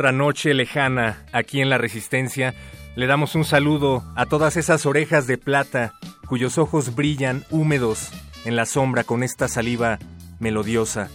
Otra 0.00 0.12
noche 0.12 0.54
lejana 0.54 1.26
aquí 1.30 1.60
en 1.60 1.68
la 1.68 1.76
Resistencia. 1.76 2.54
Le 2.96 3.06
damos 3.06 3.34
un 3.34 3.44
saludo 3.44 4.02
a 4.16 4.24
todas 4.24 4.56
esas 4.56 4.86
orejas 4.86 5.26
de 5.26 5.36
plata 5.36 5.92
cuyos 6.26 6.56
ojos 6.56 6.94
brillan 6.94 7.44
húmedos 7.50 8.08
en 8.46 8.56
la 8.56 8.64
sombra 8.64 9.04
con 9.04 9.22
esta 9.22 9.46
saliva 9.46 9.98
melodiosa 10.38 11.10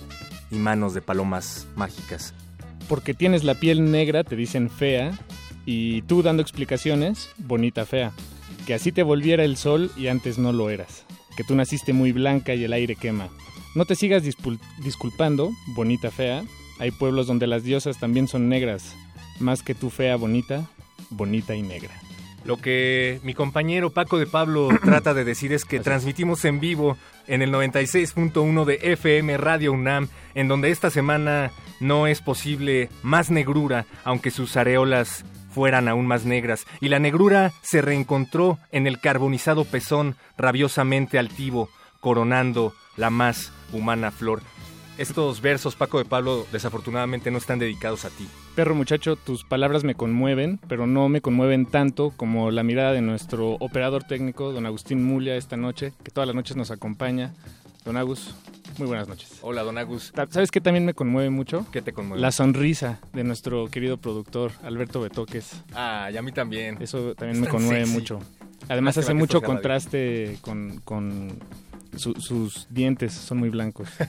y 0.52 0.58
manos 0.58 0.94
de 0.94 1.02
palomas 1.02 1.68
mágicas. 1.76 2.36
Porque 2.88 3.16
tienes 3.16 3.44
la 3.44 3.56
piel 3.56 3.90
negra, 3.90 4.24
te 4.24 4.36
dicen 4.36 4.70
fea, 4.70 5.18
y 5.66 6.04
tú 6.04 6.22
dando 6.22 6.44
explicaciones, 6.44 7.32
bonita 7.40 7.88
fea. 7.88 8.12
Que 8.68 8.76
así 8.76 8.92
te 8.92 9.02
volviera 9.02 9.44
el 9.44 9.58
sol 9.58 9.90
y 9.98 10.10
antes 10.10 10.38
no 10.38 10.54
lo 10.54 10.70
eras. 10.70 11.08
Que 11.36 11.44
tú 11.44 11.56
naciste 11.56 11.92
muy 11.92 12.12
blanca 12.12 12.54
y 12.54 12.64
el 12.64 12.74
aire 12.74 12.96
quema. 12.96 13.30
No 13.74 13.86
te 13.86 13.96
sigas 13.96 14.22
disculpando, 14.22 15.50
bonita 15.76 16.12
fea. 16.12 16.44
Hay 16.80 16.92
pueblos 16.92 17.28
donde 17.28 17.48
las 17.48 17.64
diosas 17.64 18.00
también 18.00 18.28
son 18.28 18.50
negras. 18.50 18.96
Más 19.40 19.64
que 19.64 19.76
tú 19.76 19.90
fea, 19.90 20.16
bonita, 20.16 20.68
bonita 21.10 21.56
y 21.56 21.62
negra. 21.62 21.92
Lo 22.46 22.58
que 22.58 23.20
mi 23.24 23.34
compañero 23.34 23.90
Paco 23.90 24.20
de 24.20 24.28
Pablo 24.28 24.70
trata 24.84 25.14
de 25.14 25.24
decir 25.24 25.52
es 25.52 25.66
que 25.66 25.80
transmitimos 25.80 26.46
en 26.46 26.60
vivo 26.60 26.98
en 27.28 27.42
el 27.42 27.52
96.1 27.52 28.66
de 28.66 28.80
FM 28.94 29.38
Radio 29.38 29.74
UNAM, 29.74 30.10
en 30.36 30.48
donde 30.48 30.70
esta 30.70 30.92
semana 30.92 31.52
no 31.80 32.06
es 32.08 32.22
posible 32.22 32.90
más 33.02 33.32
negrura, 33.32 33.86
aunque 34.04 34.30
sus 34.30 34.58
areolas 34.58 35.26
fueran 35.50 35.88
aún 35.88 36.06
más 36.06 36.26
negras. 36.26 36.66
Y 36.82 36.90
la 36.90 37.00
negrura 37.00 37.52
se 37.62 37.82
reencontró 37.82 38.60
en 38.72 38.86
el 38.86 39.00
carbonizado 39.00 39.66
pezón 39.66 40.16
rabiosamente 40.38 41.18
altivo, 41.18 41.70
coronando 42.00 42.74
la 42.96 43.10
más 43.10 43.52
humana 43.74 44.12
flor. 44.12 44.42
Estos 44.98 45.42
versos, 45.42 45.76
Paco 45.76 45.98
de 45.98 46.06
Pablo, 46.06 46.48
desafortunadamente 46.54 47.30
no 47.30 47.38
están 47.38 47.60
dedicados 47.60 48.06
a 48.06 48.10
ti. 48.10 48.28
Perro 48.56 48.76
muchacho, 48.76 49.18
tus 49.18 49.44
palabras 49.44 49.84
me 49.84 49.94
conmueven, 49.94 50.58
pero 50.70 50.88
no 50.88 51.10
me 51.10 51.20
conmueven 51.20 51.66
tanto 51.66 52.12
como 52.16 52.50
la 52.50 52.64
mirada 52.64 52.94
de 52.94 53.02
nuestro 53.02 53.56
operador 53.60 54.06
técnico, 54.06 54.54
don 54.54 54.66
Agustín 54.66 55.04
Mulia, 55.04 55.36
esta 55.36 55.58
noche, 55.58 55.92
que 56.04 56.12
todas 56.12 56.28
las 56.28 56.36
noches 56.36 56.56
nos 56.56 56.72
acompaña. 56.72 57.34
Don 57.84 57.98
Agus, 57.98 58.34
muy 58.78 58.88
buenas 58.88 59.10
noches. 59.10 59.38
Hola, 59.42 59.64
don 59.64 59.78
Agus. 59.78 60.14
¿Sabes 60.30 60.50
qué 60.50 60.62
también 60.62 60.86
me 60.86 60.94
conmueve 60.94 61.30
mucho? 61.30 61.66
¿Qué 61.74 61.82
te 61.82 61.92
conmueve? 61.92 62.22
La 62.22 62.32
sonrisa 62.32 63.00
de 63.12 63.26
nuestro 63.26 63.68
querido 63.68 63.98
productor, 63.98 64.54
Alberto 64.64 65.02
Betoques. 65.02 65.62
Ah, 65.74 66.10
y 66.12 66.16
a 66.16 66.22
mí 66.22 66.32
también. 66.32 66.78
Eso 66.82 67.14
también 67.16 67.36
Es 67.36 67.42
me 67.42 67.48
conmueve 67.50 67.82
sexy. 67.82 67.94
mucho. 67.94 68.20
Además 68.70 68.98
hace 68.98 69.14
mucho 69.14 69.42
contraste 69.42 70.38
con, 70.42 70.80
con 70.86 71.38
su- 71.98 72.16
sus 72.20 72.68
dientes, 72.70 73.14
son 73.14 73.38
muy 73.40 73.50
blancos. 73.50 73.90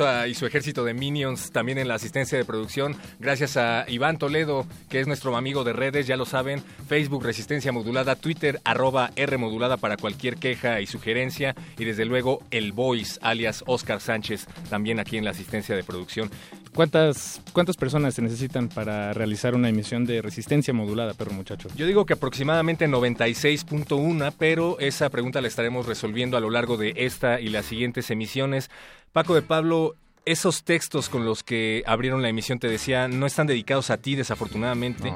Ah, 0.00 0.26
y 0.28 0.34
su 0.34 0.46
ejército 0.46 0.84
de 0.84 0.94
minions 0.94 1.50
también 1.50 1.78
en 1.78 1.88
la 1.88 1.94
asistencia 1.94 2.38
de 2.38 2.44
producción. 2.44 2.96
Gracias 3.18 3.56
a 3.56 3.84
Iván 3.88 4.16
Toledo, 4.18 4.64
que 4.88 5.00
es 5.00 5.06
nuestro 5.06 5.36
amigo 5.36 5.64
de 5.64 5.72
redes, 5.72 6.06
ya 6.06 6.16
lo 6.16 6.24
saben. 6.24 6.62
Facebook 6.88 7.24
Resistencia 7.24 7.72
Modulada, 7.72 8.14
Twitter 8.14 8.60
arroba 8.64 9.10
R 9.16 9.36
Modulada 9.38 9.76
para 9.76 9.96
cualquier 9.96 10.36
queja 10.36 10.80
y 10.80 10.86
sugerencia. 10.86 11.54
Y 11.78 11.84
desde 11.84 12.04
luego 12.04 12.42
el 12.50 12.72
Voice, 12.72 13.18
alias 13.22 13.64
Oscar 13.66 14.00
Sánchez, 14.00 14.46
también 14.70 15.00
aquí 15.00 15.16
en 15.16 15.24
la 15.24 15.30
asistencia 15.32 15.74
de 15.74 15.82
producción. 15.84 16.30
¿Cuántas, 16.76 17.40
¿Cuántas 17.54 17.78
personas 17.78 18.12
se 18.12 18.20
necesitan 18.20 18.68
para 18.68 19.14
realizar 19.14 19.54
una 19.54 19.70
emisión 19.70 20.04
de 20.04 20.20
resistencia 20.20 20.74
modulada, 20.74 21.14
perro 21.14 21.32
muchacho? 21.32 21.70
Yo 21.74 21.86
digo 21.86 22.04
que 22.04 22.12
aproximadamente 22.12 22.86
96.1, 22.86 24.34
pero 24.38 24.78
esa 24.78 25.08
pregunta 25.08 25.40
la 25.40 25.48
estaremos 25.48 25.86
resolviendo 25.86 26.36
a 26.36 26.40
lo 26.40 26.50
largo 26.50 26.76
de 26.76 26.92
esta 26.96 27.40
y 27.40 27.48
las 27.48 27.64
siguientes 27.64 28.10
emisiones. 28.10 28.70
Paco 29.14 29.34
de 29.34 29.40
Pablo, 29.40 29.94
esos 30.26 30.64
textos 30.64 31.08
con 31.08 31.24
los 31.24 31.42
que 31.42 31.82
abrieron 31.86 32.20
la 32.20 32.28
emisión, 32.28 32.58
te 32.58 32.68
decía, 32.68 33.08
no 33.08 33.24
están 33.24 33.46
dedicados 33.46 33.88
a 33.88 33.96
ti, 33.96 34.14
desafortunadamente. 34.14 35.14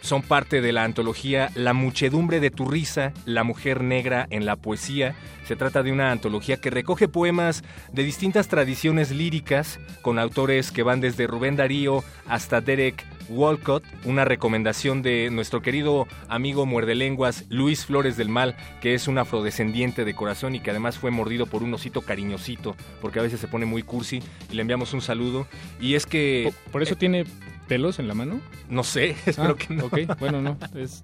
Son 0.00 0.22
parte 0.22 0.60
de 0.60 0.72
la 0.72 0.84
antología 0.84 1.50
La 1.54 1.74
muchedumbre 1.74 2.40
de 2.40 2.50
tu 2.50 2.66
risa, 2.66 3.12
la 3.26 3.44
mujer 3.44 3.82
negra 3.82 4.26
en 4.30 4.46
la 4.46 4.56
poesía. 4.56 5.14
Se 5.46 5.56
trata 5.56 5.82
de 5.82 5.92
una 5.92 6.10
antología 6.10 6.56
que 6.56 6.70
recoge 6.70 7.08
poemas 7.08 7.62
de 7.92 8.02
distintas 8.02 8.48
tradiciones 8.48 9.10
líricas, 9.10 9.78
con 10.00 10.18
autores 10.18 10.72
que 10.72 10.82
van 10.82 11.00
desde 11.00 11.26
Rubén 11.26 11.56
Darío 11.56 12.02
hasta 12.26 12.60
Derek 12.60 13.04
Walcott, 13.28 13.84
una 14.04 14.24
recomendación 14.24 15.02
de 15.02 15.28
nuestro 15.30 15.62
querido 15.62 16.08
amigo 16.28 16.66
muerdelenguas 16.66 17.44
Luis 17.48 17.86
Flores 17.86 18.16
del 18.16 18.28
Mal, 18.28 18.56
que 18.80 18.94
es 18.94 19.06
un 19.06 19.18
afrodescendiente 19.18 20.04
de 20.04 20.14
corazón 20.14 20.54
y 20.54 20.60
que 20.60 20.70
además 20.70 20.98
fue 20.98 21.10
mordido 21.10 21.46
por 21.46 21.62
un 21.62 21.74
osito 21.74 22.02
cariñosito, 22.02 22.74
porque 23.00 23.20
a 23.20 23.22
veces 23.22 23.40
se 23.40 23.48
pone 23.48 23.66
muy 23.66 23.82
cursi, 23.82 24.22
y 24.50 24.54
le 24.54 24.62
enviamos 24.62 24.92
un 24.94 25.00
saludo. 25.00 25.46
Y 25.80 25.94
es 25.94 26.06
que... 26.06 26.52
¿Por, 26.64 26.72
por 26.72 26.82
eso 26.82 26.96
tiene 26.96 27.24
pelos 27.70 28.00
en 28.00 28.08
la 28.08 28.14
mano? 28.14 28.40
No 28.68 28.82
sé, 28.82 29.10
espero 29.26 29.52
Ah, 29.52 29.56
que 29.56 29.72
no. 29.74 29.84
Ok, 29.86 29.98
bueno, 30.18 30.42
no. 30.42 30.58
es- 30.74 31.02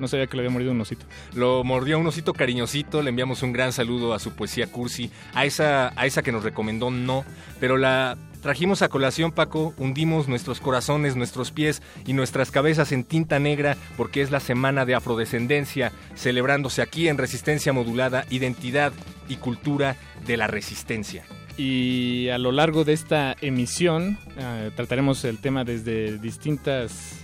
no 0.00 0.08
sabía 0.08 0.26
que 0.26 0.36
le 0.38 0.40
había 0.42 0.50
mordido 0.50 0.72
un 0.72 0.80
osito. 0.80 1.04
Lo 1.34 1.62
mordió 1.64 1.98
un 1.98 2.06
osito 2.06 2.32
cariñosito, 2.32 3.02
le 3.02 3.10
enviamos 3.10 3.42
un 3.42 3.52
gran 3.52 3.72
saludo 3.72 4.14
a 4.14 4.18
su 4.18 4.32
poesía 4.32 4.66
cursi, 4.66 5.10
a 5.34 5.44
esa, 5.44 5.92
a 5.94 6.06
esa 6.06 6.22
que 6.22 6.32
nos 6.32 6.42
recomendó 6.42 6.90
no, 6.90 7.24
pero 7.60 7.76
la 7.76 8.16
trajimos 8.40 8.80
a 8.82 8.88
colación, 8.88 9.30
Paco, 9.32 9.74
hundimos 9.76 10.26
nuestros 10.28 10.60
corazones, 10.60 11.14
nuestros 11.14 11.52
pies 11.52 11.82
y 12.06 12.14
nuestras 12.14 12.50
cabezas 12.50 12.90
en 12.90 13.04
tinta 13.04 13.38
negra 13.38 13.76
porque 13.96 14.22
es 14.22 14.30
la 14.32 14.40
semana 14.40 14.84
de 14.86 14.94
afrodescendencia, 14.96 15.92
celebrándose 16.16 16.80
aquí 16.82 17.06
en 17.08 17.18
Resistencia 17.18 17.72
Modulada, 17.74 18.24
identidad 18.30 18.92
y 19.28 19.36
cultura 19.36 19.96
de 20.26 20.36
la 20.38 20.46
resistencia. 20.48 21.22
Y 21.56 22.28
a 22.28 22.38
lo 22.38 22.52
largo 22.52 22.84
de 22.84 22.92
esta 22.92 23.36
emisión 23.40 24.18
eh, 24.38 24.70
trataremos 24.74 25.24
el 25.24 25.38
tema 25.38 25.64
desde 25.64 26.18
distintas 26.18 27.20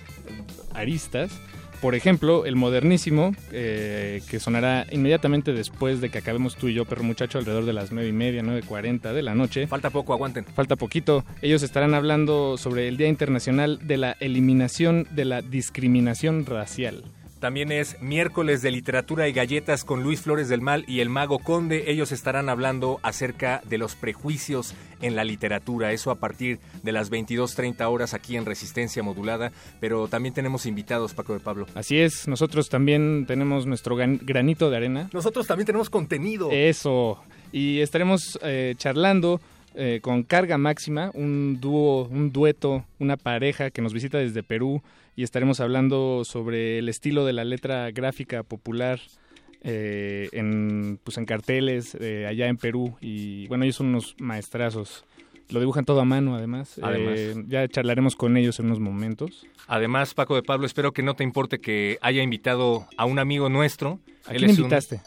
aristas. 0.74 1.30
Por 1.80 1.94
ejemplo, 1.94 2.44
el 2.44 2.56
modernísimo, 2.56 3.32
eh, 3.52 4.20
que 4.28 4.40
sonará 4.40 4.84
inmediatamente 4.90 5.52
después 5.52 6.00
de 6.00 6.10
que 6.10 6.18
acabemos 6.18 6.56
tú 6.56 6.66
y 6.66 6.74
yo, 6.74 6.84
perro 6.84 7.04
muchacho, 7.04 7.38
alrededor 7.38 7.66
de 7.66 7.72
las 7.72 7.92
nueve 7.92 8.08
y 8.08 8.12
media, 8.12 8.42
9.40 8.42 9.12
de 9.12 9.22
la 9.22 9.36
noche. 9.36 9.68
Falta 9.68 9.90
poco, 9.90 10.12
aguanten. 10.12 10.44
Falta 10.44 10.74
poquito. 10.74 11.24
Ellos 11.40 11.62
estarán 11.62 11.94
hablando 11.94 12.56
sobre 12.58 12.88
el 12.88 12.96
Día 12.96 13.06
Internacional 13.06 13.78
de 13.86 13.96
la 13.96 14.16
Eliminación 14.18 15.06
de 15.12 15.24
la 15.24 15.40
Discriminación 15.40 16.46
Racial. 16.46 17.04
También 17.40 17.70
es 17.70 18.02
miércoles 18.02 18.62
de 18.62 18.72
literatura 18.72 19.28
y 19.28 19.32
galletas 19.32 19.84
con 19.84 20.02
Luis 20.02 20.22
Flores 20.22 20.48
del 20.48 20.60
Mal 20.60 20.84
y 20.88 20.98
el 20.98 21.08
Mago 21.08 21.38
Conde. 21.38 21.84
Ellos 21.86 22.10
estarán 22.10 22.48
hablando 22.48 22.98
acerca 23.04 23.62
de 23.64 23.78
los 23.78 23.94
prejuicios 23.94 24.74
en 25.00 25.14
la 25.14 25.22
literatura. 25.22 25.92
Eso 25.92 26.10
a 26.10 26.16
partir 26.16 26.58
de 26.82 26.90
las 26.90 27.12
22.30 27.12 27.88
horas 27.88 28.12
aquí 28.12 28.36
en 28.36 28.44
Resistencia 28.44 29.04
Modulada. 29.04 29.52
Pero 29.78 30.08
también 30.08 30.34
tenemos 30.34 30.66
invitados, 30.66 31.14
Paco 31.14 31.32
de 31.32 31.38
Pablo. 31.38 31.66
Así 31.76 32.00
es, 32.00 32.26
nosotros 32.26 32.68
también 32.68 33.24
tenemos 33.28 33.66
nuestro 33.66 33.94
granito 33.94 34.68
de 34.68 34.76
arena. 34.76 35.08
Nosotros 35.12 35.46
también 35.46 35.66
tenemos 35.66 35.90
contenido. 35.90 36.50
Eso. 36.50 37.22
Y 37.52 37.78
estaremos 37.78 38.36
eh, 38.42 38.74
charlando 38.76 39.40
eh, 39.76 40.00
con 40.02 40.24
Carga 40.24 40.58
Máxima, 40.58 41.12
un 41.14 41.60
dúo, 41.60 42.08
un 42.08 42.32
dueto, 42.32 42.84
una 42.98 43.16
pareja 43.16 43.70
que 43.70 43.80
nos 43.80 43.92
visita 43.92 44.18
desde 44.18 44.42
Perú 44.42 44.82
y 45.18 45.24
estaremos 45.24 45.58
hablando 45.58 46.22
sobre 46.24 46.78
el 46.78 46.88
estilo 46.88 47.24
de 47.24 47.32
la 47.32 47.42
letra 47.44 47.90
gráfica 47.90 48.44
popular 48.44 49.00
eh, 49.62 50.28
en, 50.30 51.00
pues 51.02 51.18
en 51.18 51.24
carteles 51.24 51.96
eh, 52.00 52.24
allá 52.28 52.46
en 52.46 52.56
Perú 52.56 52.96
y 53.00 53.48
bueno, 53.48 53.64
ellos 53.64 53.74
son 53.74 53.88
unos 53.88 54.14
maestrazos. 54.20 55.04
Lo 55.48 55.58
dibujan 55.58 55.84
todo 55.84 56.00
a 56.00 56.04
mano, 56.04 56.36
además. 56.36 56.78
Además. 56.80 57.14
Eh, 57.18 57.34
ya 57.48 57.66
charlaremos 57.66 58.14
con 58.14 58.36
ellos 58.36 58.60
en 58.60 58.66
unos 58.66 58.78
momentos. 58.78 59.44
Además, 59.66 60.14
Paco 60.14 60.36
de 60.36 60.44
Pablo, 60.44 60.66
espero 60.66 60.92
que 60.92 61.02
no 61.02 61.14
te 61.14 61.24
importe 61.24 61.58
que 61.58 61.98
haya 62.00 62.22
invitado 62.22 62.86
a 62.96 63.04
un 63.04 63.18
amigo 63.18 63.48
nuestro. 63.48 63.98
¿A 64.24 64.32
Él 64.34 64.38
quién 64.38 64.50
es 64.50 64.58
un- 64.58 64.64
invitaste? 64.66 65.00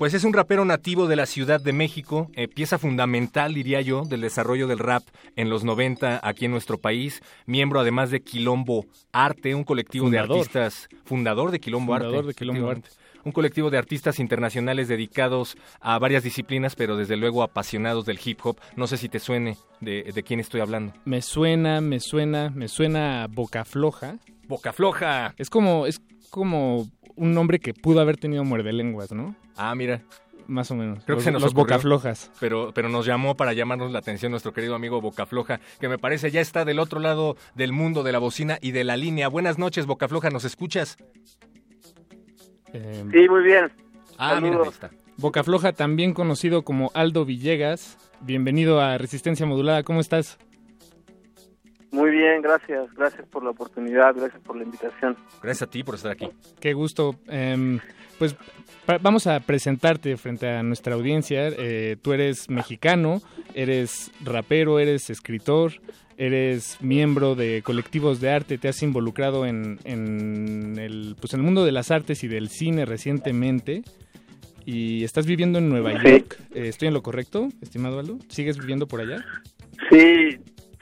Pues 0.00 0.14
es 0.14 0.24
un 0.24 0.32
rapero 0.32 0.64
nativo 0.64 1.08
de 1.08 1.14
la 1.14 1.26
Ciudad 1.26 1.60
de 1.60 1.74
México, 1.74 2.30
eh, 2.32 2.48
pieza 2.48 2.78
fundamental, 2.78 3.52
diría 3.52 3.82
yo, 3.82 4.06
del 4.06 4.22
desarrollo 4.22 4.66
del 4.66 4.78
rap 4.78 5.02
en 5.36 5.50
los 5.50 5.62
90 5.62 6.26
aquí 6.26 6.46
en 6.46 6.52
nuestro 6.52 6.78
país, 6.78 7.20
miembro 7.44 7.80
además 7.80 8.10
de 8.10 8.22
Quilombo 8.22 8.86
Arte, 9.12 9.54
un 9.54 9.62
colectivo 9.62 10.06
Fundador. 10.06 10.28
de 10.28 10.34
artistas, 10.38 10.88
fundador 11.04 11.50
de 11.50 11.60
Quilombo 11.60 11.92
Arte. 11.92 12.06
Fundador 12.06 12.26
de 12.28 12.32
Quilombo 12.32 12.60
efectivamente. 12.60 12.88
Un 13.24 13.32
colectivo 13.32 13.68
de 13.68 13.76
artistas 13.76 14.20
internacionales 14.20 14.88
dedicados 14.88 15.58
a 15.82 15.98
varias 15.98 16.22
disciplinas, 16.22 16.76
pero 16.76 16.96
desde 16.96 17.18
luego 17.18 17.42
apasionados 17.42 18.06
del 18.06 18.18
hip 18.24 18.38
hop. 18.42 18.58
No 18.76 18.86
sé 18.86 18.96
si 18.96 19.10
te 19.10 19.18
suene 19.18 19.58
de, 19.82 20.04
de 20.14 20.22
quién 20.22 20.40
estoy 20.40 20.62
hablando. 20.62 20.94
Me 21.04 21.20
suena, 21.20 21.82
me 21.82 22.00
suena, 22.00 22.48
me 22.48 22.68
suena 22.68 23.24
a 23.24 23.26
Boca 23.26 23.66
Floja. 23.66 24.16
Boca 24.48 24.72
Floja. 24.72 25.34
Es 25.36 25.50
como, 25.50 25.84
es 25.84 26.00
como 26.30 26.88
un 27.16 27.34
nombre 27.34 27.58
que 27.58 27.74
pudo 27.74 28.00
haber 28.00 28.16
tenido 28.16 28.44
muerde 28.44 28.72
lenguas, 28.72 29.12
¿no? 29.12 29.34
Ah, 29.56 29.74
mira, 29.74 30.02
Más 30.46 30.70
o 30.70 30.74
menos. 30.74 31.04
Creo 31.04 31.16
que 31.16 31.20
los, 31.20 31.24
se 31.24 31.30
nos 31.32 31.42
los 31.42 31.52
ocurrió. 31.52 31.64
Boca 31.76 31.78
Flojas. 31.78 32.30
pero, 32.40 32.72
pero 32.74 32.88
nos 32.88 33.06
llamó 33.06 33.36
para 33.36 33.52
llamarnos 33.52 33.92
la 33.92 34.00
atención 34.00 34.30
nuestro 34.32 34.52
querido 34.52 34.74
amigo 34.74 35.00
Bocafloja, 35.00 35.60
que 35.78 35.88
me 35.88 35.96
parece 35.98 36.30
ya 36.32 36.40
está 36.40 36.64
del 36.64 36.78
otro 36.80 36.98
lado 36.98 37.36
del 37.54 37.72
mundo 37.72 38.02
de 38.02 38.10
la 38.12 38.18
bocina 38.18 38.58
y 38.60 38.72
de 38.72 38.82
la 38.84 38.96
línea. 38.96 39.28
Buenas 39.28 39.58
noches, 39.58 39.86
Bocafloja, 39.86 40.30
¿nos 40.30 40.44
escuchas? 40.44 40.96
Eh, 42.72 43.04
Sí, 43.12 43.28
muy 43.28 43.42
bien. 43.44 43.70
Ah, 44.18 44.40
mira, 44.40 44.56
ahí 44.62 44.68
está. 44.68 44.90
Boca 45.16 45.44
Floja, 45.44 45.72
también 45.72 46.14
conocido 46.14 46.62
como 46.62 46.90
Aldo 46.94 47.24
Villegas. 47.24 47.98
Bienvenido 48.22 48.80
a 48.80 48.96
Resistencia 48.98 49.44
Modulada. 49.46 49.82
¿Cómo 49.82 50.00
estás? 50.00 50.38
Muy 51.92 52.10
bien, 52.10 52.40
gracias. 52.42 52.92
Gracias 52.94 53.26
por 53.28 53.42
la 53.42 53.50
oportunidad, 53.50 54.14
gracias 54.14 54.40
por 54.42 54.56
la 54.56 54.64
invitación. 54.64 55.16
Gracias 55.42 55.68
a 55.68 55.70
ti 55.70 55.82
por 55.82 55.96
estar 55.96 56.12
aquí. 56.12 56.28
Qué 56.60 56.72
gusto. 56.72 57.16
Em, 57.28 57.80
pues 58.18 58.36
vamos 59.02 59.26
a 59.26 59.40
presentarte 59.40 60.16
frente 60.16 60.48
a 60.48 60.62
nuestra 60.62 60.94
audiencia. 60.94 61.48
Eh, 61.48 61.96
tú 62.00 62.12
eres 62.12 62.48
mexicano, 62.48 63.20
eres 63.54 64.12
rapero, 64.24 64.78
eres 64.78 65.10
escritor, 65.10 65.72
eres 66.16 66.76
miembro 66.80 67.34
de 67.34 67.62
colectivos 67.62 68.20
de 68.20 68.30
arte, 68.30 68.58
te 68.58 68.68
has 68.68 68.82
involucrado 68.82 69.46
en, 69.46 69.78
en 69.84 70.78
el, 70.78 71.16
pues 71.20 71.32
en 71.34 71.40
el 71.40 71.44
mundo 71.46 71.64
de 71.64 71.72
las 71.72 71.90
artes 71.90 72.22
y 72.22 72.28
del 72.28 72.48
cine 72.50 72.84
recientemente. 72.84 73.82
Y 74.66 75.02
estás 75.02 75.26
viviendo 75.26 75.58
en 75.58 75.68
Nueva 75.70 75.90
Sí. 76.00 76.08
York. 76.10 76.38
Eh, 76.54 76.68
¿Estoy 76.68 76.88
en 76.88 76.94
lo 76.94 77.02
correcto, 77.02 77.48
estimado 77.62 77.98
Aldo? 77.98 78.18
¿Sigues 78.28 78.58
viviendo 78.58 78.86
por 78.86 79.00
allá? 79.00 79.24
Sí, 79.90 80.38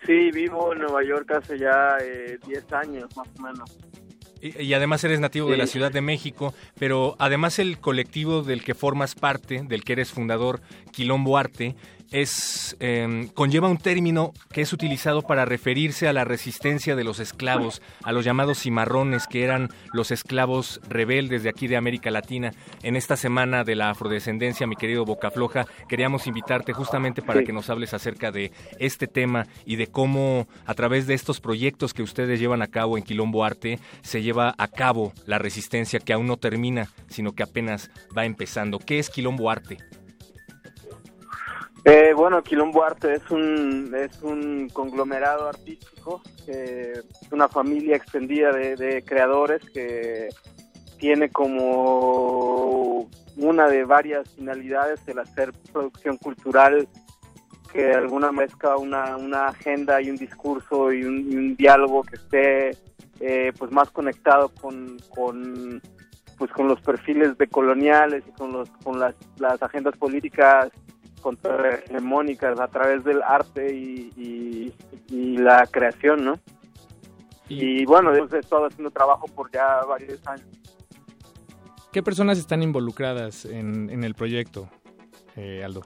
sí, 0.06 0.30
vivo 0.32 0.72
en 0.72 0.80
Nueva 0.80 1.02
York 1.04 1.30
hace 1.32 1.58
ya 1.58 1.96
eh, 2.00 2.38
10 2.46 2.72
años 2.72 3.16
más 3.16 3.28
o 3.38 3.42
menos. 3.42 3.78
Y, 4.40 4.62
y 4.62 4.74
además 4.74 5.02
eres 5.02 5.20
nativo 5.20 5.50
de 5.50 5.56
la. 5.56 5.66
Ciudad 5.66 5.90
de 5.90 6.00
México, 6.00 6.54
pero 6.78 7.16
además 7.18 7.58
el 7.58 7.78
colectivo 7.78 8.42
del 8.42 8.62
que 8.62 8.74
formas 8.74 9.14
parte, 9.14 9.62
del 9.64 9.82
que 9.82 9.94
eres 9.94 10.12
fundador, 10.12 10.60
Quilombo 10.92 11.36
Arte, 11.36 11.74
es 12.10 12.76
eh, 12.80 13.28
conlleva 13.34 13.68
un 13.68 13.78
término 13.78 14.32
que 14.52 14.62
es 14.62 14.72
utilizado 14.72 15.22
para 15.22 15.44
referirse 15.44 16.08
a 16.08 16.12
la 16.12 16.24
resistencia 16.24 16.96
de 16.96 17.04
los 17.04 17.20
esclavos, 17.20 17.82
a 18.02 18.12
los 18.12 18.24
llamados 18.24 18.60
cimarrones, 18.60 19.26
que 19.26 19.44
eran 19.44 19.68
los 19.92 20.10
esclavos 20.10 20.80
rebeldes 20.88 21.42
de 21.42 21.48
aquí 21.50 21.66
de 21.68 21.76
América 21.76 22.10
Latina. 22.10 22.52
En 22.82 22.96
esta 22.96 23.16
semana 23.16 23.64
de 23.64 23.74
la 23.74 23.90
afrodescendencia, 23.90 24.66
mi 24.66 24.76
querido 24.76 25.04
Bocafloja, 25.04 25.66
queríamos 25.88 26.26
invitarte 26.26 26.72
justamente 26.72 27.22
para 27.22 27.40
Sí. 27.40 27.46
que 27.46 27.52
nos 27.52 27.70
hables 27.70 27.94
acerca 27.94 28.30
de 28.32 28.52
este 28.78 29.06
tema 29.06 29.46
y 29.64 29.76
de 29.76 29.86
cómo 29.86 30.48
a 30.66 30.74
través 30.74 31.06
de 31.06 31.14
estos 31.14 31.40
proyectos 31.40 31.94
que 31.94 32.02
ustedes 32.02 32.40
llevan 32.40 32.62
a 32.62 32.66
cabo 32.68 32.98
en 32.98 33.04
Quilombo 33.04 33.44
Arte 33.44 33.78
se 34.02 34.22
lleva 34.22 34.54
a 34.58 34.68
cabo 34.68 35.12
la 35.26 35.38
resistencia 35.38 36.00
que 36.00 36.12
aún 36.12 36.26
no 36.26 36.36
termina, 36.36 36.88
sino 37.08 37.32
que 37.32 37.42
apenas 37.42 37.90
va 38.16 38.24
empezando. 38.24 38.78
¿Qué 38.78 38.98
es 38.98 39.10
Quilombo 39.10 39.50
Arte? 39.50 39.78
Eh, 41.90 42.12
bueno, 42.14 42.42
Quilombo 42.42 42.84
Arte 42.84 43.14
es 43.14 43.30
un, 43.30 43.94
es 43.96 44.20
un 44.20 44.68
conglomerado 44.74 45.48
artístico, 45.48 46.20
eh, 46.46 47.00
una 47.30 47.48
familia 47.48 47.96
extendida 47.96 48.52
de, 48.52 48.76
de 48.76 49.02
creadores 49.02 49.62
que 49.70 50.28
tiene 50.98 51.30
como 51.30 53.08
una 53.38 53.68
de 53.68 53.86
varias 53.86 54.28
finalidades 54.34 55.00
el 55.06 55.18
hacer 55.18 55.54
producción 55.72 56.18
cultural 56.18 56.86
que 57.72 57.94
alguna 57.94 58.32
mezcla 58.32 58.76
una, 58.76 59.16
una 59.16 59.46
agenda 59.46 60.02
y 60.02 60.10
un 60.10 60.16
discurso 60.16 60.92
y 60.92 61.04
un, 61.04 61.32
y 61.32 61.36
un 61.36 61.56
diálogo 61.56 62.02
que 62.02 62.16
esté 62.16 62.70
eh, 63.20 63.54
pues 63.58 63.72
más 63.72 63.90
conectado 63.90 64.50
con, 64.60 64.98
con 65.08 65.80
pues 66.36 66.50
con 66.52 66.68
los 66.68 66.82
perfiles 66.82 67.38
decoloniales 67.38 68.24
y 68.28 68.32
con 68.32 68.52
los 68.52 68.68
con 68.84 69.00
las, 69.00 69.14
las 69.38 69.62
agendas 69.62 69.96
políticas 69.96 70.70
contrahegemónicas 71.20 72.58
a 72.60 72.68
través 72.68 73.04
del 73.04 73.22
arte 73.22 73.74
y, 73.74 74.10
y, 74.16 74.74
y 75.08 75.36
la 75.38 75.66
creación, 75.66 76.24
¿no? 76.24 76.38
Y 77.48 77.84
bueno, 77.86 78.14
hemos 78.14 78.32
estado 78.32 78.66
haciendo 78.66 78.90
trabajo 78.90 79.26
por 79.28 79.50
ya 79.50 79.80
varios 79.84 80.26
años. 80.26 80.46
¿Qué 81.92 82.02
personas 82.02 82.38
están 82.38 82.62
involucradas 82.62 83.46
en, 83.46 83.88
en 83.90 84.04
el 84.04 84.14
proyecto, 84.14 84.68
eh, 85.36 85.62
Aldo? 85.64 85.82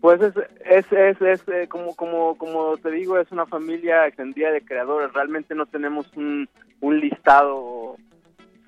Pues 0.00 0.22
es, 0.22 0.34
es, 0.64 0.90
es, 0.92 1.20
es, 1.20 1.48
eh, 1.48 1.66
como, 1.68 1.94
como, 1.94 2.36
como 2.38 2.76
te 2.78 2.90
digo, 2.90 3.18
es 3.18 3.30
una 3.32 3.46
familia 3.46 4.06
extendida 4.06 4.50
de 4.50 4.64
creadores. 4.64 5.12
Realmente 5.12 5.54
no 5.54 5.66
tenemos 5.66 6.06
un, 6.16 6.48
un 6.80 7.00
listado 7.00 7.96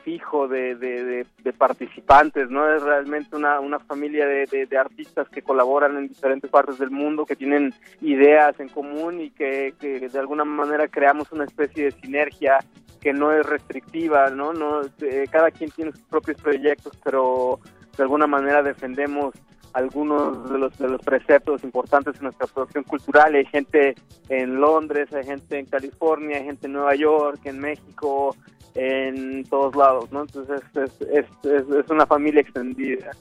fijo 0.04 0.48
de, 0.48 0.74
de, 0.76 1.52
participantes, 1.52 2.50
¿no? 2.50 2.72
Es 2.72 2.82
realmente 2.82 3.36
una, 3.36 3.78
familia 3.80 4.26
de 4.26 4.78
artistas 4.78 5.28
que 5.28 5.42
colaboran 5.42 5.96
en 5.96 6.08
diferentes 6.08 6.50
partes 6.50 6.78
del 6.78 6.90
mundo, 6.90 7.26
que 7.26 7.36
tienen 7.36 7.74
ideas 8.00 8.58
en 8.60 8.68
común 8.68 9.20
y 9.20 9.30
que, 9.30 9.74
que 9.78 10.08
de 10.08 10.18
alguna 10.18 10.44
manera 10.44 10.88
creamos 10.88 11.30
una 11.32 11.44
especie 11.44 11.84
de 11.84 11.90
sinergia 11.92 12.58
que 13.00 13.12
no 13.12 13.32
es 13.32 13.44
restrictiva, 13.46 14.30
¿no? 14.30 14.52
no 14.52 14.82
eh, 15.00 15.26
cada 15.30 15.50
quien 15.50 15.70
tiene 15.70 15.92
sus 15.92 16.02
propios 16.02 16.40
proyectos, 16.40 16.92
pero 17.02 17.58
de 17.96 18.02
alguna 18.02 18.26
manera 18.26 18.62
defendemos 18.62 19.34
algunos 19.72 20.50
de 20.50 20.58
los 20.58 20.78
de 20.78 20.88
los 20.88 21.00
preceptos 21.02 21.62
importantes 21.64 22.16
en 22.16 22.24
nuestra 22.24 22.46
producción 22.46 22.84
cultural. 22.84 23.34
Hay 23.34 23.46
gente 23.46 23.94
en 24.28 24.60
Londres, 24.60 25.12
hay 25.12 25.24
gente 25.24 25.58
en 25.58 25.66
California, 25.66 26.38
hay 26.38 26.44
gente 26.44 26.66
en 26.66 26.72
Nueva 26.74 26.94
York, 26.94 27.40
en 27.44 27.58
México, 27.58 28.36
en 28.74 29.44
todos 29.44 29.74
lados, 29.76 30.10
¿no? 30.12 30.22
Entonces 30.22 30.62
es, 30.74 31.00
es, 31.00 31.24
es, 31.44 31.68
es 31.70 31.90
una 31.90 32.06
familia 32.06 32.40
extendida. 32.40 33.12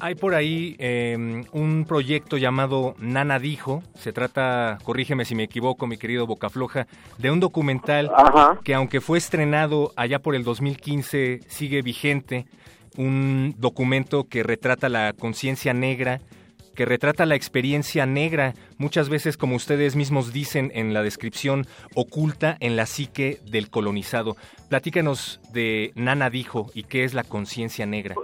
Hay 0.00 0.16
por 0.16 0.34
ahí 0.34 0.74
eh, 0.80 1.44
un 1.52 1.84
proyecto 1.86 2.36
llamado 2.36 2.94
Nana 2.98 3.38
Dijo, 3.38 3.82
se 3.94 4.12
trata, 4.12 4.78
corrígeme 4.82 5.24
si 5.24 5.34
me 5.34 5.44
equivoco, 5.44 5.86
mi 5.86 5.96
querido 5.96 6.26
Bocafloja, 6.26 6.88
de 7.18 7.30
un 7.30 7.38
documental 7.38 8.10
Ajá. 8.14 8.58
que 8.64 8.74
aunque 8.74 9.00
fue 9.00 9.18
estrenado 9.18 9.92
allá 9.96 10.18
por 10.18 10.34
el 10.34 10.42
2015, 10.42 11.40
sigue 11.46 11.82
vigente, 11.82 12.46
un 12.96 13.54
documento 13.58 14.28
que 14.28 14.42
retrata 14.42 14.88
la 14.88 15.12
conciencia 15.12 15.74
negra, 15.74 16.20
que 16.74 16.84
retrata 16.84 17.24
la 17.26 17.36
experiencia 17.36 18.04
negra, 18.06 18.54
muchas 18.78 19.08
veces, 19.08 19.36
como 19.36 19.56
ustedes 19.56 19.96
mismos 19.96 20.32
dicen 20.32 20.70
en 20.74 20.92
la 20.92 21.02
descripción, 21.02 21.66
oculta 21.94 22.56
en 22.60 22.76
la 22.76 22.86
psique 22.86 23.38
del 23.50 23.70
colonizado. 23.70 24.36
Platícanos 24.68 25.40
de 25.52 25.92
Nana 25.94 26.30
Dijo 26.30 26.70
y 26.74 26.84
qué 26.84 27.04
es 27.04 27.14
la 27.14 27.24
conciencia 27.24 27.86
negra. 27.86 28.14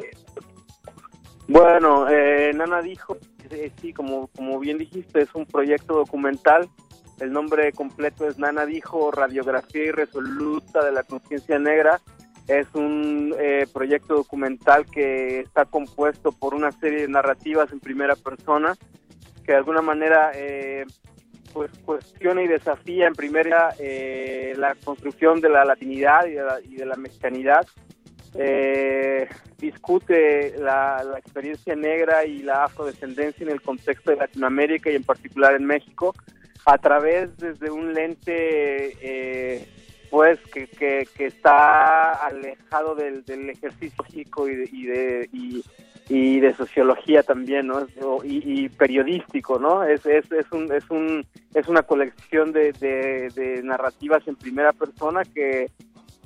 Bueno, 1.49 2.09
eh, 2.09 2.53
Nana 2.55 2.81
dijo, 2.81 3.17
eh, 3.51 3.73
sí, 3.81 3.93
como, 3.93 4.29
como 4.29 4.59
bien 4.61 4.79
dijiste, 4.79 5.23
es 5.23 5.35
un 5.35 5.47
proyecto 5.47 5.95
documental. 5.95 6.69
El 7.19 7.33
nombre 7.33 7.73
completo 7.73 8.29
es 8.29 8.39
Nana 8.39 8.67
dijo, 8.67 9.11
Radiografía 9.11 9.85
Irresoluta 9.85 10.85
de 10.85 10.93
la 10.93 11.03
Conciencia 11.03 11.59
Negra. 11.59 12.01
Es 12.51 12.67
un 12.75 13.33
eh, 13.39 13.67
proyecto 13.73 14.15
documental 14.15 14.85
que 14.87 15.39
está 15.39 15.67
compuesto 15.67 16.33
por 16.33 16.53
una 16.53 16.73
serie 16.73 17.03
de 17.03 17.09
narrativas 17.09 17.71
en 17.71 17.79
primera 17.79 18.17
persona 18.17 18.77
que 19.45 19.53
de 19.53 19.59
alguna 19.59 19.83
manera 19.83 20.33
eh, 20.35 20.85
pues 21.53 21.71
cuestiona 21.85 22.43
y 22.43 22.49
desafía 22.49 23.07
en 23.07 23.15
primera 23.15 23.75
eh, 23.79 24.53
la 24.57 24.75
construcción 24.75 25.41
de 25.41 25.49
la 25.49 25.65
latinidad 25.65 26.27
y 26.27 26.75
de 26.75 26.87
la, 26.87 26.97
mexicanidad. 26.97 27.65
Eh, 28.35 29.29
discute 29.59 30.57
la, 30.59 31.05
la, 31.05 31.19
experiencia 31.19 31.77
negra 31.77 32.25
y 32.25 32.43
la 32.43 32.65
afrodescendencia 32.65 33.45
en 33.45 33.53
el 33.53 33.63
contexto 33.63 34.11
de 34.11 34.17
Latinoamérica 34.17 34.91
y 34.91 34.97
en 34.97 35.05
particular 35.05 35.55
en 35.55 35.67
México 35.67 36.15
a 36.65 36.79
través 36.79 37.37
desde 37.39 37.71
un 37.71 37.95
lente 37.95 38.97
eh, 39.01 39.69
pues 40.11 40.41
que, 40.53 40.67
que, 40.67 41.07
que, 41.17 41.27
está 41.27 42.13
alejado 42.27 42.97
del, 42.97 43.25
del 43.25 43.49
ejercicio 43.49 44.05
físico 44.05 44.49
y 44.49 44.57
de, 44.57 44.69
y 44.73 44.87
de, 44.87 45.63
y, 46.09 46.41
de 46.41 46.55
sociología 46.55 47.23
también, 47.23 47.69
¿no? 47.69 47.87
Y, 48.25 48.69
periodístico, 48.71 49.61
¿no? 49.61 49.85
Es, 49.85 50.05
es, 50.07 50.31
es, 50.33 50.51
un, 50.51 50.73
es, 50.73 50.91
un, 50.91 51.25
es 51.55 51.69
una 51.69 51.83
colección 51.83 52.51
de, 52.53 52.73
de, 52.73 53.63
narrativas 53.63 54.27
en 54.27 54.35
primera 54.35 54.73
persona 54.73 55.23
que, 55.25 55.71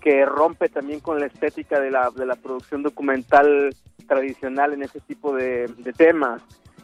que 0.00 0.24
rompe 0.24 0.70
también 0.70 1.00
con 1.00 1.20
la 1.20 1.26
estética 1.26 1.78
de 1.78 1.90
la, 1.90 2.10
de 2.10 2.24
la 2.24 2.36
producción 2.36 2.82
documental 2.82 3.74
tradicional 4.08 4.72
en 4.72 4.82
ese 4.82 5.00
tipo 5.00 5.34
de 5.34 5.68
temas. 5.96 6.40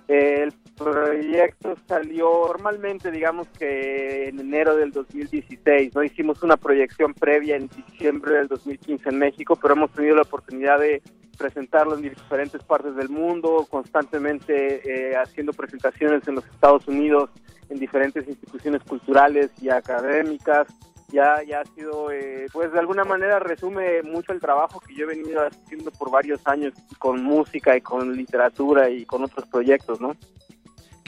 El 0.07 0.53
proyecto 0.81 1.77
salió 1.87 2.47
normalmente, 2.47 3.11
digamos 3.11 3.47
que 3.59 4.29
en 4.29 4.41
enero 4.41 4.77
del 4.77 4.93
2016, 4.93 5.95
¿no? 5.95 6.03
Hicimos 6.03 6.43
una 6.43 6.57
proyección 6.57 7.13
previa 7.13 7.57
en 7.57 7.69
diciembre 7.69 8.35
del 8.37 8.49
2015 8.49 9.09
en 9.11 9.19
México, 9.19 9.57
pero 9.61 9.75
hemos 9.75 9.93
tenido 9.93 10.17
la 10.17 10.23
oportunidad 10.23 10.79
de 10.79 11.03
presentarlo 11.37 11.95
en 11.97 12.03
diferentes 12.03 12.63
partes 12.63 12.97
del 12.97 13.11
mundo, 13.11 13.67
constantemente 13.69 15.11
eh, 15.11 15.17
haciendo 15.17 15.53
presentaciones 15.53 16.27
en 16.27 16.37
los 16.37 16.47
Estados 16.47 16.89
Unidos, 16.89 17.31
en 17.69 17.79
diferentes 17.79 18.27
instituciones 18.27 18.83
culturales 18.83 19.51
y 19.61 19.69
académicas. 19.69 20.67
Ya, 21.09 21.43
ya 21.43 21.61
ha 21.61 21.65
sido, 21.75 22.13
eh, 22.13 22.47
pues 22.53 22.73
de 22.73 22.79
alguna 22.79 23.05
manera 23.05 23.41
resume 23.41 24.03
mucho 24.03 24.33
el 24.33 24.41
trabajo 24.41 24.81
que 24.81 24.95
yo 24.95 25.05
he 25.05 25.17
venido 25.17 25.45
haciendo 25.45 25.91
por 25.91 26.11
varios 26.11 26.41
años 26.47 26.73
con 26.99 27.23
música 27.23 27.77
y 27.77 27.81
con 27.81 28.15
literatura 28.17 28.89
y 28.89 29.05
con 29.05 29.25
otros 29.25 29.47
proyectos, 29.49 30.01
¿no? 30.01 30.15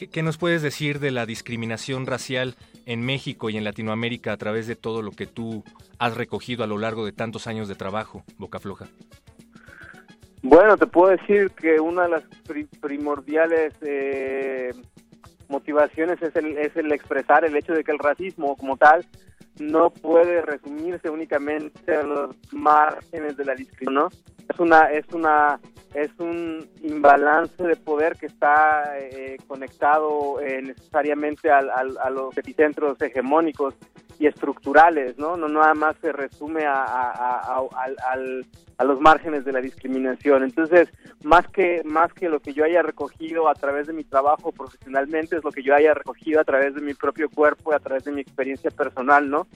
¿Qué, 0.02 0.08
¿Qué, 0.08 0.24
nos 0.24 0.36
puedes 0.36 0.62
decir 0.62 0.98
de 0.98 1.12
la 1.12 1.26
discriminación 1.26 2.06
racial 2.06 2.56
en 2.86 3.06
México 3.06 3.50
y 3.50 3.56
en 3.56 3.62
Latinoamérica 3.62 4.32
a 4.32 4.36
través 4.36 4.66
de 4.66 4.74
todo 4.74 5.00
lo 5.00 5.12
que 5.12 5.28
tú 5.28 5.62
has 6.00 6.16
recogido 6.16 6.64
a 6.64 6.66
lo 6.66 6.76
largo 6.76 7.04
de 7.04 7.12
tantos 7.12 7.46
años 7.46 7.68
de 7.68 7.76
trabajo, 7.76 8.24
Boca 8.36 8.58
Floja? 8.58 8.86
Bueno, 10.42 10.76
te 10.76 10.88
puedo 10.88 11.12
decir 11.12 11.52
que 11.52 11.78
una 11.78 12.02
de 12.02 12.08
las 12.08 12.24
pri 12.44 12.64
primordiales 12.64 13.74
eh, 13.80 14.72
motivaciones 15.46 16.20
es 16.20 16.34
el, 16.34 16.58
es 16.58 16.76
el 16.76 16.90
expresar 16.90 17.44
el 17.44 17.54
hecho 17.54 17.72
de 17.72 17.84
que 17.84 17.92
el 17.92 18.00
racismo 18.00 18.56
como 18.56 18.76
tal 18.76 19.06
no 19.58 19.90
puede 19.90 20.42
resumirse 20.42 21.10
únicamente 21.10 21.94
a 21.94 22.02
los 22.02 22.36
márgenes 22.52 23.36
de 23.36 23.44
la 23.44 23.54
discriminación, 23.54 23.94
¿no? 23.94 24.08
Es 24.48 24.58
una, 24.58 24.90
es 24.90 25.06
una, 25.12 25.60
es 25.94 26.10
un 26.18 26.68
imbalance 26.82 27.62
de 27.62 27.76
poder 27.76 28.16
que 28.16 28.26
está 28.26 28.98
eh, 28.98 29.36
conectado 29.46 30.40
eh, 30.40 30.62
necesariamente 30.62 31.50
al, 31.50 31.70
al, 31.70 31.96
a 31.98 32.10
los 32.10 32.36
epicentros 32.36 33.00
hegemónicos 33.00 33.74
y 34.22 34.28
estructurales, 34.28 35.18
¿no? 35.18 35.36
No 35.36 35.48
nada 35.48 35.74
más 35.74 35.96
se 36.00 36.12
resume 36.12 36.64
a, 36.64 36.84
a, 36.84 38.84
los 38.84 39.00
márgenes 39.00 39.44
de 39.44 39.50
la 39.50 39.60
discriminación. 39.60 40.44
Entonces, 40.44 40.88
más 41.24 41.48
que, 41.48 41.82
más 41.84 42.12
que 42.12 42.28
lo 42.28 42.38
que 42.38 42.52
yo 42.52 42.64
haya 42.64 42.82
recogido 42.82 43.48
a 43.48 43.54
través 43.54 43.88
de 43.88 43.92
mi 43.92 44.04
trabajo 44.04 44.52
profesionalmente, 44.52 45.36
es 45.36 45.44
lo 45.44 45.50
que 45.50 45.64
yo 45.64 45.74
haya 45.74 45.94
recogido 45.94 46.40
a 46.40 46.44
través 46.44 46.76
de 46.76 46.80
mi 46.80 46.94
propio 46.94 47.28
cuerpo 47.30 47.72
a 47.72 47.80
través 47.80 48.04
de 48.04 48.12
mi 48.12 48.20
experiencia 48.20 48.70
personal, 48.70 49.28
¿no? 49.28 49.48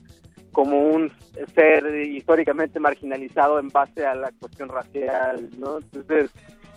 Como 0.51 0.89
un 0.89 1.13
ser 1.55 1.87
históricamente 2.05 2.81
marginalizado 2.81 3.61
en 3.61 3.69
base 3.69 4.05
a 4.05 4.17
la 4.17 4.33
cuestión 4.41 4.69
racial, 4.69 5.49
¿no? 5.59 5.79
Entonces, 5.79 6.33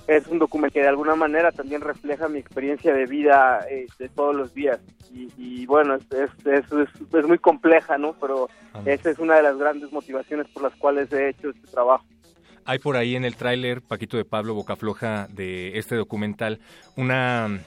es 0.10 0.26
un 0.28 0.40
documento 0.40 0.74
que 0.74 0.82
de 0.82 0.88
alguna 0.88 1.16
manera 1.16 1.52
también 1.52 1.82
refleja 1.82 2.28
mi 2.28 2.40
experiencia 2.40 2.94
de 2.94 3.06
vida 3.06 3.64
eh, 3.70 3.86
de 4.00 4.10
todos 4.10 4.36
los 4.36 4.54
días. 4.56 4.80
Y, 5.14 5.32
y 5.38 5.66
bueno, 5.68 5.96
es, 5.96 6.04
es, 6.12 6.32
es, 6.46 6.66
es, 7.14 7.28
muy 7.28 7.38
compleja, 7.38 7.98
¿no? 8.00 8.14
Pero 8.20 8.50
esa 8.86 9.12
es 9.12 9.20
una 9.20 9.36
de 9.36 9.44
las 9.44 9.58
grandes 9.58 9.92
motivaciones 9.92 10.48
por 10.48 10.64
las 10.64 10.76
cuales 10.76 11.14
he 11.14 11.30
hecho 11.30 11.52
este 11.52 11.68
trabajo. 11.68 12.06
Hay 12.66 12.80
por 12.80 12.98
ahí 12.98 13.16
en 13.16 13.24
el 13.24 13.36
tráiler, 13.36 13.82
Paquito 13.82 14.18
de 14.18 14.26
Pablo 14.26 14.56
Bocafloja, 14.56 15.28
de 15.30 15.78
este 15.78 15.96
documental, 15.96 16.60
una 16.96 17.60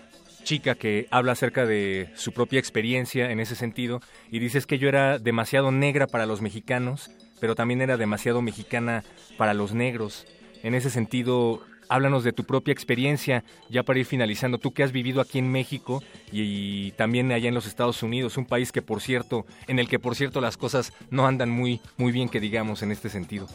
chica 0.42 0.75
que 0.75 1.06
habla 1.11 1.32
acerca 1.32 1.64
de 1.64 2.11
su 2.14 2.32
propia 2.32 2.58
experiencia 2.58 3.30
en 3.30 3.38
ese 3.38 3.54
sentido 3.54 4.00
y 4.32 4.40
dices 4.40 4.66
que 4.66 4.78
yo 4.78 4.88
era 4.88 5.20
demasiado 5.20 5.70
negra 5.70 6.08
para 6.08 6.26
los 6.26 6.42
mexicanos, 6.42 7.12
pero 7.40 7.54
también 7.54 7.80
era 7.80 7.96
demasiado 7.96 8.42
mexicana 8.42 9.04
para 9.38 9.54
los 9.54 9.75
negros. 9.75 10.26
En 10.64 10.75
ese 10.75 10.90
sentido, 10.90 11.62
háblanos 11.92 12.25
de 12.25 12.32
tu 12.32 12.44
propia 12.44 12.72
experiencia, 12.72 13.44
ya 13.68 13.82
para 13.82 13.99
ir 13.99 14.06
finalizando, 14.06 14.58
tú 14.58 14.72
que 14.72 14.82
has 14.82 14.92
vivido 14.92 15.20
aquí 15.20 15.38
en 15.38 15.52
México 15.52 16.02
y, 16.32 16.92
también 16.92 17.30
allá 17.32 17.49
en 17.49 17.54
los 17.54 17.66
Estados 17.66 18.02
Unidos, 18.02 18.38
un 18.38 18.46
país 18.46 18.72
que 18.72 18.80
por 18.80 19.00
cierto, 19.00 19.44
en 19.68 19.78
el 19.78 19.88
que 19.88 19.99
por 19.99 20.14
cierto 20.14 20.40
las 20.40 20.56
cosas 20.56 20.92
no 21.11 21.26
andan 21.26 21.50
muy, 21.50 21.80
muy 21.99 22.12
bien 22.12 22.30
que 22.30 22.40
digamos 22.40 22.82
en 22.82 22.92
este 22.92 23.11
sentido. 23.11 23.46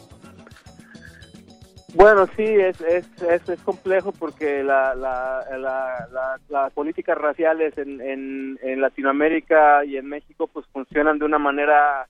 Bueno, 1.94 2.28
sí, 2.36 2.44
es, 2.44 2.80
es, 2.82 3.06
es, 3.22 3.48
es 3.48 3.60
complejo 3.62 4.12
porque 4.12 4.62
la, 4.62 4.94
la, 4.94 6.38
las 6.48 6.72
políticas 6.74 7.18
raciales 7.18 7.76
en, 7.76 8.00
en, 8.00 8.58
en 8.62 8.80
Latinoamérica 8.80 9.84
y 9.84 9.96
en 9.96 10.06
México 10.06 10.46
pues 10.46 10.66
funcionan 10.66 11.18
de 11.18 11.24
una 11.24 11.38
manera 11.38 12.06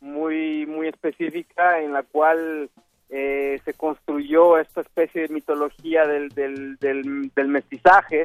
muy, 0.00 0.66
muy 0.66 0.88
específica 0.88 1.80
en 1.80 1.92
la 1.92 2.02
cual 2.02 2.68
eh, 3.14 3.60
se 3.66 3.74
construyó 3.74 4.56
esta 4.56 4.80
especie 4.80 5.22
de 5.22 5.34
mitología 5.34 6.06
del, 6.06 6.30
del, 6.30 6.76
del, 6.76 7.30
del, 7.34 7.48
mestizaje 7.48 8.24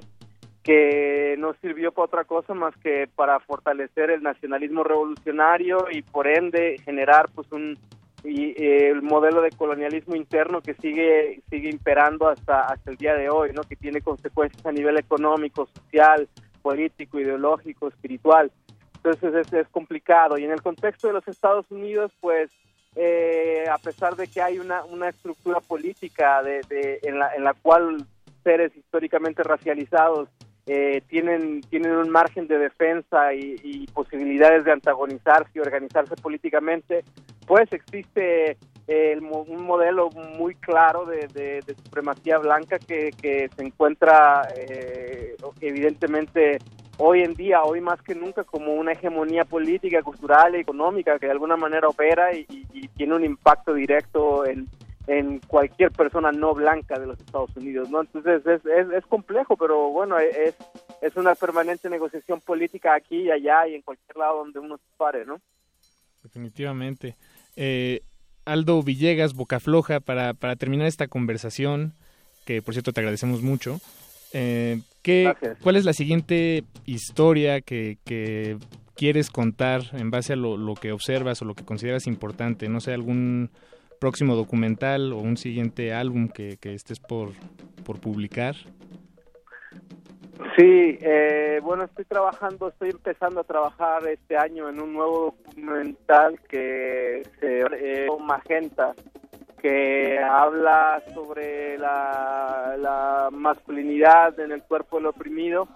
que 0.64 1.36
no 1.38 1.54
sirvió 1.56 1.92
para 1.92 2.06
otra 2.06 2.24
cosa 2.24 2.54
más 2.54 2.74
que 2.78 3.10
para 3.14 3.42
fortalecer 3.42 4.12
el 4.12 4.24
nacionalismo 4.24 4.86
revolucionario 4.86 5.88
y 5.92 6.04
por 6.04 6.26
ende 6.26 6.78
generar 6.86 7.28
pues 7.36 7.52
un 7.52 7.78
y 8.24 8.52
eh, 8.52 8.90
el 8.90 9.02
modelo 9.02 9.42
de 9.42 9.52
colonialismo 9.52 10.16
interno 10.16 10.62
que 10.62 10.74
sigue 10.76 11.42
sigue 11.50 11.70
imperando 11.70 12.30
hasta 12.30 12.62
hasta 12.62 12.90
el 12.90 12.96
día 12.96 13.14
de 13.14 13.30
hoy 13.30 13.52
no 13.54 13.64
que 13.64 13.76
tiene 13.76 14.00
consecuencias 14.00 14.66
a 14.66 14.72
nivel 14.72 14.98
económico 14.98 15.68
social 15.68 16.30
político 16.62 17.20
ideológico 17.20 17.90
espiritual. 17.90 18.54
Entonces 18.96 19.36
es, 19.36 19.54
es 19.54 19.68
complicado. 19.68 20.38
Y 20.38 20.46
en 20.46 20.52
el 20.52 20.62
contexto 20.62 21.08
de 21.08 21.14
los 21.14 21.28
Estados 21.28 21.66
Unidos 21.70 22.12
pues 22.22 22.50
eh, 22.98 23.66
a 23.72 23.78
pesar 23.78 24.16
de 24.16 24.28
que 24.28 24.42
hay 24.42 24.58
una, 24.58 24.84
una 24.86 25.10
estructura 25.10 25.60
política 25.60 26.42
de, 26.42 26.62
de, 26.68 27.00
en, 27.04 27.20
la, 27.20 27.34
en 27.36 27.44
la 27.44 27.54
cual 27.54 28.06
seres 28.44 28.76
históricamente 28.76 29.44
racializados 29.44 30.30
eh, 30.66 31.02
tienen, 31.08 31.62
tienen 31.62 31.92
un 31.92 32.10
margen 32.10 32.48
de 32.48 32.58
defensa 32.58 33.34
y, 33.34 33.56
y, 33.64 33.88
posibilidades 33.88 34.66
de 34.66 34.72
antagonizarse 34.72 35.52
y 35.54 35.60
organizarse 35.60 36.16
políticamente, 36.16 37.04
pues 37.46 37.72
existe 37.72 38.58
el, 38.88 39.24
un 39.24 39.64
modelo 39.64 40.10
muy 40.10 40.56
claro 40.56 41.06
de, 41.06 41.28
de, 41.28 41.62
de 41.66 41.76
supremacía 41.76 42.38
blanca 42.40 42.80
que, 42.80 43.12
que 43.22 43.50
se 43.56 43.64
encuentra 43.64 44.48
eh, 44.58 45.36
evidentemente 45.62 46.58
hoy 46.98 47.22
en 47.22 47.34
día, 47.34 47.64
hoy 47.64 47.82
más 47.82 48.02
que 48.02 48.16
nunca, 48.16 48.44
como 48.44 48.74
una 48.74 48.94
hegemonía 48.94 49.46
política, 49.46 50.02
cultural 50.02 50.56
y 50.56 50.60
económica 50.60 51.20
que 51.20 51.28
de 51.28 51.32
alguna 51.32 51.58
manera 51.58 51.88
opera 51.88 52.34
y, 52.34 52.46
tiene 52.96 53.16
un 53.16 53.24
impacto 53.24 53.74
directo 53.74 54.46
en, 54.46 54.68
cualquier 55.48 55.92
persona 55.92 56.34
no 56.34 56.54
blanca 56.54 57.00
de 57.00 57.08
los 57.08 57.18
Estados 57.20 57.56
Unidos, 57.56 57.90
¿no? 57.90 58.02
Entonces 58.02 58.46
es, 58.46 58.66
es, 58.66 58.92
es 58.92 59.06
complejo, 59.06 59.56
pero 59.56 59.90
bueno, 59.90 60.20
es, 60.20 60.54
es 61.02 61.16
una 61.16 61.34
permanente 61.34 61.90
negociación 61.90 62.42
política 62.42 62.94
aquí 62.94 63.22
y 63.22 63.32
allá 63.32 63.68
y 63.68 63.76
en 63.76 63.84
cualquier 63.84 64.18
lado 64.18 64.40
donde 64.40 64.60
uno 64.60 64.78
se 64.78 64.98
pare, 64.98 65.26
¿no? 65.26 65.40
Definitivamente. 66.24 67.16
Eh, 67.56 68.02
Aldo 68.44 68.84
Villegas, 68.84 69.34
Boca 69.34 69.62
Floja, 69.62 70.02
para, 70.02 70.34
para 70.34 70.58
terminar 70.58 70.88
esta 70.88 71.08
conversación, 71.08 71.94
que 72.46 72.62
por 72.62 72.74
cierto 72.74 72.92
te 72.92 73.00
agradecemos 73.00 73.42
mucho, 73.42 73.80
eh, 74.34 74.82
¿qué, 75.04 75.34
¿cuál 75.62 75.76
es 75.76 75.86
la 75.86 75.94
siguiente 75.94 76.64
historia 76.86 77.62
que, 77.62 77.98
que 78.06 78.58
quieres 78.96 79.30
contar 79.30 79.82
en 79.94 80.12
base 80.12 80.34
a 80.34 80.36
lo, 80.36 80.58
lo, 80.58 80.76
que 80.76 80.92
observas 80.92 81.42
o 81.42 81.46
lo 81.46 81.56
que 81.56 81.66
consideras 81.66 82.08
importante? 82.08 82.70
No 82.70 82.80
sé, 82.80 82.94
algún 82.94 83.50
próximo 84.00 84.36
documental 84.36 85.14
o 85.14 85.18
un 85.18 85.38
siguiente 85.38 85.94
álbum 85.94 86.30
que, 86.30 86.58
que 86.58 86.74
estés 86.74 87.00
por, 87.00 87.30
por 87.84 88.00
publicar. 88.00 88.56
Sí, 90.56 90.98
eh, 91.02 91.60
bueno, 91.64 91.84
estoy 91.86 92.06
trabajando, 92.06 92.70
estoy 92.70 92.90
empezando 92.90 93.42
a 93.42 93.44
trabajar 93.44 94.08
este 94.08 94.38
año 94.38 94.70
en 94.70 94.80
un 94.80 94.94
nuevo 94.94 95.36
documental 95.46 96.40
que 96.48 97.24
se 97.40 97.60
eh, 97.62 98.08
Magenta, 98.20 98.94
que 99.62 100.20
habla 100.20 101.02
sobre 101.14 101.78
la, 101.78 103.30
masculinidad 103.32 104.40
en 104.40 104.52
el 104.52 104.64
cuerpo 104.64 104.98
del 104.98 105.08
oprimido 105.08 105.68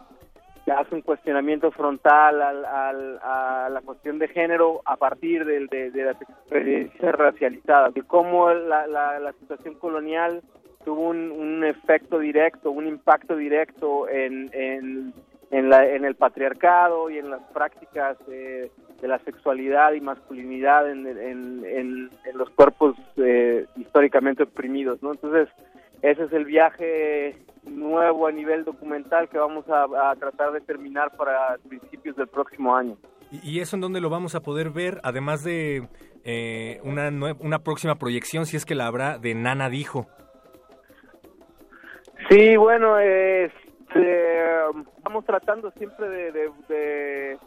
se 0.66 0.72
hace 0.72 0.96
un 0.96 1.02
cuestionamiento 1.02 1.72
frontal 1.72 2.42
al, 2.42 2.66
a 2.66 3.70
la 3.70 3.82
cuestión 3.82 4.20
de 4.20 4.28
género 4.28 4.82
a 4.86 4.96
partir 4.96 5.44
de, 5.46 5.66
de, 5.68 5.92
de 5.92 6.06
las 6.06 6.22
experiencias 6.22 7.16
racializadas, 7.16 7.94
de 7.94 8.04
cómo 8.04 8.52
la, 8.52 8.86
la, 8.88 9.20
la 9.20 9.34
situación 9.34 9.76
colonial 9.76 10.42
tuvo 10.86 11.10
un, 11.10 11.32
un, 11.32 11.64
efecto 11.64 12.20
directo, 12.20 12.72
un 12.72 12.88
impacto 12.88 13.36
directo 13.36 14.08
en, 14.10 14.50
en, 14.54 15.70
la, 15.70 15.88
en 15.88 16.06
el 16.06 16.16
patriarcado 16.16 17.10
y 17.10 17.18
en 17.18 17.30
las 17.30 17.42
prácticas 17.54 18.18
de, 18.28 18.72
de 19.02 19.08
la 19.08 19.20
sexualidad 19.20 19.94
y 19.94 20.02
masculinidad 20.02 20.90
en, 20.90 21.08
en, 21.08 21.66
en, 21.66 22.10
en 22.24 22.38
los 22.38 22.50
cuerpos 22.52 22.96
eh, 23.18 23.66
históricamente 23.76 24.44
oprimidos, 24.44 25.02
¿no? 25.02 25.12
Entonces, 25.12 25.50
ese 26.02 26.24
es 26.24 26.34
el 26.34 26.46
viaje 26.46 27.36
nuevo 27.64 28.28
a 28.28 28.32
nivel 28.32 28.64
documental 28.64 29.28
que 29.30 29.38
vamos 29.38 29.66
a, 29.70 30.12
a 30.12 30.16
tratar 30.16 30.52
de 30.52 30.62
terminar 30.62 31.16
para 31.18 31.58
principios 31.68 32.16
del 32.16 32.28
próximo 32.28 32.76
año. 32.76 32.98
¿Y 33.32 33.60
eso 33.60 33.76
en 33.76 33.82
dónde 33.82 34.02
lo 34.02 34.10
vamos 34.10 34.36
a 34.36 34.42
poder 34.42 34.72
ver? 34.72 35.00
Además 35.04 35.44
de 35.44 35.88
eh, 36.24 36.80
una, 36.84 37.10
una 37.40 37.60
próxima 37.60 37.96
proyección, 37.96 38.46
si 38.46 38.58
es 38.58 38.66
que 38.66 38.76
la 38.76 38.88
habrá, 38.88 39.18
de 39.18 39.34
Nana 39.36 39.70
Dijo. 39.70 40.08
Sí, 42.30 42.56
bueno, 42.56 42.98
estamos 44.98 45.26
tratando 45.26 45.72
siempre 45.72 46.08
de, 46.10 46.32
de, 46.32 46.50
de 46.68 47.38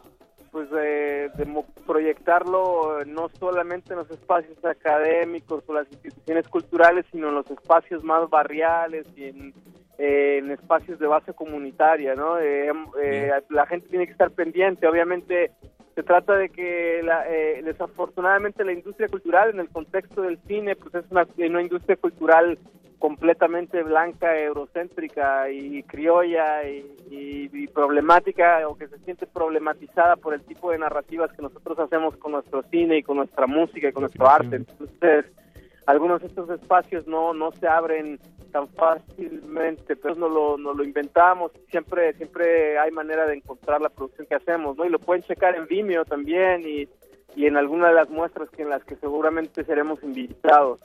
pues 0.54 0.70
de, 0.70 1.30
de, 1.36 1.64
proyectarlo 1.84 3.04
no 3.06 3.28
solamente 3.40 3.92
en 3.92 3.98
los 3.98 4.10
espacios 4.12 4.64
académicos 4.64 5.64
o 5.66 5.74
las 5.74 5.90
instituciones 5.90 6.46
culturales, 6.46 7.04
sino 7.10 7.30
en 7.30 7.34
los 7.34 7.50
espacios 7.50 8.04
más 8.04 8.30
barriales 8.30 9.04
y 9.16 9.24
en, 9.24 9.52
eh, 9.98 10.36
en 10.38 10.52
espacios 10.52 11.00
de 11.00 11.08
base 11.08 11.34
comunitaria, 11.34 12.14
¿no? 12.14 12.38
Eh, 12.38 12.70
eh, 13.02 13.32
la 13.48 13.66
gente 13.66 13.88
tiene 13.88 14.06
que 14.06 14.12
estar 14.12 14.30
pendiente, 14.30 14.86
obviamente 14.86 15.50
se 15.96 16.04
trata 16.04 16.36
de 16.36 16.48
que 16.50 17.00
la, 17.02 17.28
eh, 17.28 17.60
desafortunadamente 17.64 18.64
la 18.64 18.74
industria 18.74 19.08
cultural 19.08 19.50
en 19.50 19.58
el 19.58 19.70
contexto 19.70 20.22
del 20.22 20.38
cine 20.46 20.76
pues 20.76 20.94
es 20.94 21.10
una, 21.10 21.26
una 21.36 21.62
industria 21.62 21.96
cultural 21.96 22.60
completamente 22.98 23.82
blanca, 23.82 24.38
eurocéntrica 24.38 25.50
y 25.50 25.82
criolla 25.82 26.68
y, 26.68 26.96
y, 27.10 27.50
y, 27.52 27.66
problemática 27.68 28.66
o 28.68 28.76
que 28.76 28.88
se 28.88 28.98
siente 29.00 29.26
problematizada 29.26 30.16
por 30.16 30.34
el 30.34 30.42
tipo 30.42 30.70
de 30.70 30.78
narrativas 30.78 31.32
que 31.32 31.42
nosotros 31.42 31.78
hacemos 31.78 32.16
con 32.16 32.32
nuestro 32.32 32.62
cine 32.64 32.98
y 32.98 33.02
con 33.02 33.18
nuestra 33.18 33.46
música 33.46 33.88
y 33.88 33.92
con 33.92 34.02
nuestro 34.02 34.28
arte. 34.28 34.56
Entonces, 34.56 35.26
algunos 35.86 36.20
de 36.22 36.28
estos 36.28 36.48
espacios 36.50 37.06
no, 37.06 37.34
no 37.34 37.52
se 37.52 37.68
abren 37.68 38.18
tan 38.52 38.68
fácilmente, 38.68 39.96
pero 39.96 40.14
no 40.14 40.28
lo, 40.28 40.56
no 40.56 40.72
lo 40.72 40.84
inventamos, 40.84 41.52
siempre, 41.70 42.14
siempre 42.14 42.78
hay 42.78 42.90
manera 42.92 43.26
de 43.26 43.34
encontrar 43.34 43.80
la 43.80 43.88
producción 43.88 44.26
que 44.28 44.36
hacemos, 44.36 44.76
¿no? 44.76 44.84
Y 44.84 44.90
lo 44.90 45.00
pueden 45.00 45.24
checar 45.24 45.56
en 45.56 45.66
Vimeo 45.66 46.04
también 46.04 46.62
y, 46.64 46.88
y 47.34 47.46
en 47.46 47.56
alguna 47.56 47.88
de 47.88 47.94
las 47.94 48.08
muestras 48.10 48.48
que 48.50 48.62
en 48.62 48.70
las 48.70 48.84
que 48.84 48.96
seguramente 48.96 49.64
seremos 49.64 50.02
invitados. 50.04 50.80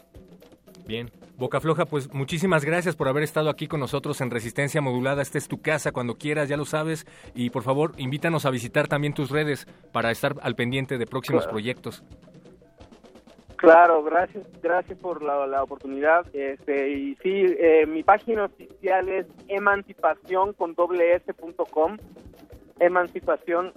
Bien. 0.88 1.10
Boca 1.40 1.62
Floja, 1.62 1.86
pues 1.86 2.14
muchísimas 2.14 2.66
gracias 2.66 2.98
por 2.98 3.08
haber 3.08 3.24
estado 3.24 3.50
aquí 3.50 3.68
con 3.68 3.80
nosotros 3.80 4.20
en 4.20 4.30
Resistencia 4.30 4.82
Modulada. 4.82 5.22
Esta 5.22 5.38
es 5.38 5.48
tu 5.48 5.62
casa 5.62 5.94
cuando 5.94 6.16
quieras, 6.16 6.50
ya 6.50 6.58
lo 6.58 6.66
sabes. 6.66 7.08
Y 7.34 7.50
por 7.50 7.64
favor, 7.64 7.94
invítanos 7.98 8.46
a 8.46 8.50
visitar 8.50 8.90
también 8.90 9.14
tus 9.14 9.32
redes 9.32 9.66
para 9.94 10.12
estar 10.12 10.36
al 10.42 10.56
pendiente 10.56 10.98
de 10.98 11.06
próximos 11.06 11.44
claro. 11.44 11.54
proyectos. 11.54 12.04
Claro, 13.56 14.04
gracias, 14.04 14.46
gracias 14.62 15.00
por 15.00 15.24
la, 15.24 15.48
la 15.48 15.64
oportunidad. 15.64 16.26
Este, 16.34 16.90
y 16.90 17.16
sí, 17.24 17.46
eh, 17.58 17.86
mi 17.88 18.04
página 18.04 18.46
oficial 18.46 19.08
es 19.08 19.26
emancipación 19.48 20.52
con 20.52 20.76
doble 20.76 21.16
s 21.16 21.34
punto 21.34 21.64
com, 21.64 21.98
emancipación 22.80 23.72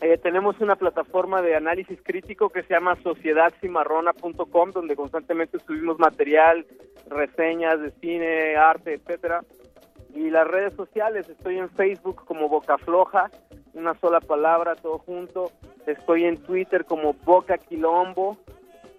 eh, 0.00 0.18
tenemos 0.18 0.58
una 0.60 0.76
plataforma 0.76 1.42
de 1.42 1.54
análisis 1.54 1.98
crítico 2.02 2.48
que 2.48 2.62
se 2.62 2.72
llama 2.72 2.96
sociedadcimarrona.com, 3.02 4.70
donde 4.72 4.96
constantemente 4.96 5.58
subimos 5.58 5.98
material, 5.98 6.66
reseñas 7.08 7.80
de 7.80 7.90
cine, 8.00 8.56
arte, 8.56 8.94
etcétera. 8.94 9.44
Y 10.14 10.30
las 10.30 10.46
redes 10.46 10.74
sociales, 10.74 11.28
estoy 11.28 11.58
en 11.58 11.68
Facebook 11.70 12.24
como 12.24 12.48
Boca 12.48 12.78
Floja, 12.78 13.30
una 13.74 13.94
sola 13.94 14.20
palabra, 14.20 14.74
todo 14.74 14.98
junto. 14.98 15.52
Estoy 15.86 16.24
en 16.24 16.38
Twitter 16.38 16.84
como 16.84 17.12
Boca 17.12 17.58
Quilombo. 17.58 18.38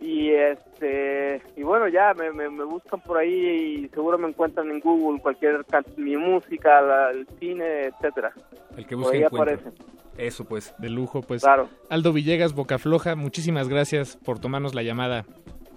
Y 0.02 0.32
este 0.32 1.44
y 1.56 1.62
bueno, 1.62 1.88
ya 1.88 2.14
me, 2.16 2.32
me, 2.34 2.50
me 2.50 2.64
buscan 2.64 3.00
por 3.02 3.18
ahí 3.20 3.84
y 3.86 3.90
seguro 3.90 4.18
me 4.18 4.28
encuentran 4.30 4.70
en 4.72 4.80
Google 4.80 5.22
cualquier 5.22 5.64
mi 5.96 6.18
música, 6.18 6.82
la, 6.82 7.12
el 7.12 7.28
cine, 7.40 7.86
etcétera. 7.86 8.34
El 8.76 8.88
que 8.88 8.96
busque 8.96 9.18
ahí 9.18 9.24
aparece. 9.24 9.70
Eso 10.18 10.46
pues. 10.46 10.74
De 10.80 10.90
lujo, 10.90 11.22
pues. 11.22 11.44
Claro. 11.44 11.70
Aldo 11.90 12.14
Villegas, 12.14 12.54
Boca 12.54 12.80
Floja, 12.80 13.16
muchísimas 13.16 13.70
gracias 13.70 14.18
por 14.18 14.40
tomarnos 14.40 14.74
la 14.74 14.82
llamada. 14.82 15.26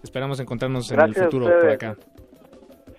Esperamos 0.02 0.40
encontrarnos 0.40 0.90
gracias 0.90 1.16
en 1.18 1.22
el 1.22 1.30
futuro 1.30 1.60
por 1.60 1.70
acá. 1.70 1.96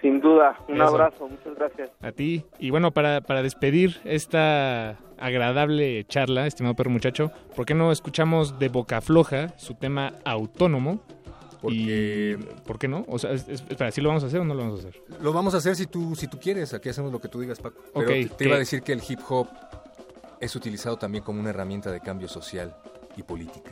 Sin 0.01 0.19
duda, 0.21 0.55
un 0.67 0.75
Eso. 0.75 0.85
abrazo, 0.85 1.27
muchas 1.27 1.55
gracias. 1.55 1.89
A 2.01 2.11
ti. 2.11 2.45
Y 2.59 2.69
bueno, 2.69 2.91
para, 2.91 3.21
para 3.21 3.41
despedir 3.41 3.97
esta 4.03 4.99
agradable 5.19 6.05
charla, 6.07 6.47
estimado 6.47 6.75
perro 6.75 6.89
muchacho, 6.89 7.31
¿por 7.55 7.65
qué 7.65 7.73
no 7.73 7.91
escuchamos 7.91 8.59
de 8.59 8.69
Boca 8.69 9.01
Floja 9.01 9.53
su 9.57 9.75
tema 9.75 10.13
autónomo? 10.23 11.01
Porque... 11.61 12.37
Y, 12.39 12.63
¿Por 12.65 12.77
qué 12.77 12.87
no? 12.87 13.05
O 13.07 13.17
sea, 13.17 13.31
es, 13.31 13.47
es, 13.47 13.63
espera, 13.67 13.91
¿sí 13.91 14.01
lo 14.01 14.09
vamos 14.09 14.23
a 14.23 14.27
hacer 14.27 14.39
o 14.39 14.45
no 14.45 14.53
lo 14.53 14.61
vamos 14.61 14.83
a 14.83 14.87
hacer? 14.87 15.01
Lo 15.21 15.33
vamos 15.33 15.53
a 15.53 15.57
hacer 15.57 15.75
si 15.75 15.87
tú, 15.87 16.15
si 16.15 16.27
tú 16.27 16.39
quieres. 16.39 16.73
Aquí 16.73 16.89
hacemos 16.89 17.11
lo 17.11 17.19
que 17.19 17.27
tú 17.27 17.39
digas, 17.39 17.59
Paco. 17.59 17.81
Pero 17.93 18.05
Okay, 18.05 18.25
te, 18.25 18.35
te 18.35 18.45
iba 18.45 18.55
a 18.55 18.59
decir 18.59 18.81
que 18.83 18.93
el 18.93 19.01
hip 19.07 19.19
hop 19.29 19.47
es 20.39 20.55
utilizado 20.55 20.97
también 20.97 21.23
como 21.23 21.39
una 21.39 21.49
herramienta 21.49 21.91
de 21.91 22.01
cambio 22.01 22.27
social 22.27 22.75
y 23.17 23.23
política. 23.23 23.71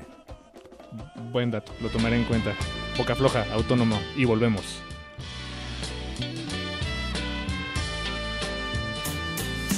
Buen 1.31 1.51
dato, 1.51 1.71
lo 1.81 1.89
tomaré 1.89 2.15
en 2.17 2.23
cuenta. 2.25 2.53
Boca 2.97 3.15
Floja, 3.15 3.45
autónomo. 3.53 3.99
Y 4.15 4.25
volvemos. 4.25 4.81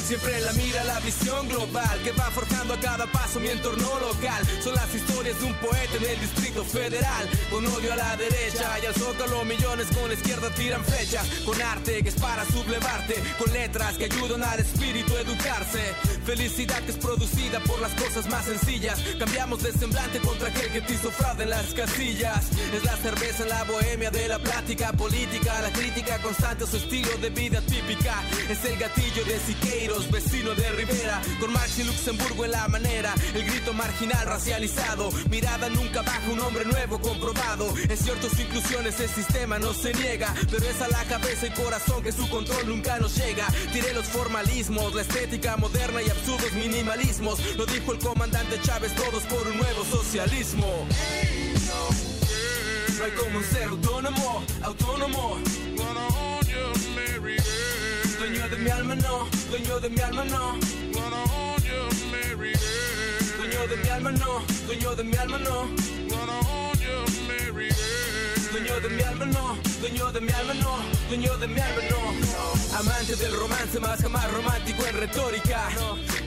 Siempre 0.06 0.40
la 0.40 0.54
mira 0.54 0.84
la 0.84 1.00
visión 1.00 1.48
global 1.50 2.00
que 2.04 2.12
va 2.12 2.30
forjando 2.30 2.76
a 2.76 2.80
cada 2.80 3.12
paso 3.12 3.40
mi 3.40 3.48
entorno 3.48 3.90
local. 4.00 4.44
Son 4.64 4.76
las 4.76 4.94
historias 4.94 5.40
de 5.40 5.46
un 5.46 5.54
poeta 5.56 5.98
en 5.98 6.04
el 6.04 6.22
Distrito 6.22 6.64
Federal. 6.64 7.28
Con 7.50 7.66
odio 7.66 7.92
a 7.92 7.96
la 7.96 8.16
derecha 8.16 8.78
y 8.84 8.86
al 8.86 8.94
zócalo 8.94 9.44
millones 9.46 9.88
con 9.88 10.08
la 10.08 10.14
izquierda 10.14 10.52
tiran 10.52 10.86
flechas. 10.86 11.28
Con 11.44 11.60
arte 11.60 12.04
que 12.04 12.10
es 12.10 12.16
para 12.16 12.46
sublevarte. 12.46 13.16
Con 13.40 13.52
letras 13.52 13.98
que 13.98 14.06
ayudan 14.06 14.44
al 14.44 14.60
espíritu 14.60 15.16
a 15.16 15.22
educarse. 15.22 15.96
Felicidad 16.24 16.84
que 16.84 16.92
es 16.92 16.98
producida 16.98 17.60
por 17.62 17.80
las 17.82 17.92
cosas 17.94 18.30
más 18.30 18.46
sencillas. 18.46 19.00
Cambiamos 19.18 19.64
de 19.64 19.72
semblante 19.72 20.20
contra 20.20 20.50
aquel 20.50 20.72
que 20.72 20.82
te 20.82 20.94
hizo 20.94 21.10
fraude 21.10 21.46
en 21.46 21.50
las 21.50 21.74
casillas. 21.74 22.46
Es 22.76 22.84
la 22.84 22.96
cerveza 22.98 23.42
en 23.42 23.50
la 23.50 23.64
bohemia 23.64 24.12
de 24.12 24.28
la 24.28 24.38
plática 24.38 24.94
política. 24.94 25.62
La 25.64 25.72
crítica 25.72 26.20
constante 26.20 26.66
a 26.66 26.68
su 26.68 26.78
estilo 26.78 27.10
de 27.20 27.32
vida 27.32 27.60
típica. 27.62 28.22
Es 28.48 28.64
el 28.66 28.78
gatillo 28.78 29.26
de 29.26 29.40
Siqueiros 29.96 30.12
vecino 30.12 30.56
de 30.56 30.70
Rivera, 30.72 31.22
con 31.40 31.54
Marx 31.54 31.80
y 31.80 31.84
Luxemburgo 31.84 32.46
en 32.46 32.52
la 32.52 32.68
manera, 32.68 33.14
el 33.34 33.46
grito 33.46 33.74
marginal 33.74 34.26
racializado, 34.26 35.10
mirada 35.30 35.70
nunca 35.70 36.02
baja, 36.02 36.32
un 36.32 36.40
hombre 36.40 36.66
nuevo 36.66 37.00
comprobado, 37.00 37.74
en 37.78 37.98
cierto 37.98 38.30
su 38.30 38.42
inclusión 38.42 38.86
ese 38.88 39.08
sistema 39.08 39.58
no 39.60 39.74
se 39.74 39.94
niega, 39.94 40.34
pero 40.52 40.66
es 40.66 40.82
a 40.82 40.88
la 40.90 41.04
cabeza 41.06 41.48
y 41.48 41.52
corazón 41.52 42.04
que 42.04 42.12
su 42.12 42.28
control 42.30 42.68
nunca 42.68 43.00
nos 43.00 43.16
llega, 43.16 43.48
tiré 43.72 43.94
los 43.94 44.06
formalismos, 44.06 44.94
la 44.94 45.02
estética 45.02 45.56
moderna 45.58 46.02
y 46.02 46.10
absurdos 46.10 46.52
minimalismos, 46.54 47.40
lo 47.56 47.66
dijo 47.66 47.94
el 47.94 48.00
comandante 48.00 48.60
Chávez, 48.62 48.94
todos 48.96 49.24
por 49.24 49.48
un 49.48 49.58
nuevo 49.58 49.86
socialismo. 49.86 50.68
No 52.98 53.04
hay 53.04 53.12
como 53.12 53.42
ser 53.44 53.70
autónomo, 53.70 54.44
autónomo. 54.62 55.38
Dueño 58.26 58.50
de 58.50 58.58
mi 58.58 58.72
alma 58.72 58.96
no, 58.96 59.30
dueño 59.52 59.80
de 59.80 59.88
mi 59.88 60.02
alma 60.02 60.26
no. 60.26 60.58
Dueño 63.38 63.68
de 63.68 63.78
mi 63.78 63.90
alma 63.90 64.12
no, 64.14 64.44
dueño 64.66 64.96
de 64.96 65.04
mi 65.04 65.16
alma 65.16 65.38
no. 65.38 65.70
Dueño 68.56 68.80
de 68.80 68.88
mi 68.88 69.04
alma 69.04 69.26
no, 69.26 69.58
dueño 69.82 70.12
de 70.14 70.22
mi 70.22 70.32
alma 70.32 70.54
no, 70.54 70.78
dueño 71.10 71.38
de 71.40 71.48
mi 71.48 71.60
alma 71.60 71.82
no. 71.90 72.78
Amante 72.80 73.16
del 73.18 73.34
romance 73.36 73.80
más 73.82 74.02
jamás 74.02 74.32
romántico 74.32 74.86
en 74.86 74.96
retórica. 74.96 75.68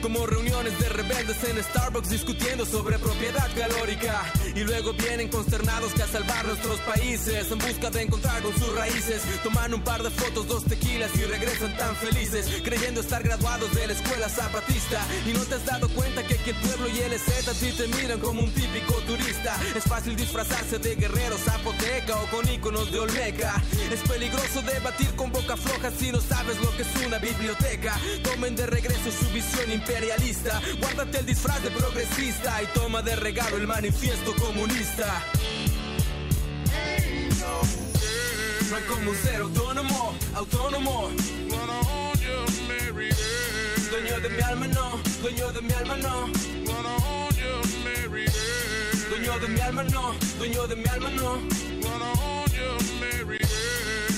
Como 0.03 0.27
reuniones 0.27 0.77
de 0.77 0.89
rebeldes 0.89 1.43
en 1.43 1.63
Starbucks 1.63 2.09
discutiendo 2.09 2.67
sobre 2.67 2.99
propiedad 2.99 3.49
calórica. 3.55 4.21
Y 4.55 4.59
luego 4.59 4.93
vienen 4.93 5.27
consternados 5.29 5.91
que 5.93 6.03
a 6.03 6.07
salvar 6.07 6.45
nuestros 6.45 6.79
países 6.81 7.51
en 7.51 7.57
busca 7.57 7.89
de 7.89 8.03
encontrar 8.03 8.43
con 8.43 8.53
sus 8.53 8.75
raíces. 8.75 9.23
Toman 9.43 9.73
un 9.73 9.81
par 9.81 10.03
de 10.03 10.11
fotos, 10.11 10.47
dos 10.47 10.63
tequilas 10.65 11.09
y 11.15 11.23
regresan 11.23 11.75
tan 11.77 11.95
felices. 11.95 12.61
Creyendo 12.63 13.01
estar 13.01 13.23
graduados 13.23 13.73
de 13.73 13.87
la 13.87 13.93
escuela 13.93 14.29
zapatista. 14.29 15.01
Y 15.25 15.33
no 15.33 15.39
te 15.45 15.55
has 15.55 15.65
dado 15.65 15.89
cuenta 15.89 16.21
que 16.23 16.35
aquí 16.35 16.51
el 16.51 16.55
pueblo 16.57 16.89
y 16.89 16.99
el 16.99 17.13
EZ 17.13 17.47
a 17.47 17.53
ti 17.53 17.71
te 17.71 17.87
miran 17.87 18.19
como 18.19 18.41
un 18.41 18.51
típico 18.51 18.93
turista. 19.07 19.59
Es 19.75 19.83
fácil 19.83 20.15
disfrazarse 20.15 20.77
de 20.77 20.95
guerrero 20.95 21.35
zapoteca 21.37 22.18
con 22.27 22.47
iconos 22.49 22.91
de 22.91 22.99
Olmeca. 22.99 23.61
Es 23.91 24.01
peligroso 24.01 24.61
debatir 24.61 25.13
con 25.15 25.31
boca 25.31 25.55
floja 25.55 25.91
si 25.91 26.11
no 26.11 26.19
sabes 26.19 26.57
lo 26.61 26.75
que 26.75 26.83
es 26.83 27.05
una 27.05 27.17
biblioteca. 27.17 27.97
Tomen 28.23 28.55
de 28.55 28.65
regreso 28.65 29.11
su 29.11 29.29
visión 29.31 29.71
imperialista. 29.71 30.61
Guárdate 30.79 31.19
el 31.19 31.25
disfraz 31.25 31.61
de 31.63 31.71
progresista 31.71 32.61
y 32.61 32.65
toma 32.67 33.01
de 33.01 33.15
regalo 33.15 33.57
el 33.57 33.67
manifiesto 33.67 34.33
comunista. 34.35 35.23
No 38.69 38.75
hay 38.75 38.83
como 38.83 39.09
un 39.11 39.17
ser 39.17 39.41
autónomo, 39.41 40.15
autónomo. 40.35 41.09
Dueño 43.89 44.19
de 44.19 44.29
mi 44.29 44.41
alma 44.41 44.67
no, 44.67 44.99
dueño 45.21 45.51
de 45.51 45.61
mi 45.61 45.73
alma 45.73 45.95
no. 45.97 46.49
Dueño 49.09 49.39
de 49.39 49.47
mi 49.47 49.59
alma 49.59 49.83
no, 49.83 50.13
dueño 50.37 50.67
de 50.67 50.75
mi 50.75 50.87
alma 50.87 51.09
no. 51.09 51.69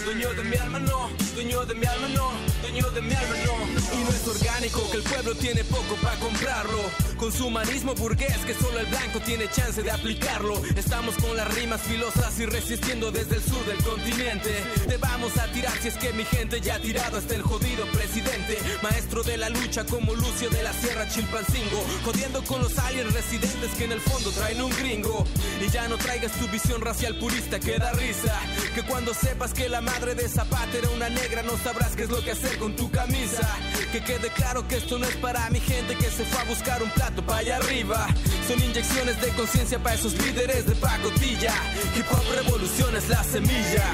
Dueño 0.06 0.34
de 0.34 0.44
mi 0.44 0.56
alma 0.58 0.80
no, 0.80 1.10
dueño 1.36 1.66
de 1.66 1.76
mi 1.76 1.86
alma 1.86 2.08
no, 2.10 2.32
dueño 2.62 2.90
de 2.90 3.02
mi 3.02 3.14
alma 3.14 3.36
no. 3.46 3.98
Y 3.98 4.04
no 4.04 4.10
es 4.10 4.28
orgánico 4.28 4.90
que 4.90 4.98
el 4.98 5.04
pueblo 5.04 5.36
tiene 5.36 5.64
poco 5.64 5.96
para 6.02 6.18
comprarlo. 6.18 6.80
Consumanismo 7.18 7.94
burgués 7.94 8.38
que 8.48 8.56
solo 8.56 8.80
el 8.80 8.88
blanco 8.88 9.20
tiene 9.20 9.48
chance 9.50 9.84
de 9.84 9.92
aplicarlo. 9.92 10.60
Estamos 10.76 11.16
con 11.18 11.38
las 11.38 11.54
rimas 11.54 11.82
filosas 11.82 12.40
y 12.40 12.46
resistiendo 12.48 13.12
desde 13.12 13.36
el 13.36 13.44
sur 13.44 13.64
del 13.66 13.78
continente. 13.84 14.50
Te 14.88 14.98
vamos 14.98 15.38
a 15.38 15.46
tirar 15.52 15.74
si 15.82 15.90
es 15.90 15.98
que 15.98 16.12
mi 16.14 16.26
gente 16.26 16.60
ya 16.62 16.76
ha 16.76 16.80
tirado 16.80 17.18
hasta 17.18 17.36
el 17.36 17.44
jodido 17.44 17.86
presidente. 17.92 18.58
Maestro 18.82 19.22
de 19.22 19.38
la 19.38 19.50
lucha 19.50 19.86
como 19.86 20.16
Lucio 20.16 20.50
de 20.50 20.64
la 20.64 20.74
Sierra 20.74 21.08
Chilpancingo. 21.08 21.86
Jodiendo 22.04 22.44
con 22.44 22.62
los 22.64 22.78
aliens 22.80 23.14
residentes 23.14 23.72
que 23.78 23.86
en 23.86 23.92
el 23.92 24.02
fondo 24.02 24.32
traen 24.32 24.62
un 24.62 24.72
gringo. 24.78 25.26
Y 25.62 25.70
ya 25.70 25.88
no 25.88 25.98
traigas 25.98 26.32
tu 26.34 26.48
visión 26.48 26.82
racial 26.82 27.20
purista 27.20 27.60
que 27.60 27.78
da 27.78 27.92
risa. 27.92 28.40
Que 28.74 28.82
cuando 28.82 29.14
sepas 29.14 29.54
que 29.54 29.70
la 29.70 29.82
madre 29.94 30.16
de 30.16 30.28
Zapata 30.28 30.78
era 30.78 30.90
una 30.90 31.10
negra 31.10 31.44
no 31.44 31.58
sabrás 31.58 31.96
qué 31.96 32.04
es 32.04 32.10
lo 32.10 32.24
que 32.24 32.32
hacer 32.32 32.58
con 32.58 32.76
tu 32.76 32.90
camisa. 32.92 33.48
Que 33.92 34.02
quede 34.02 34.30
claro 34.30 34.68
que 34.68 34.78
esto 34.78 34.98
no 34.98 35.06
es 35.06 35.16
para 35.18 35.50
mi 35.50 35.60
gente 35.60 35.96
que 35.96 36.10
se 36.10 36.24
fue 36.26 36.42
a 36.42 36.46
buscar 36.46 36.82
un 36.82 36.90
plato 36.92 37.22
para 37.26 37.40
allá 37.40 37.58
arriba. 37.58 38.08
Son 38.48 38.62
inyecciones 38.64 39.20
de 39.22 39.28
conciencia 39.30 39.80
para 39.80 39.96
esos 39.96 40.14
líderes 40.14 40.66
de 40.66 40.76
pacotilla. 40.76 41.54
Hip 41.96 42.06
hop 42.10 42.24
revolución 42.36 42.96
es 42.96 43.10
la 43.10 43.24
semilla. 43.24 43.86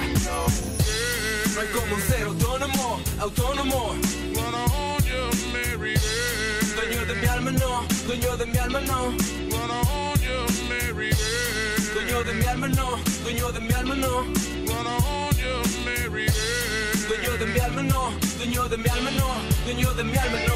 No 1.54 1.62
hay 1.62 1.68
como 1.70 2.00
ser 2.10 2.24
autónomo, 2.24 3.00
autónomo. 3.20 3.96
Dueño 6.76 7.06
de 7.06 7.16
mi 7.16 7.28
alma 7.28 7.52
no, 7.52 7.88
dueño 8.06 8.38
de 8.38 8.46
mi 8.46 8.58
alma 8.58 8.82
no. 8.82 9.38
Dueño 12.18 12.32
de 12.32 12.40
mi 12.40 12.46
alma 12.48 12.68
no, 12.68 12.98
dueño 13.22 13.52
de 13.52 13.60
mi 13.60 13.74
alma 13.74 13.94
no. 13.94 14.24
Dueño 17.08 17.38
de 17.38 17.46
mi 17.46 17.60
alma 17.60 17.84
no, 17.84 18.12
dueño 18.38 18.68
de 18.68 18.78
mi 18.78 18.90
alma 18.90 19.12
no, 19.12 19.28
dueño 19.66 19.94
de 19.94 20.04
mi 20.04 20.18
alma 20.18 20.40
no. 20.48 20.56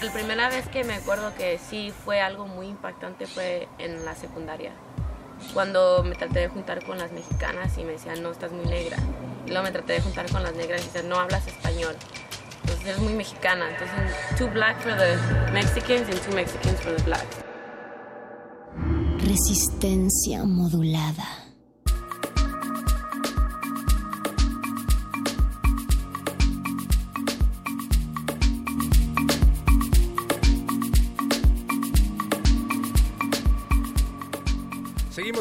La 0.00 0.10
primera 0.10 0.48
vez 0.48 0.66
que 0.68 0.84
me 0.84 0.94
acuerdo 0.94 1.34
que 1.34 1.58
sí 1.58 1.92
fue 2.02 2.22
algo 2.22 2.46
muy 2.46 2.68
impactante 2.68 3.26
fue 3.26 3.68
en 3.76 4.06
la 4.06 4.14
secundaria. 4.14 4.72
Cuando 5.52 6.02
me 6.02 6.14
traté 6.14 6.40
de 6.40 6.48
juntar 6.48 6.84
con 6.84 6.98
las 6.98 7.12
mexicanas 7.12 7.76
y 7.78 7.84
me 7.84 7.92
decían, 7.92 8.22
no, 8.22 8.30
estás 8.30 8.52
muy 8.52 8.64
negra. 8.66 8.96
Y 9.46 9.50
luego 9.50 9.64
me 9.64 9.72
traté 9.72 9.94
de 9.94 10.00
juntar 10.00 10.30
con 10.30 10.42
las 10.42 10.54
negras 10.54 10.82
y 10.82 10.86
decían, 10.86 11.08
no 11.08 11.16
hablas 11.16 11.46
español. 11.46 11.96
Entonces 12.62 12.86
eres 12.86 12.98
muy 12.98 13.12
mexicana. 13.12 13.68
Entonces, 13.70 14.38
two 14.38 14.48
black 14.48 14.80
for 14.80 14.92
the 14.96 15.52
Mexicans 15.52 16.08
and 16.08 16.20
two 16.22 16.34
Mexicans 16.34 16.80
for 16.80 16.96
the 16.96 17.02
blacks. 17.02 17.44
Resistencia 19.18 20.44
modulada. 20.44 21.43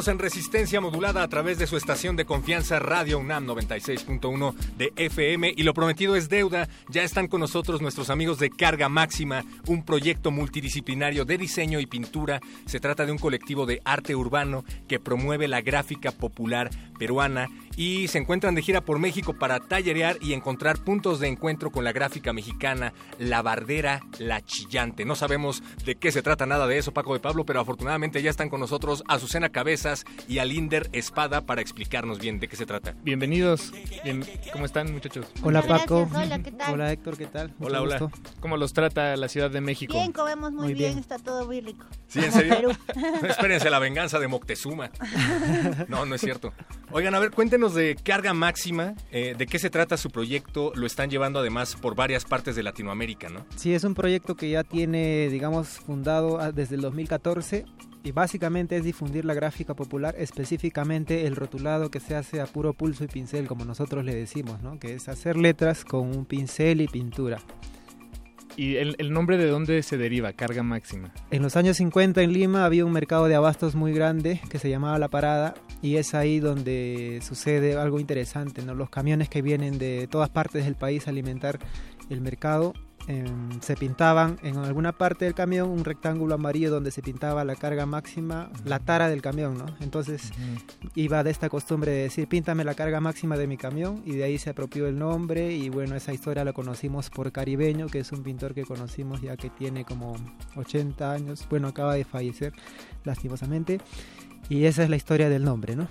En 0.05 0.19
resistencia 0.19 0.81
modulada 0.81 1.23
a 1.23 1.27
través 1.29 1.57
de 1.57 1.65
su 1.65 1.77
estación 1.77 2.17
de 2.17 2.25
confianza 2.25 2.77
Radio 2.77 3.19
UNAM 3.19 3.47
96.1 3.47 4.53
de 4.75 4.91
FM 4.97 5.53
y 5.55 5.63
lo 5.63 5.73
prometido 5.73 6.17
es 6.17 6.27
deuda. 6.27 6.67
Ya 6.89 7.03
están 7.03 7.27
con 7.27 7.39
nosotros 7.39 7.81
nuestros 7.81 8.09
amigos 8.09 8.37
de 8.37 8.49
Carga 8.49 8.89
Máxima, 8.89 9.45
un 9.65 9.85
proyecto 9.85 10.29
multidisciplinario 10.29 11.23
de 11.23 11.37
diseño 11.37 11.79
y 11.79 11.85
pintura. 11.85 12.41
Se 12.65 12.81
trata 12.81 13.05
de 13.05 13.13
un 13.13 13.17
colectivo 13.17 13.65
de 13.65 13.81
arte 13.85 14.13
urbano 14.13 14.65
que 14.89 14.99
promueve 14.99 15.47
la 15.47 15.61
gráfica 15.61 16.11
popular 16.11 16.69
peruana 16.99 17.47
y 17.75 18.07
se 18.07 18.19
encuentran 18.19 18.53
de 18.55 18.61
gira 18.61 18.81
por 18.81 18.99
México 18.99 19.33
para 19.33 19.59
tallerear 19.59 20.17
y 20.21 20.33
encontrar 20.33 20.77
puntos 20.79 21.19
de 21.19 21.27
encuentro 21.27 21.71
con 21.71 21.83
la 21.83 21.91
gráfica 21.91 22.31
mexicana, 22.33 22.93
la 23.17 23.41
bardera, 23.41 24.01
la 24.19 24.41
chillante. 24.41 25.05
No 25.05 25.15
sabemos 25.15 25.63
de 25.85 25.95
qué 25.95 26.11
se 26.11 26.21
trata 26.21 26.45
nada 26.45 26.67
de 26.67 26.77
eso, 26.77 26.93
Paco 26.93 27.13
de 27.13 27.19
Pablo, 27.19 27.45
pero 27.45 27.59
afortunadamente 27.59 28.21
ya 28.21 28.29
están 28.29 28.49
con 28.49 28.59
nosotros 28.59 29.03
Azucena 29.07 29.49
Cabezas 29.49 30.05
y 30.27 30.37
Alinder 30.39 30.89
Espada 30.93 31.41
para 31.41 31.61
explicarnos 31.61 32.19
bien 32.19 32.39
de 32.39 32.47
qué 32.47 32.55
se 32.55 32.65
trata. 32.65 32.93
Bienvenidos. 33.03 33.71
Bien, 34.03 34.23
¿Cómo 34.51 34.65
están, 34.65 34.91
muchachos? 34.93 35.25
Hola, 35.41 35.61
Paco. 35.63 36.07
gracias. 36.11 36.23
Hola, 36.25 36.39
¿qué 36.43 36.51
tal? 36.51 36.73
Hola, 36.73 36.91
Héctor, 36.91 37.17
¿qué 37.17 37.25
tal? 37.25 37.47
Mucho 37.57 37.65
Hola, 37.67 37.81
hola. 37.81 37.97
gusto. 37.99 38.19
¿Cómo 38.39 38.57
los 38.57 38.73
trata 38.73 39.15
la 39.17 39.27
Ciudad 39.29 39.49
de 39.49 39.61
México? 39.61 39.93
Bien, 39.93 40.11
comemos 40.11 40.51
muy, 40.51 40.63
Muy 40.65 40.73
bien. 40.73 40.91
bien. 40.91 40.99
está 40.99 41.17
todo 41.17 41.45
muy 41.45 41.61
rico. 41.61 41.85
¿Sí, 42.07 42.19
en 42.19 42.31
serio? 42.31 42.53
Perú. 42.57 42.71
Espérense 43.27 43.69
la 43.69 43.79
venganza 43.79 44.19
de 44.19 44.27
Moctezuma. 44.27 44.91
No, 45.87 46.05
no 46.05 46.15
es 46.15 46.21
cierto. 46.21 46.53
Oigan, 46.91 47.15
a 47.15 47.19
ver, 47.19 47.31
cuéntenos 47.31 47.62
de 47.69 47.95
Carga 47.95 48.33
Máxima, 48.33 48.95
eh, 49.11 49.35
de 49.37 49.47
qué 49.47 49.59
se 49.59 49.69
trata 49.69 49.95
su 49.95 50.09
proyecto. 50.09 50.73
Lo 50.75 50.85
están 50.85 51.09
llevando 51.09 51.39
además 51.39 51.75
por 51.75 51.95
varias 51.95 52.25
partes 52.25 52.55
de 52.55 52.63
Latinoamérica, 52.63 53.29
¿no? 53.29 53.45
Sí, 53.55 53.73
es 53.73 53.83
un 53.83 53.93
proyecto 53.93 54.35
que 54.35 54.49
ya 54.49 54.63
tiene, 54.63 55.29
digamos, 55.29 55.69
fundado 55.69 56.39
ah, 56.39 56.51
desde 56.51 56.75
el 56.75 56.81
2014 56.81 57.65
y 58.03 58.11
básicamente 58.11 58.75
es 58.75 58.83
difundir 58.83 59.23
la 59.23 59.33
gráfica 59.33 59.73
popular, 59.75 60.13
específicamente 60.17 61.25
el 61.25 61.37
rotulado 61.37 61.89
que 61.89 62.01
se 62.01 62.15
hace 62.15 62.41
a 62.41 62.45
puro 62.45 62.73
pulso 62.73 63.05
y 63.05 63.07
pincel, 63.07 63.47
como 63.47 63.63
nosotros 63.63 64.03
le 64.03 64.13
decimos, 64.13 64.61
¿no? 64.61 64.77
Que 64.77 64.95
es 64.95 65.07
hacer 65.07 65.37
letras 65.37 65.85
con 65.85 66.15
un 66.15 66.25
pincel 66.25 66.81
y 66.81 66.87
pintura. 66.87 67.39
¿Y 68.55 68.75
el, 68.75 68.95
el 68.99 69.11
nombre 69.11 69.37
de 69.37 69.47
dónde 69.47 69.81
se 69.83 69.97
deriva? 69.97 70.33
Carga 70.33 70.63
Máxima. 70.63 71.11
En 71.31 71.41
los 71.41 71.55
años 71.55 71.77
50 71.77 72.21
en 72.21 72.33
Lima 72.33 72.65
había 72.65 72.85
un 72.85 72.91
mercado 72.91 73.27
de 73.27 73.35
abastos 73.35 73.75
muy 73.75 73.93
grande 73.93 74.39
que 74.49 74.59
se 74.59 74.69
llamaba 74.69 74.99
La 74.99 75.09
Parada 75.09 75.55
y 75.81 75.97
es 75.97 76.13
ahí 76.13 76.39
donde 76.39 77.19
sucede 77.23 77.75
algo 77.75 77.99
interesante, 77.99 78.61
¿no? 78.63 78.75
Los 78.75 78.89
camiones 78.89 79.29
que 79.29 79.41
vienen 79.41 79.77
de 79.77 80.07
todas 80.07 80.29
partes 80.29 80.65
del 80.65 80.75
país 80.75 81.07
a 81.07 81.09
alimentar 81.09 81.59
el 82.09 82.21
mercado 82.21 82.73
em, 83.07 83.61
se 83.61 83.75
pintaban 83.75 84.39
en 84.43 84.57
alguna 84.57 84.91
parte 84.91 85.25
del 85.25 85.33
camión 85.33 85.69
un 85.69 85.83
rectángulo 85.83 86.35
amarillo 86.35 86.71
donde 86.71 86.91
se 86.91 87.01
pintaba 87.01 87.43
la 87.43 87.55
carga 87.55 87.85
máxima, 87.85 88.49
la 88.65 88.79
tara 88.79 89.09
del 89.09 89.21
camión, 89.21 89.57
¿no? 89.57 89.65
Entonces 89.79 90.31
iba 90.95 91.23
de 91.23 91.31
esta 91.31 91.49
costumbre 91.49 91.91
de 91.91 92.03
decir, 92.03 92.27
píntame 92.27 92.63
la 92.63 92.75
carga 92.75 92.99
máxima 92.99 93.37
de 93.37 93.47
mi 93.47 93.57
camión 93.57 94.01
y 94.05 94.15
de 94.15 94.23
ahí 94.23 94.37
se 94.37 94.49
apropió 94.49 94.87
el 94.87 94.97
nombre 94.97 95.53
y 95.53 95.69
bueno, 95.69 95.95
esa 95.95 96.13
historia 96.13 96.43
la 96.43 96.53
conocimos 96.53 97.09
por 97.09 97.31
Caribeño, 97.31 97.87
que 97.87 97.99
es 97.99 98.11
un 98.11 98.23
pintor 98.23 98.53
que 98.53 98.63
conocimos 98.63 99.21
ya 99.21 99.37
que 99.37 99.49
tiene 99.49 99.85
como 99.85 100.15
80 100.55 101.11
años, 101.11 101.45
bueno, 101.49 101.67
acaba 101.67 101.95
de 101.95 102.03
fallecer 102.05 102.53
lastimosamente 103.03 103.79
y 104.49 104.65
esa 104.65 104.83
es 104.83 104.89
la 104.89 104.95
historia 104.95 105.29
del 105.29 105.43
nombre, 105.43 105.75
¿no? 105.75 105.87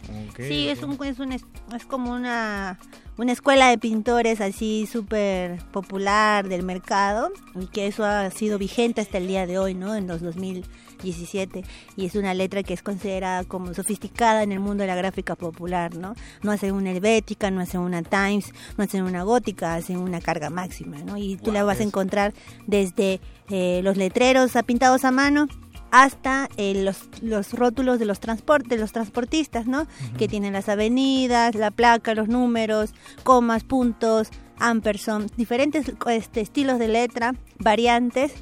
Sí, 0.48 0.68
es, 0.68 0.82
un, 0.82 0.98
es, 1.04 1.18
un, 1.18 1.32
es, 1.32 1.44
es 1.74 1.84
como 1.86 2.12
una, 2.12 2.78
una 3.16 3.32
escuela 3.32 3.68
de 3.70 3.78
pintores 3.78 4.40
así 4.40 4.86
súper 4.90 5.58
popular 5.72 6.48
del 6.48 6.62
mercado 6.62 7.30
y 7.60 7.66
que 7.66 7.86
eso 7.86 8.04
ha 8.04 8.30
sido 8.30 8.58
vigente 8.58 9.00
hasta 9.00 9.18
el 9.18 9.26
día 9.26 9.46
de 9.46 9.58
hoy, 9.58 9.74
¿no? 9.74 9.94
En 9.94 10.06
los 10.06 10.20
2017 10.22 11.64
y 11.96 12.06
es 12.06 12.14
una 12.14 12.34
letra 12.34 12.62
que 12.62 12.74
es 12.74 12.82
considerada 12.82 13.44
como 13.44 13.74
sofisticada 13.74 14.42
en 14.42 14.52
el 14.52 14.60
mundo 14.60 14.82
de 14.82 14.88
la 14.88 14.94
gráfica 14.94 15.34
popular, 15.34 15.96
¿no? 15.96 16.14
No 16.42 16.52
hacen 16.52 16.74
una 16.74 16.90
helvética, 16.90 17.50
no 17.50 17.60
hacen 17.60 17.80
una 17.80 18.02
Times, 18.02 18.52
no 18.76 18.84
hacen 18.84 19.02
una 19.02 19.22
gótica, 19.22 19.74
hacen 19.74 19.98
una 19.98 20.20
carga 20.20 20.50
máxima, 20.50 20.98
¿no? 20.98 21.16
Y 21.16 21.36
tú 21.36 21.52
la 21.52 21.64
vas 21.64 21.80
a 21.80 21.82
encontrar 21.84 22.32
desde 22.66 23.20
eh, 23.50 23.80
los 23.82 23.96
letreros 23.96 24.56
a- 24.56 24.62
pintados 24.62 25.04
a 25.04 25.10
mano 25.10 25.48
hasta 25.92 26.48
eh, 26.56 26.82
los, 26.82 27.08
los 27.22 27.52
rótulos 27.52 27.98
de 28.00 28.06
los 28.06 28.18
transportes, 28.18 28.80
los 28.80 28.90
transportistas, 28.92 29.66
¿no? 29.66 29.86
Que 30.18 30.26
tienen 30.26 30.54
las 30.54 30.68
avenidas, 30.68 31.54
la 31.54 31.70
placa, 31.70 32.14
los 32.14 32.26
números, 32.28 32.94
comas, 33.22 33.62
puntos, 33.62 34.28
ampersand, 34.58 35.30
diferentes 35.36 35.92
este, 36.08 36.40
estilos 36.40 36.78
de 36.78 36.88
letra, 36.88 37.34
variantes, 37.58 38.32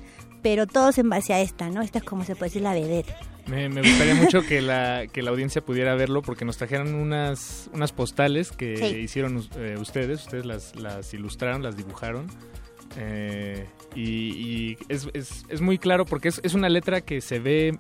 pero 0.43 0.67
todos 0.67 0.97
en 0.99 1.09
base 1.11 1.35
a 1.35 1.41
esta, 1.41 1.69
¿no? 1.71 1.83
Esta 1.83 1.99
es 1.99 2.05
como 2.05 2.25
se 2.25 2.35
puede 2.37 2.51
decir 2.51 2.63
la 2.63 2.73
vedette. 2.73 3.13
Me, 3.47 3.69
me 3.69 3.81
gustaría 3.83 4.15
mucho 4.15 4.43
que 4.43 4.61
la, 4.63 5.07
que 5.13 5.23
la 5.23 5.31
audiencia 5.31 5.61
pudiera 5.61 5.97
verlo 5.97 6.23
porque 6.23 6.45
nos 6.45 6.57
trajeron 6.57 6.95
unas, 6.95 7.69
unas 7.73 7.91
postales 7.91 8.53
que 8.53 8.77
Sí. 8.77 8.85
hicieron 8.99 9.45
eh, 9.57 9.77
ustedes, 9.81 10.21
ustedes 10.23 10.47
las, 10.47 10.77
las 10.77 11.13
ilustraron, 11.15 11.63
las 11.65 11.77
dibujaron. 11.77 12.29
Eh, 12.97 13.67
y 13.95 14.01
y 14.73 14.79
es, 14.89 15.09
es, 15.15 15.45
es 15.49 15.61
muy 15.61 15.79
claro 15.79 16.05
porque 16.05 16.29
es, 16.29 16.41
es 16.45 16.55
una 16.55 16.69
letra 16.69 17.01
que 17.01 17.21
se 17.21 17.39
ve... 17.39 17.79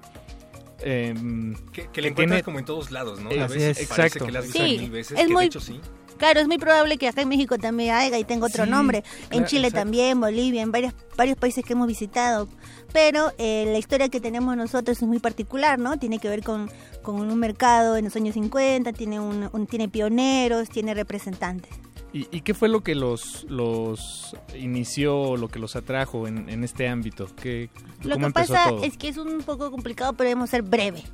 em, 0.82 1.54
Que, 1.72 1.88
que 1.88 2.00
le 2.00 2.08
que 2.08 2.08
encuentras 2.08 2.26
tiene- 2.38 2.42
como 2.42 2.58
en 2.58 2.64
todos 2.64 2.90
lados, 2.90 3.20
¿no? 3.20 3.30
Eh, 3.30 3.40
A 3.40 3.44
así 3.46 3.54
veces 3.58 3.80
Exacto. 3.80 4.26
que 4.26 4.32
la 4.32 4.38
has 4.40 4.46
visto 4.46 4.64
Sí, 4.64 4.78
mil 4.78 4.90
veces, 4.90 5.18
es 5.18 5.26
que 5.26 5.32
muy- 5.32 5.42
de 5.44 5.46
hecho 5.46 5.60
sí. 5.60 5.80
Claro, 6.18 6.38
es 6.40 6.46
muy 6.46 6.58
probable 6.58 6.98
que 6.98 7.08
acá 7.08 7.22
en 7.22 7.30
México 7.30 7.56
también 7.56 7.94
haya 7.94 8.18
y 8.18 8.24
tenga 8.24 8.44
otro 8.44 8.64
Sí, 8.64 8.70
nombre. 8.70 9.02
En 9.30 9.46
Chile 9.46 9.68
exacto. 9.68 9.84
también, 9.86 10.20
Bolivia, 10.20 10.60
en 10.60 10.70
varios, 10.70 10.92
varios 11.16 11.38
países 11.38 11.64
que 11.64 11.72
hemos 11.72 11.88
visitado. 11.88 12.46
Pero 12.92 13.32
eh, 13.38 13.64
la 13.72 13.78
historia 13.78 14.10
que 14.10 14.20
tenemos 14.20 14.54
nosotros 14.54 14.98
es 15.00 15.08
muy 15.08 15.18
particular, 15.18 15.78
¿no? 15.78 15.98
Tiene 15.98 16.18
que 16.18 16.28
ver 16.28 16.42
con, 16.42 16.70
con 17.00 17.16
un 17.22 17.38
mercado 17.38 17.96
en 17.96 18.04
los 18.04 18.16
años 18.16 18.34
50, 18.34 18.92
tiene, 18.92 19.18
un, 19.18 19.48
un- 19.50 19.66
tiene 19.66 19.88
pioneros, 19.88 20.68
tiene 20.68 20.92
representantes. 20.92 21.70
¿Y, 22.12 22.26
y 22.36 22.40
qué 22.40 22.54
fue 22.54 22.68
lo 22.68 22.82
que 22.82 22.94
los, 22.94 23.44
los 23.48 24.34
inició, 24.58 25.36
lo 25.36 25.48
que 25.48 25.58
los 25.60 25.76
atrajo 25.76 26.26
en, 26.26 26.48
en 26.48 26.64
este 26.64 26.88
ámbito? 26.88 27.28
¿Qué, 27.40 27.70
Lo 28.02 28.14
¿Cómo 28.14 28.24
que 28.24 28.26
empezó 28.26 28.54
pasa 28.54 28.68
todo? 28.70 28.82
es 28.82 28.96
que 28.96 29.08
es 29.08 29.16
un 29.16 29.38
poco 29.42 29.70
complicado, 29.70 30.12
pero 30.14 30.28
debemos 30.28 30.50
ser 30.50 30.62
breve. 30.62 31.04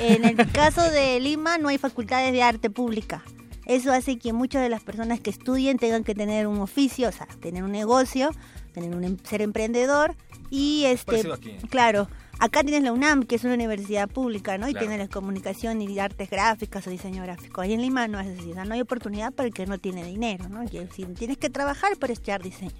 En 0.00 0.24
el 0.24 0.36
caso 0.52 0.82
de 0.90 1.18
Lima 1.18 1.58
no 1.58 1.68
hay 1.68 1.78
facultades 1.78 2.32
de 2.32 2.42
arte 2.42 2.70
pública. 2.70 3.24
Eso 3.66 3.92
hace 3.92 4.18
que 4.18 4.32
muchas 4.32 4.62
de 4.62 4.68
las 4.68 4.82
personas 4.82 5.20
que 5.20 5.30
estudien 5.30 5.78
tengan 5.78 6.04
que 6.04 6.14
tener 6.14 6.46
un 6.46 6.58
oficio, 6.60 7.08
o 7.08 7.12
sea, 7.12 7.26
tener 7.40 7.64
un 7.64 7.72
negocio, 7.72 8.30
tener 8.72 8.94
un 8.94 9.04
em- 9.04 9.16
ser 9.24 9.40
emprendedor 9.42 10.14
y 10.50 10.84
este 10.84 11.32
aquí. 11.32 11.50
¿eh? 11.50 11.58
claro, 11.70 12.08
acá 12.38 12.62
tienes 12.62 12.82
la 12.82 12.92
UNAM, 12.92 13.22
que 13.24 13.36
es 13.36 13.44
una 13.44 13.54
universidad 13.54 14.08
pública, 14.08 14.58
¿no? 14.58 14.68
Y 14.68 14.72
Claro. 14.72 14.86
tiene 14.88 15.02
la 15.04 15.08
comunicación 15.08 15.80
y 15.80 15.98
artes 15.98 16.30
gráficas 16.30 16.86
o 16.86 16.90
diseño 16.90 17.22
gráfico. 17.22 17.60
Ahí 17.60 17.72
en 17.72 17.82
Lima 17.82 18.08
no 18.08 18.18
es 18.20 18.38
así, 18.38 18.50
o 18.50 18.54
sea, 18.54 18.64
no 18.64 18.74
hay 18.74 18.80
oportunidad 18.80 19.32
para 19.32 19.46
el 19.48 19.54
que 19.54 19.66
no 19.66 19.78
tiene 19.78 20.04
dinero, 20.04 20.48
¿no? 20.48 20.60
Decir, 20.64 21.14
tienes 21.14 21.38
que 21.38 21.50
trabajar 21.50 21.96
para 21.98 22.12
estudiar 22.12 22.42
diseño. 22.42 22.72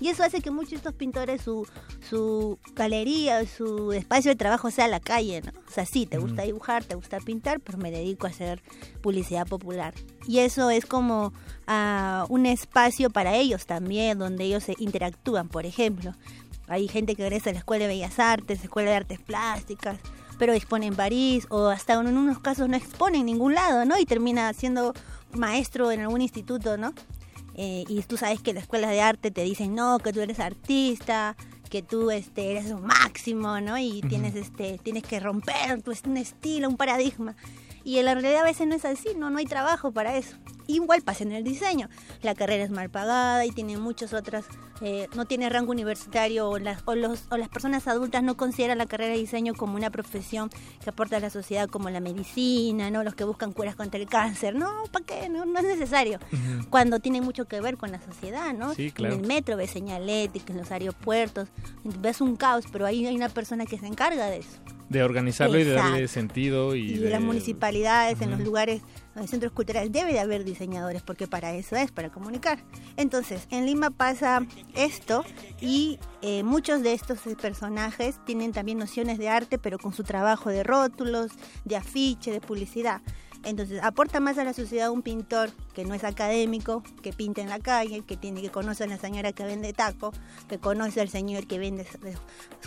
Y 0.00 0.08
eso 0.08 0.22
hace 0.22 0.40
que 0.40 0.50
muchos 0.50 0.70
de 0.70 0.76
estos 0.76 0.94
pintores 0.94 1.42
su, 1.42 1.66
su 2.08 2.58
galería, 2.74 3.44
su 3.46 3.92
espacio 3.92 4.30
de 4.30 4.36
trabajo 4.36 4.70
sea 4.70 4.86
la 4.88 5.00
calle, 5.00 5.42
¿no? 5.42 5.52
O 5.68 5.70
sea, 5.72 5.84
sí, 5.84 6.06
te 6.06 6.18
gusta 6.18 6.42
dibujar, 6.42 6.84
te 6.84 6.94
gusta 6.94 7.18
pintar, 7.18 7.60
pero 7.60 7.78
me 7.78 7.90
dedico 7.90 8.26
a 8.26 8.30
hacer 8.30 8.62
publicidad 9.02 9.46
popular. 9.46 9.92
Y 10.28 10.38
eso 10.38 10.70
es 10.70 10.86
como 10.86 11.32
ah, 11.66 12.24
un 12.28 12.46
espacio 12.46 13.10
para 13.10 13.34
ellos 13.34 13.66
también, 13.66 14.18
donde 14.18 14.44
ellos 14.44 14.62
se 14.64 14.74
interactúan, 14.78 15.48
por 15.48 15.66
ejemplo. 15.66 16.12
Hay 16.68 16.88
gente 16.88 17.14
que 17.14 17.22
regresa 17.22 17.50
a 17.50 17.52
la 17.52 17.58
Escuela 17.58 17.84
de 17.84 17.94
Bellas 17.94 18.18
Artes, 18.18 18.62
Escuela 18.62 18.90
de 18.90 18.96
Artes 18.96 19.20
Plásticas, 19.20 19.98
pero 20.38 20.52
expone 20.52 20.86
en 20.86 20.96
París 20.96 21.46
o 21.50 21.68
hasta 21.68 21.94
en 21.94 22.16
unos 22.16 22.38
casos 22.38 22.68
no 22.68 22.76
expone 22.76 23.18
en 23.18 23.26
ningún 23.26 23.54
lado, 23.54 23.84
¿no? 23.84 23.98
Y 23.98 24.06
termina 24.06 24.52
siendo 24.52 24.94
maestro 25.32 25.92
en 25.92 26.00
algún 26.00 26.22
instituto, 26.22 26.76
¿no? 26.76 26.94
Eh, 27.56 27.84
y 27.88 28.02
tú 28.02 28.16
sabes 28.16 28.40
que 28.40 28.52
las 28.52 28.64
escuelas 28.64 28.90
de 28.90 29.00
arte 29.00 29.30
te 29.30 29.42
dicen, 29.42 29.74
no, 29.74 29.98
que 29.98 30.12
tú 30.12 30.20
eres 30.20 30.40
artista, 30.40 31.36
que 31.70 31.82
tú 31.82 32.10
este, 32.10 32.52
eres 32.52 32.70
un 32.70 32.86
máximo, 32.86 33.60
¿no? 33.60 33.78
Y 33.78 34.00
tienes, 34.02 34.34
este, 34.34 34.78
tienes 34.82 35.02
que 35.02 35.20
romper 35.20 35.82
tu, 35.82 35.92
un 36.06 36.16
estilo, 36.16 36.68
un 36.68 36.76
paradigma. 36.76 37.36
Y 37.84 37.98
en 37.98 38.06
la 38.06 38.14
realidad 38.14 38.40
a 38.40 38.44
veces 38.44 38.66
no 38.66 38.74
es 38.74 38.84
así, 38.84 39.08
no, 39.16 39.30
no 39.30 39.38
hay 39.38 39.44
trabajo 39.44 39.92
para 39.92 40.16
eso. 40.16 40.36
Igual 40.66 41.02
pasa 41.02 41.24
en 41.24 41.32
el 41.32 41.44
diseño. 41.44 41.88
La 42.22 42.34
carrera 42.34 42.64
es 42.64 42.70
mal 42.70 42.90
pagada 42.90 43.44
y 43.44 43.50
tiene 43.50 43.76
muchas 43.76 44.14
otras, 44.14 44.46
eh, 44.80 45.08
no 45.14 45.24
tiene 45.24 45.48
rango 45.48 45.70
universitario 45.70 46.48
o 46.48 46.58
las, 46.58 46.82
o, 46.84 46.94
los, 46.94 47.26
o 47.30 47.36
las 47.36 47.48
personas 47.48 47.86
adultas 47.86 48.22
no 48.22 48.36
consideran 48.36 48.78
la 48.78 48.86
carrera 48.86 49.12
de 49.12 49.20
diseño 49.20 49.54
como 49.54 49.76
una 49.76 49.90
profesión 49.90 50.50
que 50.82 50.90
aporta 50.90 51.16
a 51.16 51.20
la 51.20 51.30
sociedad 51.30 51.68
como 51.68 51.90
la 51.90 52.00
medicina, 52.00 52.90
¿no? 52.90 53.04
Los 53.04 53.14
que 53.14 53.24
buscan 53.24 53.52
curas 53.52 53.76
contra 53.76 54.00
el 54.00 54.08
cáncer. 54.08 54.54
No, 54.54 54.84
¿para 54.90 55.04
qué? 55.04 55.28
No, 55.28 55.44
no 55.44 55.58
es 55.58 55.64
necesario. 55.64 56.18
Cuando 56.70 56.98
tiene 57.00 57.20
mucho 57.20 57.46
que 57.46 57.60
ver 57.60 57.76
con 57.76 57.92
la 57.92 58.00
sociedad, 58.00 58.52
¿no? 58.52 58.74
Sí, 58.74 58.90
claro. 58.90 59.14
En 59.14 59.20
el 59.20 59.26
metro 59.26 59.56
ves 59.56 59.70
señalética, 59.70 60.52
en 60.52 60.58
los 60.58 60.70
aeropuertos, 60.70 61.48
ves 62.00 62.20
un 62.20 62.36
caos, 62.36 62.64
pero 62.72 62.86
ahí 62.86 63.06
hay 63.06 63.14
una 63.14 63.28
persona 63.28 63.66
que 63.66 63.78
se 63.78 63.86
encarga 63.86 64.26
de 64.26 64.38
eso. 64.38 64.58
De 64.88 65.02
organizarlo 65.02 65.58
y 65.58 65.64
de 65.64 65.72
darle 65.72 66.08
sentido. 66.08 66.74
Y, 66.74 66.92
Y, 66.92 66.98
de 66.98 67.10
las 67.10 67.20
municipalidades, 67.20 68.20
en 68.20 68.30
los 68.30 68.40
lugares, 68.40 68.82
en 69.16 69.28
centros 69.28 69.52
culturales, 69.52 69.92
debe 69.92 70.12
de 70.12 70.20
haber 70.20 70.44
diseñadores, 70.44 71.02
porque 71.02 71.26
para 71.26 71.52
eso 71.52 71.76
es, 71.76 71.90
para 71.92 72.10
comunicar. 72.10 72.58
Entonces, 72.96 73.46
en 73.50 73.66
Lima 73.66 73.90
pasa 73.90 74.46
esto 74.74 75.24
y 75.60 75.98
eh, 76.22 76.42
muchos 76.42 76.82
de 76.82 76.92
estos 76.92 77.20
personajes 77.40 78.16
tienen 78.24 78.52
también 78.52 78.78
nociones 78.78 79.18
de 79.18 79.28
arte, 79.28 79.58
pero 79.58 79.78
con 79.78 79.92
su 79.92 80.02
trabajo 80.02 80.50
de 80.50 80.62
rótulos, 80.62 81.32
de 81.64 81.76
afiche, 81.76 82.32
de 82.32 82.40
publicidad. 82.40 83.00
Entonces, 83.44 83.80
aporta 83.82 84.20
más 84.20 84.38
a 84.38 84.44
la 84.44 84.54
sociedad 84.54 84.90
un 84.90 85.02
pintor 85.02 85.50
que 85.74 85.84
no 85.84 85.94
es 85.94 86.04
académico, 86.04 86.82
que 87.02 87.12
pinta 87.12 87.40
en 87.42 87.48
la 87.48 87.58
calle, 87.58 88.02
que 88.06 88.16
tiene 88.16 88.40
que 88.40 88.50
conocer 88.50 88.86
a 88.88 88.90
la 88.94 88.98
señora 89.00 89.32
que 89.32 89.44
vende 89.44 89.72
taco, 89.72 90.12
que 90.48 90.58
conoce 90.58 91.00
al 91.00 91.08
señor 91.08 91.46
que 91.46 91.58
vende 91.58 91.84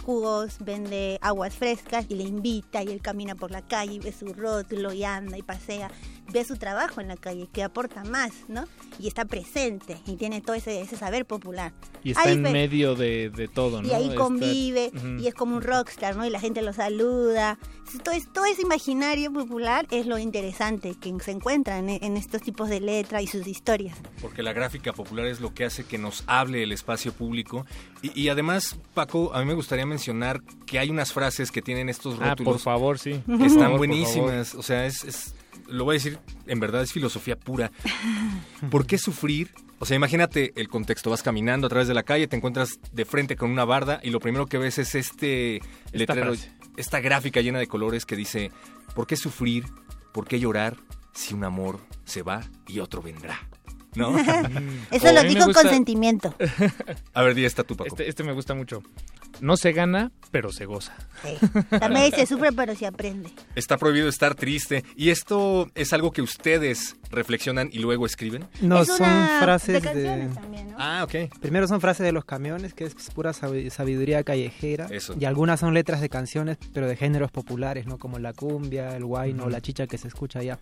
jugos, 0.04 0.58
vende 0.60 1.17
aguas 1.22 1.56
frescas 1.56 2.06
y 2.10 2.15
le 2.15 2.24
invita 2.24 2.84
y 2.84 2.88
él 2.89 3.02
camina 3.02 3.36
por 3.36 3.52
la 3.52 3.62
calle 3.62 3.93
y 3.93 4.00
ve 4.00 4.12
su 4.12 4.28
rótulo 4.34 4.93
y 4.93 5.04
anda 5.04 5.38
y 5.38 5.41
pasea, 5.41 5.89
ve 6.32 6.43
su 6.46 6.58
trabajo 6.58 7.02
en 7.02 7.08
la 7.08 7.17
calle, 7.17 7.48
que 7.52 7.63
aporta 7.63 8.04
más, 8.04 8.32
¿no? 8.48 8.65
Y 9.00 9.08
está 9.08 9.26
presente 9.26 9.98
y 10.06 10.15
tiene 10.15 10.41
todo 10.41 10.56
ese, 10.56 10.82
ese 10.82 10.98
saber 10.98 11.26
popular. 11.26 11.74
Y 12.04 12.12
está 12.12 12.24
Ahí 12.24 12.34
en 12.34 12.41
medio 12.41 12.96
de, 12.96 13.30
de 13.30 13.48
todo, 13.48 13.82
¿no? 13.82 13.88
y 13.88 13.91
ahí 13.91 14.04
Está- 14.06 14.15
convive 14.15 14.91
Ujú. 14.96 15.08
y 15.22 15.28
es 15.28 15.34
como 15.34 15.56
un 15.56 15.62
rockstar, 15.62 16.15
¿no? 16.15 16.26
Y 16.26 16.30
la 16.30 16.39
gente 16.39 16.62
lo 16.62 16.74
saluda. 16.74 17.58
Todo, 18.04 18.13
es- 18.13 18.32
todo 18.32 18.46
ese 18.46 18.62
imaginario 18.63 19.32
popular 19.32 19.88
es 19.91 20.06
lo 20.06 20.17
interesante 20.17 20.96
que 21.00 21.13
se 21.24 21.32
encuentra 21.32 21.78
en, 21.80 21.89
en 21.89 22.17
estos 22.17 22.41
tipos 22.41 22.70
de 22.70 22.82
letra 22.97 23.21
y 23.21 23.27
sus 23.27 23.47
historias. 23.47 23.97
Porque 24.21 24.43
la 24.43 24.53
gráfica 24.53 24.93
popular 24.93 25.25
es 25.25 25.39
lo 25.39 25.53
que 25.53 25.65
hace 25.65 25.83
que 25.86 25.97
nos 25.97 26.23
hable 26.27 26.63
el 26.63 26.71
espacio 26.71 27.13
público. 27.13 27.65
Y, 28.01 28.19
y 28.19 28.29
además, 28.29 28.77
Paco, 28.93 29.33
a 29.33 29.39
mí 29.39 29.45
me 29.45 29.53
gustaría 29.53 29.86
mencionar 29.86 30.41
que 30.65 30.79
hay 30.79 30.89
unas 30.89 31.13
frases 31.13 31.51
que 31.51 31.62
tienen 31.62 31.89
estos 31.89 32.15
Ah, 32.19 32.29
rótulos 32.29 32.53
por 32.53 32.60
favor, 32.62 32.99
sí. 32.99 33.21
que 33.25 33.45
están 33.45 33.63
favor, 33.63 33.77
buenísimas. 33.77 34.55
O 34.55 34.63
sea, 34.63 34.86
es, 34.86 35.03
es- 35.03 35.33
lo 35.67 35.83
voy 35.83 35.95
a 35.95 35.97
decir, 35.99 36.17
en 36.45 36.60
verdad 36.60 36.81
es 36.83 36.93
filosofía 36.93 37.36
pura. 37.36 37.71
¿Por 38.71 38.86
qué 38.86 38.97
sufrir? 38.97 39.49
O 39.79 39.86
sea, 39.86 39.95
imagínate 39.95 40.53
el 40.55 40.69
contexto, 40.69 41.10
vas 41.12 41.21
caminando 41.23 41.67
a 41.67 41.69
través 41.69 41.88
de 41.88 41.93
la 41.93 42.03
calle, 42.03 42.27
te 42.27 42.36
encuentras 42.36 42.79
de 42.91 43.05
frente 43.05 43.36
con 43.36 43.51
una 43.51 43.63
barda 43.65 43.99
y 44.01 44.10
lo 44.10 44.19
primero 44.19 44.47
que 44.47 44.57
ves 44.57 44.79
es 44.79 44.95
este 44.95 45.62
letrero, 45.91 46.33
frase. 46.33 46.51
esta 46.77 46.99
gráfica 46.99 47.41
llena 47.41 47.60
de 47.60 47.67
colores 47.67 48.05
que 48.05 48.15
dice, 48.15 48.51
¿por 48.95 49.05
qué 49.05 49.15
sufrir? 49.15 49.65
¿Por 50.13 50.25
qué 50.27 50.39
llorar 50.39 50.77
si 51.17 51.34
un 51.34 51.43
amor 51.43 51.80
se 52.06 52.21
va 52.21 52.43
y 52.67 52.80
otro 52.80 53.01
vendrá? 53.01 53.39
¿No? 53.95 54.15
Eso 54.91 55.08
Oh, 55.10 55.12
lo 55.13 55.23
digo 55.23 55.45
gusta- 55.45 55.63
con 55.63 55.71
sentimiento. 55.71 56.36
a 57.13 57.21
ver, 57.23 57.34
di 57.34 57.45
esta 57.45 57.63
tú, 57.63 57.75
Paco. 57.75 57.88
Este, 57.88 58.08
este 58.08 58.23
me 58.23 58.34
gusta 58.34 58.53
mucho. 58.53 58.84
No 59.41 59.56
se 59.56 59.71
gana, 59.71 60.12
pero 60.32 60.51
se 60.51 60.65
goza. 60.65 60.95
Sí. 61.23 61.38
También 61.80 62.12
se 62.12 62.25
sufre, 62.25 62.51
pero 62.53 62.73
se 62.75 62.88
aprende. 62.88 63.30
Está 63.56 63.77
prohibido 63.77 64.08
estar 64.10 64.34
triste. 64.36 64.84
¿Y 64.95 65.10
esto 65.10 65.69
es 65.75 65.93
algo 65.93 66.12
que 66.12 66.21
ustedes 66.23 66.95
reflexionan 67.12 67.69
y 67.71 67.80
luego 67.80 68.06
escriben? 68.08 68.47
No, 68.62 68.82
es 68.82 68.88
son 68.88 69.01
una 69.08 69.39
frases 69.41 69.67
de 69.67 69.80
de... 69.80 69.86
canciones 70.06 70.34
también, 70.36 70.71
¿no? 70.71 70.75
Ah, 70.80 71.03
ok. 71.03 71.39
Primero 71.39 71.67
son 71.67 71.82
frases 71.82 72.03
de 72.06 72.12
los 72.13 72.25
camiones, 72.25 72.73
que 72.73 72.86
es 72.86 72.95
pura 73.13 73.32
sabi- 73.32 73.69
sabiduría 73.69 74.23
callejera. 74.23 74.88
Eso. 74.91 75.15
Y 75.19 75.25
algunas 75.25 75.60
son 75.60 75.73
letras 75.75 76.01
de 76.01 76.10
canciones, 76.10 76.58
pero 76.73 76.88
de 76.88 76.95
géneros 76.95 77.30
populares, 77.32 77.86
¿no? 77.86 77.97
Como 77.99 78.17
la 78.17 78.34
cumbia, 78.34 78.95
el 78.95 79.06
guayno, 79.06 79.43
Ujú. 79.43 79.51
la 79.51 79.62
chicha 79.62 79.86
que 79.88 79.97
se 79.99 80.08
escucha 80.08 80.39
allá. 80.39 80.60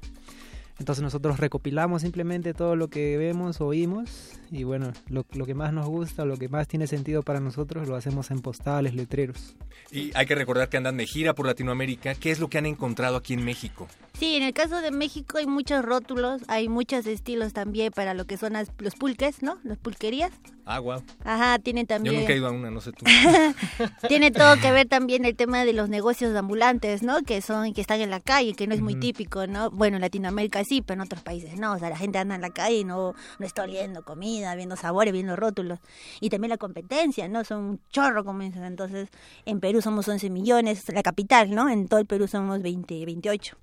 Entonces 0.77 1.01
nosotros 1.01 1.39
recopilamos 1.39 2.01
simplemente 2.01 2.53
todo 2.53 2.75
lo 2.75 2.89
que 2.89 3.17
vemos, 3.17 3.61
oímos, 3.61 4.33
y 4.51 4.63
bueno, 4.63 4.91
lo, 5.07 5.25
lo 5.33 5.45
que 5.45 5.53
más 5.53 5.71
nos 5.71 5.87
gusta, 5.87 6.25
lo 6.25 6.35
que 6.37 6.49
más 6.49 6.67
tiene 6.67 6.85
sentido 6.87 7.23
para 7.23 7.39
nosotros, 7.39 7.87
lo 7.87 7.95
hacemos 7.95 8.29
en 8.31 8.41
postales, 8.41 8.93
letreros. 8.93 9.55
Y 9.91 10.11
hay 10.15 10.25
que 10.25 10.35
recordar 10.35 10.67
que 10.69 10.77
andan 10.77 10.97
de 10.97 11.05
gira 11.07 11.33
por 11.33 11.45
Latinoamérica. 11.45 12.13
¿Qué 12.15 12.31
es 12.31 12.39
lo 12.39 12.49
que 12.49 12.57
han 12.57 12.65
encontrado 12.65 13.15
aquí 13.15 13.33
en 13.33 13.45
México? 13.45 13.87
Sí, 14.19 14.35
en 14.35 14.43
el 14.43 14.53
caso 14.53 14.81
de 14.81 14.91
México 14.91 15.37
hay 15.37 15.47
muchos 15.47 15.83
rótulos, 15.85 16.41
hay 16.47 16.67
muchos 16.67 17.05
estilos 17.07 17.53
también 17.53 17.91
para 17.93 18.13
lo 18.13 18.25
que 18.25 18.37
son 18.37 18.53
las- 18.53 18.71
los 18.79 18.95
pulques, 18.95 19.41
¿no? 19.43 19.57
Las 19.63 19.77
pulquerías. 19.77 20.31
Ah, 20.67 20.79
wow. 20.79 21.03
Ajá, 21.23 21.59
tiene 21.59 21.81
Yo 21.81 21.87
también... 21.87 22.15
nunca 22.15 22.33
he 22.33 22.37
ido 22.37 22.47
a 22.47 22.51
una, 22.51 22.71
no 22.71 22.81
sé 22.81 22.91
tú. 22.91 23.05
Tiene 24.07 24.31
todo 24.31 24.59
que 24.59 24.71
ver 24.71 24.87
también 24.87 25.23
el 25.23 25.35
tema 25.35 25.63
de 25.63 25.73
los 25.73 25.89
negocios 25.89 26.35
ambulantes, 26.35 27.03
¿no? 27.03 27.21
Que 27.21 27.41
son 27.41 27.71
que 27.73 27.81
están 27.81 28.01
en 28.01 28.09
la 28.09 28.19
calle, 28.19 28.53
que 28.53 28.65
no 28.65 28.73
es 28.73 28.81
muy 28.81 28.95
típico, 28.95 29.45
¿no? 29.45 29.69
Bueno, 29.69 29.97
en 29.97 30.01
Latinoamérica 30.01 30.63
sí, 30.63 30.81
pero 30.81 31.01
en 31.01 31.05
otros 31.05 31.21
países 31.21 31.59
no. 31.59 31.73
O 31.73 31.79
sea, 31.79 31.89
la 31.89 31.97
gente 31.97 32.17
anda 32.17 32.33
en 32.33 32.41
la 32.41 32.49
calle 32.49 32.79
y 32.79 32.83
no, 32.83 33.13
no 33.37 33.45
está 33.45 33.63
oliendo 33.63 34.03
comida, 34.03 34.55
viendo 34.55 34.75
sabores, 34.75 35.13
viendo 35.13 35.35
rótulos. 35.35 35.79
Y 36.19 36.29
también 36.29 36.49
la 36.49 36.57
competencia, 36.57 37.27
¿no? 37.27 37.43
Son 37.43 37.63
un 37.63 37.79
chorro, 37.91 38.23
como. 38.25 38.41
Entonces, 38.41 39.09
en 39.45 39.59
Perú 39.59 39.81
somos 39.81 40.07
11 40.07 40.29
millones, 40.29 40.83
la 40.91 41.03
capital, 41.03 41.51
¿no? 41.51 41.69
En 41.69 41.87
todo 41.87 41.99
el 41.99 42.05
Perú 42.05 42.27
somos 42.27 42.61
20, 42.61 43.05
28. 43.05 43.57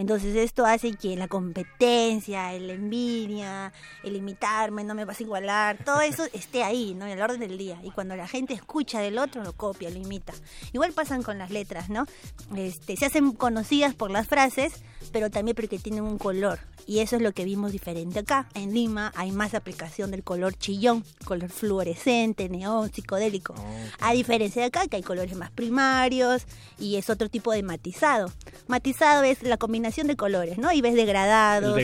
Entonces 0.00 0.34
esto 0.34 0.64
hace 0.64 0.94
que 0.94 1.14
la 1.14 1.28
competencia, 1.28 2.50
la 2.58 2.72
envidia, 2.72 3.70
el 4.02 4.16
imitarme, 4.16 4.82
no 4.82 4.94
me 4.94 5.04
vas 5.04 5.20
a 5.20 5.22
igualar, 5.22 5.84
todo 5.84 6.00
eso 6.00 6.24
esté 6.32 6.62
ahí, 6.62 6.94
¿no? 6.94 7.04
En 7.04 7.12
el 7.12 7.20
orden 7.20 7.38
del 7.38 7.58
día. 7.58 7.78
Y 7.84 7.90
cuando 7.90 8.16
la 8.16 8.26
gente 8.26 8.54
escucha 8.54 9.02
del 9.02 9.18
otro, 9.18 9.44
lo 9.44 9.52
copia, 9.52 9.90
lo 9.90 9.98
imita. 9.98 10.32
Igual 10.72 10.92
pasan 10.94 11.22
con 11.22 11.36
las 11.36 11.50
letras, 11.50 11.90
¿no? 11.90 12.06
Este, 12.56 12.96
se 12.96 13.04
hacen 13.04 13.32
conocidas 13.32 13.94
por 13.94 14.10
las 14.10 14.26
frases, 14.26 14.72
pero 15.12 15.28
también 15.28 15.54
porque 15.54 15.78
tienen 15.78 16.04
un 16.04 16.16
color. 16.16 16.60
Y 16.86 17.00
eso 17.00 17.16
es 17.16 17.22
lo 17.22 17.32
que 17.32 17.44
vimos 17.44 17.70
diferente 17.70 18.20
acá. 18.20 18.48
En 18.54 18.72
Lima 18.72 19.12
hay 19.14 19.32
más 19.32 19.52
aplicación 19.52 20.10
del 20.10 20.24
color 20.24 20.54
chillón, 20.54 21.04
color 21.26 21.50
fluorescente, 21.50 22.48
neón, 22.48 22.90
psicodélico. 22.90 23.54
A 24.00 24.14
diferencia 24.14 24.62
de 24.62 24.68
acá, 24.68 24.88
que 24.88 24.96
hay 24.96 25.02
colores 25.02 25.36
más 25.36 25.50
primarios 25.50 26.46
y 26.78 26.96
es 26.96 27.10
otro 27.10 27.28
tipo 27.28 27.52
de 27.52 27.62
matizado. 27.62 28.32
Matizado 28.66 29.24
es 29.24 29.42
la 29.42 29.58
combinación 29.58 29.89
de 30.06 30.16
colores, 30.16 30.58
¿no? 30.58 30.72
Y 30.72 30.80
ves 30.80 30.94
degradados, 30.94 31.78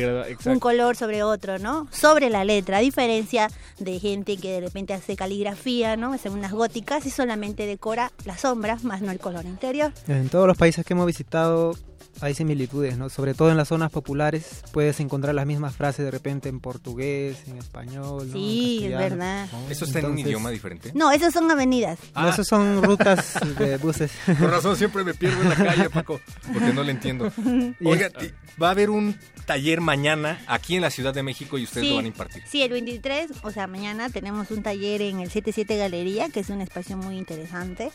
un 0.46 0.60
color 0.60 0.96
sobre 0.96 1.22
otro, 1.22 1.58
¿no? 1.58 1.88
Sobre 1.90 2.30
la 2.30 2.44
letra, 2.44 2.78
a 2.78 2.80
diferencia 2.80 3.48
de 3.78 3.98
gente 3.98 4.36
que 4.36 4.52
de 4.52 4.60
repente 4.60 4.94
hace 4.94 5.16
caligrafía, 5.16 5.96
¿no? 5.96 6.12
Hacen 6.12 6.32
unas 6.32 6.52
góticas 6.52 7.04
y 7.06 7.10
solamente 7.10 7.66
decora 7.66 8.12
las 8.24 8.40
sombras, 8.40 8.84
más 8.84 9.02
no 9.02 9.10
el 9.10 9.18
color 9.18 9.44
interior. 9.44 9.92
En 10.08 10.28
todos 10.28 10.46
los 10.46 10.56
países 10.56 10.84
que 10.84 10.94
hemos 10.94 11.06
visitado 11.06 11.74
hay 12.20 12.34
similitudes, 12.34 12.96
¿no? 12.98 13.08
Sobre 13.08 13.34
todo 13.34 13.50
en 13.50 13.56
las 13.56 13.68
zonas 13.68 13.90
populares 13.90 14.62
puedes 14.72 15.00
encontrar 15.00 15.34
las 15.34 15.46
mismas 15.46 15.74
frases 15.76 16.04
de 16.04 16.10
repente 16.10 16.48
en 16.48 16.60
portugués, 16.60 17.36
en 17.46 17.58
español, 17.58 18.18
¿no? 18.18 18.22
En 18.24 18.32
Sí, 18.32 18.80
es 18.84 18.90
verdad. 18.98 19.48
¿Esto 19.70 19.84
está 19.84 19.98
en 20.00 20.04
un 20.06 20.10
Entonces- 20.12 20.26
idioma 20.28 20.50
diferente? 20.50 20.92
No, 20.94 21.10
esos 21.12 21.32
son 21.32 21.50
avenidas. 21.50 21.98
No, 22.14 22.28
esos 22.28 22.46
son 22.46 22.82
rutas 22.82 23.34
de 23.58 23.76
buses. 23.78 24.12
Con 24.26 24.50
razón 24.50 24.76
siempre 24.76 25.04
me 25.04 25.14
pierdo 25.14 25.40
en 25.42 25.48
la 25.50 25.56
calle, 25.56 25.90
Paco, 25.90 26.20
porque 26.52 26.72
no 26.72 26.82
le 26.82 26.92
entiendo. 26.92 27.32
Oiga, 27.84 28.10
va 28.62 28.68
a 28.68 28.70
haber 28.70 28.90
un 28.90 29.16
taller 29.44 29.80
mañana 29.80 30.40
aquí 30.48 30.74
en 30.76 30.82
la 30.82 30.90
Ciudad 30.90 31.14
de 31.14 31.22
México 31.22 31.56
y 31.58 31.64
ustedes 31.64 31.84
Sí. 31.84 31.90
lo 31.90 31.96
van 31.96 32.04
a 32.06 32.08
impartir. 32.08 32.42
Sí, 32.48 32.62
el 32.62 32.70
23, 32.72 33.30
o 33.42 33.50
sea, 33.50 33.66
mañana 33.66 34.08
tenemos 34.10 34.50
un 34.50 34.62
taller 34.62 35.02
en 35.02 35.20
el 35.20 35.28
77 35.30 35.76
Galería, 35.76 36.28
que 36.30 36.40
es 36.40 36.48
un 36.50 36.60
espacio 36.60 36.96
muy 36.96 37.16
interesante 37.16 37.90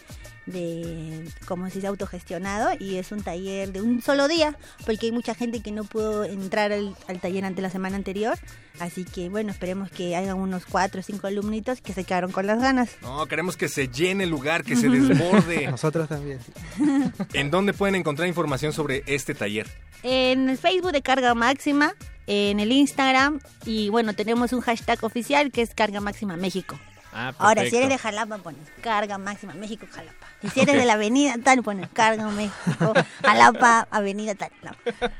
de, 0.45 1.25
como 1.45 1.67
se 1.69 1.75
dice, 1.75 1.87
autogestionado 1.87 2.69
y 2.79 2.95
es 2.97 3.11
un 3.11 3.21
taller 3.21 3.71
de 3.71 3.81
un 3.81 4.01
solo 4.01 4.10
día, 4.27 4.57
porque 4.85 5.07
hay 5.07 5.11
mucha 5.11 5.33
gente 5.35 5.61
que 5.61 5.71
no 5.71 5.83
pudo 5.83 6.23
entrar 6.23 6.71
al, 6.71 6.95
al 7.07 7.19
taller 7.19 7.45
ante 7.45 7.61
la 7.61 7.69
semana 7.69 7.95
anterior, 7.95 8.37
así 8.79 9.05
que 9.05 9.29
bueno, 9.29 9.51
esperemos 9.51 9.89
que 9.89 10.15
hagan 10.15 10.37
unos 10.37 10.65
cuatro 10.65 10.99
o 10.99 11.03
cinco 11.03 11.27
alumnitos 11.27 11.81
que 11.81 11.93
se 11.93 12.03
quedaron 12.03 12.31
con 12.31 12.47
las 12.47 12.59
ganas. 12.59 12.91
No, 13.01 13.25
queremos 13.25 13.57
que 13.57 13.67
se 13.69 13.87
llene 13.87 14.25
el 14.25 14.29
lugar, 14.29 14.63
que 14.63 14.75
se 14.75 14.89
desborde. 14.89 15.67
Nosotros 15.67 16.09
también. 16.09 16.39
¿En 17.33 17.51
dónde 17.51 17.73
pueden 17.73 17.95
encontrar 17.95 18.27
información 18.27 18.73
sobre 18.73 19.03
este 19.07 19.33
taller? 19.33 19.67
En 20.03 20.49
el 20.49 20.57
Facebook 20.57 20.91
de 20.91 21.01
Carga 21.01 21.33
Máxima, 21.35 21.93
en 22.27 22.59
el 22.59 22.71
Instagram 22.71 23.39
y 23.65 23.89
bueno, 23.89 24.13
tenemos 24.13 24.53
un 24.53 24.61
hashtag 24.61 25.03
oficial 25.03 25.51
que 25.51 25.61
es 25.61 25.73
Carga 25.73 26.01
Máxima 26.01 26.37
México. 26.37 26.79
Ah, 27.13 27.33
Ahora, 27.37 27.65
si 27.69 27.75
eres 27.75 27.89
de 27.89 27.97
Jalapa, 27.97 28.37
pones 28.37 28.67
carga 28.81 29.17
máxima 29.17 29.53
México, 29.53 29.85
Jalapa. 29.91 30.27
Y 30.41 30.49
si 30.49 30.61
eres 30.61 30.75
de 30.75 30.85
la 30.85 30.93
avenida 30.93 31.35
tal, 31.43 31.61
pones 31.61 31.89
carga 31.89 32.27
México, 32.29 32.93
Jalapa, 33.23 33.87
avenida 33.91 34.35
tal. 34.35 34.51
No. 34.63 34.71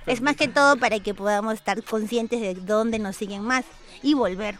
Es 0.06 0.22
más 0.22 0.36
que 0.36 0.48
todo 0.48 0.78
para 0.78 1.00
que 1.00 1.14
podamos 1.14 1.56
estar 1.56 1.84
conscientes 1.84 2.40
de 2.40 2.56
dónde 2.56 2.98
nos 3.00 3.16
siguen 3.18 3.44
más 3.44 3.66
y 4.02 4.14
volver. 4.14 4.58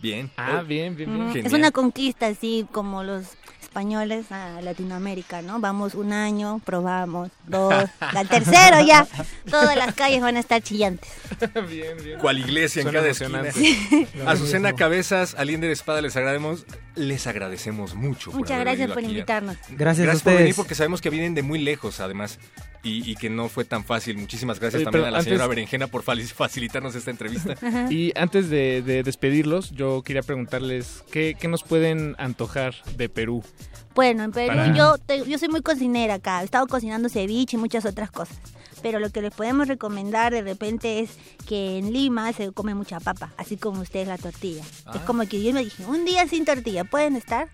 Bien. 0.00 0.30
Ah, 0.36 0.62
bien, 0.66 0.96
bien, 0.96 1.12
bien. 1.12 1.28
Genial. 1.28 1.46
Es 1.46 1.52
una 1.52 1.70
conquista 1.70 2.26
así 2.26 2.66
como 2.72 3.02
los 3.04 3.36
españoles 3.70 4.32
a 4.32 4.60
Latinoamérica, 4.62 5.42
¿no? 5.42 5.60
Vamos 5.60 5.94
un 5.94 6.12
año, 6.12 6.60
probamos, 6.64 7.30
dos, 7.46 7.72
al 8.00 8.28
tercero 8.28 8.80
ya, 8.84 9.06
todas 9.48 9.76
las 9.76 9.94
calles 9.94 10.20
van 10.20 10.36
a 10.36 10.40
estar 10.40 10.60
chillantes. 10.60 11.08
bien, 11.70 11.96
bien. 12.02 12.18
¿Cuál 12.18 12.38
iglesia 12.38 12.80
en 12.80 12.86
Suena 12.90 12.98
cada 12.98 13.06
emocionante. 13.06 13.48
esquina? 13.50 14.08
Azucena 14.30 14.72
Cabezas, 14.72 15.36
Alinder 15.38 15.70
Espada, 15.70 16.00
les 16.02 16.16
agradecemos, 16.16 16.66
les 16.96 17.28
agradecemos 17.28 17.94
mucho. 17.94 18.32
por 18.32 18.40
Muchas 18.40 18.58
gracias 18.58 18.88
por 18.88 18.98
aquí. 18.98 19.06
invitarnos. 19.06 19.56
Gracias, 19.68 19.70
a 19.70 19.84
Gracias 19.84 20.06
por 20.08 20.16
ustedes. 20.16 20.38
venir 20.40 20.54
porque 20.56 20.74
sabemos 20.74 21.00
que 21.00 21.10
vienen 21.10 21.34
de 21.36 21.42
muy 21.42 21.60
lejos, 21.60 22.00
además, 22.00 22.40
y, 22.82 23.10
y 23.10 23.14
que 23.16 23.28
no 23.30 23.48
fue 23.48 23.64
tan 23.64 23.84
fácil. 23.84 24.16
Muchísimas 24.18 24.58
gracias 24.60 24.78
Oye, 24.80 24.84
también 24.84 25.04
a 25.06 25.10
la 25.10 25.18
antes- 25.18 25.24
señora 25.30 25.46
Berenjena 25.46 25.86
por 25.86 26.02
facilitarnos 26.02 26.94
esta 26.94 27.10
entrevista. 27.10 27.54
Y 27.90 28.12
antes 28.16 28.48
de, 28.50 28.82
de 28.82 29.02
despedirlos, 29.02 29.70
yo 29.72 30.02
quería 30.02 30.22
preguntarles 30.22 31.04
¿qué, 31.10 31.36
qué 31.38 31.48
nos 31.48 31.62
pueden 31.62 32.14
antojar 32.18 32.74
de 32.96 33.08
Perú. 33.08 33.42
Bueno, 33.94 34.22
en 34.24 34.30
Perú 34.32 34.48
Para- 34.48 34.74
yo, 34.74 34.96
te- 34.98 35.28
yo 35.28 35.38
soy 35.38 35.48
muy 35.48 35.62
cocinera 35.62 36.14
acá. 36.14 36.40
He 36.42 36.44
estado 36.44 36.66
cocinando 36.66 37.08
ceviche 37.08 37.56
y 37.56 37.60
muchas 37.60 37.84
otras 37.84 38.10
cosas. 38.10 38.38
Pero 38.82 38.98
lo 38.98 39.10
que 39.10 39.20
les 39.20 39.34
podemos 39.34 39.68
recomendar 39.68 40.32
de 40.32 40.40
repente 40.40 41.00
es 41.00 41.10
que 41.46 41.76
en 41.78 41.92
Lima 41.92 42.32
se 42.32 42.50
come 42.52 42.74
mucha 42.74 42.98
papa, 42.98 43.30
así 43.36 43.58
como 43.58 43.82
ustedes 43.82 44.08
la 44.08 44.16
tortilla. 44.16 44.62
Es 44.62 44.82
Ah. 44.86 45.04
como 45.06 45.26
que 45.28 45.42
yo 45.42 45.52
me 45.52 45.62
dije, 45.64 45.84
un 45.84 46.06
día 46.06 46.26
sin 46.26 46.46
tortilla, 46.46 46.84
¿pueden 46.84 47.14
estar? 47.16 47.48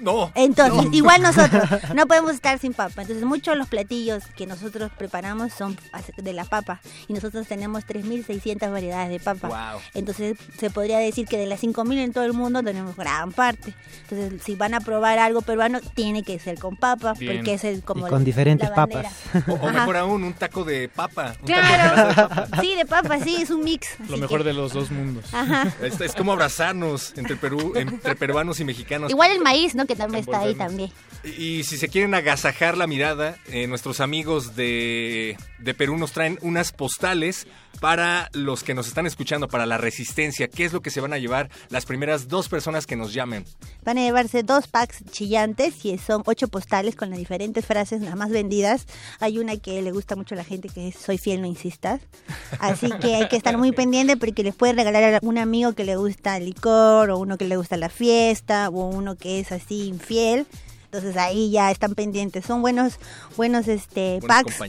No. 0.00 0.30
Entonces, 0.34 0.88
igual 0.92 1.22
nosotros 1.22 1.62
no 1.94 2.06
podemos 2.06 2.32
estar 2.32 2.58
sin 2.58 2.72
papa. 2.72 3.02
Entonces, 3.02 3.24
muchos 3.24 3.54
de 3.54 3.58
los 3.58 3.68
platillos 3.68 4.22
que 4.36 4.46
nosotros 4.46 4.90
preparamos 4.96 5.52
son 5.52 5.76
de 6.16 6.32
la 6.32 6.44
papa. 6.44 6.80
Y 7.08 7.12
nosotros 7.12 7.46
tenemos 7.46 7.84
3.600 7.86 8.70
variedades 8.72 9.10
de 9.10 9.20
papa. 9.20 9.48
Wow. 9.48 9.80
Entonces, 9.94 10.36
se 10.58 10.70
podría 10.70 10.98
decir 10.98 11.26
que 11.26 11.36
de 11.38 11.46
las 11.46 11.62
5.000 11.62 11.98
en 11.98 12.12
todo 12.12 12.24
el 12.24 12.32
mundo 12.32 12.62
tenemos 12.62 12.96
gran 12.96 13.32
parte. 13.32 13.74
Entonces, 14.08 14.42
si 14.44 14.54
van 14.56 14.74
a 14.74 14.80
probar 14.80 15.18
algo 15.18 15.42
peruano, 15.42 15.80
tiene 15.94 16.22
que 16.22 16.38
ser 16.38 16.58
con 16.58 16.76
papa, 16.76 17.14
Bien. 17.14 17.36
porque 17.36 17.54
es 17.54 17.64
el, 17.64 17.82
como 17.82 18.06
Y 18.06 18.10
con 18.10 18.20
la- 18.20 18.24
diferentes 18.24 18.68
la 18.68 18.74
papas. 18.74 19.06
O, 19.48 19.52
o 19.54 19.70
mejor 19.70 19.96
aún, 19.96 20.24
un 20.24 20.32
taco 20.34 20.64
de 20.64 20.88
papa. 20.88 21.34
un 21.40 21.46
taco 21.46 21.46
de 21.46 21.52
Claro, 21.54 22.14
papa. 22.14 22.48
sí, 22.60 22.74
de 22.74 22.84
papa, 22.86 23.18
sí, 23.20 23.36
es 23.40 23.50
un 23.50 23.62
mix. 23.64 23.88
Lo 24.08 24.16
mejor 24.16 24.38
que- 24.40 24.44
de 24.48 24.52
los 24.52 24.72
dos 24.72 24.90
mundos. 24.90 25.24
Ajá. 25.32 25.72
Es, 25.82 26.00
es 26.00 26.14
como 26.14 26.32
abrazarnos 26.32 27.12
entre 27.16 27.36
Perú, 27.36 27.72
entre 27.76 28.14
peruanos 28.16 28.60
y 28.60 28.64
mexicanos. 28.64 29.10
Igual 29.10 29.30
el 29.32 29.40
maíz, 29.40 29.73
¿no? 29.74 29.86
Que 29.86 29.96
también 29.96 30.24
está 30.24 30.40
ahí 30.40 30.54
también. 30.54 30.90
Y 31.24 31.64
si 31.64 31.78
se 31.78 31.88
quieren 31.88 32.14
agasajar 32.14 32.76
la 32.76 32.86
mirada, 32.86 33.36
eh, 33.46 33.66
nuestros 33.66 34.00
amigos 34.00 34.56
de, 34.56 35.36
de 35.58 35.74
Perú 35.74 35.96
nos 35.96 36.12
traen 36.12 36.38
unas 36.42 36.72
postales 36.72 37.46
para 37.80 38.30
los 38.32 38.62
que 38.62 38.74
nos 38.74 38.86
están 38.86 39.06
escuchando, 39.06 39.48
para 39.48 39.66
la 39.66 39.78
resistencia. 39.78 40.48
¿Qué 40.48 40.64
es 40.64 40.72
lo 40.72 40.80
que 40.80 40.90
se 40.90 41.00
van 41.00 41.12
a 41.12 41.18
llevar 41.18 41.50
las 41.70 41.86
primeras 41.86 42.28
dos 42.28 42.48
personas 42.48 42.86
que 42.86 42.96
nos 42.96 43.12
llamen? 43.12 43.44
Van 43.84 43.98
a 43.98 44.02
llevarse 44.02 44.42
dos 44.42 44.66
packs 44.68 45.02
chillantes 45.10 45.84
y 45.84 45.96
son 45.98 46.22
ocho 46.26 46.48
postales 46.48 46.94
con 46.94 47.10
las 47.10 47.18
diferentes 47.18 47.64
frases 47.64 48.02
las 48.02 48.16
más 48.16 48.30
vendidas. 48.30 48.86
Hay 49.20 49.38
una 49.38 49.56
que 49.56 49.80
le 49.82 49.92
gusta 49.92 50.16
mucho 50.16 50.34
a 50.34 50.38
la 50.38 50.44
gente 50.44 50.68
que 50.68 50.88
es 50.88 50.96
soy 50.96 51.18
fiel, 51.18 51.40
no 51.40 51.46
insistas. 51.46 52.00
Así 52.58 52.90
que 53.00 53.16
hay 53.16 53.28
que 53.28 53.36
estar 53.36 53.58
muy 53.58 53.72
pendiente 53.72 54.16
porque 54.16 54.42
les 54.42 54.54
puede 54.54 54.74
regalar 54.74 55.14
a 55.14 55.18
un 55.22 55.38
amigo 55.38 55.72
que 55.72 55.84
le 55.84 55.96
gusta 55.96 56.36
el 56.36 56.46
licor 56.46 57.10
o 57.10 57.18
uno 57.18 57.36
que 57.38 57.44
le 57.44 57.56
gusta 57.56 57.76
la 57.76 57.88
fiesta 57.88 58.68
o 58.68 58.86
uno 58.88 59.16
que 59.16 59.40
es 59.40 59.52
así 59.52 59.88
infiel. 59.88 60.46
Entonces 60.94 61.20
ahí 61.20 61.50
ya 61.50 61.72
están 61.72 61.94
pendientes. 61.96 62.44
Son 62.44 62.62
buenos, 62.62 63.00
buenos 63.36 63.66
este 63.66 64.20
Buenos 64.20 64.28
packs 64.28 64.60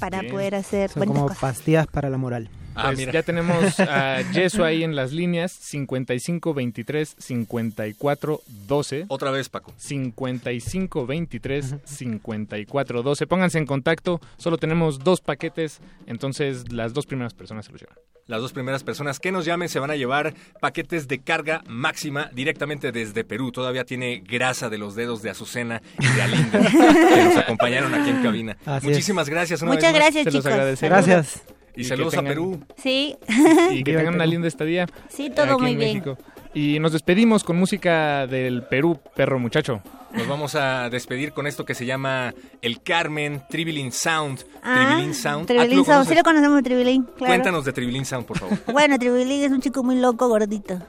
para 0.00 0.20
Bien. 0.22 0.32
poder 0.32 0.54
hacer 0.54 0.88
Son 0.90 1.00
buenas 1.00 1.14
como 1.14 1.26
cosas. 1.28 1.40
pastillas 1.40 1.86
para 1.86 2.08
la 2.08 2.16
moral. 2.16 2.48
Ah, 2.78 2.92
Pues 2.94 3.10
ya 3.12 3.22
tenemos 3.22 3.78
a 3.80 4.20
Yeso 4.32 4.64
ahí 4.64 4.84
en 4.84 4.94
las 4.96 5.12
líneas 5.12 5.52
55 5.52 6.54
23 6.54 7.16
54 7.18 8.40
12. 8.66 9.04
Otra 9.08 9.30
vez, 9.30 9.48
Paco. 9.48 9.72
55 9.76 11.06
23 11.06 11.74
54 11.84 13.02
12. 13.02 13.26
Pónganse 13.26 13.58
en 13.58 13.66
contacto. 13.66 14.20
Solo 14.36 14.58
tenemos 14.58 15.00
dos 15.00 15.20
paquetes, 15.20 15.80
entonces 16.06 16.72
las 16.72 16.94
dos 16.94 17.06
primeras 17.06 17.34
personas 17.34 17.66
se 17.66 17.72
los 17.72 17.80
llevan. 17.80 17.96
Las 18.26 18.42
dos 18.42 18.52
primeras 18.52 18.84
personas 18.84 19.20
que 19.20 19.32
nos 19.32 19.46
llamen 19.46 19.70
se 19.70 19.78
van 19.78 19.90
a 19.90 19.96
llevar 19.96 20.34
paquetes 20.60 21.08
de 21.08 21.18
carga 21.20 21.62
máxima 21.66 22.28
directamente 22.34 22.92
desde 22.92 23.24
Perú. 23.24 23.52
Todavía 23.52 23.84
tiene 23.84 24.18
grasa 24.22 24.68
de 24.68 24.76
los 24.76 24.94
dedos 24.94 25.22
de 25.22 25.30
Azucena 25.30 25.80
y 25.98 26.06
de 26.06 26.22
Alinda 26.22 26.58
que 27.14 27.24
nos 27.24 27.36
acompañaron 27.38 27.94
aquí 27.94 28.10
en 28.10 28.22
cabina. 28.22 28.58
Así 28.66 28.86
Muchísimas 28.86 29.30
gracias. 29.30 29.62
Una 29.62 29.72
Muchas 29.72 29.92
vez 29.94 30.02
más. 30.02 30.12
gracias, 30.12 30.24
Se 30.24 30.30
los 30.30 30.42
chicos. 30.44 30.52
agradecemos. 30.52 31.06
Gracias. 31.06 31.57
Y, 31.78 31.82
Y 31.82 31.84
saludos 31.84 32.14
a 32.14 32.22
Perú. 32.22 32.60
Sí. 32.76 33.16
Y 33.72 33.84
que 33.84 33.94
tengan 33.96 34.14
una 34.14 34.26
linda 34.26 34.48
estadía. 34.48 34.86
Sí, 35.08 35.30
todo 35.30 35.54
aquí 35.54 35.62
muy 35.62 35.72
en 35.72 35.78
bien. 35.78 35.90
México. 35.94 36.18
Y 36.54 36.80
nos 36.80 36.92
despedimos 36.92 37.44
con 37.44 37.56
música 37.56 38.26
del 38.26 38.64
Perú, 38.64 38.98
perro 39.14 39.38
muchacho. 39.38 39.80
Nos 40.12 40.26
vamos 40.26 40.54
a 40.54 40.88
despedir 40.90 41.32
con 41.32 41.46
esto 41.46 41.64
que 41.64 41.74
se 41.74 41.84
llama 41.86 42.34
El 42.62 42.82
Carmen 42.82 43.42
Tribilin 43.48 43.92
Sound. 43.92 44.44
Ah, 44.62 44.86
Tribilin 44.88 45.14
Sound. 45.14 45.42
Ah, 45.42 45.46
¿tú 45.46 45.46
Tribilín 45.54 45.78
lo 45.78 45.84
Sound. 45.84 46.08
Sí 46.08 46.14
lo 46.14 46.22
conocemos, 46.22 46.62
Tribilín, 46.62 47.02
claro. 47.04 47.26
Cuéntanos 47.32 47.64
de 47.64 47.72
Tribilin 47.72 48.04
Sound, 48.04 48.26
por 48.26 48.38
favor. 48.38 48.58
Bueno, 48.72 48.98
Tribilín 48.98 49.44
es 49.44 49.52
un 49.52 49.60
chico 49.60 49.84
muy 49.84 49.96
loco, 50.00 50.26
gordito. 50.28 50.80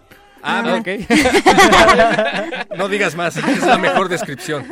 Ah, 0.42 0.60
Ajá. 0.60 0.76
ok. 0.78 0.88
no 2.78 2.88
digas 2.88 3.16
más, 3.16 3.36
es 3.38 3.64
la 3.64 3.78
mejor 3.78 4.10
descripción. 4.10 4.66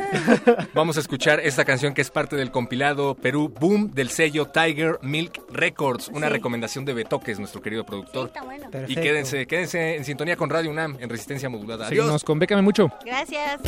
Vamos 0.74 0.96
a 0.96 1.00
escuchar 1.00 1.40
esta 1.40 1.64
canción 1.64 1.94
que 1.94 2.00
es 2.02 2.10
parte 2.10 2.36
del 2.36 2.50
compilado 2.50 3.14
Perú 3.14 3.52
Boom 3.60 3.90
del 3.92 4.10
sello 4.10 4.46
Tiger 4.46 4.98
Milk 5.02 5.40
Records, 5.50 6.08
una 6.08 6.26
Sí. 6.28 6.32
recomendación 6.32 6.84
de 6.84 6.94
Betoques, 6.94 7.38
nuestro 7.38 7.60
querido 7.62 7.84
productor. 7.84 8.30
Y 8.34 8.70
Perfecto. 8.70 9.02
quédense, 9.02 9.46
quédense 9.46 9.96
en 9.96 10.04
sintonía 10.04 10.36
con 10.36 10.50
Radio 10.50 10.70
UNAM 10.70 10.96
en 11.00 11.08
Resistencia 11.08 11.48
Modulada. 11.48 11.86
Adiós. 11.86 12.04
Seguimos 12.04 12.24
con 12.24 12.38
Bécame 12.38 12.62
mucho. 12.62 12.90
Gracias. 13.04 13.60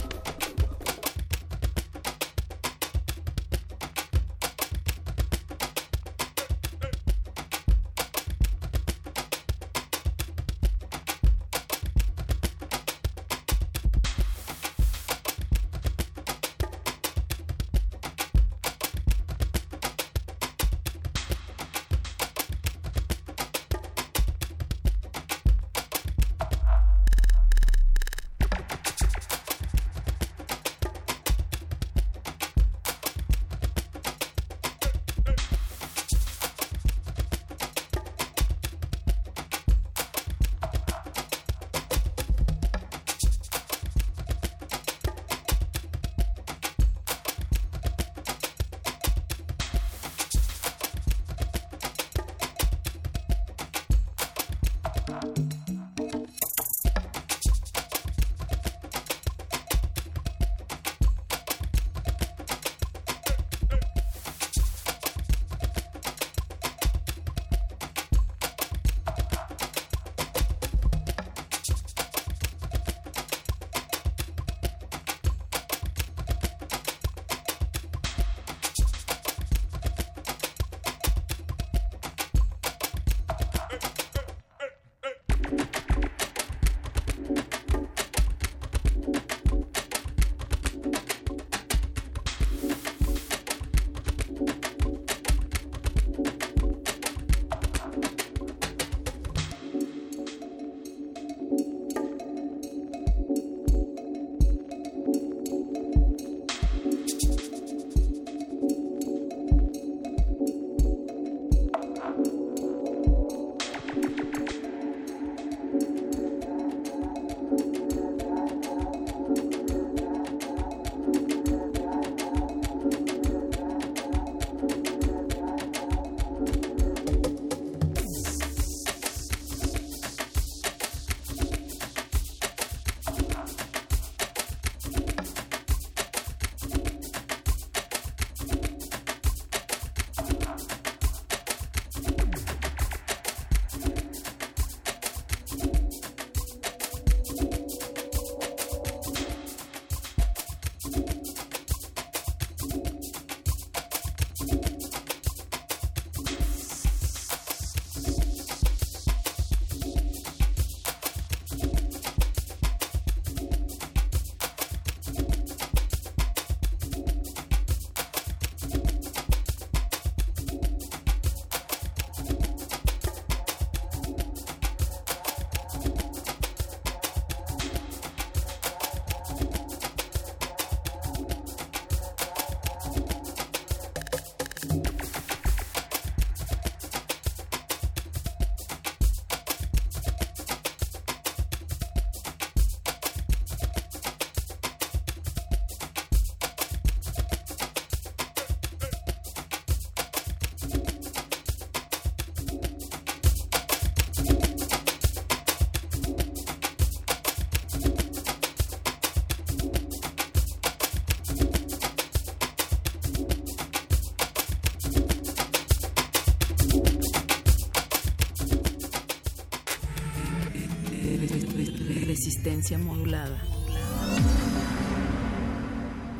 Modulada. 222.78 223.36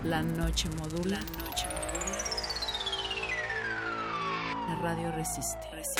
La 0.04 0.22
noche 0.22 0.68
modula. 0.78 1.18
La 1.18 1.44
noche 1.44 1.66
modula. 1.68 2.18
La 4.68 4.74
radio 4.80 5.10
resiste. 5.10 5.58
resiste. 5.72 5.99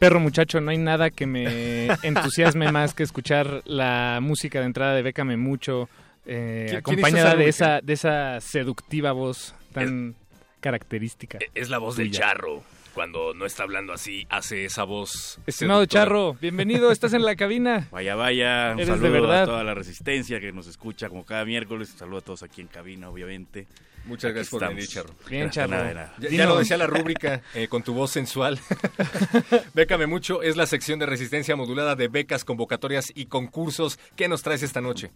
Perro 0.00 0.18
muchacho, 0.18 0.62
no 0.62 0.70
hay 0.70 0.78
nada 0.78 1.10
que 1.10 1.26
me 1.26 1.86
entusiasme 2.02 2.72
más 2.72 2.94
que 2.94 3.02
escuchar 3.02 3.60
la 3.66 4.18
música 4.22 4.58
de 4.60 4.64
entrada 4.64 4.94
de 4.94 5.02
Bécame 5.02 5.36
Mucho, 5.36 5.90
eh, 6.24 6.66
¿Quién- 6.70 6.82
quién 6.82 6.98
hizo 6.98 7.06
acompañada 7.06 7.32
esa 7.34 7.36
de 7.36 7.48
esa, 7.48 7.80
de 7.82 7.92
esa 7.92 8.40
seductiva 8.40 9.12
voz 9.12 9.54
tan 9.74 10.14
característica. 10.60 11.38
Es 11.54 11.68
la 11.68 11.76
voz 11.78 11.96
del 11.96 12.10
charro. 12.10 12.62
Cuando 12.94 13.34
no 13.34 13.44
está 13.46 13.62
hablando 13.62 13.92
así, 13.92 14.26
hace 14.30 14.64
esa 14.64 14.82
voz. 14.84 15.38
Estimado 15.46 15.80
seductora. 15.80 16.04
Charro, 16.04 16.34
bienvenido, 16.40 16.90
estás 16.90 17.12
en 17.12 17.22
la 17.24 17.36
cabina. 17.36 17.86
Vaya, 17.92 18.14
vaya, 18.16 18.72
un 18.72 18.80
Eres 18.80 18.88
de 18.88 18.94
saludo 19.08 19.12
verdad. 19.28 19.42
a 19.42 19.46
toda 19.46 19.64
la 19.64 19.74
resistencia 19.74 20.40
que 20.40 20.50
nos 20.50 20.66
escucha 20.66 21.08
como 21.10 21.24
cada 21.26 21.44
miércoles. 21.44 21.92
Un 21.92 21.98
saludo 21.98 22.18
a 22.18 22.22
todos 22.22 22.42
aquí 22.42 22.62
en 22.62 22.66
cabina, 22.68 23.08
obviamente. 23.10 23.66
Muchas 24.04 24.32
gracias 24.32 24.50
por 24.50 24.66
venir, 24.66 24.88
Charro. 24.88 25.14
Bien, 25.28 25.50
Charro. 25.50 25.70
nada, 25.70 25.84
de 25.88 25.94
nada. 25.94 26.14
Ya, 26.18 26.46
lo 26.46 26.58
decía 26.58 26.76
la 26.76 26.86
rúbrica 26.86 27.42
eh, 27.54 27.68
con 27.68 27.82
tu 27.82 27.94
voz 27.94 28.10
sensual. 28.10 28.58
Bécame 29.74 30.06
mucho 30.06 30.42
es 30.42 30.56
la 30.56 30.66
sección 30.66 30.98
de 30.98 31.06
resistencia 31.06 31.56
modulada 31.56 31.96
de 31.96 32.08
becas, 32.08 32.44
convocatorias 32.44 33.12
y 33.14 33.26
concursos. 33.26 33.98
¿Qué 34.16 34.28
nos 34.28 34.42
traes 34.42 34.62
esta 34.62 34.80
noche? 34.80 35.10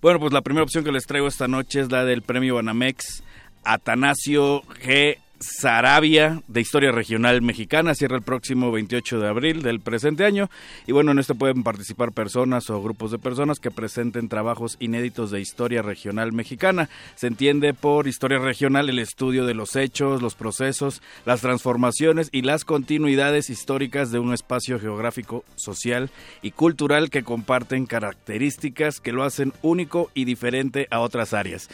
Bueno, 0.00 0.18
pues 0.18 0.32
la 0.32 0.42
primera 0.42 0.64
opción 0.64 0.84
que 0.84 0.92
les 0.92 1.06
traigo 1.06 1.28
esta 1.28 1.48
noche 1.48 1.80
es 1.80 1.92
la 1.92 2.04
del 2.04 2.22
premio 2.22 2.56
Banamex 2.56 3.22
Atanasio 3.64 4.62
G. 4.62 5.18
Sarabia 5.40 6.42
de 6.48 6.60
Historia 6.60 6.90
Regional 6.90 7.42
Mexicana. 7.42 7.94
Cierra 7.94 8.16
el 8.16 8.22
próximo 8.22 8.72
28 8.72 9.20
de 9.20 9.28
abril 9.28 9.62
del 9.62 9.80
presente 9.80 10.24
año. 10.24 10.50
Y 10.86 10.92
bueno, 10.92 11.12
en 11.12 11.18
esto 11.18 11.34
pueden 11.34 11.62
participar 11.62 12.12
personas 12.12 12.70
o 12.70 12.82
grupos 12.82 13.10
de 13.10 13.18
personas 13.18 13.60
que 13.60 13.70
presenten 13.70 14.28
trabajos 14.28 14.76
inéditos 14.80 15.30
de 15.30 15.40
historia 15.40 15.82
regional 15.82 16.32
mexicana. 16.32 16.88
Se 17.14 17.28
entiende 17.28 17.74
por 17.74 18.08
historia 18.08 18.38
regional 18.38 18.88
el 18.88 18.98
estudio 18.98 19.46
de 19.46 19.54
los 19.54 19.76
hechos, 19.76 20.22
los 20.22 20.34
procesos, 20.34 21.02
las 21.24 21.40
transformaciones 21.40 22.28
y 22.32 22.42
las 22.42 22.64
continuidades 22.64 23.50
históricas 23.50 24.10
de 24.10 24.18
un 24.18 24.34
espacio 24.34 24.80
geográfico, 24.80 25.44
social 25.56 26.10
y 26.42 26.50
cultural 26.50 27.10
que 27.10 27.22
comparten 27.22 27.86
características 27.86 29.00
que 29.00 29.12
lo 29.12 29.22
hacen 29.22 29.52
único 29.62 30.10
y 30.14 30.24
diferente 30.24 30.88
a 30.90 31.00
otras 31.00 31.32
áreas. 31.32 31.68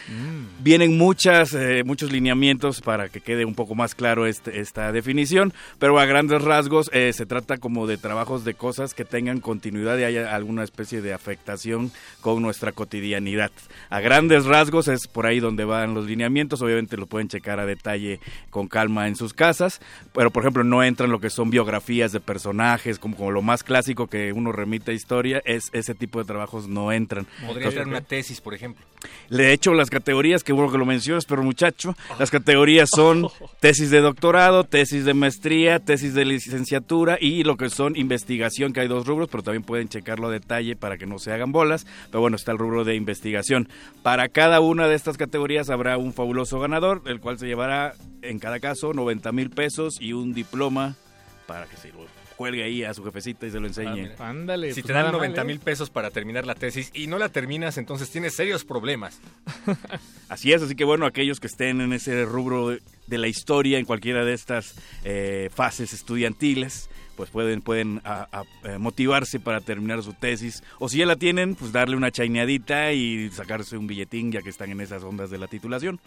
Vienen 0.60 0.98
muchas, 0.98 1.54
eh, 1.54 1.82
muchos 1.84 2.12
lineamientos 2.12 2.80
para 2.80 3.08
que 3.08 3.20
quede 3.20 3.44
un 3.44 3.53
poco 3.54 3.74
más 3.74 3.94
claro 3.94 4.26
este- 4.26 4.60
esta 4.60 4.92
definición, 4.92 5.52
pero 5.78 5.98
a 5.98 6.06
grandes 6.06 6.42
rasgos 6.42 6.90
eh, 6.92 7.12
se 7.12 7.26
trata 7.26 7.58
como 7.58 7.86
de 7.86 7.96
trabajos 7.96 8.44
de 8.44 8.54
cosas 8.54 8.94
que 8.94 9.04
tengan 9.04 9.40
continuidad 9.40 9.98
y 9.98 10.04
haya 10.04 10.34
alguna 10.34 10.64
especie 10.64 11.00
de 11.02 11.12
afectación 11.12 11.90
con 12.20 12.42
nuestra 12.42 12.72
cotidianidad. 12.72 13.50
A 13.90 14.00
grandes 14.00 14.44
rasgos 14.46 14.88
es 14.88 15.06
por 15.06 15.26
ahí 15.26 15.40
donde 15.40 15.64
van 15.64 15.94
los 15.94 16.06
lineamientos, 16.06 16.62
obviamente 16.62 16.96
lo 16.96 17.06
pueden 17.06 17.28
checar 17.28 17.60
a 17.60 17.66
detalle 17.66 18.20
con 18.50 18.68
calma 18.68 19.08
en 19.08 19.16
sus 19.16 19.32
casas, 19.34 19.80
pero 20.12 20.30
por 20.30 20.42
ejemplo 20.42 20.64
no 20.64 20.82
entran 20.82 21.10
lo 21.10 21.20
que 21.20 21.30
son 21.30 21.50
biografías 21.50 22.12
de 22.12 22.20
personajes, 22.20 22.98
como, 22.98 23.16
como 23.16 23.30
lo 23.30 23.42
más 23.42 23.62
clásico 23.62 24.06
que 24.06 24.32
uno 24.32 24.52
remite 24.52 24.90
a 24.90 24.94
historia, 24.94 25.40
es 25.44 25.70
ese 25.72 25.94
tipo 25.94 26.18
de 26.18 26.24
trabajos 26.24 26.68
no 26.68 26.92
entran. 26.92 27.26
Podría 27.46 27.68
entrar 27.68 27.86
una 27.86 28.00
tesis, 28.00 28.40
por 28.40 28.54
ejemplo. 28.54 28.84
de 29.30 29.52
hecho, 29.52 29.74
las 29.74 29.90
categorías, 29.90 30.42
que 30.42 30.52
bueno 30.52 30.72
que 30.72 30.78
lo 30.78 30.86
mencionas, 30.86 31.24
pero 31.24 31.42
muchacho, 31.42 31.94
las 32.18 32.30
categorías 32.30 32.88
son 32.94 33.28
tesis 33.60 33.90
de 33.90 34.00
doctorado, 34.00 34.64
tesis 34.64 35.04
de 35.04 35.14
maestría, 35.14 35.78
tesis 35.78 36.14
de 36.14 36.24
licenciatura 36.24 37.18
y 37.20 37.44
lo 37.44 37.56
que 37.56 37.70
son 37.70 37.96
investigación, 37.96 38.72
que 38.72 38.80
hay 38.80 38.88
dos 38.88 39.06
rubros, 39.06 39.28
pero 39.30 39.42
también 39.42 39.62
pueden 39.62 39.88
checarlo 39.88 40.28
a 40.28 40.32
detalle 40.32 40.76
para 40.76 40.98
que 40.98 41.06
no 41.06 41.18
se 41.18 41.32
hagan 41.32 41.52
bolas. 41.52 41.86
Pero 42.10 42.20
bueno, 42.20 42.36
está 42.36 42.52
el 42.52 42.58
rubro 42.58 42.84
de 42.84 42.94
investigación. 42.94 43.68
Para 44.02 44.28
cada 44.28 44.60
una 44.60 44.88
de 44.88 44.94
estas 44.94 45.16
categorías 45.16 45.70
habrá 45.70 45.98
un 45.98 46.12
fabuloso 46.12 46.60
ganador, 46.60 47.02
el 47.06 47.20
cual 47.20 47.38
se 47.38 47.46
llevará 47.46 47.94
en 48.22 48.38
cada 48.38 48.60
caso 48.60 48.92
90 48.92 49.32
mil 49.32 49.50
pesos 49.50 49.98
y 50.00 50.12
un 50.12 50.32
diploma 50.32 50.96
para 51.46 51.66
que 51.66 51.76
se 51.76 51.88
lo 51.88 52.06
cuelgue 52.36 52.64
ahí 52.64 52.84
a 52.84 52.92
su 52.94 53.04
jefecita 53.04 53.46
y 53.46 53.50
se 53.50 53.60
lo 53.60 53.66
enseñe. 53.66 54.10
Ándale. 54.18 54.72
Si 54.72 54.80
pues 54.80 54.86
te 54.86 54.92
dan 54.92 55.02
nada 55.02 55.12
mal, 55.12 55.20
90 55.20 55.40
¿eh? 55.40 55.44
mil 55.44 55.60
pesos 55.60 55.90
para 55.90 56.10
terminar 56.10 56.46
la 56.46 56.54
tesis 56.54 56.90
y 56.94 57.06
no 57.06 57.18
la 57.18 57.28
terminas, 57.28 57.78
entonces 57.78 58.10
tienes 58.10 58.34
serios 58.34 58.64
problemas. 58.64 59.20
Así 60.28 60.52
es, 60.52 60.62
así 60.62 60.74
que 60.74 60.84
bueno, 60.84 61.06
aquellos 61.06 61.38
que 61.38 61.46
estén 61.46 61.80
en 61.80 61.92
ese 61.92 62.24
rubro 62.24 62.76
de, 63.06 63.18
la 63.18 63.28
historia, 63.28 63.78
en 63.78 63.84
cualquiera 63.84 64.24
de 64.24 64.34
estas 64.34 64.74
eh, 65.04 65.50
fases 65.54 65.92
estudiantiles, 65.92 66.88
pues 67.16 67.30
pueden, 67.30 67.62
pueden 67.62 68.02
eh, 68.64 68.78
motivarse 68.78 69.40
para 69.40 69.60
terminar 69.60 70.02
su 70.02 70.12
tesis. 70.14 70.62
O 70.78 70.88
si 70.88 70.98
ya 70.98 71.06
la 71.06 71.16
tienen, 71.16 71.54
pues 71.54 71.72
darle 71.72 71.96
una 71.96 72.10
chaineadita 72.10 72.92
y 72.92 73.30
sacarse 73.30 73.76
un 73.76 73.86
billetín 73.86 74.32
ya 74.32 74.42
que 74.42 74.50
están 74.50 74.70
en 74.70 74.80
esas 74.80 75.02
ondas 75.02 75.30
de 75.30 75.38
la 75.38 75.46
titulación. 75.46 76.00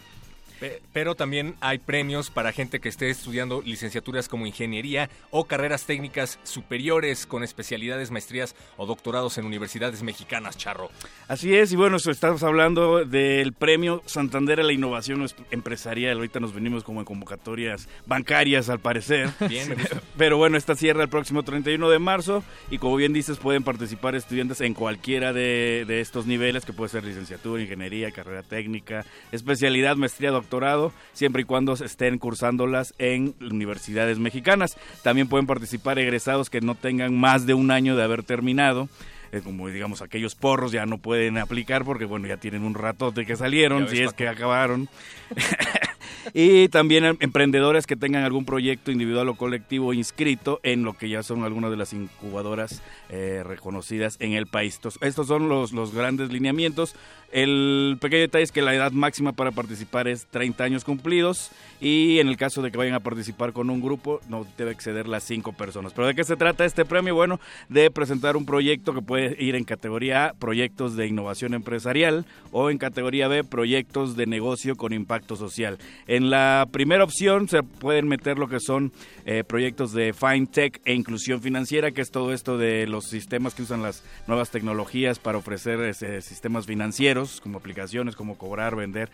Pe- 0.59 0.81
Pero 0.93 1.15
también 1.15 1.55
hay 1.61 1.77
premios 1.77 2.29
para 2.29 2.51
gente 2.51 2.79
que 2.79 2.89
esté 2.89 3.09
estudiando 3.09 3.61
licenciaturas 3.65 4.27
como 4.27 4.45
ingeniería 4.47 5.09
o 5.31 5.45
carreras 5.45 5.85
técnicas 5.85 6.39
superiores 6.43 7.25
con 7.25 7.43
especialidades, 7.43 8.11
maestrías 8.11 8.55
o 8.77 8.85
doctorados 8.85 9.37
en 9.37 9.45
universidades 9.45 10.01
mexicanas, 10.03 10.57
Charro. 10.57 10.89
Así 11.27 11.55
es, 11.55 11.71
y 11.71 11.75
bueno, 11.75 11.97
estamos 11.97 12.43
hablando 12.43 13.05
del 13.05 13.53
premio 13.53 14.01
Santander 14.05 14.59
a 14.59 14.63
la 14.63 14.73
innovación 14.73 15.21
es- 15.23 15.35
empresarial. 15.51 16.17
Ahorita 16.17 16.39
nos 16.39 16.53
venimos 16.53 16.83
como 16.83 16.99
en 17.01 17.05
convocatorias 17.05 17.87
bancarias, 18.05 18.69
al 18.69 18.79
parecer. 18.79 19.29
Bien, 19.47 19.69
me 19.69 19.75
gusta. 19.75 20.01
Pero 20.17 20.37
bueno, 20.37 20.57
esta 20.57 20.75
cierra 20.75 21.03
el 21.03 21.09
próximo 21.09 21.43
31 21.43 21.89
de 21.89 21.99
marzo 21.99 22.43
y 22.71 22.77
como 22.77 22.95
bien 22.95 23.13
dices, 23.13 23.37
pueden 23.37 23.63
participar 23.63 24.15
estudiantes 24.15 24.61
en 24.61 24.73
cualquiera 24.73 25.33
de, 25.33 25.85
de 25.87 26.01
estos 26.01 26.25
niveles, 26.25 26.65
que 26.65 26.73
puede 26.73 26.89
ser 26.89 27.03
licenciatura, 27.03 27.61
ingeniería, 27.61 28.11
carrera 28.11 28.43
técnica, 28.43 29.05
especialidad, 29.31 29.95
maestría, 29.97 30.31
doctorado, 30.31 30.46
siempre 31.13 31.43
y 31.43 31.45
cuando 31.45 31.73
estén 31.73 32.17
cursándolas 32.17 32.93
en 32.97 33.35
universidades 33.39 34.19
mexicanas. 34.19 34.77
También 35.03 35.27
pueden 35.27 35.47
participar 35.47 35.99
egresados 35.99 36.49
que 36.49 36.61
no 36.61 36.75
tengan 36.75 37.17
más 37.17 37.45
de 37.45 37.53
un 37.53 37.71
año 37.71 37.95
de 37.95 38.03
haber 38.03 38.23
terminado. 38.23 38.89
Eh, 39.33 39.41
como 39.43 39.67
digamos 39.67 40.01
aquellos 40.01 40.35
porros 40.35 40.71
ya 40.71 40.85
no 40.85 40.99
pueden 40.99 41.37
aplicar 41.37 41.83
porque 41.83 42.05
bueno 42.05 42.27
ya 42.27 42.37
tienen 42.37 42.63
un 42.63 42.73
ratote 42.73 43.25
que 43.25 43.35
salieron 43.35 43.89
si 43.89 43.99
es 43.99 44.13
que 44.13 44.25
acabaron 44.29 44.87
y 46.33 46.69
también 46.69 47.03
em- 47.03 47.17
emprendedores 47.19 47.87
que 47.87 47.95
tengan 47.95 48.23
algún 48.23 48.45
proyecto 48.45 48.91
individual 48.91 49.29
o 49.29 49.35
colectivo 49.35 49.93
inscrito 49.93 50.59
en 50.63 50.83
lo 50.83 50.93
que 50.93 51.09
ya 51.09 51.23
son 51.23 51.43
algunas 51.43 51.71
de 51.71 51.77
las 51.77 51.93
incubadoras 51.93 52.81
eh, 53.09 53.43
reconocidas 53.45 54.17
en 54.19 54.33
el 54.33 54.47
país. 54.47 54.75
Estos, 54.75 54.97
estos 55.01 55.27
son 55.27 55.49
los, 55.49 55.71
los 55.73 55.93
grandes 55.93 56.31
lineamientos. 56.31 56.95
El 57.31 57.97
pequeño 57.99 58.21
detalle 58.21 58.43
es 58.43 58.51
que 58.51 58.61
la 58.61 58.73
edad 58.73 58.91
máxima 58.91 59.33
para 59.33 59.51
participar 59.51 60.07
es 60.07 60.25
30 60.27 60.63
años 60.63 60.83
cumplidos 60.83 61.51
y 61.79 62.19
en 62.19 62.27
el 62.27 62.37
caso 62.37 62.61
de 62.61 62.71
que 62.71 62.77
vayan 62.77 62.95
a 62.95 62.99
participar 63.01 63.53
con 63.53 63.69
un 63.69 63.81
grupo 63.81 64.21
no 64.29 64.45
debe 64.57 64.71
exceder 64.71 65.07
las 65.07 65.23
5 65.23 65.53
personas. 65.53 65.93
¿Pero 65.93 66.07
de 66.07 66.15
qué 66.15 66.23
se 66.23 66.35
trata 66.35 66.65
este 66.65 66.85
premio? 66.85 67.15
Bueno, 67.15 67.39
de 67.69 67.91
presentar 67.91 68.37
un 68.37 68.45
proyecto 68.45 68.93
que 68.93 69.01
puede 69.01 69.35
ir 69.43 69.55
en 69.55 69.63
categoría 69.63 70.27
A, 70.27 70.33
proyectos 70.33 70.95
de 70.95 71.07
innovación 71.07 71.53
empresarial 71.53 72.25
o 72.51 72.69
en 72.69 72.77
categoría 72.77 73.27
B, 73.27 73.43
proyectos 73.43 74.15
de 74.15 74.25
negocio 74.25 74.75
con 74.75 74.93
impacto 74.93 75.35
social. 75.35 75.77
En 76.07 76.29
la 76.29 76.67
primera 76.71 77.03
opción 77.03 77.47
se 77.47 77.63
pueden 77.63 78.07
meter 78.07 78.37
lo 78.37 78.47
que 78.47 78.59
son 78.59 78.91
eh, 79.25 79.43
proyectos 79.43 79.91
de 79.91 80.13
FinTech 80.13 80.81
e 80.85 80.93
inclusión 80.93 81.41
financiera, 81.41 81.91
que 81.91 82.01
es 82.01 82.11
todo 82.11 82.33
esto 82.33 82.57
de 82.57 82.87
los 82.87 83.05
sistemas 83.05 83.53
que 83.53 83.63
usan 83.63 83.81
las 83.81 84.03
nuevas 84.27 84.49
tecnologías 84.49 85.19
para 85.19 85.37
ofrecer 85.37 85.81
ese, 85.81 86.21
sistemas 86.21 86.65
financieros, 86.65 87.16
como 87.41 87.57
aplicaciones, 87.57 88.15
como 88.15 88.37
cobrar, 88.37 88.75
vender, 88.75 89.09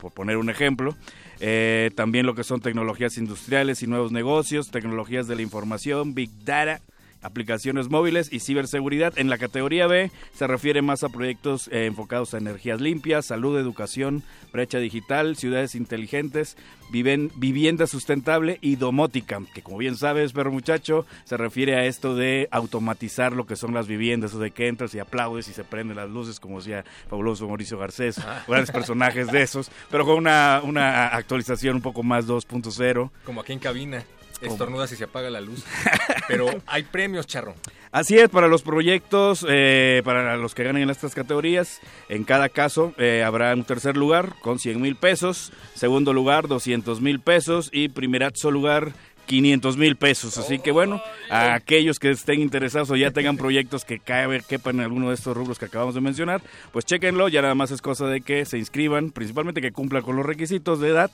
por 0.00 0.12
poner 0.12 0.36
un 0.36 0.50
ejemplo. 0.50 0.96
Eh, 1.40 1.90
también 1.94 2.26
lo 2.26 2.34
que 2.34 2.44
son 2.44 2.60
tecnologías 2.60 3.18
industriales 3.18 3.82
y 3.82 3.86
nuevos 3.86 4.12
negocios, 4.12 4.70
tecnologías 4.70 5.26
de 5.28 5.36
la 5.36 5.42
información, 5.42 6.14
Big 6.14 6.30
Data 6.44 6.80
aplicaciones 7.22 7.88
móviles 7.88 8.32
y 8.32 8.40
ciberseguridad. 8.40 9.18
En 9.18 9.28
la 9.28 9.38
categoría 9.38 9.86
B 9.86 10.10
se 10.32 10.46
refiere 10.46 10.82
más 10.82 11.04
a 11.04 11.08
proyectos 11.08 11.68
eh, 11.68 11.86
enfocados 11.86 12.34
a 12.34 12.38
energías 12.38 12.80
limpias, 12.80 13.26
salud, 13.26 13.58
educación, 13.58 14.22
brecha 14.52 14.78
digital, 14.78 15.36
ciudades 15.36 15.74
inteligentes, 15.74 16.56
viven, 16.90 17.30
vivienda 17.36 17.86
sustentable 17.86 18.58
y 18.60 18.76
domótica, 18.76 19.40
que 19.54 19.62
como 19.62 19.78
bien 19.78 19.96
sabes, 19.96 20.32
perro 20.32 20.52
muchacho, 20.52 21.06
se 21.24 21.36
refiere 21.36 21.76
a 21.76 21.84
esto 21.84 22.14
de 22.14 22.48
automatizar 22.50 23.32
lo 23.32 23.46
que 23.46 23.56
son 23.56 23.74
las 23.74 23.86
viviendas, 23.86 24.34
o 24.34 24.38
de 24.38 24.50
que 24.50 24.68
entras 24.68 24.94
y 24.94 24.98
aplaudes 24.98 25.48
y 25.48 25.52
se 25.52 25.64
prenden 25.64 25.96
las 25.96 26.10
luces, 26.10 26.40
como 26.40 26.58
decía 26.58 26.84
fabuloso 27.08 27.46
Mauricio 27.46 27.78
Garcés, 27.78 28.20
grandes 28.46 28.70
personajes 28.70 29.30
de 29.30 29.42
esos, 29.42 29.70
pero 29.90 30.04
con 30.04 30.16
una, 30.16 30.60
una 30.64 31.08
actualización 31.08 31.76
un 31.76 31.82
poco 31.82 32.02
más 32.02 32.26
2.0. 32.26 33.10
Como 33.24 33.40
aquí 33.40 33.52
en 33.52 33.58
cabina. 33.58 34.04
Estornudas 34.40 34.92
y 34.92 34.96
se 34.96 35.04
apaga 35.04 35.30
la 35.30 35.40
luz. 35.40 35.64
Pero 36.28 36.48
hay 36.66 36.84
premios, 36.84 37.26
Charro. 37.26 37.54
Así 37.90 38.18
es, 38.18 38.28
para 38.28 38.48
los 38.48 38.62
proyectos, 38.62 39.46
eh, 39.48 40.02
para 40.04 40.36
los 40.36 40.54
que 40.54 40.62
ganen 40.62 40.82
en 40.82 40.90
estas 40.90 41.14
categorías, 41.14 41.80
en 42.10 42.24
cada 42.24 42.50
caso 42.50 42.92
eh, 42.98 43.22
habrá 43.24 43.54
un 43.54 43.64
tercer 43.64 43.96
lugar 43.96 44.34
con 44.42 44.58
100 44.58 44.80
mil 44.80 44.94
pesos, 44.94 45.52
segundo 45.74 46.12
lugar 46.12 46.48
200 46.48 47.00
mil 47.00 47.18
pesos 47.20 47.70
y 47.72 47.88
primerazo 47.88 48.50
lugar 48.50 48.92
500 49.28 49.76
mil 49.76 49.94
pesos. 49.94 50.38
Así 50.38 50.58
que 50.58 50.72
bueno, 50.72 51.00
a 51.30 51.54
aquellos 51.54 52.00
que 52.00 52.10
estén 52.10 52.40
interesados 52.40 52.90
o 52.90 52.96
ya 52.96 53.12
tengan 53.12 53.36
proyectos 53.36 53.84
que 53.84 54.00
cabe, 54.00 54.40
quepan 54.40 54.76
en 54.76 54.82
alguno 54.82 55.10
de 55.10 55.14
estos 55.14 55.36
rubros 55.36 55.58
que 55.58 55.66
acabamos 55.66 55.94
de 55.94 56.00
mencionar, 56.00 56.40
pues 56.72 56.84
chequenlo. 56.84 57.28
Ya 57.28 57.42
nada 57.42 57.54
más 57.54 57.70
es 57.70 57.80
cosa 57.80 58.06
de 58.06 58.22
que 58.22 58.44
se 58.44 58.58
inscriban, 58.58 59.10
principalmente 59.10 59.60
que 59.60 59.70
cumplan 59.70 60.02
con 60.02 60.16
los 60.16 60.26
requisitos 60.26 60.80
de 60.80 60.88
edad. 60.88 61.10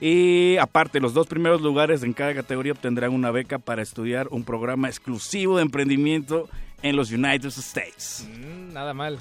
Y 0.00 0.56
aparte, 0.58 1.00
los 1.00 1.14
dos 1.14 1.26
primeros 1.26 1.62
lugares 1.62 2.02
en 2.02 2.12
cada 2.12 2.34
categoría 2.34 2.72
obtendrán 2.72 3.12
una 3.12 3.30
beca 3.30 3.58
para 3.58 3.82
estudiar 3.82 4.28
un 4.30 4.44
programa 4.44 4.88
exclusivo 4.88 5.56
de 5.56 5.62
emprendimiento 5.62 6.48
en 6.82 6.96
los 6.96 7.10
United 7.10 7.48
States. 7.48 8.28
Mm, 8.30 8.72
nada 8.74 8.92
mal. 8.92 9.18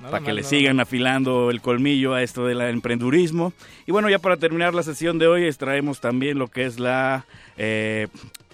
Nada 0.00 0.10
para 0.12 0.20
que 0.24 0.28
mal, 0.30 0.36
le 0.36 0.42
sigan 0.42 0.76
mal. 0.76 0.84
afilando 0.84 1.50
el 1.50 1.60
colmillo 1.60 2.14
a 2.14 2.22
esto 2.22 2.46
del 2.46 2.60
emprendurismo. 2.62 3.52
Y 3.86 3.92
bueno, 3.92 4.08
ya 4.08 4.18
para 4.18 4.36
terminar 4.36 4.74
la 4.74 4.82
sesión 4.82 5.18
de 5.18 5.26
hoy, 5.26 5.44
extraemos 5.46 6.00
también 6.00 6.38
lo 6.38 6.48
que 6.48 6.64
es 6.66 6.78
la 6.80 7.24
eh, 7.56 8.08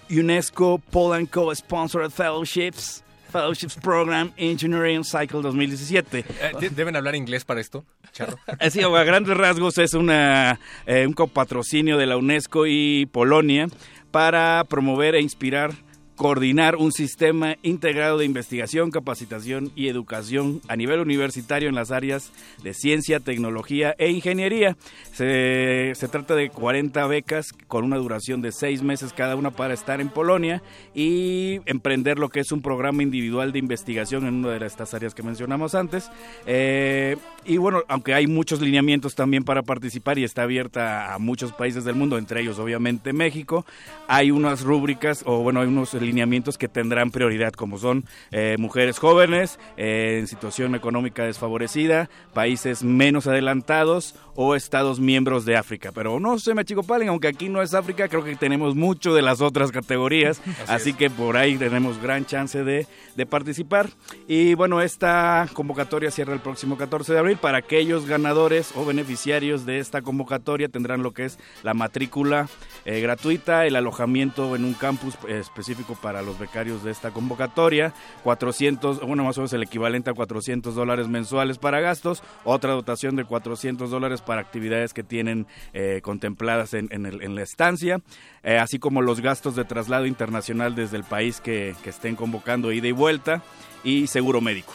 UNESCO 0.09 0.79
Poland 0.91 1.29
Co-Sponsored 1.29 2.09
Fellowships. 2.11 3.03
Fellowships 3.31 3.75
Program 3.75 4.31
Engineering 4.37 5.03
Cycle 5.03 5.41
2017. 5.41 6.19
Eh, 6.19 6.25
¿de- 6.61 6.69
¿Deben 6.69 6.95
hablar 6.95 7.13
inglés 7.13 7.43
para 7.43 7.59
esto, 7.59 7.83
Charro? 8.13 8.37
Así, 8.59 8.81
a 8.81 8.87
grandes 9.03 9.35
rasgos, 9.35 9.77
es 9.79 9.93
una, 9.93 10.59
eh, 10.85 11.05
un 11.05 11.11
copatrocinio 11.11 11.97
de 11.97 12.05
la 12.05 12.15
UNESCO 12.15 12.65
y 12.67 13.05
Polonia 13.11 13.67
para 14.11 14.63
promover 14.69 15.13
e 15.15 15.21
inspirar, 15.21 15.73
coordinar 16.17 16.75
un 16.77 16.91
sistema 16.91 17.57
integrado 17.61 18.17
de 18.17 18.25
investigación, 18.25 18.89
capacitación 18.89 19.71
y 19.75 19.87
educación 19.87 20.61
a 20.67 20.75
nivel 20.75 20.99
universitario 20.99 21.69
en 21.69 21.75
las 21.75 21.91
áreas 21.91 22.31
de 22.63 22.73
ciencia, 22.73 23.19
tecnología 23.19 23.95
e 23.99 24.09
ingeniería. 24.09 24.75
Se, 25.13 25.93
trata 26.11 26.35
de 26.35 26.49
40 26.49 27.05
becas 27.05 27.53
con 27.67 27.85
una 27.85 27.97
duración 27.97 28.41
de 28.41 28.51
seis 28.51 28.81
meses 28.81 29.13
cada 29.13 29.35
una 29.35 29.51
para 29.51 29.75
estar 29.75 30.01
en 30.01 30.09
Polonia 30.09 30.63
y 30.95 31.61
emprender 31.65 32.17
lo 32.17 32.29
que 32.29 32.39
es 32.39 32.51
un 32.51 32.63
programa 32.63 33.03
individual 33.03 33.51
de 33.51 33.59
investigación 33.59 34.25
en 34.25 34.35
una 34.35 34.57
de 34.57 34.65
estas 34.65 34.95
áreas 34.95 35.13
que 35.13 35.21
mencionamos 35.21 35.75
antes. 35.75 36.09
Eh, 36.47 37.15
y 37.45 37.57
bueno, 37.57 37.83
aunque 37.87 38.15
hay 38.15 38.25
muchos 38.25 38.59
lineamientos 38.59 39.13
también 39.13 39.43
para 39.43 39.61
participar 39.61 40.17
y 40.17 40.23
está 40.23 40.43
abierta 40.43 41.13
a 41.13 41.19
muchos 41.19 41.53
países 41.53 41.85
del 41.85 41.93
mundo, 41.93 42.17
entre 42.17 42.41
ellos 42.41 42.57
obviamente 42.57 43.13
México, 43.13 43.65
hay 44.07 44.31
unas 44.31 44.61
rúbricas 44.61 45.21
o 45.25 45.43
bueno, 45.43 45.61
hay 45.61 45.67
unos 45.67 45.93
lineamientos 46.07 46.57
que 46.57 46.67
tendrán 46.67 47.11
prioridad, 47.11 47.53
como 47.53 47.77
son 47.77 48.05
eh, 48.31 48.55
mujeres 48.57 48.97
jóvenes, 48.99 49.59
eh, 49.77 50.17
en 50.19 50.27
situación 50.27 50.75
económica 50.75 51.23
desfavorecida, 51.23 52.09
países 52.33 52.83
menos 52.83 53.27
adelantados 53.27 54.15
o 54.39 54.55
estados 54.55 54.99
miembros 54.99 55.45
de 55.45 55.57
África. 55.57 55.91
Pero 55.91 56.19
no 56.19 56.37
se 56.37 56.53
me 56.53 56.61
achicopalen, 56.61 57.09
aunque 57.09 57.27
aquí 57.27 57.49
no 57.49 57.61
es 57.61 57.73
África, 57.73 58.07
creo 58.07 58.23
que 58.23 58.35
tenemos 58.35 58.75
mucho 58.75 59.15
de 59.15 59.23
las 59.23 59.41
otras 59.41 59.71
categorías, 59.71 60.41
así, 60.67 60.93
que 60.93 61.09
por 61.09 61.35
ahí 61.35 61.57
tenemos 61.57 61.99
gran 61.99 62.25
chance 62.25 62.63
de, 62.63 62.87
de 63.15 63.25
participar. 63.25 63.89
Y 64.27 64.53
bueno, 64.53 64.79
esta 64.81 65.49
convocatoria 65.53 66.11
cierra 66.11 66.33
el 66.33 66.39
próximo 66.39 66.77
14 66.77 67.13
de 67.13 67.19
abril. 67.19 67.37
Para 67.37 67.57
aquellos 67.57 68.05
ganadores 68.05 68.71
o 68.75 68.85
beneficiarios 68.85 69.65
de 69.65 69.79
esta 69.79 70.03
convocatoria 70.03 70.69
tendrán 70.69 71.01
lo 71.01 71.11
que 71.11 71.25
es 71.25 71.39
la 71.63 71.73
matrícula 71.73 72.47
eh, 72.85 73.01
gratuita, 73.01 73.65
el 73.65 73.75
alojamiento 73.75 74.55
en 74.55 74.65
un 74.65 74.73
campus 74.73 75.15
eh, 75.27 75.39
específico 75.39 75.97
para 75.99 76.21
los 76.21 76.37
becarios 76.37 76.83
de 76.83 76.91
esta 76.91 77.09
convocatoria, 77.09 77.91
400, 78.23 79.01
bueno, 79.01 79.23
más 79.23 79.37
o 79.37 79.41
menos 79.41 79.53
el 79.53 79.63
equivalente 79.63 80.11
a 80.11 80.13
400 80.13 80.75
dólares 80.75 81.07
mensuales 81.07 81.57
para 81.57 81.79
gastos, 81.79 82.21
otra 82.43 82.73
dotación 82.73 83.15
de 83.15 83.25
400 83.25 83.89
dólares 83.89 84.21
para 84.27 84.41
actividades 84.41 84.93
que 84.93 85.01
tienen 85.01 85.47
eh, 85.73 86.01
contempladas 86.03 86.75
en, 86.75 86.87
en 86.91 87.07
el- 87.07 87.23
en 87.23 87.33
la 87.33 87.41
estancia, 87.41 88.01
eh, 88.43 88.59
así 88.59 88.77
como 88.77 89.01
los 89.01 89.21
gastos 89.21 89.55
de 89.55 89.65
traslado 89.65 90.05
internacional 90.05 90.75
desde 90.75 90.97
el 90.97 91.03
país 91.03 91.41
que, 91.41 91.75
que 91.83 91.89
estén 91.89 92.15
convocando 92.15 92.71
ida 92.71 92.87
y 92.87 92.91
vuelta 92.91 93.41
y 93.83 94.05
seguro 94.05 94.41
médico. 94.41 94.73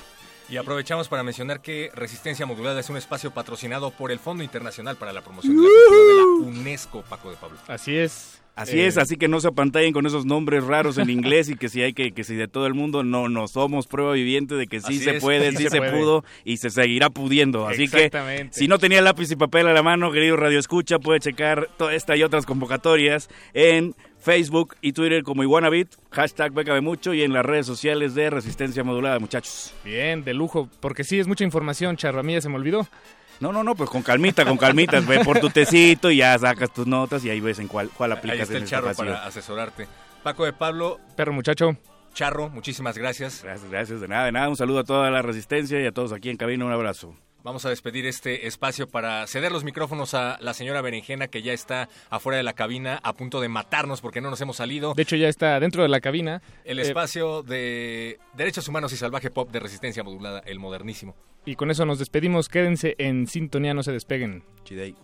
Y 0.49 0.57
aprovechamos 0.59 1.09
para 1.09 1.23
mencionar 1.23 1.63
que 1.63 1.91
Resistencia 1.95 2.45
Modulada 2.45 2.81
es 2.81 2.91
un 2.91 2.97
espacio 2.97 3.31
patrocinado 3.31 3.91
por 3.93 4.11
el 4.11 4.19
Fondo 4.19 4.43
Internacional 4.45 4.97
para 4.97 5.13
la 5.13 5.23
Promoción 5.23 5.57
de 5.57 5.63
la 5.63 5.69
Cultura 5.69 6.01
de 6.03 6.15
la 6.17 6.59
UNESCO, 6.61 7.03
Paco 7.03 7.31
de 7.31 7.37
Pablo. 7.37 7.57
Así 7.69 7.97
es. 7.97 8.42
Así 8.55 8.81
Eh, 8.81 8.87
es, 8.87 8.99
así 8.99 9.17
que 9.17 9.29
no 9.29 9.41
se 9.41 9.49
apantallen 9.49 9.93
con 9.95 10.05
esos 10.07 10.27
nombres 10.27 10.65
raros 10.65 10.99
en 10.99 11.09
inglés 11.09 11.49
y 11.49 11.57
que 11.57 11.71
si 11.71 11.81
hay 11.83 11.95
que, 11.95 12.13
que 12.13 12.23
si 12.23 12.35
de 12.35 12.49
todo 12.49 12.67
el 12.67 12.75
mundo 12.75 13.03
no, 13.03 13.29
no 13.31 13.49
somos 13.49 13.87
prueba 13.87 14.13
viviente 14.13 14.55
de 14.57 14.67
que 14.67 14.81
sí 14.81 14.99
se 14.99 15.17
es, 15.17 15.23
puede, 15.23 15.53
sí 15.53 15.65
se 15.65 15.71
se, 15.71 15.79
puede. 15.79 15.93
pudo 15.93 16.25
y 16.45 16.59
se 16.59 16.69
seguirá 16.69 17.09
pudiendo. 17.09 17.67
Así 17.67 17.89
que 17.89 18.11
si 18.51 18.69
no 18.69 18.79
tenía 18.79 19.01
lápiz 19.01 19.31
y 19.31 19.37
papel 19.37 19.69
a 19.69 19.73
la 19.73 19.83
mano, 19.83 20.13
querido 20.13 20.37
Radio 20.37 20.59
Escucha, 20.59 20.99
puede 20.99 21.21
checar 21.21 21.69
toda 21.79 21.95
esta 21.95 22.15
y 22.15 22.23
otras 22.23 22.45
convocatorias 22.45 23.31
en 23.55 23.95
Facebook 24.21 24.77
y 24.83 24.93
Twitter 24.93 25.23
como 25.25 25.43
Iguanabit, 25.43 25.89
hashtag 26.11 26.53
Bécame 26.53 26.81
Mucho 26.83 27.13
y 27.15 27.23
en 27.23 27.33
las 27.33 27.45
redes 27.45 27.67
sociales 27.67 28.15
de 28.15 28.31
Resistencia 28.31 28.85
Modulada, 28.85 29.19
muchachos. 29.19 29.75
Bien, 29.85 30.23
de 30.25 30.35
lujo, 30.35 30.69
porque 30.81 31.03
sí 31.05 31.19
es 31.19 31.27
mucha 31.27 31.43
información, 31.43 31.97
Charro, 31.97 32.21
a 32.21 32.23
mí 32.23 32.35
ya 32.35 32.41
se 32.43 32.49
me 32.49 32.57
olvidó. 32.57 32.87
No, 33.43 33.51
no, 33.51 33.65
no, 33.65 33.75
pues 33.75 33.91
con 33.91 34.03
calmita, 34.03 34.45
con 34.45 34.57
calmita, 34.57 35.01
ve 35.01 35.25
por 35.25 35.41
tu 35.41 35.51
tecito 35.51 36.13
y 36.13 36.19
ya 36.19 36.39
sacas 36.39 36.73
tus 36.73 36.87
notas 36.87 37.25
y 37.25 37.31
ahí 37.31 37.41
ves 37.41 37.59
en 37.59 37.67
cuál, 37.67 37.91
cuál 37.91 38.13
Ahí 38.13 38.19
aplicas 38.19 38.43
está 38.43 38.53
en 38.53 38.57
el 38.59 38.63
esta 38.63 38.77
Charro 38.77 38.87
ocasión. 38.87 39.07
para 39.09 39.27
asesorarte. 39.27 39.89
Paco 40.23 40.45
de 40.45 40.53
Pablo, 40.53 41.01
Perro 41.17 41.33
muchacho. 41.33 41.77
Charro, 42.15 42.51
muchísimas 42.51 42.97
gracias. 42.97 43.43
Gracias, 43.43 43.69
gracias, 43.69 44.01
de 44.01 44.07
nada, 44.07 44.27
de 44.27 44.33
nada. 44.33 44.49
Un 44.49 44.57
saludo 44.57 44.79
a 44.79 44.85
toda 44.85 45.11
la 45.11 45.23
resistencia 45.23 45.81
y 45.81 45.87
a 45.87 45.91
todos 45.91 46.13
aquí 46.13 46.31
en 46.31 46.37
cabina. 46.37 46.65
Un 46.65 46.71
abrazo. 46.71 47.17
Vamos 47.45 47.65
a 47.67 47.71
despedir 47.71 48.07
este 48.07 48.47
espacio 48.47 48.89
para 48.89 49.27
ceder 49.27 49.51
los 49.51 49.65
micrófonos 49.65 50.15
a 50.15 50.39
la 50.41 50.55
señora 50.55 50.81
Berenjena 50.81 51.27
que 51.29 51.43
ya 51.43 51.53
está 51.53 51.89
afuera 52.09 52.37
de 52.37 52.43
la 52.45 52.53
cabina 52.53 53.01
a 53.03 53.13
punto 53.15 53.41
de 53.41 53.49
matarnos 53.49 54.01
porque 54.01 54.21
no 54.21 54.31
nos 54.31 54.41
hemos 54.41 54.57
salido. 54.57 54.95
De 54.95 55.03
hecho, 55.03 55.17
ya 55.17 55.29
está 55.29 55.59
dentro 55.59 55.83
de 55.83 55.89
la 55.89 56.01
cabina. 56.01 56.41
El 56.65 56.79
Eh, 56.79 56.83
espacio 56.83 57.43
de 57.43 58.21
Derechos 58.35 58.69
Humanos 58.69 58.93
y 58.93 58.97
Salvaje 58.97 59.31
Pop 59.31 59.51
de 59.51 59.59
Resistencia 59.61 60.05
Modulada, 60.05 60.41
el 60.47 60.59
modernísimo. 60.61 61.15
y 61.45 61.57
con 61.57 61.71
eso 61.73 61.85
nos 61.85 61.99
despedimos. 61.99 62.49
Quédense 62.49 62.95
en 62.99 63.27
sintonía, 63.27 63.75
no 63.75 63.83
se 63.83 63.91
despeguen. 63.91 64.45
Chidey. 64.65 64.95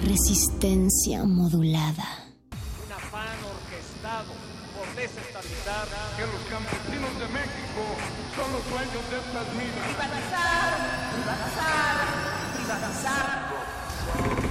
Resistencia 0.00 1.22
modulada. 1.22 2.26
Un 2.84 2.92
afán 2.92 3.28
orquestado 3.46 4.32
por 4.74 4.86
desestabilizar 4.96 5.86
que 6.16 6.22
los 6.26 6.42
campesinos 6.50 7.14
de 7.20 7.26
México 7.32 7.82
son 8.34 8.52
los 8.52 8.64
dueños 8.68 9.10
de 9.10 9.16
estas 9.22 9.46
minas. 9.54 10.41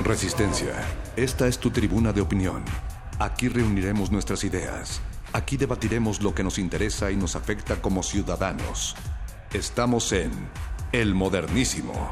Resistencia. 0.03 0.73
Esta 1.15 1.47
es 1.47 1.57
tu 1.57 1.71
tribuna 1.71 2.11
de 2.13 2.21
opinión. 2.21 2.63
Aquí 3.19 3.47
reuniremos 3.47 4.11
nuestras 4.11 4.43
ideas. 4.43 5.01
Aquí 5.33 5.55
debatiremos 5.57 6.21
lo 6.21 6.35
que 6.35 6.43
nos 6.43 6.57
interesa 6.57 7.11
y 7.11 7.15
nos 7.15 7.35
afecta 7.35 7.81
como 7.81 8.03
ciudadanos. 8.03 8.95
Estamos 9.53 10.11
en 10.11 10.31
El 10.91 11.15
Modernísimo. 11.15 12.11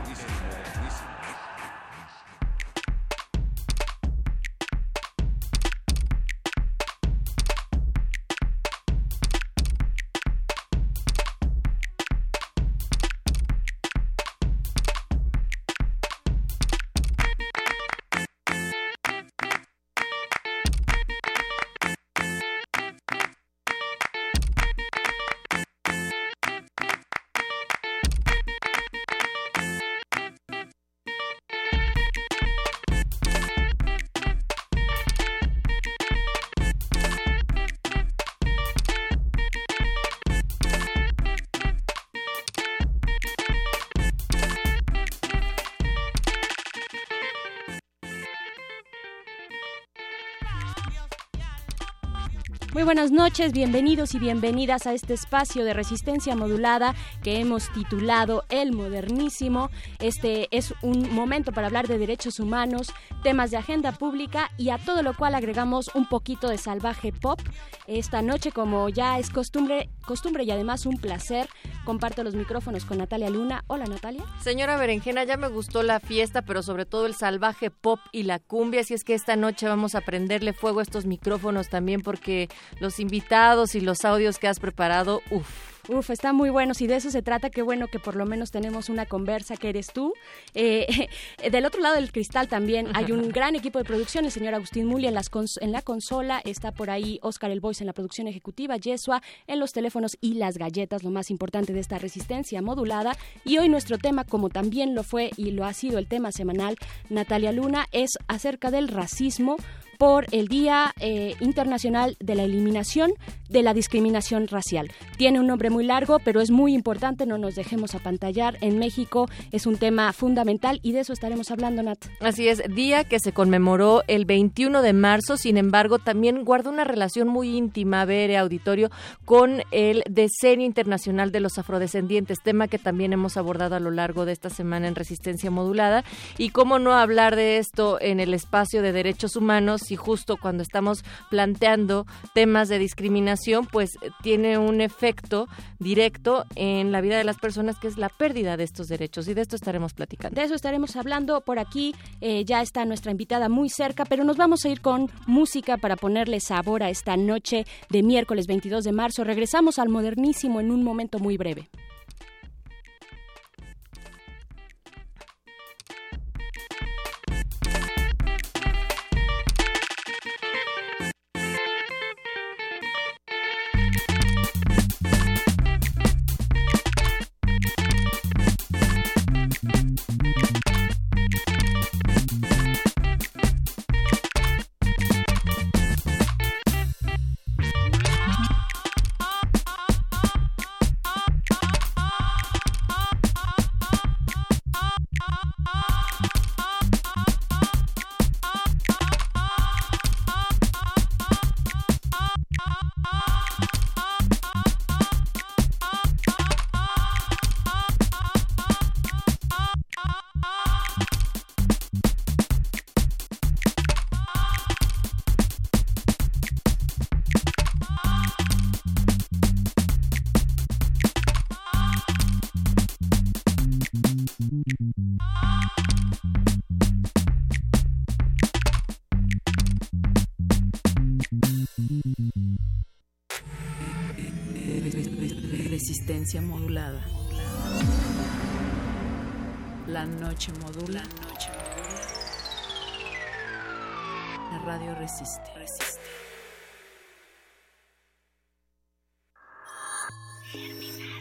Buenas 52.90 53.12
noches, 53.12 53.52
bienvenidos 53.52 54.16
y 54.16 54.18
bienvenidas 54.18 54.88
a 54.88 54.94
este 54.96 55.14
espacio 55.14 55.64
de 55.64 55.76
resistencia 55.76 56.36
modulada 56.36 56.96
que 57.22 57.40
hemos 57.40 57.72
titulado 57.72 58.46
El 58.50 58.72
Modernísimo. 58.72 59.70
Este 60.00 60.48
es 60.50 60.74
un 60.82 61.14
momento 61.14 61.52
para 61.52 61.68
hablar 61.68 61.88
de 61.88 62.00
derechos 62.00 62.40
humanos, 62.40 62.92
temas 63.22 63.52
de 63.52 63.58
agenda 63.58 63.92
pública 63.92 64.50
y 64.58 64.70
a 64.70 64.78
todo 64.78 65.04
lo 65.04 65.16
cual 65.16 65.36
agregamos 65.36 65.92
un 65.94 66.08
poquito 66.08 66.50
de 66.50 66.58
salvaje 66.58 67.12
pop. 67.12 67.40
Esta 67.88 68.22
noche, 68.22 68.52
como 68.52 68.90
ya 68.90 69.20
es 69.20 69.30
costumbre, 69.30 69.90
costumbre 70.06 70.44
y 70.44 70.52
además 70.52 70.86
un 70.86 70.98
placer, 70.98 71.50
comparto 71.86 72.24
los 72.24 72.36
micrófonos 72.36 72.86
con 72.86 73.00
Natalia 73.00 73.30
Luna. 73.30 73.64
Hola 73.68 73.86
Natalia. 73.86 74.24
Señora 74.42 74.78
Berenjena, 74.78 75.24
ya 75.24 75.38
me 75.38 75.48
gustó 75.48 75.84
la 75.84 76.00
fiesta, 76.00 76.44
pero 76.44 76.64
sobre 76.64 76.86
todo 76.86 77.06
el 77.06 77.16
salvaje 77.16 77.72
pop 77.72 78.00
y 78.12 78.24
la 78.24 78.40
cumbia, 78.40 78.82
así 78.82 78.94
es 78.94 79.04
que 79.04 79.14
esta 79.14 79.36
noche 79.36 79.68
vamos 79.68 79.96
a 79.96 80.02
prenderle 80.02 80.54
fuego 80.54 80.80
a 80.80 80.84
estos 80.84 81.06
micrófonos 81.06 81.70
también 81.70 82.02
porque 82.02 82.50
los 82.80 83.00
invitados 83.00 83.76
y 83.76 83.82
los 83.82 84.06
audios 84.06 84.38
que 84.38 84.48
has 84.48 84.60
preparado, 84.60 85.22
uff. 85.32 85.79
Uf, 85.92 86.12
están 86.12 86.36
muy 86.36 86.52
buenos 86.52 86.82
y 86.82 86.88
de 86.88 86.98
eso 86.98 87.10
se 87.10 87.24
trata. 87.24 87.50
Qué 87.50 87.64
bueno 87.64 87.88
que 87.88 87.98
por 87.98 88.16
lo 88.16 88.28
menos 88.28 88.52
tenemos 88.52 88.90
una 88.90 89.08
conversa 89.08 89.58
que 89.58 89.70
eres 89.70 89.88
tú. 89.92 90.14
Eh, 90.54 90.86
del 91.52 91.66
otro 91.66 91.82
lado 91.82 91.96
del 91.96 92.12
cristal 92.12 92.48
también 92.48 92.90
hay 92.94 93.12
un 93.12 93.30
gran 93.32 93.56
equipo 93.56 93.80
de 93.80 93.86
producción. 93.86 94.26
El 94.26 94.32
señor 94.32 94.54
Agustín 94.54 94.86
Muli 94.86 95.08
en, 95.08 95.16
las 95.16 95.32
en 95.62 95.72
la 95.72 95.82
consola. 95.82 96.42
Está 96.46 96.72
por 96.72 96.92
ahí 96.92 97.18
Oscar 97.24 97.50
El 97.50 97.60
Voice 97.60 97.82
en 97.84 97.88
la 97.88 97.94
producción 97.94 98.28
ejecutiva. 98.28 98.78
Yesua 98.78 99.24
en 99.48 99.60
los 99.60 99.72
teléfonos 99.72 100.16
y 100.22 100.36
las 100.36 100.60
galletas, 100.60 101.04
lo 101.04 101.10
más 101.10 101.32
importante 101.32 101.74
de 101.74 101.80
esta 101.80 101.98
resistencia 101.98 102.62
modulada. 102.62 103.18
Y 103.44 103.58
hoy 103.58 103.68
nuestro 103.68 103.98
tema, 103.98 104.26
como 104.26 104.50
también 104.50 104.94
lo 104.94 105.02
fue 105.02 105.32
y 105.38 105.52
lo 105.52 105.66
ha 105.66 105.74
sido 105.74 105.98
el 105.98 106.08
tema 106.08 106.32
semanal, 106.32 106.76
Natalia 107.10 107.52
Luna, 107.52 107.88
es 107.92 108.12
acerca 108.28 108.70
del 108.70 108.90
racismo 108.90 109.58
por 109.98 110.28
el 110.32 110.48
Día 110.48 110.94
eh, 111.00 111.36
Internacional 111.42 112.16
de 112.22 112.36
la 112.36 112.44
Eliminación 112.44 113.12
de 113.50 113.64
la 113.64 113.74
Discriminación 113.74 114.48
Racial. 114.48 114.92
Tiene 115.18 115.40
un 115.40 115.48
nombre 115.48 115.70
muy 115.70 115.84
largo, 115.84 116.20
pero 116.20 116.42
es 116.42 116.52
muy 116.52 116.74
importante, 116.74 117.26
no 117.26 117.38
nos 117.38 117.56
dejemos 117.56 117.96
apantallar. 117.96 118.58
En 118.62 118.80
México 118.80 119.28
es 119.52 119.66
un 119.66 119.78
tema 119.78 120.14
fundamental 120.14 120.80
y 120.84 120.94
de 120.94 121.02
eso 121.02 121.14
estaremos 121.14 121.52
hablando, 121.52 121.84
Nat. 121.84 122.06
Así 122.22 122.48
es, 122.48 122.64
día 122.74 123.04
que 123.04 123.20
se 123.20 123.34
conmemoró 123.34 124.04
el 124.08 124.26
21 124.26 124.82
de 124.82 124.94
marzo, 124.94 125.38
sin 125.38 125.58
embargo, 125.58 126.00
también 126.00 126.44
guarda 126.46 126.70
una 126.70 126.84
relación 126.84 127.28
muy 127.28 127.58
íntima, 127.58 128.06
ver 128.06 128.30
auditorio, 128.38 128.90
con 129.26 129.64
el 129.72 130.04
Decenio 130.10 130.66
Internacional 130.66 131.32
de 131.32 131.40
los 131.40 131.58
Afrodescendientes, 131.58 132.40
tema 132.44 132.68
que 132.68 132.78
también 132.78 133.14
hemos 133.14 133.38
abordado 133.38 133.76
a 133.76 133.80
lo 133.80 133.92
largo 133.92 134.26
de 134.26 134.34
esta 134.34 134.50
semana 134.50 134.88
en 134.88 134.96
Resistencia 134.96 135.52
Modulada. 135.52 136.04
Y 136.38 136.50
cómo 136.50 136.80
no 136.80 136.94
hablar 136.94 137.36
de 137.36 137.58
esto 137.58 138.00
en 138.02 138.20
el 138.20 138.34
espacio 138.34 138.82
de 138.82 138.92
derechos 138.92 139.36
humanos 139.36 139.92
y 139.92 139.96
justo 139.96 140.38
cuando 140.38 140.64
estamos 140.64 141.04
planteando 141.30 142.06
temas 142.34 142.70
de 142.70 142.80
discriminación, 142.80 143.39
pues 143.72 143.96
eh, 144.02 144.10
tiene 144.22 144.58
un 144.58 144.82
efecto 144.82 145.48
directo 145.80 146.46
en 146.56 146.92
la 146.92 147.02
vida 147.02 147.18
de 147.18 147.24
las 147.24 147.38
personas 147.38 147.78
que 147.80 147.88
es 147.88 147.98
la 147.98 148.10
pérdida 148.10 148.58
de 148.58 148.64
estos 148.64 148.88
derechos 148.88 149.28
y 149.28 149.34
de 149.34 149.42
esto 149.42 149.56
estaremos 149.56 149.94
platicando. 149.94 150.40
De 150.40 150.46
eso 150.46 150.56
estaremos 150.56 150.96
hablando 150.96 151.42
por 151.42 151.60
aquí, 151.60 151.96
eh, 152.22 152.44
ya 152.46 152.62
está 152.62 152.86
nuestra 152.86 153.12
invitada 153.12 153.50
muy 153.50 153.70
cerca, 153.70 154.06
pero 154.06 154.24
nos 154.24 154.38
vamos 154.38 154.66
a 154.66 154.70
ir 154.70 154.82
con 154.82 155.10
música 155.28 155.78
para 155.78 155.96
ponerle 155.96 156.40
sabor 156.40 156.84
a 156.84 156.90
esta 156.90 157.18
noche 157.18 157.66
de 157.90 158.04
miércoles 158.04 158.48
22 158.48 158.84
de 158.84 158.92
marzo. 158.92 159.24
Regresamos 159.24 159.80
al 159.80 159.90
modernísimo 159.90 160.60
en 160.60 160.72
un 160.72 160.84
momento 160.84 161.20
muy 161.20 161.38
breve. 161.38 161.70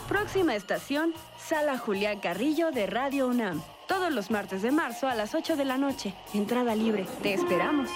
Próxima 0.07 0.55
estación, 0.55 1.15
Sala 1.49 1.79
Julián 1.79 2.21
Carrillo 2.21 2.71
de 2.71 2.87
Radio 2.87 3.27
UNAM. 3.27 3.61
Todos 3.89 4.13
los 4.13 4.31
martes 4.31 4.63
de 4.63 4.71
marzo 4.71 5.09
a 5.09 5.17
las 5.17 5.35
8 5.35 5.57
de 5.57 5.65
la 5.65 5.79
noche. 5.79 6.15
Entrada 6.33 6.77
libre. 6.77 7.07
Te 7.23 7.35
esperamos. 7.35 7.91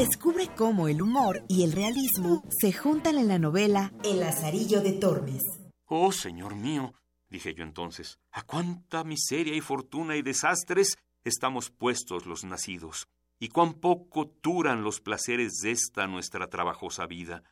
Descubre 0.00 0.48
cómo 0.56 0.88
el 0.88 1.00
humor 1.02 1.44
y 1.46 1.62
el 1.62 1.70
realismo 1.72 2.42
se 2.58 2.72
juntan 2.72 3.18
en 3.18 3.28
la 3.28 3.38
novela 3.38 3.92
El 4.02 4.20
Lazarillo 4.20 4.80
de 4.80 4.92
Tormes. 4.92 5.42
Oh, 5.84 6.10
señor 6.10 6.54
mío, 6.54 6.94
dije 7.28 7.52
yo 7.54 7.64
entonces, 7.64 8.18
a 8.32 8.40
cuánta 8.40 9.04
miseria 9.04 9.54
y 9.54 9.60
fortuna 9.60 10.16
y 10.16 10.22
desastres 10.22 10.96
estamos 11.22 11.68
puestos 11.68 12.24
los 12.24 12.44
nacidos, 12.44 13.08
y 13.38 13.48
cuán 13.48 13.74
poco 13.74 14.32
duran 14.42 14.82
los 14.82 15.02
placeres 15.02 15.56
de 15.62 15.72
esta 15.72 16.06
nuestra 16.06 16.46
trabajosa 16.46 17.04
vida. 17.04 17.42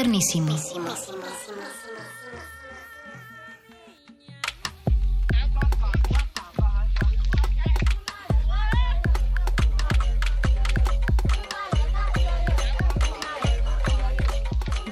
Modernísimo. 0.00 0.56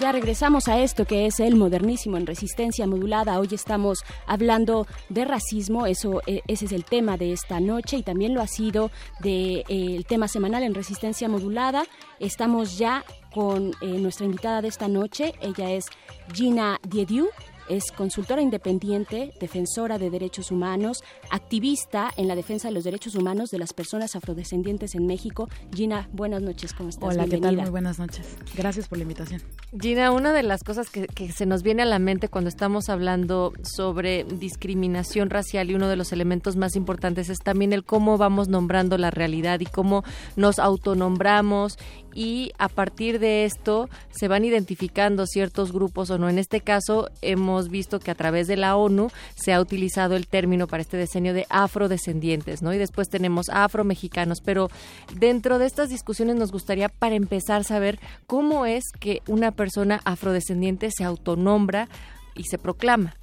Ya 0.00 0.12
regresamos 0.12 0.68
a 0.68 0.78
esto 0.78 1.06
que 1.06 1.26
es 1.26 1.40
el 1.40 1.56
modernísimo 1.56 2.16
en 2.16 2.26
resistencia 2.26 2.86
modulada. 2.86 3.40
Hoy 3.40 3.48
estamos 3.50 3.98
hablando 4.26 4.86
de 5.08 5.24
racismo, 5.24 5.86
eso 5.86 6.20
eh, 6.26 6.42
ese 6.46 6.66
es 6.66 6.72
el 6.72 6.84
tema 6.84 7.16
de 7.16 7.32
esta 7.32 7.60
noche 7.60 7.96
y 7.96 8.02
también 8.02 8.34
lo 8.34 8.40
ha 8.40 8.46
sido 8.46 8.90
de, 9.20 9.64
eh, 9.68 10.04
tema 10.06 10.28
semanal 10.28 10.62
en 10.62 10.74
resistencia 10.74 11.28
modulada. 11.28 11.84
Estamos 12.20 12.78
ya 12.78 13.04
con 13.32 13.72
eh, 13.80 13.86
nuestra 13.98 14.26
invitada 14.26 14.62
de 14.62 14.68
esta 14.68 14.88
noche, 14.88 15.34
ella 15.40 15.70
es 15.70 15.86
Gina 16.32 16.78
Diediu. 16.88 17.28
Es 17.68 17.92
consultora 17.92 18.40
independiente, 18.40 19.34
defensora 19.40 19.98
de 19.98 20.08
derechos 20.08 20.50
humanos, 20.50 21.04
activista 21.30 22.10
en 22.16 22.26
la 22.26 22.34
defensa 22.34 22.68
de 22.68 22.74
los 22.74 22.82
derechos 22.82 23.14
humanos 23.14 23.50
de 23.50 23.58
las 23.58 23.74
personas 23.74 24.16
afrodescendientes 24.16 24.94
en 24.94 25.06
México. 25.06 25.50
Gina, 25.74 26.08
buenas 26.12 26.40
noches, 26.40 26.72
¿cómo 26.72 26.88
estás? 26.88 27.10
Hola, 27.10 27.24
¿qué 27.24 27.32
tal? 27.32 27.40
Bienvenida. 27.40 27.62
Muy 27.64 27.70
buenas 27.70 27.98
noches. 27.98 28.38
Gracias 28.56 28.88
por 28.88 28.96
la 28.96 29.02
invitación. 29.02 29.42
Gina, 29.70 30.12
una 30.12 30.32
de 30.32 30.42
las 30.42 30.64
cosas 30.64 30.88
que, 30.88 31.06
se 31.30 31.44
nos 31.44 31.62
viene 31.62 31.82
a 31.82 31.84
la 31.86 31.98
mente 31.98 32.30
cuando 32.30 32.48
estamos 32.48 32.88
hablando 32.88 33.52
sobre 33.62 34.24
discriminación 34.24 35.28
racial 35.28 35.70
y 35.70 35.74
uno 35.74 35.88
de 35.88 35.96
los 35.96 36.10
elementos 36.10 36.56
más 36.56 36.74
importantes 36.74 37.28
es 37.28 37.40
también 37.40 37.74
el 37.74 37.84
cómo 37.84 38.16
vamos 38.16 38.48
nombrando 38.48 38.96
la 38.96 39.10
realidad 39.10 39.60
y 39.60 39.66
cómo 39.66 40.04
nos 40.36 40.58
autonombramos 40.58 41.76
y 42.14 42.52
a 42.58 42.68
partir 42.68 43.20
de 43.20 43.44
esto 43.44 43.88
se 44.10 44.26
van 44.26 44.44
identificando 44.44 45.26
ciertos 45.26 45.70
grupos 45.70 46.10
o 46.10 46.18
no. 46.18 46.28
En 46.28 46.38
este 46.38 46.60
caso 46.62 47.10
hemos 47.20 47.68
visto 47.68 48.00
que 48.00 48.10
a 48.10 48.14
través 48.14 48.48
de 48.48 48.56
la 48.56 48.74
ONU 48.74 49.08
se 49.36 49.52
ha 49.52 49.60
utilizado 49.60 50.16
el 50.16 50.26
término 50.26 50.66
para 50.66 50.80
este 50.80 50.96
diseño 50.96 51.34
de 51.34 51.46
afrodescendientes, 51.50 52.62
¿no? 52.62 52.72
Y 52.72 52.78
después 52.78 53.08
tenemos 53.08 53.50
afromexicanos, 53.50 54.40
pero 54.40 54.70
dentro 55.14 55.58
de 55.58 55.66
estas 55.66 55.90
discusiones 55.90 56.36
nos 56.36 56.50
gustaría 56.50 56.88
para 56.88 57.14
empezar 57.14 57.62
saber 57.64 58.00
cómo 58.26 58.66
es 58.66 58.84
que 58.98 59.22
una 59.28 59.52
persona 59.58 60.00
afrodescendiente 60.04 60.90
se 60.90 61.04
autonombra 61.04 61.88
y 62.34 62.44
se 62.44 62.56
proclama. 62.56 63.16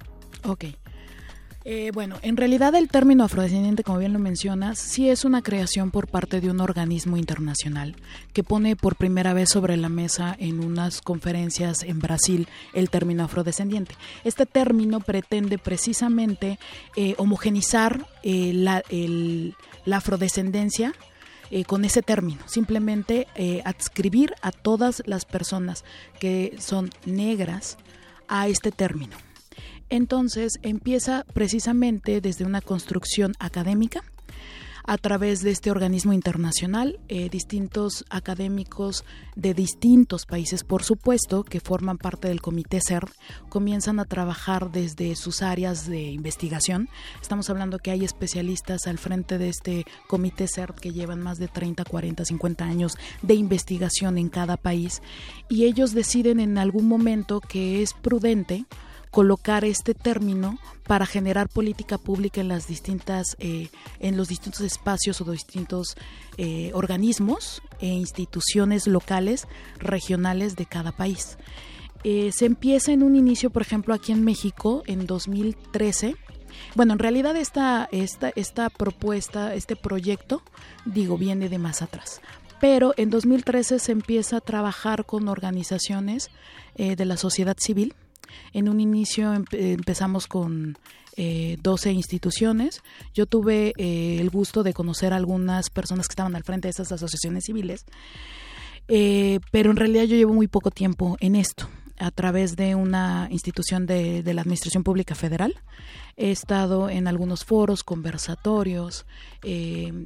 Ok. 0.44 0.66
Eh, 1.68 1.90
bueno, 1.92 2.16
en 2.22 2.36
realidad 2.36 2.76
el 2.76 2.88
término 2.88 3.24
afrodescendiente, 3.24 3.82
como 3.82 3.98
bien 3.98 4.12
lo 4.12 4.20
mencionas, 4.20 4.78
sí 4.78 5.10
es 5.10 5.24
una 5.24 5.42
creación 5.42 5.90
por 5.90 6.06
parte 6.06 6.40
de 6.40 6.48
un 6.48 6.60
organismo 6.60 7.16
internacional 7.16 7.96
que 8.32 8.44
pone 8.44 8.76
por 8.76 8.94
primera 8.94 9.34
vez 9.34 9.48
sobre 9.48 9.76
la 9.76 9.88
mesa 9.88 10.36
en 10.38 10.64
unas 10.64 11.00
conferencias 11.00 11.82
en 11.82 11.98
Brasil 11.98 12.46
el 12.72 12.88
término 12.88 13.24
afrodescendiente. 13.24 13.96
Este 14.22 14.46
término 14.46 15.00
pretende 15.00 15.58
precisamente 15.58 16.60
eh, 16.94 17.16
homogenizar 17.18 18.06
eh, 18.22 18.52
la, 18.54 18.84
la 19.84 19.96
afrodescendencia 19.96 20.94
eh, 21.50 21.64
con 21.64 21.84
ese 21.84 22.02
término, 22.02 22.40
simplemente 22.46 23.26
eh, 23.34 23.62
adscribir 23.64 24.34
a 24.42 24.52
todas 24.52 25.02
las 25.06 25.24
personas 25.24 25.84
que 26.18 26.56
son 26.58 26.90
negras 27.04 27.78
a 28.28 28.48
este 28.48 28.72
término. 28.72 29.16
Entonces 29.88 30.58
empieza 30.62 31.24
precisamente 31.32 32.20
desde 32.20 32.44
una 32.44 32.60
construcción 32.60 33.34
académica 33.38 34.02
a 34.86 34.98
través 34.98 35.42
de 35.42 35.50
este 35.50 35.70
organismo 35.70 36.12
internacional, 36.12 37.00
eh, 37.08 37.28
distintos 37.28 38.04
académicos 38.08 39.04
de 39.34 39.52
distintos 39.52 40.26
países, 40.26 40.62
por 40.62 40.84
supuesto, 40.84 41.42
que 41.42 41.60
forman 41.60 41.98
parte 41.98 42.28
del 42.28 42.40
comité 42.40 42.80
CERD, 42.80 43.10
comienzan 43.48 43.98
a 43.98 44.04
trabajar 44.04 44.70
desde 44.70 45.16
sus 45.16 45.42
áreas 45.42 45.88
de 45.88 46.02
investigación. 46.02 46.88
Estamos 47.20 47.50
hablando 47.50 47.78
que 47.78 47.90
hay 47.90 48.04
especialistas 48.04 48.86
al 48.86 48.98
frente 48.98 49.38
de 49.38 49.48
este 49.48 49.84
comité 50.06 50.46
CERD 50.46 50.76
que 50.76 50.92
llevan 50.92 51.20
más 51.20 51.38
de 51.38 51.48
30, 51.48 51.84
40, 51.84 52.24
50 52.24 52.64
años 52.64 52.96
de 53.22 53.34
investigación 53.34 54.18
en 54.18 54.28
cada 54.28 54.56
país 54.56 55.02
y 55.48 55.64
ellos 55.64 55.94
deciden 55.94 56.38
en 56.38 56.58
algún 56.58 56.86
momento 56.86 57.40
que 57.40 57.82
es 57.82 57.92
prudente 57.92 58.66
colocar 59.10 59.64
este 59.64 59.94
término 59.94 60.58
para 60.86 61.06
generar 61.06 61.48
política 61.48 61.98
pública 61.98 62.40
en 62.40 62.48
las 62.48 62.66
distintas 62.66 63.36
eh, 63.38 63.68
en 64.00 64.16
los 64.16 64.28
distintos 64.28 64.60
espacios 64.60 65.20
o 65.20 65.30
distintos 65.30 65.96
eh, 66.36 66.70
organismos 66.74 67.62
e 67.80 67.86
instituciones 67.86 68.86
locales 68.86 69.46
regionales 69.78 70.56
de 70.56 70.66
cada 70.66 70.92
país 70.92 71.38
eh, 72.04 72.30
se 72.32 72.46
empieza 72.46 72.92
en 72.92 73.02
un 73.02 73.16
inicio 73.16 73.50
por 73.50 73.62
ejemplo 73.62 73.94
aquí 73.94 74.12
en 74.12 74.24
México 74.24 74.82
en 74.86 75.06
2013 75.06 76.16
bueno, 76.74 76.94
en 76.94 76.98
realidad 76.98 77.36
esta, 77.36 77.86
esta, 77.92 78.30
esta 78.34 78.70
propuesta, 78.70 79.54
este 79.54 79.76
proyecto, 79.76 80.42
digo, 80.86 81.18
viene 81.18 81.50
de 81.50 81.58
más 81.58 81.82
atrás. 81.82 82.22
Pero 82.62 82.94
en 82.96 83.10
2013 83.10 83.78
se 83.78 83.92
empieza 83.92 84.38
a 84.38 84.40
trabajar 84.40 85.04
con 85.04 85.28
organizaciones 85.28 86.30
de 86.76 87.04
la 87.04 87.18
sociedad 87.18 87.58
civil, 87.58 87.94
en 88.52 88.68
un 88.68 88.80
inicio 88.80 89.32
empezamos 89.52 90.26
con 90.26 90.76
eh, 91.16 91.56
12 91.62 91.92
instituciones. 91.92 92.82
Yo 93.14 93.26
tuve 93.26 93.72
eh, 93.78 94.18
el 94.20 94.30
gusto 94.30 94.62
de 94.62 94.74
conocer 94.74 95.12
a 95.12 95.16
algunas 95.16 95.70
personas 95.70 96.08
que 96.08 96.12
estaban 96.12 96.36
al 96.36 96.44
frente 96.44 96.68
de 96.68 96.70
estas 96.70 96.92
asociaciones 96.92 97.44
civiles, 97.44 97.86
eh, 98.88 99.40
pero 99.50 99.70
en 99.70 99.76
realidad 99.76 100.04
yo 100.04 100.16
llevo 100.16 100.34
muy 100.34 100.46
poco 100.46 100.70
tiempo 100.70 101.16
en 101.20 101.34
esto 101.34 101.68
a 101.98 102.10
través 102.10 102.56
de 102.56 102.74
una 102.74 103.28
institución 103.30 103.86
de, 103.86 104.22
la 104.22 104.42
Administración 104.42 104.84
Pública 104.84 105.14
Federal. 105.14 105.54
He 106.18 106.30
estado 106.30 106.90
en 106.90 107.08
algunos 107.08 107.44
foros, 107.44 107.82
conversatorios, 107.82 109.06
eh, 109.42 110.04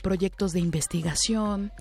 proyectos 0.00 0.52
de 0.52 0.60
investigación, 0.60 1.72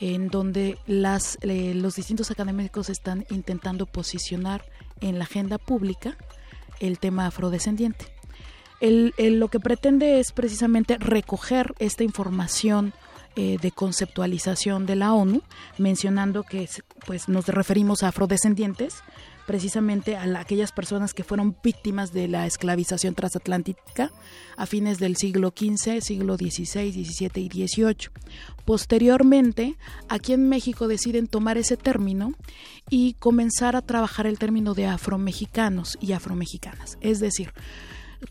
en 0.00 0.28
donde 0.28 0.78
las, 0.86 1.38
los 1.42 1.94
distintos 1.94 2.32
académicos 2.32 2.90
están 2.90 3.24
intentando 3.30 3.86
posicionar 3.86 4.64
en 5.00 5.18
la 5.18 5.24
agenda 5.24 5.58
pública 5.58 6.16
el 6.80 6.98
tema 6.98 7.26
afrodescendiente. 7.26 8.06
El, 8.80 9.12
lo 9.18 9.48
que 9.48 9.58
pretende 9.58 10.20
es 10.20 10.32
precisamente 10.32 10.98
recoger 10.98 11.74
esta 11.78 12.04
información 12.04 12.92
eh, 13.34 13.56
de 13.60 13.72
conceptualización 13.72 14.86
de 14.86 14.96
la 14.96 15.12
ONU, 15.12 15.42
mencionando 15.78 16.44
que 16.44 16.68
pues, 17.06 17.28
nos 17.28 17.46
referimos 17.48 18.02
a 18.02 18.08
afrodescendientes, 18.08 19.02
precisamente 19.48 20.14
a 20.14 20.26
la, 20.26 20.40
aquellas 20.40 20.72
personas 20.72 21.14
que 21.14 21.24
fueron 21.24 21.56
víctimas 21.64 22.12
de 22.12 22.28
la 22.28 22.46
esclavización 22.46 23.14
transatlántica 23.14 24.12
a 24.58 24.66
fines 24.66 24.98
del 24.98 25.16
siglo 25.16 25.54
XV, 25.56 26.02
siglo 26.02 26.36
XVI, 26.36 26.92
XVII 26.92 27.48
y 27.50 27.66
XVIII. 27.66 28.10
Posteriormente, 28.66 29.76
aquí 30.10 30.34
en 30.34 30.50
México 30.50 30.86
deciden 30.86 31.28
tomar 31.28 31.56
ese 31.56 31.78
término 31.78 32.34
y 32.90 33.14
comenzar 33.14 33.74
a 33.74 33.80
trabajar 33.80 34.26
el 34.26 34.38
término 34.38 34.74
de 34.74 34.84
afromexicanos 34.84 35.96
y 35.98 36.12
afromexicanas. 36.12 36.98
Es 37.00 37.18
decir, 37.18 37.54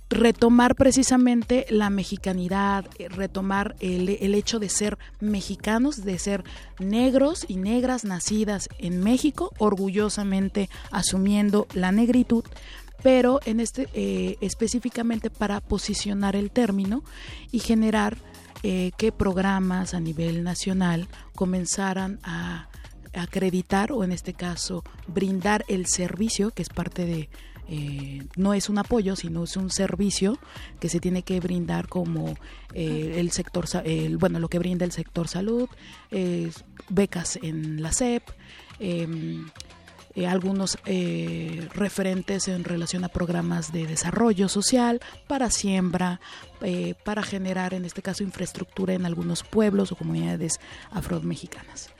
retomar 0.09 0.75
precisamente 0.75 1.65
la 1.69 1.89
mexicanidad, 1.89 2.85
eh, 2.97 3.09
retomar 3.09 3.75
el, 3.79 4.09
el, 4.09 4.35
hecho 4.35 4.59
de 4.59 4.69
ser 4.69 4.97
mexicanos, 5.19 6.03
de 6.03 6.19
ser 6.19 6.43
negros 6.79 7.45
y 7.47 7.55
negras 7.55 8.03
nacidas 8.03 8.69
en 8.79 9.01
México, 9.01 9.53
orgullosamente 9.57 10.69
asumiendo 10.91 11.67
la 11.73 11.91
negritud, 11.91 12.43
pero 13.03 13.39
en 13.45 13.59
este 13.59 13.87
eh, 13.93 14.37
específicamente 14.41 15.29
para 15.29 15.61
posicionar 15.61 16.35
el 16.35 16.51
término 16.51 17.03
y 17.51 17.59
generar 17.59 18.17
eh, 18.63 18.91
que 18.97 19.11
programas 19.11 19.93
a 19.93 19.99
nivel 19.99 20.43
nacional 20.43 21.07
comenzaran 21.35 22.19
a 22.23 22.69
acreditar 23.13 23.91
o 23.91 24.03
en 24.03 24.11
este 24.11 24.33
caso 24.33 24.83
brindar 25.07 25.63
el 25.67 25.85
servicio 25.85 26.51
que 26.51 26.63
es 26.63 26.69
parte 26.69 27.05
de 27.05 27.29
eh, 27.69 28.25
no 28.35 28.53
es 28.53 28.69
un 28.69 28.77
apoyo, 28.77 29.15
sino 29.15 29.43
es 29.43 29.57
un 29.57 29.69
servicio 29.69 30.39
que 30.79 30.89
se 30.89 30.99
tiene 30.99 31.23
que 31.23 31.39
brindar 31.39 31.87
como 31.87 32.35
eh, 32.73 33.15
el 33.17 33.31
sector, 33.31 33.65
el, 33.83 34.17
bueno, 34.17 34.39
lo 34.39 34.47
que 34.47 34.59
brinda 34.59 34.85
el 34.85 34.91
sector 34.91 35.27
salud, 35.27 35.69
becas 36.89 37.37
en 37.41 37.81
la 37.81 37.91
SEP, 37.91 38.23
em, 38.79 39.47
eh, 40.15 40.25
algunos 40.25 40.77
referentes 41.73 42.47
en 42.47 42.63
relación 42.63 43.03
a 43.03 43.09
programas 43.09 43.71
de 43.71 43.85
desarrollo 43.85 44.47
social 44.49 44.99
para 45.27 45.51
siembra, 45.51 46.19
para 47.03 47.21
generar 47.21 47.73
en 47.73 47.85
este 47.85 48.01
caso 48.01 48.23
infraestructura 48.23 48.93
en 48.93 49.05
algunos 49.05 49.43
pueblos 49.43 49.91
o 49.91 49.95
comunidades 49.95 50.59
afromexicanas 50.91 51.91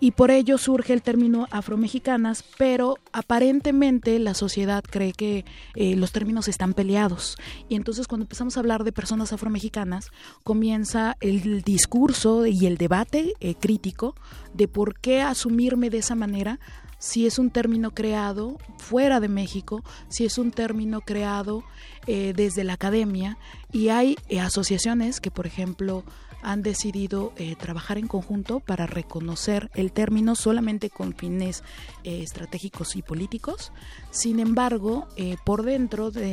y 0.00 0.12
por 0.12 0.30
ello 0.30 0.56
surge 0.56 0.94
el 0.94 1.02
término 1.02 1.46
afromexicanas, 1.50 2.42
pero 2.56 2.96
aparentemente 3.12 4.18
la 4.18 4.32
sociedad 4.32 4.82
cree 4.82 5.12
que 5.12 5.44
eh, 5.74 5.94
los 5.94 6.10
términos 6.10 6.48
están 6.48 6.72
peleados. 6.72 7.36
Y 7.68 7.74
entonces 7.74 8.08
cuando 8.08 8.24
empezamos 8.24 8.56
a 8.56 8.60
hablar 8.60 8.82
de 8.82 8.92
personas 8.92 9.34
afromexicanas, 9.34 10.10
comienza 10.42 11.18
el 11.20 11.62
discurso 11.62 12.46
y 12.46 12.66
el 12.66 12.78
debate 12.78 13.34
eh, 13.40 13.54
crítico 13.54 14.14
de 14.54 14.68
por 14.68 14.98
qué 14.98 15.20
asumirme 15.20 15.90
de 15.90 15.98
esa 15.98 16.14
manera 16.14 16.58
si 16.98 17.26
es 17.26 17.38
un 17.38 17.50
término 17.50 17.92
creado 17.92 18.58
fuera 18.76 19.20
de 19.20 19.28
México, 19.28 19.82
si 20.08 20.26
es 20.26 20.36
un 20.36 20.50
término 20.50 21.00
creado 21.00 21.64
eh, 22.06 22.34
desde 22.36 22.62
la 22.62 22.74
academia 22.74 23.38
y 23.72 23.88
hay 23.88 24.16
asociaciones 24.38 25.18
que, 25.20 25.30
por 25.30 25.46
ejemplo, 25.46 26.04
han 26.42 26.62
decidido 26.62 27.32
eh, 27.36 27.56
trabajar 27.56 27.98
en 27.98 28.06
conjunto 28.06 28.60
para 28.60 28.86
reconocer 28.86 29.70
el 29.74 29.92
término 29.92 30.34
solamente 30.34 30.90
con 30.90 31.14
fines 31.14 31.62
eh, 32.04 32.22
estratégicos 32.22 32.96
y 32.96 33.02
políticos. 33.02 33.72
Sin 34.10 34.40
embargo, 34.40 35.06
eh, 35.16 35.36
por 35.44 35.62
dentro, 35.62 36.10
de, 36.10 36.32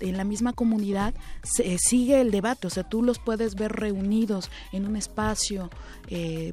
en 0.00 0.16
la 0.16 0.24
misma 0.24 0.52
comunidad, 0.52 1.14
se, 1.42 1.76
sigue 1.78 2.20
el 2.20 2.30
debate. 2.30 2.66
O 2.66 2.70
sea, 2.70 2.88
tú 2.88 3.02
los 3.02 3.18
puedes 3.18 3.54
ver 3.54 3.72
reunidos 3.72 4.50
en 4.72 4.86
un 4.86 4.96
espacio 4.96 5.70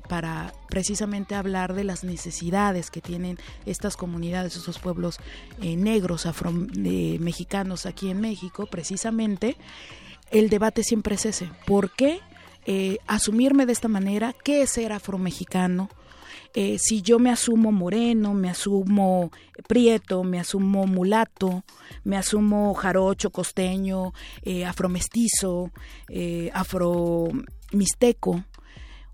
para 0.07 0.53
precisamente 0.69 1.35
hablar 1.35 1.73
de 1.73 1.83
las 1.83 2.05
necesidades 2.05 2.89
que 2.91 3.01
tienen 3.01 3.37
estas 3.65 3.97
comunidades, 3.97 4.55
esos 4.55 4.79
pueblos 4.79 5.19
negros, 5.59 6.25
afro 6.25 6.51
mexicanos 6.51 7.85
aquí 7.85 8.09
en 8.09 8.21
México, 8.21 8.67
precisamente. 8.67 9.57
El 10.31 10.49
debate 10.49 10.83
siempre 10.83 11.15
es 11.15 11.25
ese. 11.25 11.49
¿Por 11.65 11.91
qué? 11.91 12.21
Eh, 12.65 12.97
asumirme 13.07 13.65
de 13.65 13.73
esta 13.73 13.87
manera, 13.87 14.33
qué 14.43 14.61
es 14.61 14.71
ser 14.71 14.91
afromexicano, 14.91 15.89
eh, 16.55 16.77
si 16.79 17.01
yo 17.01 17.19
me 17.19 17.29
asumo 17.29 17.71
moreno, 17.71 18.33
me 18.33 18.49
asumo 18.49 19.31
prieto, 19.67 20.23
me 20.23 20.39
asumo 20.39 20.87
mulato, 20.87 21.63
me 22.03 22.17
asumo 22.17 22.73
jarocho, 22.73 23.29
costeño, 23.29 24.13
eh, 24.41 24.65
afromestizo, 24.65 25.71
eh, 26.09 26.49
afromixteco, 26.53 28.43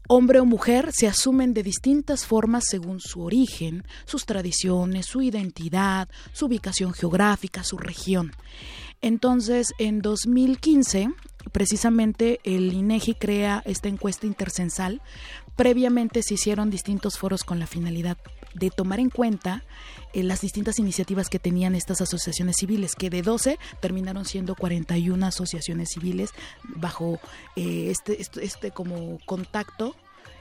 hombre 0.08 0.40
o 0.40 0.46
mujer 0.46 0.92
se 0.94 1.08
asumen 1.08 1.54
de 1.54 1.64
distintas 1.64 2.26
formas 2.26 2.64
según 2.70 3.02
su 3.02 3.22
origen, 3.22 3.84
sus 4.06 4.26
tradiciones, 4.26 5.06
su 5.06 5.22
identidad, 5.22 6.08
su 6.32 6.46
ubicación 6.46 6.94
geográfica, 6.94 7.66
su 7.66 7.78
región. 7.78 8.32
Entonces, 9.02 9.74
en 9.78 10.02
2015, 10.02 11.10
precisamente 11.52 12.40
el 12.44 12.74
INEGI 12.74 13.16
crea 13.16 13.62
esta 13.66 13.88
encuesta 13.88 14.28
intercensal. 14.28 15.02
Previamente 15.56 16.22
se 16.24 16.34
hicieron 16.34 16.70
distintos 16.70 17.18
foros 17.18 17.44
con 17.44 17.60
la 17.60 17.68
finalidad 17.68 18.18
de 18.54 18.70
tomar 18.70 19.00
en 19.00 19.10
cuenta 19.10 19.64
eh, 20.14 20.24
las 20.24 20.42
distintas 20.42 20.80
iniciativas 20.80 21.30
que 21.30 21.40
tenían 21.40 21.76
estas 21.76 22.02
asociaciones 22.02 22.56
civiles, 22.58 22.96
que 22.96 23.10
de 23.10 23.22
12 23.22 23.60
terminaron 23.82 24.26
siendo 24.26 24.56
41 24.56 25.26
asociaciones 25.26 25.90
civiles 25.90 26.32
bajo 26.64 27.20
eh, 27.56 27.90
este, 27.90 28.22
este, 28.22 28.44
este 28.46 28.72
como 28.72 29.20
contacto 29.26 29.96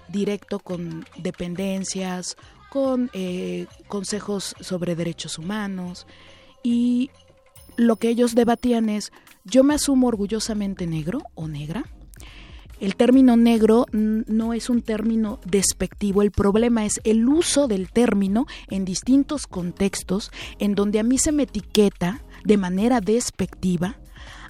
directo 0.08 0.58
con 0.58 1.06
dependencias, 1.16 2.36
con 2.70 3.10
eh, 3.14 3.66
consejos 3.88 4.54
sobre 4.60 4.96
derechos 4.96 5.38
humanos 5.38 6.06
y 6.62 7.10
lo 7.76 7.96
que 7.96 8.08
ellos 8.08 8.34
debatían 8.34 8.88
es, 8.88 9.12
yo 9.44 9.62
me 9.62 9.74
asumo 9.74 10.08
orgullosamente 10.08 10.86
negro 10.86 11.22
o 11.34 11.46
negra. 11.48 11.84
El 12.80 12.96
término 12.96 13.36
negro 13.36 13.86
no 13.92 14.52
es 14.52 14.68
un 14.68 14.82
término 14.82 15.38
despectivo, 15.46 16.22
el 16.22 16.32
problema 16.32 16.84
es 16.84 17.00
el 17.04 17.28
uso 17.28 17.68
del 17.68 17.90
término 17.90 18.46
en 18.68 18.84
distintos 18.84 19.46
contextos 19.46 20.32
en 20.58 20.74
donde 20.74 20.98
a 20.98 21.04
mí 21.04 21.18
se 21.18 21.30
me 21.30 21.44
etiqueta 21.44 22.22
de 22.44 22.56
manera 22.56 23.00
despectiva, 23.00 23.96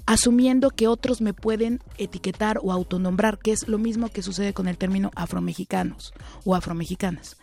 asumiendo 0.07 0.71
que 0.71 0.89
otros 0.89 1.21
me 1.21 1.35
pueden 1.35 1.81
etiquetar 1.99 2.61
o 2.63 2.73
autonombrar, 2.73 3.39
que 3.39 3.53
es 3.53 3.69
lo 3.69 3.79
mismo 3.79 4.09
que 4.09 4.23
sucede 4.23 4.55
con 4.55 4.69
el 4.69 4.79
término 4.79 5.11
afromexicanos 5.15 6.15
o 6.45 6.55
afromexicanas. 6.55 7.37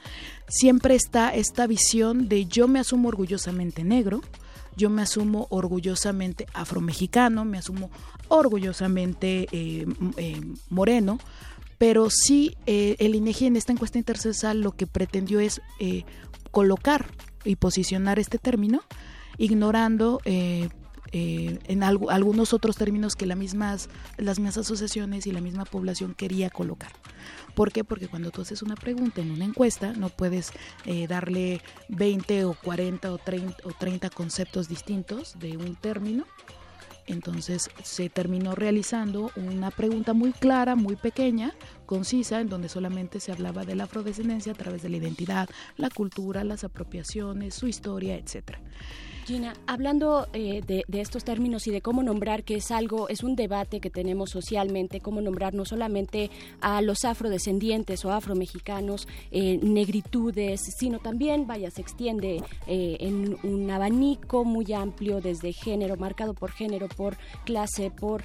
Siempre 0.47 0.95
está 0.95 1.33
esta 1.35 1.67
visión 1.67 2.27
de 2.27 2.47
yo 2.47 2.67
me 2.67 2.79
asumo 2.79 3.09
orgullosamente 3.09 3.83
negro, 3.83 4.21
yo 4.81 4.89
me 4.89 5.03
asumo 5.03 5.45
orgullosamente 5.51 6.47
afromexicano, 6.53 7.45
me 7.45 7.59
asumo 7.59 7.91
orgullosamente 8.29 9.47
eh, 9.51 9.85
eh, 10.17 10.41
moreno, 10.69 11.19
pero 11.77 12.09
sí 12.09 12.57
eh, 12.65 12.95
el 12.97 13.13
INEGI 13.13 13.45
en 13.45 13.57
esta 13.57 13.73
encuesta 13.73 13.99
intercesal 13.99 14.61
lo 14.61 14.71
que 14.71 14.87
pretendió 14.87 15.39
es 15.39 15.61
colocar 16.49 17.05
y 17.45 17.57
posicionar 17.57 18.17
este 18.17 18.39
término, 18.39 18.81
ignorando 19.37 20.19
en 20.25 21.83
algunos 21.83 22.53
otros 22.53 22.75
términos 22.75 23.15
que 23.15 23.27
las 23.27 23.37
mismas, 23.37 23.87
las 24.17 24.39
mismas 24.39 24.57
asociaciones 24.57 25.27
y 25.27 25.31
la 25.31 25.41
misma 25.41 25.65
población 25.65 26.15
quería 26.15 26.49
colocar. 26.49 26.91
¿Por 27.55 27.71
qué? 27.71 27.83
Porque 27.83 28.07
cuando 28.07 28.31
tú 28.31 28.41
haces 28.41 28.61
una 28.61 28.75
pregunta 28.75 29.21
en 29.21 29.31
una 29.31 29.45
encuesta, 29.45 29.93
no 29.93 30.09
puedes 30.09 30.51
eh, 30.85 31.07
darle 31.07 31.61
20 31.89 32.45
o 32.45 32.53
40 32.53 33.11
o 33.11 33.17
30, 33.17 33.57
o 33.63 33.71
30 33.77 34.09
conceptos 34.09 34.67
distintos 34.67 35.37
de 35.39 35.57
un 35.57 35.75
término. 35.75 36.25
Entonces 37.07 37.69
se 37.83 38.09
terminó 38.09 38.55
realizando 38.55 39.31
una 39.35 39.71
pregunta 39.71 40.13
muy 40.13 40.31
clara, 40.31 40.75
muy 40.75 40.95
pequeña, 40.95 41.53
concisa, 41.85 42.39
en 42.39 42.47
donde 42.47 42.69
solamente 42.69 43.19
se 43.19 43.31
hablaba 43.31 43.65
de 43.65 43.75
la 43.75 43.85
afrodescendencia 43.85 44.53
a 44.53 44.55
través 44.55 44.81
de 44.81 44.89
la 44.89 44.97
identidad, 44.97 45.49
la 45.77 45.89
cultura, 45.89 46.43
las 46.43 46.63
apropiaciones, 46.63 47.55
su 47.55 47.67
historia, 47.67 48.15
etcétera. 48.15 48.61
Gina, 49.25 49.53
hablando 49.67 50.27
eh, 50.33 50.61
de, 50.65 51.01
estos 51.01 51.23
términos 51.23 51.67
y 51.67 51.71
de 51.71 51.81
cómo 51.81 52.01
nombrar, 52.01 52.43
que 52.43 52.55
es 52.55 52.71
algo, 52.71 53.07
es 53.07 53.23
un 53.23 53.35
debate 53.35 53.79
que 53.79 53.89
tenemos 53.89 54.31
socialmente, 54.31 54.99
cómo 54.99 55.21
nombrar 55.21 55.53
no 55.53 55.63
solamente 55.63 56.31
a 56.59 56.81
los 56.81 57.05
afrodescendientes 57.05 58.03
o 58.03 58.11
afromexicanos, 58.11 59.07
eh, 59.31 59.59
negritudes, 59.61 60.61
sino 60.77 60.99
también, 60.99 61.45
vaya, 61.45 61.69
se 61.69 61.81
extiende 61.81 62.41
eh, 62.67 62.97
en 62.99 63.37
un 63.43 63.69
abanico 63.69 64.43
muy 64.43 64.73
amplio 64.73 65.21
desde 65.21 65.53
género, 65.53 65.97
marcado 65.97 66.33
por 66.33 66.51
género, 66.51 66.87
por 66.87 67.15
clase, 67.45 67.91
por 67.91 68.23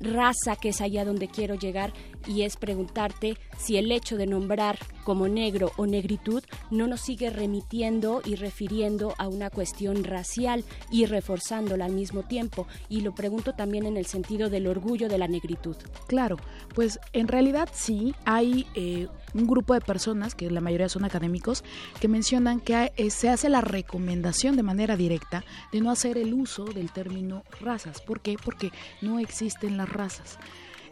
raza, 0.00 0.56
que 0.56 0.70
es 0.70 0.80
allá 0.80 1.04
donde 1.04 1.28
quiero 1.28 1.54
llegar, 1.54 1.92
y 2.26 2.42
es 2.42 2.56
preguntarte 2.56 3.36
si 3.58 3.76
el 3.76 3.92
hecho 3.92 4.16
de 4.16 4.26
nombrar 4.26 4.78
como 5.04 5.28
negro 5.28 5.72
o 5.76 5.86
negritud 5.86 6.42
no 6.70 6.86
nos 6.86 7.00
sigue 7.00 7.30
remitiendo 7.30 8.20
y 8.24 8.34
refiriendo 8.34 9.14
a 9.18 9.28
una 9.28 9.50
cuestión 9.50 10.04
racial 10.04 10.64
y 10.90 11.06
reforzándola 11.06 11.84
al 11.84 11.92
mismo 11.92 12.24
tiempo. 12.24 12.66
Y 12.88 13.02
lo 13.02 13.14
pregunto 13.14 13.54
también 13.54 13.86
en 13.86 13.96
el 13.96 14.06
sentido 14.06 14.50
del 14.50 14.66
orgullo 14.66 15.08
de 15.08 15.18
la 15.18 15.28
negritud. 15.28 15.76
Claro, 16.08 16.36
pues 16.74 16.98
en 17.12 17.28
realidad 17.28 17.68
sí 17.72 18.14
hay 18.24 18.66
eh, 18.74 19.06
un 19.34 19.46
grupo 19.46 19.74
de 19.74 19.80
personas, 19.80 20.34
que 20.34 20.50
la 20.50 20.60
mayoría 20.60 20.88
son 20.88 21.04
académicos, 21.04 21.64
que 22.00 22.08
mencionan 22.08 22.60
que 22.60 22.92
eh, 22.96 23.10
se 23.10 23.28
hace 23.28 23.48
la 23.48 23.60
recomendación 23.60 24.56
de 24.56 24.62
manera 24.62 24.96
directa 24.96 25.44
de 25.72 25.80
no 25.80 25.90
hacer 25.90 26.18
el 26.18 26.34
uso 26.34 26.64
del 26.64 26.90
término 26.90 27.44
razas. 27.60 28.00
¿Por 28.00 28.20
qué? 28.20 28.36
Porque 28.42 28.70
no 29.00 29.18
existen 29.18 29.76
las 29.76 29.88
razas 29.88 30.38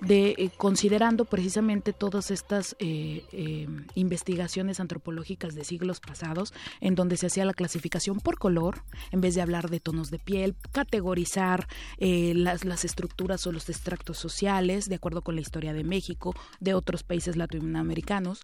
de 0.06 0.34
eh, 0.36 0.50
considerando 0.56 1.24
precisamente 1.24 1.92
todas 1.92 2.30
estas 2.30 2.76
eh, 2.78 3.24
eh, 3.32 3.66
investigaciones 3.94 4.80
antropológicas 4.80 5.54
de 5.54 5.64
siglos 5.64 6.00
pasados, 6.00 6.52
en 6.80 6.94
donde 6.94 7.16
se 7.16 7.26
hacía 7.26 7.44
la 7.44 7.54
clasificación 7.54 8.20
por 8.20 8.38
color, 8.38 8.82
en 9.10 9.20
vez 9.20 9.34
de 9.34 9.42
hablar 9.42 9.70
de 9.70 9.80
tonos 9.80 10.10
de 10.10 10.18
piel, 10.18 10.54
categorizar 10.72 11.66
las, 11.98 12.64
las 12.64 12.84
estructuras 12.84 13.46
o 13.46 13.52
los 13.52 13.68
extractos 13.68 14.18
sociales, 14.18 14.88
de 14.88 14.96
acuerdo 14.96 15.22
con 15.22 15.34
la 15.34 15.40
historia 15.40 15.72
de 15.72 15.84
México, 15.84 16.34
de 16.60 16.74
otros 16.74 17.02
países 17.02 17.36
latinoamericanos. 17.36 18.42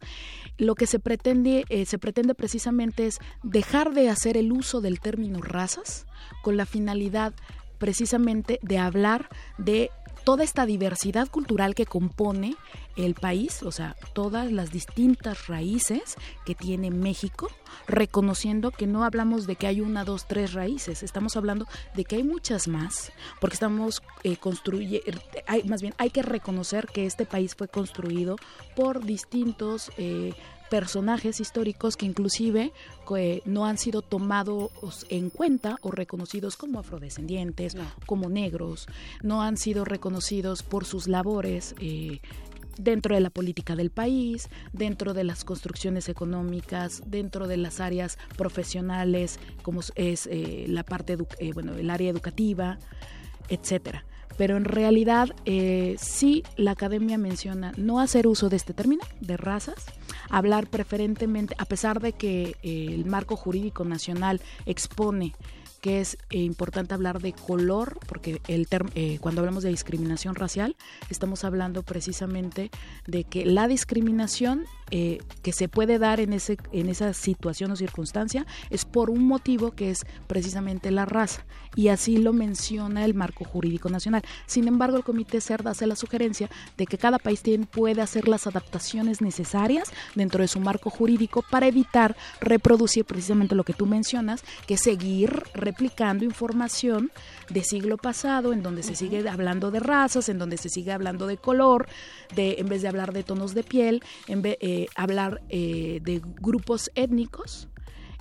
Lo 0.56 0.74
que 0.74 0.86
se 0.86 0.98
pretende, 0.98 1.64
se 1.86 1.98
pretende 1.98 2.34
precisamente 2.34 3.06
es 3.06 3.18
dejar 3.42 3.92
de 3.92 4.08
hacer 4.08 4.36
el 4.36 4.52
uso 4.52 4.80
del 4.80 5.00
término 5.00 5.40
razas 5.40 6.06
con 6.42 6.56
la 6.56 6.66
finalidad 6.66 7.34
precisamente 7.80 8.60
de 8.62 8.78
hablar 8.78 9.28
de 9.56 9.90
toda 10.24 10.44
esta 10.44 10.66
diversidad 10.66 11.28
cultural 11.28 11.74
que 11.74 11.86
compone 11.86 12.56
el 12.96 13.14
país, 13.14 13.62
o 13.62 13.72
sea, 13.72 13.96
todas 14.12 14.52
las 14.52 14.70
distintas 14.70 15.46
raíces 15.46 16.16
que 16.44 16.54
tiene 16.54 16.90
México, 16.90 17.50
reconociendo 17.86 18.70
que 18.70 18.86
no 18.86 19.04
hablamos 19.04 19.46
de 19.46 19.56
que 19.56 19.66
hay 19.66 19.80
una, 19.80 20.04
dos, 20.04 20.26
tres 20.26 20.52
raíces, 20.52 21.02
estamos 21.02 21.36
hablando 21.36 21.66
de 21.94 22.04
que 22.04 22.16
hay 22.16 22.24
muchas 22.24 22.68
más, 22.68 23.12
porque 23.40 23.54
estamos 23.54 24.02
eh, 24.22 24.36
construyendo, 24.36 25.20
más 25.66 25.82
bien 25.82 25.94
hay 25.98 26.10
que 26.10 26.22
reconocer 26.22 26.86
que 26.86 27.06
este 27.06 27.26
país 27.26 27.54
fue 27.54 27.68
construido 27.68 28.36
por 28.76 29.04
distintos 29.04 29.90
eh, 29.96 30.34
personajes 30.70 31.40
históricos 31.40 31.96
que 31.96 32.06
inclusive 32.06 32.72
eh, 33.16 33.42
no 33.44 33.66
han 33.66 33.76
sido 33.76 34.02
tomados 34.02 34.70
en 35.08 35.28
cuenta 35.28 35.76
o 35.82 35.90
reconocidos 35.90 36.56
como 36.56 36.78
afrodescendientes, 36.78 37.76
como 38.06 38.30
negros, 38.30 38.86
no 39.22 39.42
han 39.42 39.56
sido 39.56 39.84
reconocidos 39.84 40.62
por 40.62 40.84
sus 40.84 41.08
labores 41.08 41.74
eh, 41.80 42.20
dentro 42.78 43.16
de 43.16 43.20
la 43.20 43.30
política 43.30 43.74
del 43.74 43.90
país, 43.90 44.48
dentro 44.72 45.12
de 45.12 45.24
las 45.24 45.44
construcciones 45.44 46.08
económicas, 46.08 47.02
dentro 47.04 47.48
de 47.48 47.56
las 47.56 47.80
áreas 47.80 48.16
profesionales, 48.38 49.40
como 49.62 49.80
es 49.96 50.28
eh, 50.28 50.66
la 50.68 50.84
parte, 50.84 51.18
bueno, 51.52 51.74
el 51.74 51.90
área 51.90 52.08
educativa, 52.08 52.78
etcétera 53.48 54.04
pero 54.36 54.56
en 54.56 54.64
realidad 54.64 55.30
eh, 55.44 55.96
sí 55.98 56.42
la 56.56 56.72
academia 56.72 57.18
menciona 57.18 57.72
no 57.76 58.00
hacer 58.00 58.26
uso 58.26 58.48
de 58.48 58.56
este 58.56 58.74
término, 58.74 59.02
de 59.20 59.36
razas, 59.36 59.84
hablar 60.28 60.68
preferentemente, 60.68 61.54
a 61.58 61.64
pesar 61.64 62.00
de 62.00 62.12
que 62.12 62.56
eh, 62.62 62.86
el 62.90 63.04
marco 63.06 63.36
jurídico 63.36 63.84
nacional 63.84 64.40
expone 64.66 65.34
que 65.80 66.00
es 66.00 66.18
eh, 66.30 66.38
importante 66.38 66.94
hablar 66.94 67.20
de 67.20 67.32
color, 67.32 67.98
porque 68.06 68.40
el 68.48 68.66
eh, 68.94 69.18
cuando 69.20 69.40
hablamos 69.40 69.62
de 69.62 69.70
discriminación 69.70 70.34
racial, 70.34 70.76
estamos 71.08 71.44
hablando 71.44 71.82
precisamente 71.82 72.70
de 73.06 73.24
que 73.24 73.44
la 73.46 73.66
discriminación 73.66 74.66
eh, 74.92 75.18
que 75.42 75.52
se 75.52 75.68
puede 75.68 76.00
dar 76.00 76.18
en, 76.18 76.32
ese, 76.32 76.58
en 76.72 76.88
esa 76.88 77.12
situación 77.12 77.70
o 77.70 77.76
circunstancia 77.76 78.44
es 78.70 78.84
por 78.84 79.08
un 79.08 79.24
motivo 79.24 79.70
que 79.70 79.90
es 79.90 80.04
precisamente 80.26 80.90
la 80.90 81.06
raza, 81.06 81.44
y 81.76 81.88
así 81.88 82.18
lo 82.18 82.32
menciona 82.32 83.04
el 83.04 83.14
marco 83.14 83.44
jurídico 83.44 83.88
nacional. 83.88 84.22
Sin 84.46 84.66
embargo, 84.66 84.96
el 84.96 85.04
Comité 85.04 85.40
CERDA 85.40 85.70
hace 85.70 85.86
la 85.86 85.94
sugerencia 85.96 86.50
de 86.76 86.86
que 86.86 86.98
cada 86.98 87.18
país 87.18 87.42
tiene, 87.42 87.66
puede 87.66 88.02
hacer 88.02 88.26
las 88.26 88.46
adaptaciones 88.46 89.20
necesarias 89.20 89.92
dentro 90.16 90.42
de 90.42 90.48
su 90.48 90.58
marco 90.58 90.90
jurídico 90.90 91.44
para 91.48 91.68
evitar 91.68 92.16
reproducir 92.40 93.04
precisamente 93.04 93.54
lo 93.54 93.64
que 93.64 93.72
tú 93.72 93.86
mencionas, 93.86 94.42
que 94.66 94.76
seguir 94.76 95.44
replicando 95.70 96.24
información 96.24 97.12
de 97.48 97.62
siglo 97.62 97.96
pasado 97.96 98.52
en 98.52 98.60
donde 98.62 98.82
se 98.82 98.96
sigue 98.96 99.28
hablando 99.28 99.70
de 99.70 99.78
razas, 99.78 100.28
en 100.28 100.38
donde 100.38 100.56
se 100.56 100.68
sigue 100.68 100.90
hablando 100.90 101.28
de 101.28 101.36
color, 101.36 101.86
de 102.34 102.56
en 102.58 102.68
vez 102.68 102.82
de 102.82 102.88
hablar 102.88 103.12
de 103.12 103.22
tonos 103.22 103.54
de 103.54 103.62
piel, 103.62 104.02
en 104.26 104.42
vez, 104.42 104.56
eh, 104.60 104.86
hablar 104.96 105.42
eh, 105.48 106.00
de 106.02 106.20
grupos 106.40 106.90
étnicos. 106.94 107.68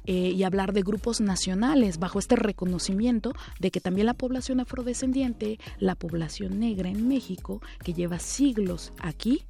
Eh, 0.05 0.33
y 0.35 0.43
hablar 0.43 0.73
de 0.73 0.81
grupos 0.81 1.21
nacionales 1.21 1.99
bajo 1.99 2.17
este 2.17 2.35
reconocimiento 2.35 3.33
de 3.59 3.69
que 3.69 3.79
también 3.79 4.07
la 4.07 4.15
población 4.15 4.59
afrodescendiente, 4.59 5.59
la 5.77 5.93
población 5.93 6.57
negra 6.57 6.89
en 6.89 7.07
México, 7.07 7.61
que 7.83 7.93
lleva 7.93 8.17
siglos 8.17 8.91
aquí, 8.99 9.43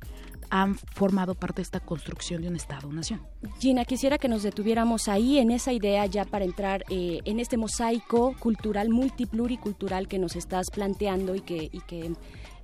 han 0.49 0.75
formado 0.75 1.35
parte 1.35 1.57
de 1.57 1.63
esta 1.63 1.79
construcción 1.79 2.41
de 2.41 2.47
un 2.47 2.55
Estado-nación. 2.55 3.21
Gina, 3.59 3.85
quisiera 3.85 4.17
que 4.17 4.27
nos 4.27 4.43
detuviéramos 4.43 5.07
ahí 5.07 5.37
en 5.37 5.51
esa 5.51 5.73
idea 5.73 6.05
ya 6.05 6.25
para 6.25 6.45
entrar 6.45 6.83
eh, 6.89 7.19
en 7.25 7.39
este 7.39 7.57
mosaico 7.57 8.35
cultural, 8.39 8.89
multipluricultural 8.89 10.07
que 10.07 10.19
nos 10.19 10.35
estás 10.35 10.67
planteando 10.71 11.35
y 11.35 11.41
que, 11.41 11.69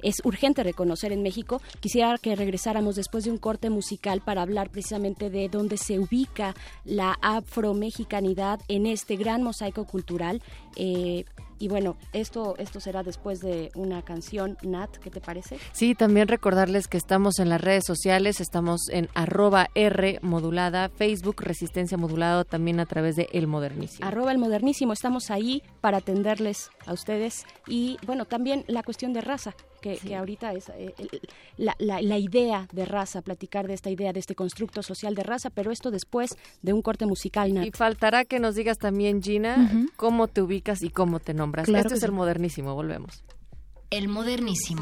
es 0.01 0.21
urgente 0.23 0.61
reconocer 0.61 1.11
en 1.11 1.23
México. 1.23 1.61
Quisiera 1.79 2.17
que 2.19 2.35
regresáramos 2.35 2.95
después 2.95 3.23
de 3.23 3.31
un 3.31 3.37
corte 3.37 3.71
musical 3.71 4.21
para 4.21 4.43
hablar 4.43 4.69
precisamente 4.69 5.31
de 5.31 5.49
dónde 5.49 5.77
se 5.77 5.99
ubica 5.99 6.53
la 6.83 7.17
afromexicanidad 7.21 8.59
en 8.67 8.85
este 8.85 9.15
gran 9.15 9.41
mosaico 9.41 9.85
cultural. 9.85 10.43
Eh, 10.75 11.25
y 11.59 11.67
bueno, 11.67 11.97
esto, 12.13 12.55
esto 12.57 12.79
será 12.79 13.03
después 13.03 13.39
de 13.39 13.71
una 13.75 14.01
canción, 14.01 14.57
Nat, 14.61 14.97
¿qué 14.97 15.09
te 15.09 15.21
parece? 15.21 15.57
Sí, 15.71 15.95
también 15.95 16.27
recordarles 16.27 16.87
que 16.87 16.97
estamos 16.97 17.39
en 17.39 17.49
las 17.49 17.61
redes 17.61 17.83
sociales, 17.85 18.41
estamos 18.41 18.89
en 18.89 19.09
arroba 19.13 19.69
R 19.75 20.19
modulada, 20.21 20.89
Facebook 20.89 21.41
Resistencia 21.41 21.97
Modulado, 21.97 22.45
también 22.45 22.79
a 22.79 22.85
través 22.85 23.15
de 23.15 23.29
El 23.31 23.47
Modernísimo. 23.47 24.07
Arroba 24.07 24.31
El 24.31 24.37
Modernísimo, 24.37 24.93
estamos 24.93 25.31
ahí 25.31 25.63
para 25.81 25.97
atenderles 25.97 26.69
a 26.85 26.93
ustedes 26.93 27.45
y 27.67 27.97
bueno, 28.05 28.25
también 28.25 28.65
la 28.67 28.83
cuestión 28.83 29.13
de 29.13 29.21
raza, 29.21 29.55
que, 29.81 30.15
ahorita 30.15 30.53
es 30.53 30.69
eh, 30.69 30.93
la, 31.57 31.75
la, 31.79 32.17
idea 32.17 32.67
de 32.71 32.85
raza, 32.85 33.21
platicar 33.21 33.67
de 33.67 33.73
esta 33.73 33.89
idea, 33.89 34.13
de 34.13 34.19
este 34.19 34.35
constructo 34.35 34.81
social 34.83 35.15
de 35.15 35.23
raza, 35.23 35.49
pero 35.49 35.71
esto 35.71 35.91
después 35.91 36.37
de 36.61 36.73
un 36.73 36.81
corte 36.81 37.05
musical, 37.05 37.53
Nat. 37.53 37.65
Y 37.65 37.71
faltará 37.71 38.25
que 38.25 38.39
nos 38.39 38.55
digas 38.55 38.77
también, 38.77 39.21
Gina, 39.21 39.71
cómo 39.95 40.27
te 40.27 40.41
ubicas 40.41 40.81
y 40.81 40.89
cómo 40.89 41.19
te 41.19 41.33
nombras. 41.33 41.65
Claro 41.65 41.81
Esto 41.81 41.89
que 41.89 41.97
es 41.97 42.03
el 42.03 42.11
modernísimo, 42.11 42.73
volvemos. 42.73 43.23
El 43.91 44.07
modernísimo. 44.07 44.81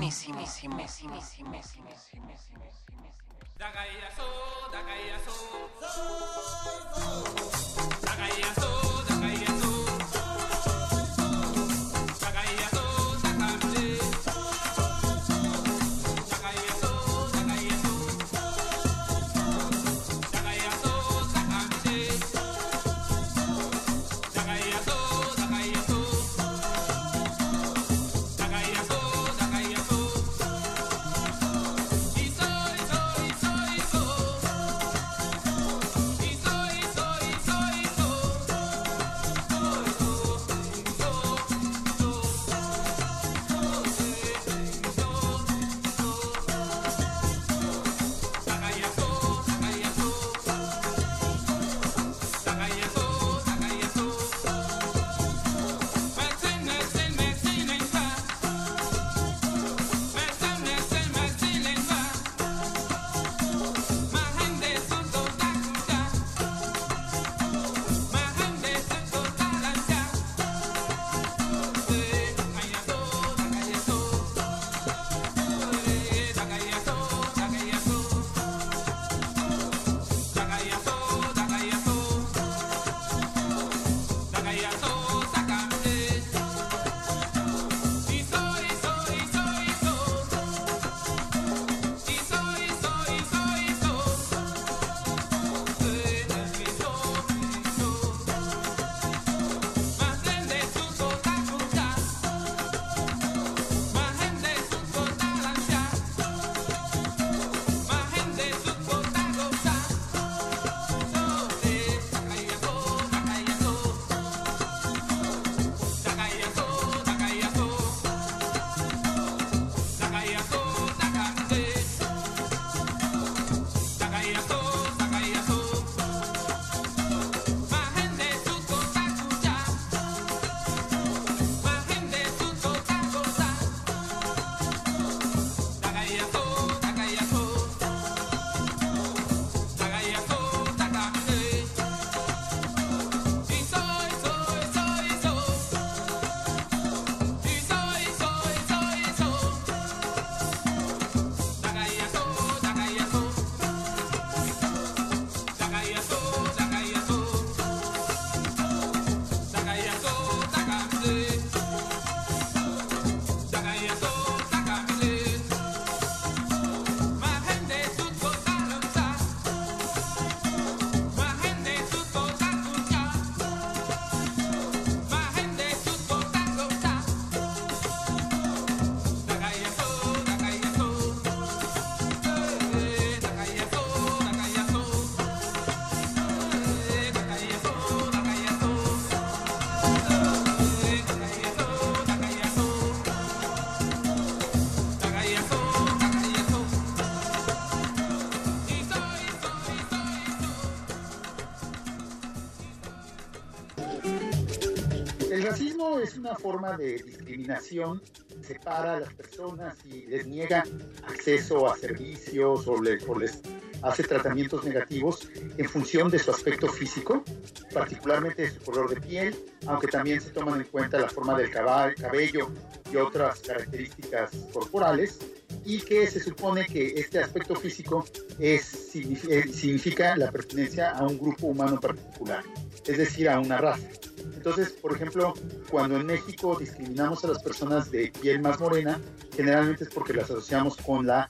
Una 206.33 206.39
forma 206.39 206.77
de 206.77 206.97
discriminación, 206.97 208.01
separa 208.41 208.95
a 208.95 208.99
las 209.01 209.13
personas 209.13 209.75
y 209.85 210.07
les 210.07 210.25
niega 210.25 210.63
acceso 211.07 211.71
a 211.71 211.77
servicios 211.77 212.67
o 212.67 212.73
o 212.73 213.19
les 213.19 213.41
hace 213.83 214.03
tratamientos 214.03 214.63
negativos 214.63 215.29
en 215.57 215.69
función 215.69 216.09
de 216.09 216.17
su 216.17 216.31
aspecto 216.31 216.67
físico, 216.67 217.23
particularmente 217.71 218.43
de 218.43 218.51
su 218.51 218.61
color 218.61 218.89
de 218.89 218.99
piel, 218.99 219.35
aunque 219.67 219.87
también 219.87 220.21
se 220.21 220.31
toman 220.31 220.61
en 220.61 220.67
cuenta 220.67 220.97
la 220.97 221.09
forma 221.09 221.37
del 221.37 221.51
cabello 221.51 222.49
y 222.91 222.95
otras 222.95 223.41
características 223.41 224.31
corporales, 224.51 225.19
y 225.65 225.79
que 225.81 226.07
se 226.07 226.19
supone 226.19 226.65
que 226.65 226.99
este 226.99 227.19
aspecto 227.19 227.55
físico 227.55 228.05
es, 228.39 228.95
eh, 228.95 229.47
significa 229.51 230.15
la 230.17 230.31
pertenencia 230.31 230.91
a 230.91 231.03
un 231.07 231.17
grupo 231.17 231.47
humano 231.47 231.79
particular, 231.79 232.43
es 232.85 232.97
decir, 232.97 233.29
a 233.29 233.39
una 233.39 233.57
raza. 233.57 233.87
Entonces, 234.35 234.71
por 234.71 234.93
ejemplo, 234.95 235.33
cuando 235.69 235.97
en 235.97 236.05
México 236.05 236.57
discriminamos 236.59 237.23
a 237.23 237.27
las 237.27 237.41
personas 237.41 237.91
de 237.91 238.11
piel 238.21 238.41
más 238.41 238.59
morena, 238.59 238.99
generalmente 239.35 239.85
es 239.85 239.89
porque 239.89 240.13
las 240.13 240.25
asociamos 240.25 240.77
con 240.77 241.07
la 241.07 241.29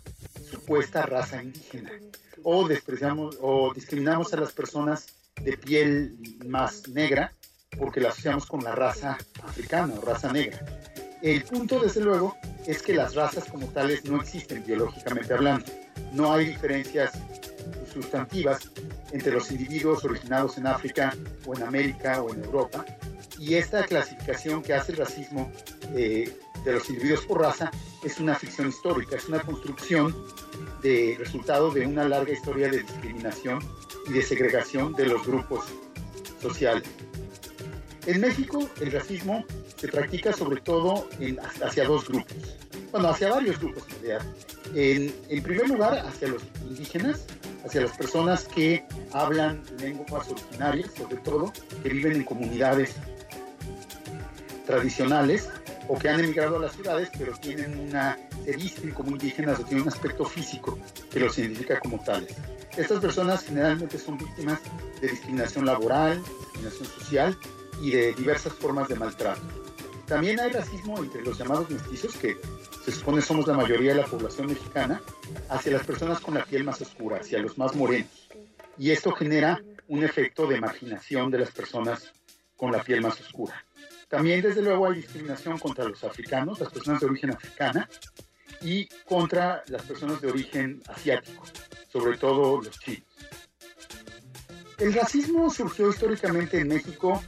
supuesta 0.49 1.05
raza 1.05 1.41
indígena. 1.41 1.91
O 2.43 2.67
despreciamos 2.67 3.37
o 3.41 3.73
discriminamos 3.73 4.33
a 4.33 4.37
las 4.37 4.51
personas 4.51 5.07
de 5.41 5.57
piel 5.57 6.17
más 6.45 6.87
negra 6.89 7.33
porque 7.77 7.99
las 7.99 8.13
asociamos 8.13 8.45
con 8.45 8.63
la 8.63 8.75
raza 8.75 9.17
africana 9.43 9.93
o 9.97 10.01
raza 10.01 10.31
negra. 10.31 10.82
El 11.23 11.41
punto, 11.45 11.79
desde 11.79 12.01
luego, 12.01 12.35
es 12.67 12.81
que 12.81 12.93
las 12.93 13.15
razas 13.15 13.45
como 13.45 13.67
tales 13.67 14.03
no 14.03 14.19
existen 14.19 14.61
biológicamente 14.65 15.33
hablando. 15.33 15.65
No 16.11 16.33
hay 16.33 16.47
diferencias 16.47 17.13
sustantivas 17.93 18.69
entre 19.13 19.31
los 19.31 19.49
individuos 19.49 20.03
originados 20.03 20.57
en 20.57 20.67
África 20.67 21.15
o 21.45 21.55
en 21.55 21.63
América 21.63 22.21
o 22.21 22.33
en 22.33 22.43
Europa. 22.43 22.83
Y 23.39 23.53
esta 23.53 23.85
clasificación 23.85 24.61
que 24.61 24.73
hace 24.73 24.91
el 24.91 24.97
racismo 24.97 25.49
eh, 25.93 26.37
de 26.65 26.73
los 26.73 26.89
individuos 26.89 27.25
por 27.25 27.39
raza 27.39 27.71
es 28.03 28.19
una 28.19 28.35
ficción 28.35 28.67
histórica, 28.67 29.15
es 29.15 29.29
una 29.29 29.39
construcción 29.39 30.13
de 30.81 31.15
resultado 31.17 31.71
de 31.71 31.87
una 31.87 32.03
larga 32.03 32.33
historia 32.33 32.69
de 32.69 32.79
discriminación 32.81 33.59
y 34.07 34.11
de 34.11 34.21
segregación 34.23 34.91
de 34.91 35.05
los 35.05 35.25
grupos 35.25 35.63
sociales. 36.41 36.83
En 38.05 38.19
México 38.19 38.69
el 38.81 38.91
racismo 38.91 39.45
se 39.77 39.87
practica 39.87 40.33
sobre 40.33 40.59
todo 40.61 41.07
en- 41.19 41.39
hacia 41.39 41.85
dos 41.85 42.07
grupos, 42.07 42.35
bueno, 42.91 43.09
hacia 43.09 43.29
varios 43.29 43.59
grupos 43.59 43.83
en 43.89 44.01
realidad. 44.01 45.43
Primer 45.43 45.69
lugar, 45.69 45.99
hacia 45.99 46.27
los 46.29 46.41
indígenas, 46.67 47.25
hacia 47.65 47.81
las 47.81 47.97
personas 47.97 48.43
que 48.45 48.85
hablan 49.13 49.63
lenguas 49.79 50.29
originarias, 50.29 50.89
sobre 50.97 51.17
todo, 51.17 51.53
que 51.81 51.89
viven 51.89 52.13
en 52.17 52.23
comunidades 52.23 52.95
tradicionales 54.65 55.49
o 55.87 55.97
que 55.97 56.09
han 56.09 56.19
emigrado 56.19 56.57
a 56.57 56.59
las 56.59 56.73
ciudades, 56.73 57.09
pero 57.17 57.33
tienen 57.33 57.77
una, 57.77 58.17
se 58.45 58.55
visten 58.55 58.91
como 58.91 59.11
indígenas 59.11 59.59
o 59.59 59.63
tienen 59.63 59.83
un 59.83 59.89
aspecto 59.89 60.25
físico 60.25 60.77
que 61.11 61.19
los 61.19 61.37
identifica 61.37 61.79
como 61.79 61.99
tales. 62.03 62.33
Estas 62.77 62.99
personas 62.99 63.43
generalmente 63.45 63.97
son 63.99 64.17
víctimas 64.17 64.59
de 65.01 65.09
discriminación 65.09 65.65
laboral, 65.65 66.21
discriminación 66.39 66.85
social 66.99 67.37
y 67.81 67.91
de 67.91 68.13
diversas 68.13 68.53
formas 68.53 68.87
de 68.87 68.95
maltrato. 68.95 69.41
También 70.07 70.39
hay 70.39 70.51
racismo 70.51 70.97
entre 70.97 71.21
los 71.21 71.37
llamados 71.37 71.69
mestizos, 71.69 72.15
que 72.17 72.37
se 72.83 72.91
supone 72.91 73.21
somos 73.21 73.47
la 73.47 73.55
mayoría 73.55 73.93
de 73.93 74.01
la 74.01 74.07
población 74.07 74.47
mexicana, 74.47 75.01
hacia 75.49 75.71
las 75.71 75.85
personas 75.85 76.19
con 76.19 76.33
la 76.33 76.43
piel 76.43 76.63
más 76.63 76.81
oscura, 76.81 77.17
hacia 77.17 77.39
los 77.39 77.57
más 77.57 77.75
morenos. 77.75 78.29
Y 78.77 78.91
esto 78.91 79.11
genera 79.11 79.61
un 79.87 80.03
efecto 80.03 80.45
de 80.47 80.59
marginación 80.59 81.31
de 81.31 81.39
las 81.39 81.51
personas 81.51 82.11
con 82.57 82.71
la 82.71 82.83
piel 82.83 83.01
más 83.01 83.19
oscura. 83.21 83.65
También, 84.09 84.41
desde 84.41 84.61
luego, 84.61 84.87
hay 84.87 84.97
discriminación 84.97 85.57
contra 85.57 85.85
los 85.85 86.03
africanos, 86.03 86.59
las 86.59 86.71
personas 86.71 87.01
de 87.01 87.07
origen 87.07 87.31
africana, 87.31 87.89
y 88.61 88.87
contra 89.05 89.63
las 89.67 89.81
personas 89.83 90.21
de 90.21 90.29
origen 90.29 90.81
asiático, 90.87 91.45
sobre 91.91 92.17
todo 92.17 92.61
los 92.61 92.79
chinos. 92.79 93.12
El 94.83 94.93
racismo 94.93 95.49
surgió 95.49 95.89
históricamente 95.89 96.59
en 96.59 96.67
México 96.67 97.23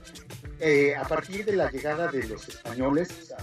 eh, 0.59 0.93
a 0.93 1.07
partir 1.07 1.45
de 1.45 1.55
la 1.55 1.71
llegada 1.71 2.11
de 2.11 2.27
los 2.27 2.49
españoles 2.49 3.33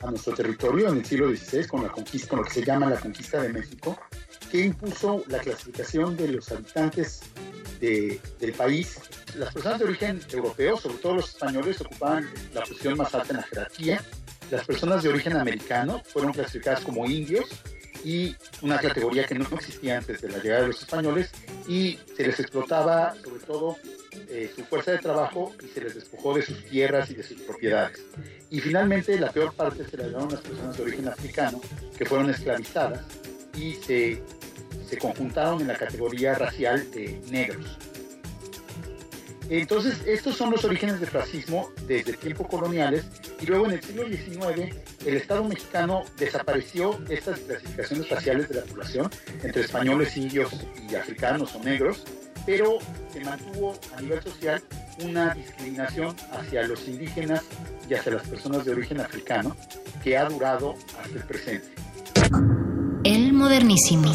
a, 0.00 0.08
nuestro 0.08 0.32
territorio 0.32 0.88
en 0.90 0.98
el 0.98 1.04
siglo 1.04 1.28
XVI 1.28 1.66
con 1.66 1.82
la 1.82 1.88
conquista, 1.88 2.28
con 2.28 2.38
lo 2.38 2.44
que 2.44 2.52
se 2.52 2.64
llama 2.64 2.88
la 2.88 3.00
conquista 3.00 3.42
de 3.42 3.48
México, 3.48 3.98
que 4.48 4.60
impuso 4.60 5.24
la 5.26 5.40
clasificación 5.40 6.16
de 6.16 6.28
los 6.28 6.52
habitantes 6.52 7.22
de, 7.80 8.20
del 8.38 8.52
país. 8.52 9.00
Las 9.34 9.52
personas 9.52 9.80
de 9.80 9.86
origen 9.86 10.20
europeo, 10.30 10.76
sobre 10.76 10.98
todo 10.98 11.14
los 11.16 11.30
españoles, 11.30 11.80
ocupaban 11.80 12.30
la 12.54 12.60
posición 12.60 12.96
más 12.96 13.12
alta 13.12 13.30
en 13.30 13.36
la 13.38 13.42
jerarquía. 13.42 14.04
Las 14.52 14.64
personas 14.66 15.02
de 15.02 15.08
origen 15.08 15.36
americano 15.36 16.00
fueron 16.06 16.32
clasificadas 16.32 16.84
como 16.84 17.06
indios 17.06 17.48
y 18.04 18.36
una 18.62 18.78
categoría 18.78 19.24
que 19.24 19.34
no 19.34 19.46
existía 19.52 19.98
antes 19.98 20.20
de 20.20 20.28
la 20.28 20.38
llegada 20.38 20.62
de 20.62 20.68
los 20.68 20.80
españoles 20.80 21.30
y 21.66 21.98
se 22.16 22.26
les 22.26 22.38
explotaba 22.40 23.14
sobre 23.22 23.40
todo 23.44 23.76
eh, 24.28 24.50
su 24.54 24.64
fuerza 24.64 24.92
de 24.92 24.98
trabajo 24.98 25.52
y 25.62 25.68
se 25.68 25.80
les 25.80 25.94
despojó 25.94 26.34
de 26.34 26.42
sus 26.42 26.64
tierras 26.64 27.10
y 27.10 27.14
de 27.14 27.22
sus 27.22 27.40
propiedades. 27.40 28.00
Y 28.50 28.60
finalmente 28.60 29.18
la 29.18 29.30
peor 29.30 29.52
parte 29.54 29.84
se 29.84 29.96
la 29.96 30.04
llevaron 30.04 30.30
las 30.30 30.40
personas 30.40 30.76
de 30.76 30.82
origen 30.82 31.08
africano 31.08 31.60
que 31.96 32.04
fueron 32.04 32.30
esclavizadas 32.30 33.04
y 33.54 33.74
se, 33.74 34.22
se 34.88 34.98
conjuntaron 34.98 35.60
en 35.60 35.68
la 35.68 35.76
categoría 35.76 36.34
racial 36.34 36.90
de 36.90 37.20
negros. 37.30 37.78
Entonces, 39.50 40.02
estos 40.06 40.36
son 40.36 40.50
los 40.50 40.64
orígenes 40.64 41.00
del 41.00 41.10
racismo 41.10 41.70
desde 41.86 42.12
tiempos 42.14 42.48
coloniales 42.48 43.06
y 43.40 43.46
luego 43.46 43.66
en 43.66 43.72
el 43.72 43.82
siglo 43.82 44.06
XIX 44.06 44.74
el 45.06 45.16
Estado 45.16 45.44
mexicano 45.44 46.04
desapareció 46.18 46.98
estas 47.08 47.38
clasificaciones 47.40 48.10
raciales 48.10 48.48
de 48.48 48.56
la 48.56 48.62
población 48.62 49.10
entre 49.42 49.62
españoles, 49.62 50.16
indios 50.16 50.52
y 50.90 50.94
africanos 50.94 51.54
o 51.54 51.64
negros, 51.64 52.04
pero 52.44 52.78
se 53.12 53.20
mantuvo 53.20 53.74
a 53.96 54.00
nivel 54.00 54.22
social 54.22 54.62
una 55.02 55.34
discriminación 55.34 56.14
hacia 56.32 56.66
los 56.66 56.86
indígenas 56.86 57.42
y 57.88 57.94
hacia 57.94 58.12
las 58.12 58.26
personas 58.28 58.64
de 58.64 58.72
origen 58.72 59.00
africano 59.00 59.56
que 60.02 60.18
ha 60.18 60.28
durado 60.28 60.74
hasta 61.00 61.16
el 61.16 61.24
presente. 61.24 61.68
El 63.04 63.32
modernísimo. 63.32 64.12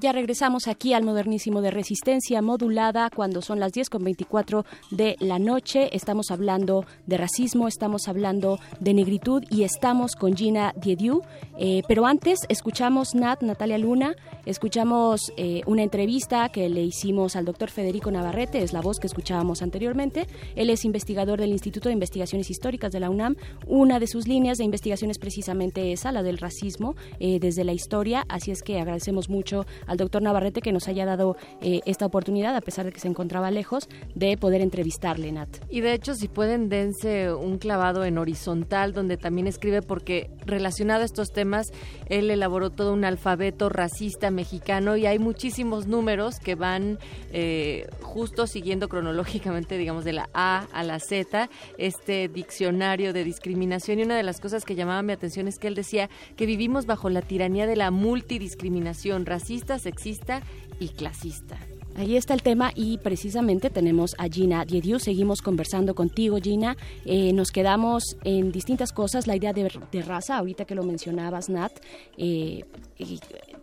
Ya 0.00 0.12
regresamos 0.12 0.66
aquí 0.66 0.94
al 0.94 1.04
modernísimo 1.04 1.60
de 1.60 1.70
resistencia 1.70 2.40
modulada 2.40 3.10
cuando 3.14 3.42
son 3.42 3.60
las 3.60 3.72
10 3.72 3.90
con 3.90 4.02
24 4.02 4.64
de 4.90 5.14
la 5.20 5.38
noche. 5.38 5.94
Estamos 5.94 6.30
hablando 6.30 6.86
de 7.06 7.18
racismo, 7.18 7.68
estamos 7.68 8.08
hablando 8.08 8.58
de 8.80 8.94
negritud 8.94 9.44
y 9.50 9.64
estamos 9.64 10.16
con 10.16 10.34
Gina 10.34 10.72
Diediu. 10.74 11.20
Eh, 11.58 11.82
pero 11.86 12.06
antes 12.06 12.38
escuchamos 12.48 13.14
Nat, 13.14 13.42
Natalia 13.42 13.76
Luna, 13.76 14.16
escuchamos 14.46 15.34
eh, 15.36 15.60
una 15.66 15.82
entrevista 15.82 16.48
que 16.48 16.70
le 16.70 16.80
hicimos 16.80 17.36
al 17.36 17.44
doctor 17.44 17.68
Federico 17.68 18.10
Navarrete, 18.10 18.62
es 18.62 18.72
la 18.72 18.80
voz 18.80 19.00
que 19.00 19.06
escuchábamos 19.06 19.60
anteriormente. 19.60 20.26
Él 20.56 20.70
es 20.70 20.86
investigador 20.86 21.38
del 21.38 21.50
Instituto 21.50 21.90
de 21.90 21.92
Investigaciones 21.92 22.48
Históricas 22.48 22.90
de 22.92 23.00
la 23.00 23.10
UNAM. 23.10 23.36
Una 23.66 24.00
de 24.00 24.06
sus 24.06 24.26
líneas 24.26 24.56
de 24.56 24.64
investigación 24.64 25.10
es 25.10 25.18
precisamente 25.18 25.92
esa, 25.92 26.10
la 26.10 26.22
del 26.22 26.38
racismo 26.38 26.96
eh, 27.18 27.38
desde 27.38 27.64
la 27.64 27.74
historia. 27.74 28.24
Así 28.30 28.50
es 28.50 28.62
que 28.62 28.80
agradecemos 28.80 29.28
mucho 29.28 29.66
al 29.90 29.96
doctor 29.96 30.22
Navarrete 30.22 30.62
que 30.62 30.70
nos 30.70 30.86
haya 30.86 31.04
dado 31.04 31.36
eh, 31.60 31.80
esta 31.84 32.06
oportunidad, 32.06 32.54
a 32.54 32.60
pesar 32.60 32.86
de 32.86 32.92
que 32.92 33.00
se 33.00 33.08
encontraba 33.08 33.50
lejos, 33.50 33.88
de 34.14 34.36
poder 34.36 34.60
entrevistarle, 34.60 35.32
Nat. 35.32 35.48
Y 35.68 35.80
de 35.80 35.94
hecho, 35.94 36.14
si 36.14 36.28
pueden, 36.28 36.68
dense 36.68 37.32
un 37.32 37.58
clavado 37.58 38.04
en 38.04 38.16
horizontal, 38.16 38.92
donde 38.92 39.16
también 39.16 39.48
escribe, 39.48 39.82
porque 39.82 40.30
relacionado 40.46 41.02
a 41.02 41.04
estos 41.04 41.32
temas, 41.32 41.72
él 42.06 42.30
elaboró 42.30 42.70
todo 42.70 42.92
un 42.92 43.04
alfabeto 43.04 43.68
racista 43.68 44.30
mexicano 44.30 44.96
y 44.96 45.06
hay 45.06 45.18
muchísimos 45.18 45.88
números 45.88 46.38
que 46.38 46.54
van 46.54 47.00
eh, 47.32 47.88
justo 48.00 48.46
siguiendo 48.46 48.88
cronológicamente, 48.88 49.76
digamos, 49.76 50.04
de 50.04 50.12
la 50.12 50.28
A 50.34 50.68
a 50.72 50.84
la 50.84 51.00
Z, 51.00 51.50
este 51.78 52.28
diccionario 52.28 53.12
de 53.12 53.24
discriminación. 53.24 53.98
Y 53.98 54.04
una 54.04 54.16
de 54.16 54.22
las 54.22 54.38
cosas 54.38 54.64
que 54.64 54.76
llamaba 54.76 55.02
mi 55.02 55.12
atención 55.12 55.48
es 55.48 55.58
que 55.58 55.66
él 55.66 55.74
decía 55.74 56.08
que 56.36 56.46
vivimos 56.46 56.86
bajo 56.86 57.10
la 57.10 57.22
tiranía 57.22 57.66
de 57.66 57.74
la 57.74 57.90
multidiscriminación 57.90 59.26
racista, 59.26 59.79
sexista 59.80 60.42
y 60.78 60.88
clasista. 60.88 61.58
Ahí 61.96 62.16
está 62.16 62.34
el 62.34 62.42
tema 62.42 62.72
y 62.74 62.98
precisamente 62.98 63.68
tenemos 63.68 64.14
a 64.16 64.28
Gina 64.28 64.64
Diediu. 64.64 64.98
Seguimos 64.98 65.42
conversando 65.42 65.94
contigo, 65.94 66.38
Gina. 66.40 66.76
Eh, 67.04 67.32
nos 67.32 67.50
quedamos 67.50 68.16
en 68.24 68.52
distintas 68.52 68.92
cosas. 68.92 69.26
La 69.26 69.36
idea 69.36 69.52
de, 69.52 69.70
de 69.90 70.02
raza, 70.02 70.38
ahorita 70.38 70.64
que 70.64 70.74
lo 70.74 70.84
mencionabas, 70.84 71.48
Nat. 71.48 71.72
Eh, 72.16 72.64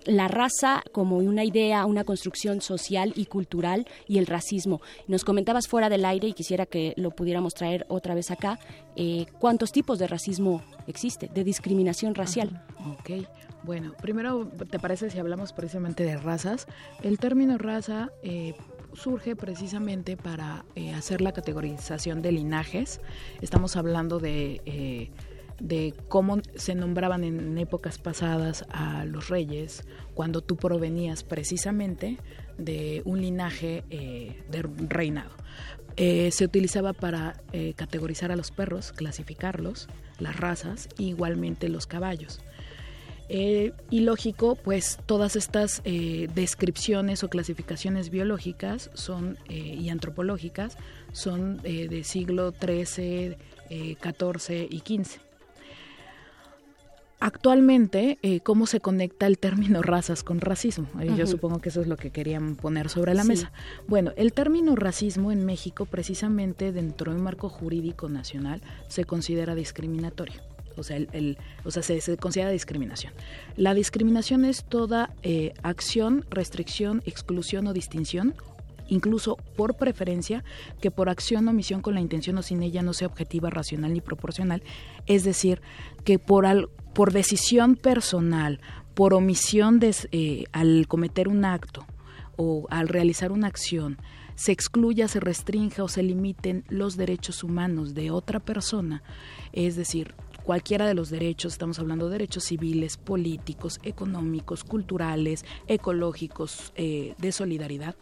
la 0.05 0.27
raza 0.27 0.83
como 0.91 1.17
una 1.17 1.45
idea, 1.45 1.85
una 1.85 2.03
construcción 2.03 2.61
social 2.61 3.13
y 3.15 3.25
cultural 3.25 3.87
y 4.07 4.17
el 4.17 4.25
racismo. 4.25 4.81
Nos 5.07 5.23
comentabas 5.23 5.67
fuera 5.67 5.89
del 5.89 6.05
aire 6.05 6.27
y 6.27 6.33
quisiera 6.33 6.65
que 6.65 6.93
lo 6.97 7.11
pudiéramos 7.11 7.53
traer 7.53 7.85
otra 7.89 8.13
vez 8.13 8.29
acá. 8.29 8.59
Eh, 8.95 9.25
¿Cuántos 9.39 9.71
tipos 9.71 9.99
de 9.99 10.07
racismo 10.07 10.61
existe, 10.85 11.29
de 11.33 11.43
discriminación 11.43 12.13
racial? 12.13 12.63
Ok. 12.99 13.27
Bueno, 13.67 13.91
primero, 14.01 14.47
¿te 14.47 14.79
parece 14.79 15.09
si 15.09 15.19
hablamos 15.19 15.51
precisamente 15.51 16.05
de 16.05 16.15
razas? 16.15 16.67
El 17.03 17.19
término 17.19 17.57
raza 17.57 18.13
eh, 18.23 18.55
surge 18.93 19.35
precisamente 19.35 20.15
para 20.15 20.63
eh, 20.75 20.93
hacer 20.93 21.19
la 21.19 21.33
categorización 21.33 22.21
de 22.21 22.31
linajes. 22.31 23.01
Estamos 23.41 23.75
hablando 23.75 24.19
de, 24.19 24.61
eh, 24.65 25.11
de 25.59 25.93
cómo 26.07 26.37
se 26.55 26.75
nombraban 26.75 27.25
en 27.25 27.57
épocas 27.57 27.97
pasadas 27.97 28.65
a 28.69 29.03
los 29.03 29.27
reyes 29.27 29.83
cuando 30.13 30.39
tú 30.39 30.55
provenías 30.55 31.25
precisamente 31.25 32.19
de 32.57 33.01
un 33.03 33.19
linaje 33.19 33.83
de 33.89 34.61
reinado. 34.87 35.31
se 35.97 36.45
utilizaba 36.45 36.93
para 36.93 37.41
categorizar 37.75 38.31
a 38.31 38.37
los 38.37 38.49
perros, 38.51 38.93
clasificarlos, 38.93 39.89
las 40.19 40.37
razas, 40.37 40.87
e 40.97 41.03
igualmente 41.03 41.67
los 41.67 41.85
caballos. 41.85 42.39
Eh, 43.29 43.73
y 43.89 44.01
lógico, 44.01 44.55
pues 44.55 44.99
todas 45.05 45.35
estas 45.35 45.81
eh, 45.83 46.29
descripciones 46.33 47.23
o 47.23 47.29
clasificaciones 47.29 48.09
biológicas 48.09 48.89
son 48.93 49.37
eh, 49.49 49.53
y 49.53 49.89
antropológicas 49.89 50.77
son 51.11 51.57
de 51.61 52.03
siglo 52.03 52.51
XIII, 52.51 53.37
XIV 53.69 54.67
y 54.69 54.79
XV. 54.79 55.19
Actualmente, 57.19 58.19
¿cómo 58.43 58.67
se 58.67 58.79
conecta 58.79 59.25
el 59.25 59.39
término 59.39 59.81
razas 59.81 60.21
con 60.23 60.39
racismo? 60.39 60.87
Yo 61.17 61.25
supongo 61.25 61.59
que 61.59 61.69
eso 61.69 61.81
es 61.81 61.87
lo 61.87 61.97
que 61.97 62.11
querían 62.11 62.55
poner 62.55 62.89
sobre 62.89 63.15
la 63.15 63.23
mesa. 63.23 63.51
Bueno, 63.87 64.11
el 64.17 64.33
término 64.33 64.75
racismo 64.75 65.31
en 65.31 65.43
México, 65.43 65.87
precisamente 65.87 66.71
dentro 66.71 67.11
de 67.11 67.17
un 67.17 67.23
marco 67.23 67.49
jurídico 67.49 68.07
nacional, 68.07 68.61
se 68.87 69.05
considera 69.05 69.55
discriminatorio 69.55 70.41
o 70.77 70.83
sea, 70.83 70.97
el, 70.97 71.37
o 71.63 71.71
sea 71.71 71.83
se, 71.83 72.17
considera 72.17 72.49
discriminación. 72.49 73.13
La 73.55 73.73
discriminación 73.73 74.45
es 74.45 74.63
toda 74.63 75.13
eh, 75.23 75.53
acción, 75.63 76.25
restricción, 76.29 77.01
exclusión 77.05 77.67
o 77.67 77.73
distinción 77.73 78.35
incluso 78.89 79.37
por 79.55 79.75
preferencia, 79.75 80.43
que 80.81 80.91
por 80.91 81.09
acción 81.09 81.47
o 81.47 81.51
omisión 81.51 81.81
con 81.81 81.93
la 81.93 82.01
intención 82.01 82.37
o 82.37 82.41
sin 82.41 82.63
ella 82.63 82.81
no 82.83 82.93
sea 82.93 83.07
objetiva, 83.07 83.49
racional 83.49 83.93
ni 83.93 84.01
proporcional, 84.01 84.63
es 85.05 85.23
decir, 85.23 85.61
que 86.05 86.19
por, 86.19 86.45
al, 86.45 86.69
por 86.93 87.11
decisión 87.11 87.75
personal, 87.75 88.59
por 88.93 89.13
omisión 89.13 89.79
de, 89.79 89.95
eh, 90.11 90.45
al 90.51 90.87
cometer 90.87 91.27
un 91.27 91.45
acto 91.45 91.85
o 92.35 92.67
al 92.69 92.87
realizar 92.87 93.31
una 93.31 93.47
acción, 93.47 93.97
se 94.35 94.51
excluya, 94.51 95.07
se 95.07 95.19
restrinja 95.19 95.83
o 95.83 95.87
se 95.87 96.03
limiten 96.03 96.63
los 96.69 96.95
derechos 96.95 97.43
humanos 97.43 97.95
de 97.95 98.11
otra 98.11 98.39
persona, 98.39 99.01
es 99.51 99.75
decir, 99.75 100.13
cualquiera 100.47 100.87
de 100.87 100.93
los 100.93 101.09
derechos, 101.09 101.51
estamos 101.51 101.77
hablando 101.77 102.05
de 102.05 102.13
derechos 102.13 102.45
civiles, 102.45 102.95
políticos, 102.95 103.81
económicos, 103.83 104.63
culturales, 104.63 105.43
ecológicos, 105.67 106.71
eh, 106.77 107.15
de 107.17 107.33
solidaridad, 107.33 107.95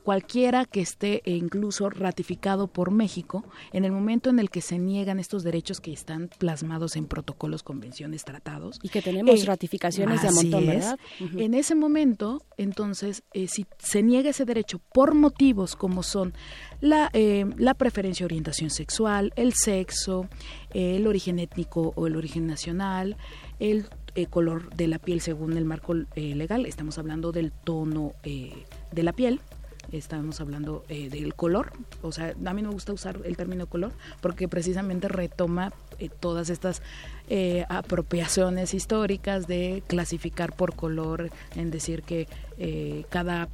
cualquiera 0.00 0.64
que 0.64 0.80
esté 0.80 1.22
e 1.24 1.32
incluso 1.32 1.90
ratificado 1.90 2.66
por 2.66 2.90
México, 2.90 3.44
en 3.72 3.84
el 3.84 3.92
momento 3.92 4.30
en 4.30 4.38
el 4.38 4.50
que 4.50 4.60
se 4.60 4.78
niegan 4.78 5.18
estos 5.20 5.42
derechos 5.42 5.80
que 5.80 5.92
están 5.92 6.30
plasmados 6.38 6.96
en 6.96 7.06
protocolos, 7.06 7.62
convenciones, 7.62 8.24
tratados. 8.24 8.78
Y 8.82 8.88
que 8.88 9.02
tenemos 9.02 9.44
ratificaciones 9.46 10.22
de 10.22 10.28
a 10.28 10.32
montón, 10.32 10.66
¿verdad? 10.66 10.98
En 11.36 11.54
ese 11.54 11.74
momento, 11.74 12.42
entonces, 12.56 13.22
eh, 13.32 13.46
si 13.48 13.66
se 13.78 14.02
niega 14.02 14.30
ese 14.30 14.44
derecho 14.44 14.80
por 14.92 15.14
motivos 15.14 15.76
como 15.76 16.02
son 16.02 16.34
la, 16.80 17.10
eh, 17.12 17.46
la 17.56 17.74
preferencia 17.74 18.24
orientación 18.24 18.70
sexual, 18.70 19.32
el 19.36 19.52
sexo, 19.54 20.28
eh, 20.72 20.96
el 20.96 21.06
origen 21.06 21.38
étnico 21.38 21.92
o 21.96 22.06
el 22.06 22.16
origen 22.16 22.46
nacional, 22.46 23.16
el 23.58 23.86
eh, 24.16 24.26
color 24.26 24.74
de 24.74 24.88
la 24.88 24.98
piel 24.98 25.20
según 25.20 25.56
el 25.56 25.64
marco 25.64 25.94
eh, 25.94 26.34
legal, 26.34 26.66
estamos 26.66 26.98
hablando 26.98 27.30
del 27.30 27.52
tono 27.52 28.12
eh, 28.24 28.64
de 28.90 29.02
la 29.04 29.12
piel, 29.12 29.40
estamos 29.92 30.40
hablando 30.40 30.84
eh, 30.88 31.08
del 31.08 31.34
color, 31.34 31.72
o 32.02 32.12
sea, 32.12 32.34
a 32.44 32.54
mí 32.54 32.62
no 32.62 32.68
me 32.68 32.74
gusta 32.74 32.92
usar 32.92 33.20
el 33.24 33.36
término 33.36 33.66
color 33.66 33.92
porque 34.20 34.48
precisamente 34.48 35.08
retoma 35.08 35.72
eh, 35.98 36.08
todas 36.08 36.50
estas 36.50 36.82
eh, 37.28 37.64
apropiaciones 37.68 38.74
históricas 38.74 39.46
de 39.46 39.82
clasificar 39.86 40.54
por 40.54 40.74
color, 40.74 41.30
en 41.54 41.70
decir 41.70 42.02
que 42.02 42.28
cada 43.08 43.48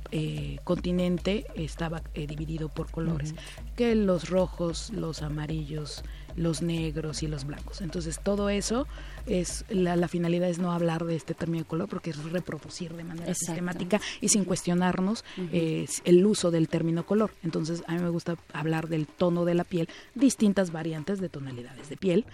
continente 0.65 1.47
estaba 1.55 2.03
dividido 2.15 2.69
por 2.69 2.91
colores, 2.91 3.37
que 3.77 3.95
los 3.95 4.31
rojos, 4.31 4.91
los 4.91 5.23
amarillos, 5.23 6.03
los 6.37 6.63
negros 6.63 7.23
y 7.23 7.27
los 7.27 7.45
blancos. 7.45 7.81
Entonces 7.81 8.21
todo 8.23 8.49
eso 8.51 8.87
es 9.27 9.65
la, 9.69 9.97
la 9.97 10.07
finalidad 10.07 10.49
es 10.49 10.59
no 10.59 10.71
hablar 10.73 11.05
de 11.05 11.17
este 11.17 11.35
término 11.35 11.65
de 11.65 11.69
color 11.69 11.89
porque 11.89 12.11
es 12.11 12.23
reproducir 12.31 12.93
de 12.95 13.05
manera 13.05 13.27
Exacto. 13.27 13.47
sistemática 13.47 14.01
y 14.21 14.29
sin 14.29 14.45
cuestionarnos 14.45 15.25
eh, 15.53 15.87
el 16.05 16.25
uso 16.25 16.51
del 16.51 16.69
término 16.69 17.05
color. 17.07 17.31
Entonces 17.43 17.83
a 17.87 17.95
mí 17.95 18.01
me 18.01 18.11
gusta 18.11 18.37
hablar 18.53 18.89
del 18.89 19.07
tono 19.07 19.45
de 19.45 19.55
la 19.55 19.65
piel, 19.65 19.89
distintas 20.15 20.71
variantes 20.71 21.21
de 21.21 21.29
tonalidades 21.29 21.89
de 21.89 21.97
piel. 21.97 22.25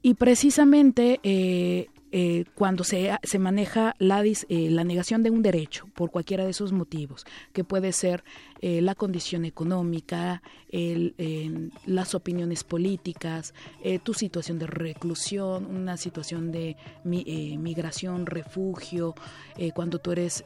Y 0.00 0.14
precisamente 0.14 1.18
eh, 1.24 1.88
eh, 2.12 2.44
cuando 2.54 2.84
se, 2.84 3.10
se 3.24 3.38
maneja 3.38 3.94
la, 3.98 4.22
dis- 4.22 4.46
eh, 4.48 4.70
la 4.70 4.84
negación 4.84 5.22
de 5.22 5.30
un 5.30 5.42
derecho 5.42 5.88
por 5.94 6.10
cualquiera 6.10 6.44
de 6.44 6.50
esos 6.50 6.72
motivos, 6.72 7.26
que 7.52 7.64
puede 7.64 7.92
ser 7.92 8.22
eh, 8.60 8.80
la 8.80 8.94
condición 8.94 9.44
económica, 9.44 10.42
eh, 10.70 11.70
las 11.86 12.14
opiniones 12.14 12.64
políticas, 12.64 13.54
eh, 13.82 13.98
tu 13.98 14.12
situación 14.14 14.58
de 14.58 14.66
reclusión, 14.66 15.66
una 15.66 15.96
situación 15.96 16.52
de 16.52 16.76
eh, 17.04 17.56
migración, 17.58 18.26
refugio, 18.26 19.14
eh, 19.56 19.72
cuando 19.72 19.98
tú 19.98 20.12
eres 20.12 20.44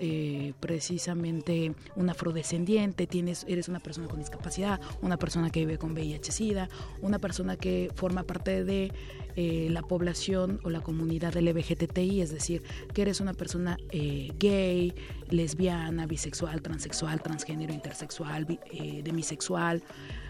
precisamente 0.61 1.75
un 1.97 2.11
afrodescendiente, 2.11 3.07
tienes, 3.07 3.45
eres 3.49 3.69
una 3.69 3.81
persona 3.81 4.09
con 4.09 4.19
discapacidad, 4.19 4.81
una 5.01 5.17
persona 5.17 5.51
que 5.51 5.61
vive 5.61 5.79
con 5.79 5.95
VIH-Sida, 5.95 6.69
una 7.01 7.19
persona 7.19 7.57
que 7.57 7.91
forma 7.95 8.23
parte 8.25 8.65
de 8.65 8.93
la 9.35 9.81
población 9.81 10.61
o 10.63 10.69
la 10.69 10.83
comunidad 10.83 11.35
LGBTI, 11.35 12.21
es 12.21 12.31
decir, 12.31 12.63
que 12.93 13.03
eres 13.03 13.21
una 13.21 13.33
persona 13.33 13.79
gay, 13.91 14.95
lesbiana, 15.31 16.07
bisexual, 16.07 16.61
transexual, 16.61 17.23
transgénero, 17.23 17.73
intersexual, 17.73 18.02
bi- 18.47 18.59
eh, 18.73 19.03
demisexual, 19.05 19.83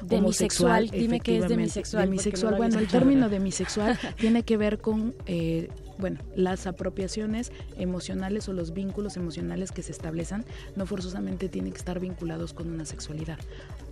Demisexual, 0.03 0.89
dime 0.91 1.21
qué 1.21 1.39
es 1.39 1.49
demisexual, 1.49 2.05
Demisexual, 2.07 2.53
no 2.53 2.59
bueno, 2.59 2.79
el 2.79 2.89
término 2.89 3.29
demisexual 3.29 3.99
tiene 4.19 4.43
que 4.43 4.57
ver 4.57 4.79
con 4.79 5.15
eh, 5.27 5.69
bueno, 5.99 6.19
las 6.35 6.67
apropiaciones 6.67 7.53
emocionales 7.79 8.49
o 8.49 8.53
los 8.53 8.73
vínculos 8.73 9.17
emocionales 9.17 9.71
que 9.71 9.83
se 9.83 9.93
establecen 9.93 10.45
no 10.75 10.87
forzosamente 10.87 11.49
tienen 11.49 11.73
que 11.73 11.79
estar 11.79 12.01
vinculados 12.01 12.53
con 12.53 12.69
una 12.73 12.85
sexualidad. 12.85 13.39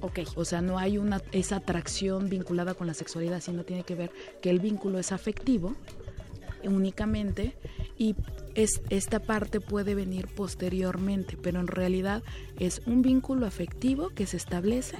Ok. 0.00 0.20
O 0.34 0.44
sea, 0.44 0.60
no 0.62 0.78
hay 0.78 0.98
una 0.98 1.22
esa 1.30 1.56
atracción 1.56 2.28
vinculada 2.28 2.74
con 2.74 2.86
la 2.88 2.94
sexualidad, 2.94 3.40
sino 3.40 3.62
tiene 3.64 3.84
que 3.84 3.94
ver 3.94 4.10
que 4.42 4.50
el 4.50 4.58
vínculo 4.58 4.98
es 4.98 5.12
afectivo 5.12 5.76
únicamente 6.64 7.54
y 7.96 8.14
es, 8.54 8.82
esta 8.90 9.20
parte 9.20 9.60
puede 9.60 9.94
venir 9.94 10.26
posteriormente, 10.28 11.36
pero 11.40 11.60
en 11.60 11.66
realidad 11.66 12.22
es 12.58 12.82
un 12.86 13.02
vínculo 13.02 13.46
afectivo 13.46 14.10
que 14.10 14.26
se 14.26 14.36
establece 14.36 14.96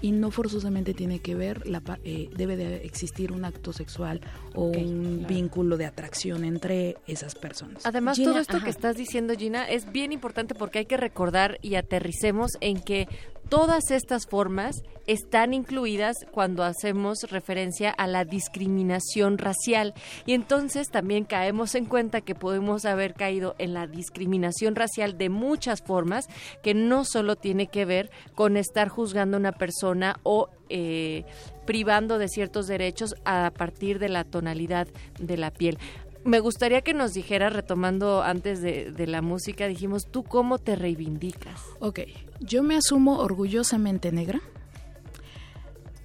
y 0.00 0.12
no 0.12 0.30
forzosamente 0.30 0.94
tiene 0.94 1.18
que 1.18 1.34
ver, 1.34 1.66
la, 1.66 1.82
eh, 2.04 2.30
debe 2.36 2.56
de 2.56 2.76
existir 2.86 3.32
un 3.32 3.44
acto 3.44 3.72
sexual 3.72 4.20
o 4.54 4.66
un 4.66 5.26
vínculo 5.26 5.76
de 5.76 5.86
atracción 5.86 6.44
entre 6.44 6.96
esas 7.06 7.34
personas. 7.34 7.84
Además, 7.84 8.16
Gina, 8.16 8.30
todo 8.30 8.40
esto 8.40 8.56
ajá. 8.58 8.64
que 8.64 8.70
estás 8.70 8.96
diciendo, 8.96 9.34
Gina, 9.36 9.68
es 9.68 9.90
bien 9.90 10.12
importante 10.12 10.54
porque 10.54 10.80
hay 10.80 10.86
que 10.86 10.96
recordar 10.96 11.58
y 11.62 11.74
aterricemos 11.74 12.52
en 12.60 12.80
que 12.80 13.08
todas 13.48 13.90
estas 13.90 14.26
formas 14.26 14.82
están 15.06 15.54
incluidas 15.54 16.16
cuando 16.30 16.62
hacemos 16.62 17.22
referencia 17.30 17.90
a 17.90 18.06
la 18.06 18.24
discriminación 18.24 19.38
racial. 19.38 19.94
Y 20.26 20.34
entonces 20.34 20.88
también 20.90 21.24
caemos 21.24 21.74
en 21.74 21.86
cuenta 21.86 22.20
que 22.20 22.34
podemos 22.34 22.84
haber 22.84 23.14
caído 23.14 23.54
en 23.58 23.72
la 23.72 23.86
discriminación 23.86 24.76
racial 24.76 25.16
de 25.16 25.30
muchas 25.30 25.82
formas, 25.82 26.26
que 26.62 26.74
no 26.74 27.04
solo 27.04 27.36
tiene 27.36 27.68
que 27.68 27.86
ver 27.86 28.10
con 28.34 28.56
estar 28.56 28.88
juzgando 28.88 29.36
a 29.36 29.40
una 29.40 29.52
persona 29.52 30.20
o 30.24 30.50
eh, 30.68 31.24
privando 31.64 32.18
de 32.18 32.28
ciertos 32.28 32.66
derechos 32.66 33.14
a 33.24 33.50
partir 33.56 33.98
de 33.98 34.10
la 34.10 34.24
tonalidad 34.24 34.88
de 35.18 35.36
la 35.38 35.50
piel. 35.50 35.78
Me 36.24 36.40
gustaría 36.40 36.82
que 36.82 36.94
nos 36.94 37.14
dijeras, 37.14 37.52
retomando 37.52 38.22
antes 38.22 38.60
de, 38.60 39.06
la 39.06 39.22
música, 39.22 39.66
dijimos, 39.66 40.06
¿tú 40.10 40.24
cómo 40.24 40.58
te 40.58 40.76
reivindicas? 40.76 41.60
Ok, 41.80 42.00
yo 42.40 42.62
me 42.62 42.76
asumo 42.76 43.18
orgullosamente 43.18 44.12
negra. 44.12 44.40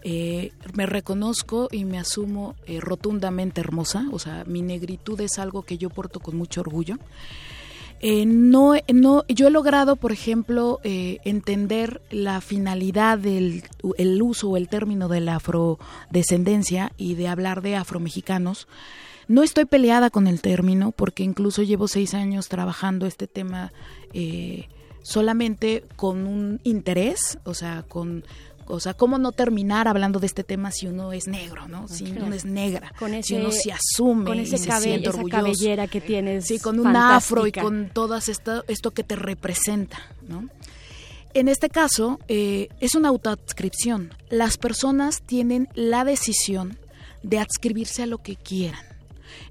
Eh, 0.06 0.52
me 0.73 0.85
reconozco 0.85 1.69
y 1.72 1.85
me 1.85 1.98
asumo 1.98 2.56
eh, 2.65 2.81
rotundamente 2.81 3.61
hermosa, 3.61 4.06
o 4.11 4.19
sea, 4.19 4.44
mi 4.45 4.61
negritud 4.61 5.19
es 5.22 5.40
algo 5.40 5.64
que 5.64 5.77
yo 5.77 5.90
porto 5.90 6.19
con 6.19 6.35
mucho 6.35 6.61
orgullo. 6.61 6.98
Eh, 8.06 8.26
no, 8.26 8.73
no, 8.94 9.23
yo 9.30 9.48
he 9.48 9.49
logrado, 9.49 9.95
por 9.95 10.11
ejemplo, 10.11 10.81
eh, 10.84 11.19
entender 11.23 12.02
la 12.11 12.41
finalidad 12.41 13.18
del 13.18 13.64
el 13.98 14.22
uso 14.22 14.49
o 14.49 14.57
el 14.57 14.68
término 14.68 15.07
de 15.07 15.22
la 15.22 15.38
afrodescendencia 15.38 16.91
y 16.98 17.15
de 17.15 17.30
hablar 17.30 17.61
de 17.61 17.77
afromexicanos. 17.77 18.68
No 19.28 19.44
estoy 19.44 19.66
peleada 19.66 20.10
con 20.10 20.28
el 20.28 20.41
término 20.41 20.91
porque 20.91 21.24
incluso 21.24 21.64
llevo 21.64 21.88
seis 21.88 22.14
años 22.14 22.50
trabajando 22.50 23.06
este 23.06 23.28
tema 23.28 23.72
eh, 24.14 24.68
solamente 25.02 25.84
con 25.95 26.26
un 26.28 26.60
interés, 26.64 27.38
o 27.44 27.54
sea, 27.54 27.84
con 27.84 28.24
o 28.66 28.80
sea, 28.80 28.94
¿cómo 28.94 29.18
no 29.18 29.34
terminar 29.34 29.90
hablando 29.90 30.20
de 30.22 30.26
este 30.26 30.45
tema 30.45 30.72
si 30.72 30.88
uno 30.88 31.12
es 31.12 31.28
negro, 31.28 31.68
¿no? 31.68 31.90
Si 31.90 32.06
Claro. 32.06 32.28
uno 32.28 32.36
es 32.36 32.45
negra, 32.45 32.94
Con 32.98 33.22
si 33.22 33.36
uno 33.36 33.52
se 33.52 33.74
asume 33.74 34.24
con 34.26 34.40
ese 34.40 34.56
y 34.56 34.60
se 34.60 34.72
siente 34.80 35.10
esa 35.10 35.18
orgulloso. 35.18 35.41
cabellera 35.44 35.88
que 35.88 36.00
tienes 36.00 36.45
Sí, 36.48 36.60
con 36.60 36.80
un 36.80 36.95
afro 36.95 37.45
y 37.45 37.52
con 37.52 37.90
todas 37.94 38.30
esto, 38.30 38.64
esto 38.70 38.91
que 38.91 39.04
te 39.04 39.18
representa, 39.18 40.00
¿no? 40.30 40.48
En 41.34 41.50
este 41.50 41.68
caso, 41.68 42.20
eh, 42.30 42.70
es 42.80 42.95
una 42.95 43.10
autoadscripción. 43.10 44.14
Las 44.30 44.58
personas 44.58 45.22
tienen 45.24 45.68
la 45.74 46.06
decisión 46.06 46.78
de 47.22 47.40
adscribirse 47.40 48.04
a 48.04 48.06
lo 48.06 48.20
que 48.20 48.38
quieran. 48.38 48.86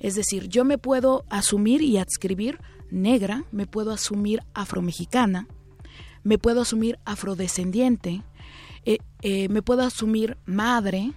Es 0.00 0.14
decir, 0.14 0.48
yo 0.48 0.64
me 0.64 0.78
puedo 0.78 1.24
asumir 1.28 1.82
y 1.82 1.98
adscribir 1.98 2.58
negra, 2.90 3.44
me 3.52 3.66
puedo 3.66 3.90
asumir 3.90 4.42
afromexicana, 4.54 5.48
me 6.22 6.38
puedo 6.38 6.62
asumir 6.62 6.98
afrodescendiente, 7.04 8.22
eh, 8.84 8.98
eh, 9.22 9.48
me 9.48 9.62
puedo 9.62 9.82
asumir 9.82 10.36
madre, 10.44 11.12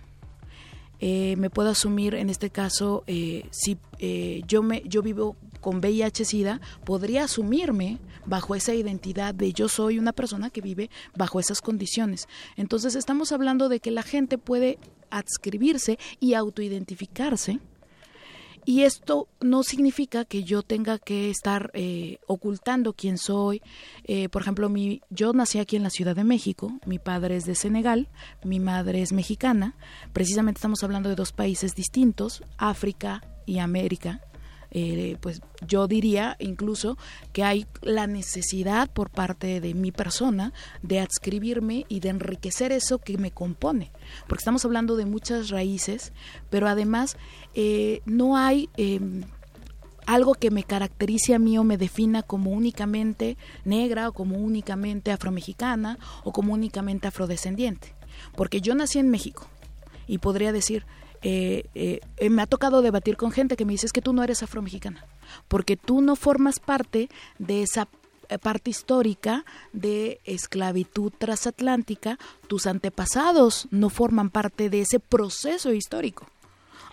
eh, 1.00 1.36
me 1.38 1.50
puedo 1.50 1.70
asumir 1.70 2.16
en 2.16 2.30
este 2.30 2.50
caso 2.50 3.04
si 3.52 3.78
yo 4.48 4.64
me 4.64 4.82
yo 4.86 5.02
vivo 5.02 5.36
con 5.60 5.80
VIH/SIDA 5.80 6.62
podría 6.86 7.26
asumirme 7.26 7.98
bajo 8.26 8.56
esa 8.56 8.74
identidad 8.74 9.34
de 9.34 9.52
yo 9.52 9.68
soy 9.68 10.00
una 10.00 10.14
persona 10.14 10.50
que 10.50 10.62
vive 10.62 10.90
bajo 11.16 11.40
esas 11.40 11.60
condiciones. 11.60 12.28
Entonces 12.56 12.96
estamos 12.96 13.32
hablando 13.32 13.68
de 13.68 13.80
que 13.80 13.92
la 13.92 14.04
gente 14.04 14.38
puede 14.38 14.80
adscribirse 15.10 16.00
y 16.20 16.36
autoidentificarse 16.36 17.60
y 18.66 18.82
esto 18.82 19.28
no 19.42 19.64
significa 19.64 20.26
que 20.26 20.44
yo 20.44 20.64
tenga 20.64 20.98
que 20.98 21.30
estar 21.30 21.70
eh, 21.74 22.18
ocultando 22.26 22.94
quién 22.94 23.18
soy. 23.20 23.62
Eh, 24.06 24.28
por 24.30 24.42
ejemplo, 24.42 24.70
mi, 24.70 25.02
yo 25.12 25.34
nací 25.34 25.60
aquí 25.60 25.76
en 25.76 25.84
la 25.84 25.92
Ciudad 25.92 26.16
de 26.16 26.24
México, 26.24 26.74
mi 26.86 26.98
padre 26.98 27.36
es 27.38 27.46
de 27.46 27.54
Senegal, 27.54 28.08
mi 28.44 28.60
madre 28.60 29.04
es 29.04 29.14
mexicana. 29.14 29.76
Precisamente 30.14 30.58
estamos 30.58 30.84
hablando 30.84 31.10
de 31.10 31.16
dos 31.16 31.32
países 31.32 31.76
distintos, 31.76 32.44
África 32.58 33.24
y 33.46 33.60
América. 33.60 34.22
Eh, 34.78 35.16
pues 35.22 35.40
yo 35.66 35.88
diría 35.88 36.36
incluso 36.38 36.98
que 37.32 37.46
hay 37.46 37.66
la 37.82 38.08
necesidad 38.08 38.92
por 38.92 39.10
parte 39.10 39.62
de 39.62 39.74
mi 39.74 39.94
persona 39.94 40.52
de 40.82 41.00
adscribirme 41.00 41.86
y 41.88 42.02
de 42.02 42.10
enriquecer 42.10 42.74
eso 42.74 42.98
que 42.98 43.18
me 43.18 43.32
compone, 43.32 43.94
porque 44.28 44.42
estamos 44.42 44.66
hablando 44.66 44.98
de 44.98 45.06
muchas 45.06 45.48
raíces, 45.48 46.12
pero 46.50 46.68
además 46.68 47.16
eh, 47.54 48.02
no 48.06 48.36
hay 48.36 48.68
em, 48.76 49.24
algo 50.08 50.34
que 50.34 50.52
me 50.52 50.66
caracterice 50.66 51.34
a 51.34 51.40
mí 51.40 51.58
o 51.58 51.64
me 51.64 51.78
defina 51.78 52.22
como 52.22 52.52
únicamente 52.52 53.38
negra 53.64 54.10
o 54.10 54.12
como 54.12 54.36
únicamente 54.36 55.14
afromexicana 55.14 56.00
o 56.26 56.34
como 56.34 56.54
únicamente 56.54 57.08
afrodescendiente. 57.08 57.96
Porque 58.36 58.60
yo 58.60 58.76
nací 58.76 59.00
en 59.00 59.10
México 59.10 59.48
y 60.06 60.18
podría 60.18 60.52
decir, 60.52 60.86
eh, 61.28 61.66
eh, 61.74 62.02
eh, 62.18 62.30
me 62.30 62.44
ha 62.44 62.46
tocado 62.46 62.84
debatir 62.84 63.18
con 63.18 63.32
gente 63.32 63.56
que 63.56 63.66
me 63.66 63.72
dice 63.74 63.88
que 63.92 64.04
tú 64.04 64.14
no 64.14 64.24
eres 64.24 64.44
afromexicana, 64.44 65.04
porque 65.48 65.76
tú 65.76 66.02
no 66.02 66.16
formas 66.16 66.60
parte 66.60 67.10
de 67.40 67.64
esa 67.64 67.88
parte 68.44 68.70
histórica 68.70 69.44
de 69.74 70.20
esclavitud 70.24 71.12
transatlántica, 71.18 72.20
tus 72.48 72.68
antepasados 72.68 73.68
no 73.72 73.90
forman 73.90 74.30
parte 74.30 74.70
de 74.70 74.82
ese 74.82 75.00
proceso 75.00 75.74
histórico. 75.74 76.28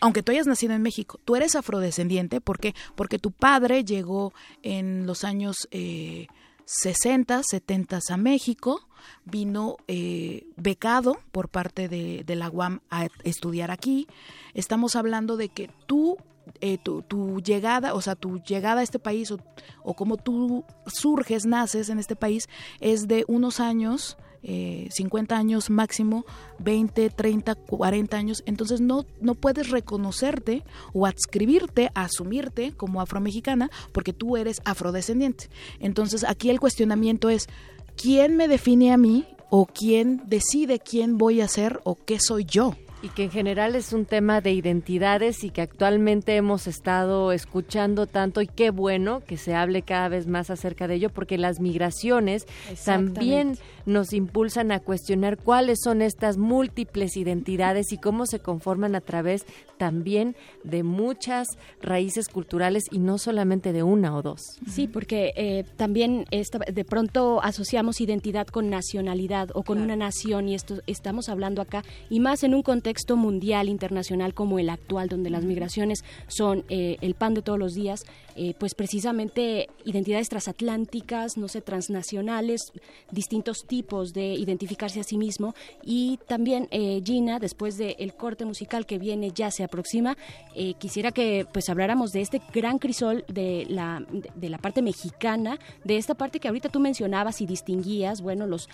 Aunque 0.01 0.23
tú 0.23 0.33
hayas 0.33 0.47
nacido 0.47 0.73
en 0.73 0.81
México, 0.81 1.21
tú 1.27 1.37
eres 1.37 1.55
afrodescendiente, 1.55 2.41
¿por 2.41 2.59
qué? 2.59 2.75
Porque 2.95 3.19
tu 3.19 3.33
padre 3.33 3.85
llegó 3.85 4.33
en 4.63 5.07
los 5.07 5.25
años 5.25 5.69
eh, 5.73 6.27
60, 6.65 7.43
70 7.43 7.99
a 8.09 8.17
México, 8.17 8.81
vino 9.25 9.77
eh, 9.89 10.47
becado 10.57 11.19
por 11.31 11.49
parte 11.49 11.89
de, 11.89 12.25
la 12.35 12.49
UAM 12.49 12.81
a 12.91 13.09
estudiar 13.25 13.71
aquí. 13.71 14.09
Estamos 14.55 14.97
hablando 14.97 15.37
de 15.37 15.49
que 15.49 15.71
tú, 15.87 16.17
eh, 16.61 16.79
tu, 16.79 17.41
llegada, 17.41 17.95
o 17.95 18.01
sea, 18.01 18.17
tu 18.17 18.41
llegada 18.43 18.81
a 18.81 18.85
este 18.85 18.99
país 18.99 19.31
o, 19.31 19.39
o 19.83 19.95
como 19.95 20.17
tú 20.17 20.65
surges, 20.87 21.45
naces 21.47 21.89
en 21.89 21.99
este 21.99 22.17
país, 22.17 22.49
es 22.81 23.07
de 23.07 23.25
unos 23.29 23.61
años 23.61 24.17
eh, 24.45 24.89
50 24.91 25.37
años 25.37 25.71
máximo, 25.71 26.25
20, 26.59 27.11
30, 27.11 27.55
40 27.55 28.17
años, 28.17 28.43
entonces 28.45 28.81
no, 28.81 29.07
no 29.21 29.37
puedes 29.37 29.71
reconocerte 29.71 30.65
o 30.93 31.07
adscribirte, 31.07 31.91
asumirte 31.95 32.73
como 32.73 33.01
afromexicana 33.01 33.71
porque 33.93 34.13
tú 34.13 34.37
eres 34.37 34.61
afrodescendiente. 34.65 35.49
Entonces 35.79 36.25
aquí 36.25 36.51
el 36.51 36.59
cuestionamiento 36.59 37.31
es, 37.31 37.49
¿quién 37.97 38.37
me 38.37 38.49
define 38.49 38.93
a 38.93 38.97
mí 38.97 39.27
o 39.51 39.67
quién 39.67 40.23
decide 40.27 40.79
quién 40.79 41.19
voy 41.19 41.41
a 41.41 41.49
ser 41.49 41.81
o 41.85 41.97
qué 41.97 42.19
soy 42.21 42.45
yo? 42.45 42.75
y 43.03 43.09
que 43.09 43.25
en 43.25 43.31
general 43.31 43.75
es 43.75 43.93
un 43.93 44.05
tema 44.07 44.41
de 44.41 44.53
identidades 44.53 45.43
y 45.43 45.51
que 45.51 45.61
actualmente 45.61 46.37
hemos 46.37 46.69
estado 46.69 47.33
escuchando 47.33 48.07
tanto 48.07 48.41
y 48.41 48.47
qué 48.47 48.71
bueno 48.71 49.23
que 49.27 49.37
se 49.37 49.55
hable 49.55 49.83
cada 49.83 50.09
vez 50.09 50.29
más 50.29 50.51
acerca 50.51 50.87
de 50.87 50.95
ello 50.95 51.11
porque 51.11 51.37
las 51.37 51.59
migraciones 51.61 52.47
también 52.85 53.59
nos 53.87 54.13
impulsan 54.13 54.73
a 54.73 54.81
cuestionar 54.81 55.39
cuáles 55.39 55.81
son 55.83 56.03
estas 56.03 56.37
múltiples 56.37 57.17
identidades 57.17 57.93
y 57.93 57.99
cómo 57.99 58.27
se 58.27 58.41
conforman 58.41 58.95
a 58.95 59.01
través 59.01 59.47
también 59.79 60.37
de 60.63 60.83
muchas 60.83 61.49
raíces 61.81 62.29
culturales 62.29 62.85
y 62.91 62.99
no 62.99 63.19
solamente 63.19 63.73
de 63.73 63.83
una 63.83 64.15
o 64.17 64.23
dos. 64.23 64.59
Sí, 64.69 64.87
porque 64.87 65.33
eh, 65.37 65.65
también 65.77 66.27
esta, 66.31 66.59
de 66.59 66.85
pronto 66.85 67.43
asociamos 67.43 68.01
identidad 68.01 68.47
con 68.47 68.71
nacionalidad 68.71 69.51
o 69.55 69.63
con 69.63 69.79
claro. 69.79 69.85
una 69.85 69.97
nación 69.97 70.49
y 70.49 70.55
esto 70.55 70.81
estamos 70.87 71.29
hablando 71.29 71.63
acá 71.63 71.85
y 72.11 72.21
más 72.21 72.45
en 72.45 72.55
un 72.55 72.63
contexto 72.63 72.83
contexto 72.83 73.17
mundial, 73.17 73.69
internacional 73.69 74.35
como 74.35 74.59
el 74.59 74.69
actual, 74.69 75.09
donde 75.09 75.31
las 75.31 75.45
migraciones 75.45 76.05
son 76.27 76.65
eh, 76.69 76.97
el 77.01 77.15
pan 77.15 77.33
de 77.33 77.41
todos 77.41 77.59
los 77.59 77.75
días, 77.75 78.05
eh, 78.37 78.55
pues 78.59 78.75
precisamente 78.75 79.69
identidades 79.85 80.29
transatlánticas, 80.29 81.37
no 81.37 81.49
sé, 81.49 81.61
transnacionales, 81.61 82.73
distintos 83.11 83.67
tipos 83.67 84.13
de 84.13 84.35
identificarse 84.35 85.01
a 85.01 85.05
sí 85.05 85.19
mismo. 85.19 85.55
Y 85.83 86.19
también 86.27 86.69
eh, 86.71 87.03
Gina, 87.05 87.39
después 87.39 87.77
del 87.79 87.97
el 87.99 88.15
corte 88.15 88.45
musical 88.45 88.87
que 88.87 88.99
viene 88.99 89.33
ya 89.35 89.51
se 89.51 89.65
aproxima, 89.65 90.17
eh, 90.55 90.75
quisiera 90.75 91.13
que 91.13 91.47
pues 91.53 91.69
habláramos 91.69 92.13
de 92.13 92.21
este 92.21 92.41
gran 92.53 92.79
crisol 92.79 93.25
de 93.29 93.67
la, 93.69 94.05
de, 94.11 94.31
de, 94.35 94.49
la 94.49 94.59
parte 94.59 94.83
mexicana, 94.83 95.59
de 95.85 95.97
esta 95.97 96.15
parte 96.15 96.41
que 96.41 96.49
ahorita 96.49 96.69
tú 96.69 96.81
mencionabas 96.81 97.41
y 97.41 97.47
distinguías, 97.47 98.21
bueno, 98.21 98.47
los 98.47 98.69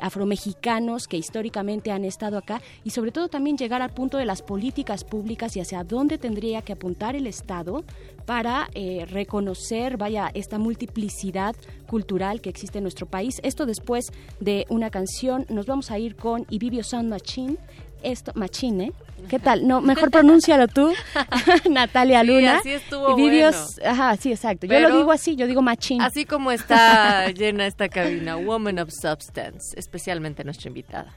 afromexicanos 0.00 1.08
que 1.08 1.16
históricamente 1.16 1.90
han 1.90 2.04
estado 2.04 2.38
acá 2.38 2.60
y 2.84 2.90
sobre 2.90 3.12
todo 3.12 3.28
también 3.28 3.56
llegar 3.56 3.82
al 3.82 3.90
punto 3.90 4.18
de 4.18 4.26
las 4.26 4.42
políticas 4.42 5.04
públicas 5.04 5.56
y 5.56 5.60
hacia 5.60 5.84
dónde 5.84 6.18
tendría 6.18 6.62
que 6.62 6.72
apuntar 6.72 7.16
el 7.16 7.26
Estado 7.26 7.84
para 8.24 8.68
eh, 8.74 9.06
reconocer, 9.08 9.96
vaya, 9.96 10.30
esta 10.34 10.58
multiplicidad 10.58 11.54
cultural 11.86 12.40
que 12.40 12.50
existe 12.50 12.78
en 12.78 12.84
nuestro 12.84 13.06
país. 13.06 13.40
Esto 13.42 13.66
después 13.66 14.12
de 14.40 14.66
una 14.68 14.90
canción, 14.90 15.46
nos 15.48 15.66
vamos 15.66 15.90
a 15.90 15.98
ir 15.98 16.16
con 16.16 16.46
Ibibio 16.50 16.84
Sound 16.84 17.08
Machine, 17.08 17.56
esto, 18.02 18.32
Machine, 18.34 18.92
¿Qué 19.28 19.38
tal? 19.38 19.66
No, 19.66 19.80
mejor 19.80 20.10
pronúncialo 20.10 20.68
tú, 20.68 20.92
Natalia 21.70 22.22
Luna. 22.22 22.60
Sí, 22.62 22.70
así 22.70 22.84
estuvo 22.84 23.18
y 23.18 23.22
bueno. 23.22 23.50
ajá, 23.84 24.16
sí, 24.16 24.30
exacto. 24.30 24.66
Pero, 24.68 24.80
Yo 24.80 24.88
lo 24.88 24.96
digo 24.98 25.12
así, 25.12 25.36
yo 25.36 25.46
digo 25.46 25.62
machín. 25.62 26.02
Así 26.02 26.24
como 26.24 26.50
está 26.50 27.30
llena 27.34 27.66
esta 27.66 27.88
cabina, 27.88 28.36
Woman 28.36 28.78
of 28.78 28.90
Substance, 28.90 29.74
especialmente 29.76 30.44
nuestra 30.44 30.68
invitada. 30.68 31.14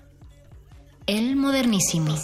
El 1.07 1.35
modernísimo. 1.35 2.15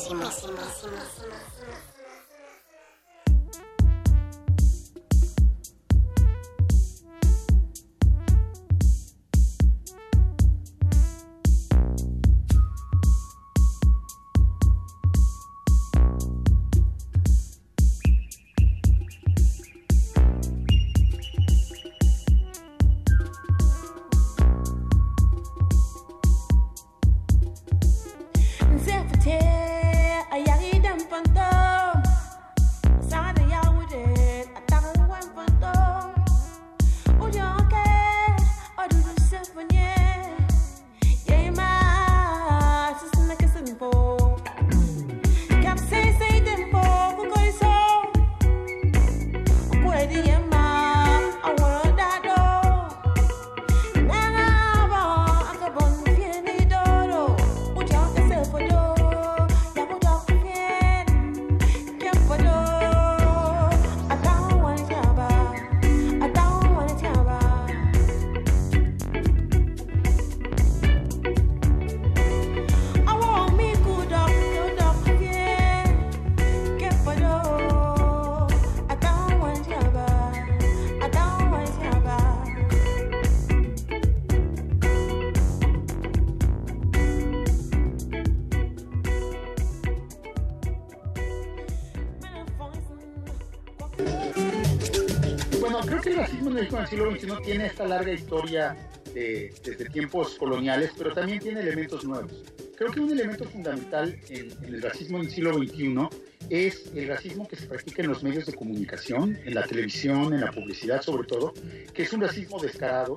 Siglo 96.91 97.09
XXI 97.09 97.31
tiene 97.45 97.67
esta 97.67 97.87
larga 97.87 98.11
historia 98.11 98.75
de, 99.13 99.53
desde 99.63 99.85
tiempos 99.89 100.35
coloniales, 100.35 100.91
pero 100.97 101.13
también 101.13 101.39
tiene 101.39 101.61
elementos 101.61 102.03
nuevos. 102.03 102.43
Creo 102.75 102.91
que 102.91 102.99
un 102.99 103.09
elemento 103.11 103.45
fundamental 103.45 104.19
en, 104.27 104.51
en, 104.51 104.73
el 104.75 104.81
racismo 104.81 105.19
del 105.19 105.31
siglo 105.31 105.53
XXI 105.53 106.09
es 106.49 106.91
el 106.93 107.07
racismo 107.07 107.47
que 107.47 107.55
se 107.55 107.67
practica 107.67 108.01
en 108.01 108.09
los 108.09 108.23
medios 108.23 108.45
de 108.45 108.53
comunicación, 108.53 109.39
en 109.45 109.53
la 109.53 109.63
televisión, 109.63 110.33
en 110.33 110.41
la 110.41 110.51
publicidad 110.51 111.01
sobre 111.01 111.25
todo, 111.25 111.53
que 111.93 112.03
es 112.03 112.11
un 112.11 112.19
racismo 112.19 112.59
descarado, 112.59 113.15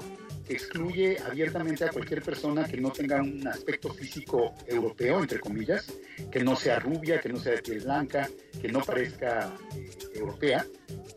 excluye 0.48 1.18
abiertamente 1.26 1.84
a 1.84 1.90
cualquier 1.90 2.22
persona 2.22 2.64
que 2.64 2.76
no 2.76 2.90
tenga 2.90 3.22
un 3.22 3.46
aspecto 3.46 3.92
físico 3.92 4.54
europeo, 4.66 5.20
entre 5.20 5.40
comillas, 5.40 5.86
que 6.30 6.44
no 6.44 6.56
sea 6.56 6.78
rubia, 6.78 7.20
que 7.20 7.28
no 7.28 7.38
sea 7.38 7.54
de 7.54 7.62
piel 7.62 7.80
blanca, 7.80 8.28
que 8.60 8.68
no 8.68 8.80
parezca 8.80 9.54
eh, 9.76 9.90
europea. 10.14 10.66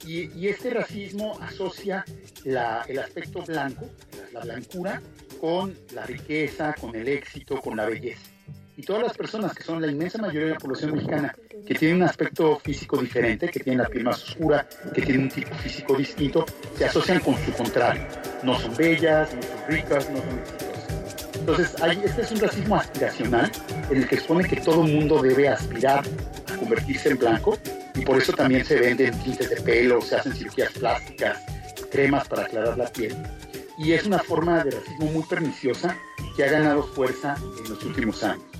Y, 0.05 0.47
este 0.47 0.69
racismo 0.69 1.37
asocia 1.41 2.05
el 2.45 2.99
aspecto 2.99 3.43
blanco, 3.43 3.89
la 4.31 4.39
blancura, 4.41 5.01
con 5.41 5.77
la 5.93 6.05
riqueza, 6.05 6.73
con 6.79 6.95
el 6.95 7.07
éxito, 7.09 7.59
con 7.59 7.75
la 7.75 7.85
belleza. 7.85 8.36
Y 8.79 8.83
todas 8.83 9.01
las 9.01 9.17
personas 9.17 9.55
que 9.55 9.63
son 9.63 9.81
la 9.81 9.87
inmensa 9.87 10.19
mayoría 10.19 10.49
de 10.49 10.53
la 10.53 10.59
población 10.59 10.93
mexicana, 10.93 11.35
que 11.65 11.73
tienen 11.73 11.97
un 11.97 12.03
aspecto 12.03 12.59
físico 12.59 13.01
diferente, 13.01 13.49
que 13.49 13.59
tienen 13.59 13.81
la 13.81 13.89
piel 13.89 14.03
más 14.03 14.23
oscura, 14.23 14.69
que 14.93 15.01
tienen 15.01 15.23
un 15.23 15.29
tipo 15.29 15.55
físico 15.55 15.95
distinto, 15.95 16.45
se 16.77 16.85
asocian 16.85 17.19
con 17.21 17.35
su 17.43 17.51
contrario. 17.53 18.05
No 18.43 18.59
son 18.59 18.77
bellas, 18.77 19.33
no 19.33 19.41
son 19.41 19.67
ricas, 19.67 20.09
no 20.11 20.17
son 20.17 20.39
exitosas. 20.39 21.37
Entonces, 21.39 21.75
este 22.05 22.21
es 22.21 22.31
un 22.31 22.39
racismo 22.39 22.75
aspiracional 22.75 23.51
en 23.89 23.97
el 23.97 24.07
que 24.07 24.15
expone 24.15 24.47
que 24.47 24.57
todo 24.57 24.85
el 24.85 24.93
mundo 24.93 25.23
debe 25.23 25.49
aspirar 25.49 26.05
a 26.53 26.57
convertirse 26.57 27.09
en 27.09 27.17
blanco 27.17 27.57
y 27.95 28.01
por 28.01 28.19
eso 28.19 28.31
también 28.33 28.63
se 28.63 28.79
venden 28.79 29.17
tintes 29.23 29.49
de 29.49 29.55
pelo, 29.55 30.01
se 30.01 30.17
hacen 30.17 30.33
cirugías 30.33 30.71
plásticas, 30.73 31.39
cremas 31.89 32.27
para 32.27 32.43
aclarar 32.43 32.77
la 32.77 32.85
piel. 32.93 33.15
Y 33.79 33.93
es 33.93 34.05
una 34.05 34.19
forma 34.19 34.63
de 34.63 34.69
racismo 34.69 35.11
muy 35.11 35.23
perniciosa 35.23 35.97
que 36.35 36.43
ha 36.43 36.51
ganado 36.51 36.83
fuerza 36.83 37.35
en 37.63 37.69
los 37.71 37.83
últimos 37.83 38.23
años. 38.23 38.56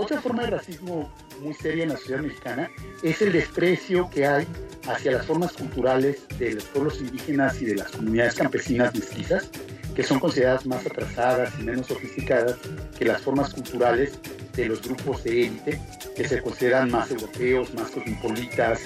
Otra 0.00 0.20
forma 0.20 0.44
de 0.44 0.50
racismo 0.50 1.12
muy 1.40 1.54
seria 1.54 1.82
en 1.82 1.88
la 1.88 1.96
sociedad 1.96 2.20
mexicana 2.20 2.70
es 3.02 3.20
el 3.20 3.32
desprecio 3.32 4.08
que 4.08 4.28
hay 4.28 4.46
hacia 4.86 5.10
las 5.10 5.26
formas 5.26 5.52
culturales 5.54 6.22
de 6.38 6.52
los 6.54 6.62
pueblos 6.66 7.00
indígenas 7.00 7.60
y 7.60 7.64
de 7.64 7.74
las 7.74 7.90
comunidades 7.90 8.36
campesinas 8.36 8.94
mestizas, 8.94 9.50
que 9.96 10.04
son 10.04 10.20
consideradas 10.20 10.66
más 10.66 10.86
atrasadas 10.86 11.52
y 11.58 11.64
menos 11.64 11.88
sofisticadas 11.88 12.54
que 12.96 13.06
las 13.06 13.20
formas 13.22 13.52
culturales 13.52 14.16
de 14.54 14.66
los 14.66 14.80
grupos 14.82 15.24
de 15.24 15.46
élite, 15.46 15.80
que 16.14 16.28
se 16.28 16.40
consideran 16.42 16.92
más 16.92 17.10
europeos, 17.10 17.74
más 17.74 17.90
cosmopolitas, 17.90 18.78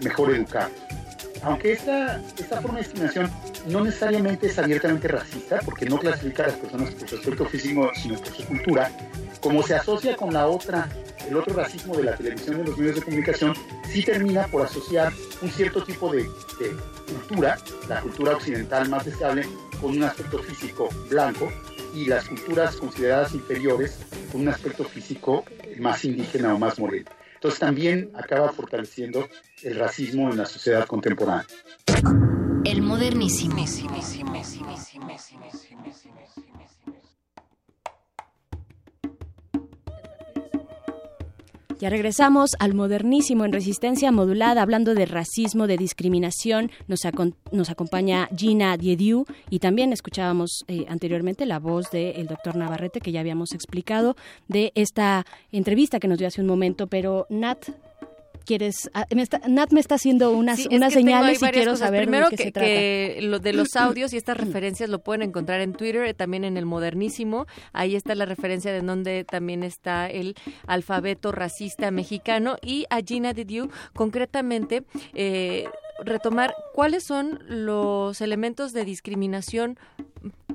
mejor 0.00 0.32
educados. 0.32 0.70
Aunque 1.46 1.74
esta, 1.74 2.20
esta 2.38 2.60
forma 2.60 2.78
de 2.78 2.82
discriminación 2.82 3.30
no 3.68 3.84
necesariamente 3.84 4.48
es 4.48 4.58
abiertamente 4.58 5.06
racista, 5.06 5.60
porque 5.64 5.86
no 5.86 5.96
clasifica 5.96 6.42
a 6.42 6.48
las 6.48 6.56
personas 6.56 6.90
por 6.90 7.08
su 7.08 7.16
aspecto 7.16 7.44
físico, 7.46 7.90
sino 7.94 8.18
por 8.18 8.34
su 8.34 8.44
cultura, 8.46 8.90
como 9.40 9.62
se 9.62 9.76
asocia 9.76 10.16
con 10.16 10.34
la 10.34 10.48
otra, 10.48 10.88
el 11.28 11.36
otro 11.36 11.54
racismo 11.54 11.96
de 11.96 12.02
la 12.02 12.16
televisión 12.16 12.60
y 12.60 12.66
los 12.66 12.76
medios 12.76 12.96
de 12.96 13.02
comunicación, 13.02 13.54
sí 13.88 14.02
termina 14.02 14.48
por 14.48 14.62
asociar 14.62 15.12
un 15.40 15.48
cierto 15.48 15.84
tipo 15.84 16.12
de, 16.12 16.24
de 16.24 16.76
cultura, 17.06 17.58
la 17.88 18.00
cultura 18.00 18.32
occidental 18.32 18.88
más 18.88 19.06
estable, 19.06 19.46
con 19.80 19.96
un 19.96 20.02
aspecto 20.02 20.40
físico 20.40 20.88
blanco, 21.08 21.48
y 21.94 22.06
las 22.06 22.28
culturas 22.28 22.76
consideradas 22.76 23.34
inferiores 23.34 23.98
con 24.32 24.42
un 24.42 24.48
aspecto 24.48 24.84
físico 24.84 25.44
más 25.78 26.04
indígena 26.04 26.54
o 26.54 26.58
más 26.58 26.78
moreno. 26.78 27.08
Entonces 27.46 27.60
también 27.60 28.10
acaba 28.14 28.48
fortaleciendo 28.48 29.28
el 29.62 29.78
racismo 29.78 30.32
en 30.32 30.38
la 30.38 30.46
sociedad 30.46 30.84
contemporánea. 30.84 31.46
El 32.64 32.82
modernísimo. 32.82 33.54
Ya 41.78 41.90
regresamos 41.90 42.52
al 42.58 42.72
modernísimo 42.72 43.44
en 43.44 43.52
resistencia 43.52 44.10
modulada, 44.10 44.62
hablando 44.62 44.94
de 44.94 45.04
racismo, 45.04 45.66
de 45.66 45.76
discriminación. 45.76 46.70
Nos, 46.88 47.00
nos 47.52 47.68
acompaña 47.68 48.30
Gina 48.34 48.78
Diediu 48.78 49.26
y 49.50 49.58
también 49.58 49.92
escuchábamos 49.92 50.64
eh, 50.68 50.86
anteriormente 50.88 51.44
la 51.44 51.58
voz 51.58 51.90
del 51.90 52.26
doctor 52.28 52.56
Navarrete, 52.56 53.02
que 53.02 53.12
ya 53.12 53.20
habíamos 53.20 53.52
explicado, 53.52 54.16
de 54.48 54.72
esta 54.74 55.26
entrevista 55.52 56.00
que 56.00 56.08
nos 56.08 56.16
dio 56.18 56.28
hace 56.28 56.40
un 56.40 56.46
momento. 56.46 56.86
Pero 56.86 57.26
Nat, 57.28 57.66
quieres 58.46 58.90
ah, 58.94 59.06
Nat 59.48 59.72
me 59.72 59.80
está 59.80 59.96
haciendo 59.96 60.30
unas, 60.30 60.58
sí, 60.58 60.68
unas 60.70 60.92
señales 60.92 61.42
y 61.42 61.46
quiero 61.46 61.76
saber 61.76 62.04
primero 62.04 62.30
de 62.30 62.30
qué 62.30 62.36
que, 62.36 62.42
se 62.44 62.52
trata. 62.52 62.66
que 62.66 63.18
lo 63.22 63.38
de 63.38 63.52
los 63.52 63.76
audios 63.76 64.14
y 64.14 64.16
estas 64.16 64.38
referencias 64.38 64.88
lo 64.88 65.00
pueden 65.00 65.22
encontrar 65.22 65.60
en 65.60 65.74
Twitter 65.74 66.14
también 66.14 66.44
en 66.44 66.56
el 66.56 66.64
modernísimo 66.64 67.46
ahí 67.72 67.96
está 67.96 68.14
la 68.14 68.24
referencia 68.24 68.72
de 68.72 68.80
donde 68.80 69.24
también 69.24 69.62
está 69.62 70.08
el 70.08 70.34
alfabeto 70.66 71.32
racista 71.32 71.90
mexicano 71.90 72.56
y 72.62 72.86
a 72.88 73.00
Gina 73.00 73.34
Didiu 73.34 73.68
concretamente 73.94 74.84
eh, 75.14 75.68
retomar 76.04 76.54
cuáles 76.74 77.04
son 77.04 77.40
los 77.46 78.20
elementos 78.20 78.72
de 78.72 78.84
discriminación 78.84 79.78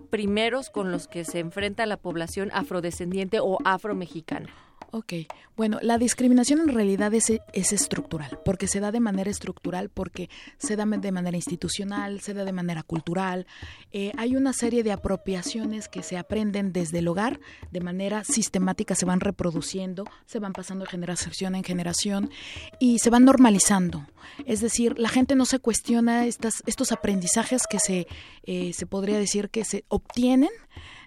primeros 0.09 0.69
con 0.69 0.91
los 0.91 1.07
que 1.07 1.23
se 1.23 1.39
enfrenta 1.39 1.85
la 1.85 1.97
población 1.97 2.51
afrodescendiente 2.53 3.39
o 3.39 3.57
afromexicana. 3.63 4.49
Ok, 4.93 5.13
bueno, 5.55 5.79
la 5.81 5.97
discriminación 5.97 6.59
en 6.59 6.67
realidad 6.67 7.13
es, 7.13 7.29
es, 7.29 7.71
estructural, 7.71 8.39
porque 8.43 8.67
se 8.67 8.81
da 8.81 8.91
de 8.91 8.99
manera 8.99 9.31
estructural, 9.31 9.87
porque 9.87 10.29
se 10.57 10.75
da 10.75 10.85
de 10.85 11.11
manera 11.13 11.37
institucional, 11.37 12.19
se 12.19 12.33
da 12.33 12.43
de 12.43 12.51
manera 12.51 12.83
cultural. 12.83 13.47
Eh, 13.93 14.11
hay 14.17 14.35
una 14.35 14.51
serie 14.51 14.83
de 14.83 14.91
apropiaciones 14.91 15.87
que 15.87 16.03
se 16.03 16.17
aprenden 16.17 16.73
desde 16.73 16.99
el 16.99 17.07
hogar, 17.07 17.39
de 17.71 17.79
manera 17.79 18.25
sistemática 18.25 18.93
se 18.93 19.05
van 19.05 19.21
reproduciendo, 19.21 20.03
se 20.25 20.39
van 20.39 20.51
pasando 20.51 20.83
de 20.83 20.91
generación 20.91 21.55
en 21.55 21.63
generación 21.63 22.29
y 22.77 22.99
se 22.99 23.09
van 23.09 23.23
normalizando. 23.23 24.05
Es 24.45 24.59
decir, 24.59 24.99
la 24.99 25.07
gente 25.07 25.35
no 25.35 25.45
se 25.45 25.59
cuestiona 25.59 26.25
estas, 26.25 26.63
estos 26.65 26.91
aprendizajes 26.91 27.61
que 27.65 27.79
se, 27.79 28.07
eh, 28.43 28.73
se 28.73 28.85
podría 28.85 29.17
decir 29.17 29.49
que 29.49 29.63
se 29.63 29.85
obtienen 29.87 30.51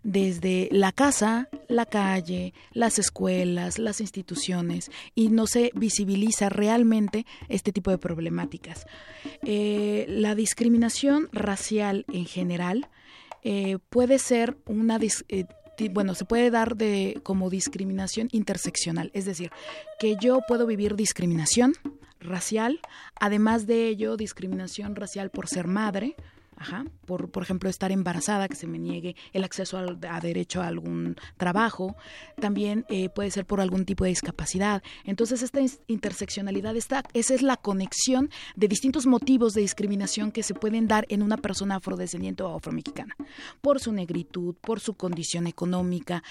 desde 0.05 0.69
la 0.71 0.93
casa, 0.93 1.49
la 1.67 1.87
calle, 1.87 2.55
las 2.73 2.99
escuelas, 2.99 3.79
las 3.79 4.01
instituciones 4.01 4.91
y 5.15 5.31
no 5.31 5.47
se 5.47 5.73
visibiliza 5.75 6.51
realmente 6.51 7.27
este 7.49 7.73
tipo 7.73 7.91
de 7.91 7.99
problemáticas. 7.99 8.87
Eh, 9.43 10.05
la 10.09 10.35
discriminación 10.35 11.29
racial 11.33 12.05
en 12.13 12.27
general 12.27 12.89
eh, 13.43 13.79
puede 13.89 14.19
ser 14.19 14.57
una 14.67 14.99
eh, 15.29 15.47
bueno, 15.91 16.15
se 16.15 16.25
puede 16.25 16.51
dar 16.51 16.77
de 16.77 17.21
como 17.25 17.51
discriminación 17.51 18.29
interseccional, 18.31 19.11
es 19.13 19.25
decir, 19.25 19.51
que 19.99 20.17
yo 20.21 20.39
puedo 20.47 20.67
vivir 20.67 20.95
discriminación 20.95 21.73
racial, 22.21 22.81
además 23.19 23.67
de 23.67 23.89
ello 23.89 24.17
discriminación 24.17 24.95
racial 24.95 25.31
por 25.31 25.49
ser 25.49 25.67
madre, 25.67 26.15
Ajá, 26.57 26.85
por, 27.07 27.31
por 27.31 27.43
ejemplo, 27.43 27.69
estar 27.69 27.91
embarazada, 27.91 28.49
que 28.49 28.55
se 28.55 28.67
me 28.67 28.79
niegue 28.79 29.17
el 29.33 29.45
acceso 29.45 29.77
al, 29.77 29.99
a 30.09 30.21
derecho 30.21 30.63
a 30.63 30.69
algún 30.69 31.17
trabajo, 31.37 31.97
también 32.41 32.85
eh, 32.89 33.09
puede 33.09 33.31
ser 33.31 33.45
por 33.45 33.61
algún 33.61 33.85
tipo 33.85 34.05
de 34.05 34.11
discapacidad. 34.11 34.83
Entonces, 35.05 35.43
esta 35.43 35.61
interseccionalidad, 35.89 36.77
está, 36.77 37.03
esa 37.13 37.35
es 37.35 37.43
la 37.43 37.57
conexión 37.57 38.31
de 38.57 38.69
distintos 38.69 39.07
motivos 39.07 39.53
de 39.53 39.63
discriminación 39.63 40.31
que 40.31 40.43
se 40.43 40.55
pueden 40.55 40.87
dar 40.87 41.07
en 41.09 41.23
una 41.23 41.37
persona 41.37 41.77
afrodescendiente 41.77 42.43
o 42.43 42.57
afromexicana, 42.57 43.17
por 43.61 43.81
su 43.81 43.93
negritud, 43.93 44.55
por 44.61 44.81
su 44.81 44.95
condición 44.95 45.47
económica, 45.47 46.23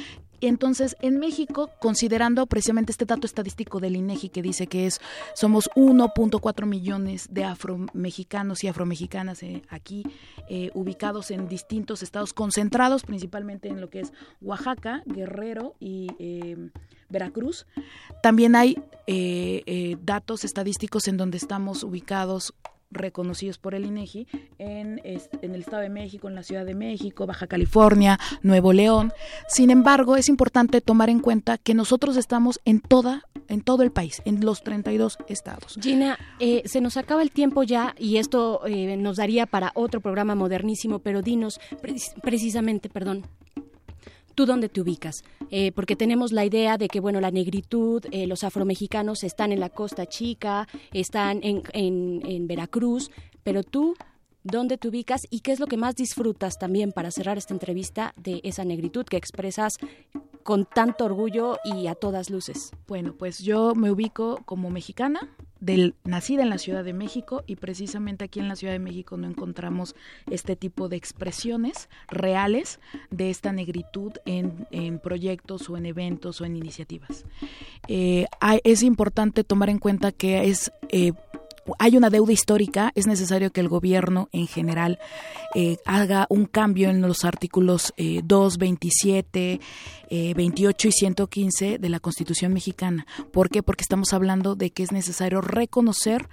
entonces, 0.48 0.95
en 1.02 1.20
México, 1.20 1.70
considerando 1.80 2.45
precisamente 2.45 2.91
este 2.91 3.06
dato 3.06 3.26
estadístico 3.26 3.80
del 3.80 3.95
INEGI 3.95 4.30
que 4.30 4.41
dice 4.41 4.68
que 4.68 4.86
es 4.86 4.99
somos 5.36 5.70
1.4 5.76 6.65
millones 6.65 7.28
de 7.32 7.44
afromexicanos 7.44 8.64
y 8.64 8.68
afromexicanas 8.68 9.44
eh, 9.44 9.61
aquí 9.70 10.03
eh, 10.49 10.72
ubicados 10.74 11.32
en 11.32 11.48
distintos 11.48 12.03
estados, 12.03 12.34
concentrados 12.34 13.03
principalmente 13.03 13.70
en 13.70 13.82
lo 13.82 13.90
que 13.90 14.02
es 14.02 14.14
Oaxaca, 14.41 15.03
Guerrero 15.06 15.76
y 15.80 16.07
eh, 16.20 16.70
Veracruz. 17.10 17.65
También 18.22 18.56
hay 18.56 18.78
datos 20.02 20.44
estadísticos 20.45 21.07
en 21.07 21.18
donde 21.18 21.38
estamos 21.38 21.84
ubicados 21.84 22.53
reconocidos 22.94 23.57
por 23.57 23.76
el 23.76 23.86
INEGI 23.86 24.28
en, 24.57 25.02
en, 25.03 25.53
el 25.53 25.61
Estado 25.61 25.82
de 25.82 25.90
México, 25.90 26.28
en 26.28 26.36
la 26.36 26.44
Ciudad 26.44 26.65
de 26.65 26.76
México, 26.76 27.26
Baja 27.26 27.48
California, 27.48 28.20
Nuevo 28.41 28.74
León. 28.74 29.14
Sin 29.48 29.70
embargo, 29.70 30.15
es 30.15 30.30
importante 30.30 30.82
tomar 30.82 31.10
en 31.10 31.20
cuenta 31.20 31.57
que 31.57 31.74
nosotros 31.74 32.18
estamos 32.18 32.60
en 32.65 32.80
toda 32.80 33.24
en 33.48 33.61
todo 33.61 33.84
el 33.84 33.91
país, 33.91 34.22
en 34.26 34.44
los 34.45 34.64
32 34.64 35.18
estados. 35.28 35.78
Gina, 35.82 36.18
eh, 36.40 36.64
se 36.65 36.82
nos 36.82 36.98
acaba 36.98 37.22
el 37.22 37.32
tiempo 37.32 37.64
ya 37.64 37.94
y 37.98 38.18
esto 38.18 38.65
eh, 38.65 38.98
nos 38.98 39.18
daría 39.18 39.45
para 39.45 39.72
otro 39.76 40.02
programa 40.02 40.36
modernísimo, 40.36 40.99
pero 40.99 41.22
dinos 41.22 41.60
precisamente, 42.22 42.90
perdón, 42.90 43.26
¿Tú 44.35 44.45
dónde 44.45 44.69
te 44.69 44.81
ubicas? 44.81 45.23
Eh, 45.51 45.72
porque 45.72 45.95
tenemos 45.95 46.31
la 46.31 46.43
idea 46.43 46.77
de 46.77 46.88
que, 46.88 46.99
bueno, 46.99 47.22
la 47.22 47.31
negritud, 47.31 48.03
eh, 48.11 48.26
los 48.26 48.43
afromexicanos 48.43 49.23
están 49.23 49.51
en 49.51 49.60
la 49.60 49.69
Costa 49.69 50.07
Chica, 50.07 50.68
están 50.91 51.39
en, 51.43 51.61
en, 51.73 52.22
en 52.26 52.47
Veracruz, 52.47 53.11
pero 53.43 53.64
tú, 53.64 53.95
¿dónde 54.43 54.77
te 54.77 54.88
ubicas 54.88 55.22
y 55.30 55.41
qué 55.41 55.51
es 55.51 55.60
lo 55.60 55.68
que 55.68 55.77
más 55.77 55.95
disfrutas 55.95 56.57
también 56.57 56.91
para 56.91 57.11
cerrar 57.11 57.38
esta 57.38 57.53
entrevista 57.53 58.14
de 58.18 58.41
esa 58.43 58.65
negritud 58.65 59.05
que 59.05 59.18
expresas 59.18 59.77
con 60.44 60.65
tanto 60.65 61.06
orgullo 61.06 61.57
y 61.64 61.88
a 61.88 61.95
todas 61.95 62.30
luces? 62.30 62.72
Bueno, 62.88 63.14
pues 63.18 63.40
yo 63.40 63.74
me 63.76 63.91
ubico 63.91 64.41
como 64.45 64.70
mexicana, 64.70 65.30
del, 65.64 65.95
nacida 66.03 66.44
en 66.44 66.49
la 66.49 66.57
Ciudad 66.57 66.84
de 66.84 66.91
México 66.91 67.44
y 67.48 67.56
precisamente 67.56 68.26
aquí 68.26 68.41
en 68.41 68.49
la 68.49 68.57
Ciudad 68.57 68.74
de 68.74 68.80
México 68.80 69.15
no 69.15 69.28
encontramos 69.28 69.95
este 70.30 70.57
tipo 70.57 70.90
de 70.90 70.98
expresiones 70.98 71.90
reales 72.10 72.80
de 73.11 73.30
esta 73.30 73.53
negritud 73.53 74.11
en, 74.26 74.99
proyectos 74.99 75.70
o 75.70 75.78
en 75.78 75.86
eventos 75.86 76.41
o 76.41 76.45
en 76.45 76.57
iniciativas. 76.57 77.24
Eh, 77.88 78.26
es 78.65 78.84
importante 78.84 79.44
tomar 79.44 79.70
en 79.70 79.80
cuenta 79.80 80.11
que 80.11 80.49
es... 80.49 80.72
Eh, 80.90 81.14
hay 81.80 81.98
una 81.98 82.10
deuda 82.10 82.34
histórica, 82.34 82.91
es 82.95 83.07
necesario 83.07 83.52
que 83.52 83.61
el 83.61 83.69
gobierno 83.69 84.30
en 84.31 84.48
general 84.48 84.99
eh, 85.56 85.77
haga 85.85 86.26
un 86.30 86.45
cambio 86.45 86.90
en 86.90 87.02
los 87.02 87.26
artículos 87.26 87.94
eh, 87.98 88.22
2, 88.23 88.57
27, 88.57 89.60
eh, 90.10 90.34
28 90.35 90.88
y 90.88 90.91
115 90.91 91.77
de 91.80 91.90
la 91.90 91.99
Constitución 91.99 92.53
mexicana. 92.53 93.07
¿Por 93.31 93.49
qué? 93.49 93.64
Porque 93.64 93.81
estamos 93.81 94.14
hablando 94.14 94.56
de 94.56 94.72
que 94.72 94.84
es 94.84 94.91
necesario 94.91 95.41
reconocer 95.41 96.30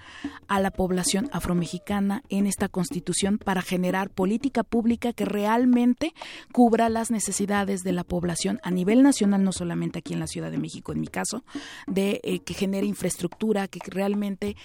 a 0.48 0.60
la 0.60 0.70
población 0.70 1.30
afromexicana 1.32 2.22
en 2.28 2.46
esta 2.46 2.68
Constitución 2.68 3.38
para 3.38 3.62
generar 3.62 4.10
política 4.10 4.64
pública 4.64 5.12
que 5.12 5.24
realmente 5.24 6.12
cubra 6.52 6.88
las 6.88 7.10
necesidades 7.10 7.82
de 7.82 7.92
la 7.92 8.04
población 8.04 8.60
a 8.62 8.70
nivel 8.70 9.02
nacional, 9.02 9.44
no 9.44 9.52
solamente 9.52 10.00
aquí 10.00 10.12
en 10.12 10.20
la 10.20 10.26
Ciudad 10.26 10.50
de 10.50 10.58
México, 10.58 10.92
en 10.92 11.00
mi 11.00 11.08
caso, 11.08 11.44
de 11.86 12.20
eh, 12.22 12.40
que 12.40 12.54
genere 12.54 12.86
infraestructura, 12.86 13.68
que 13.68 13.80
realmente 13.86 14.56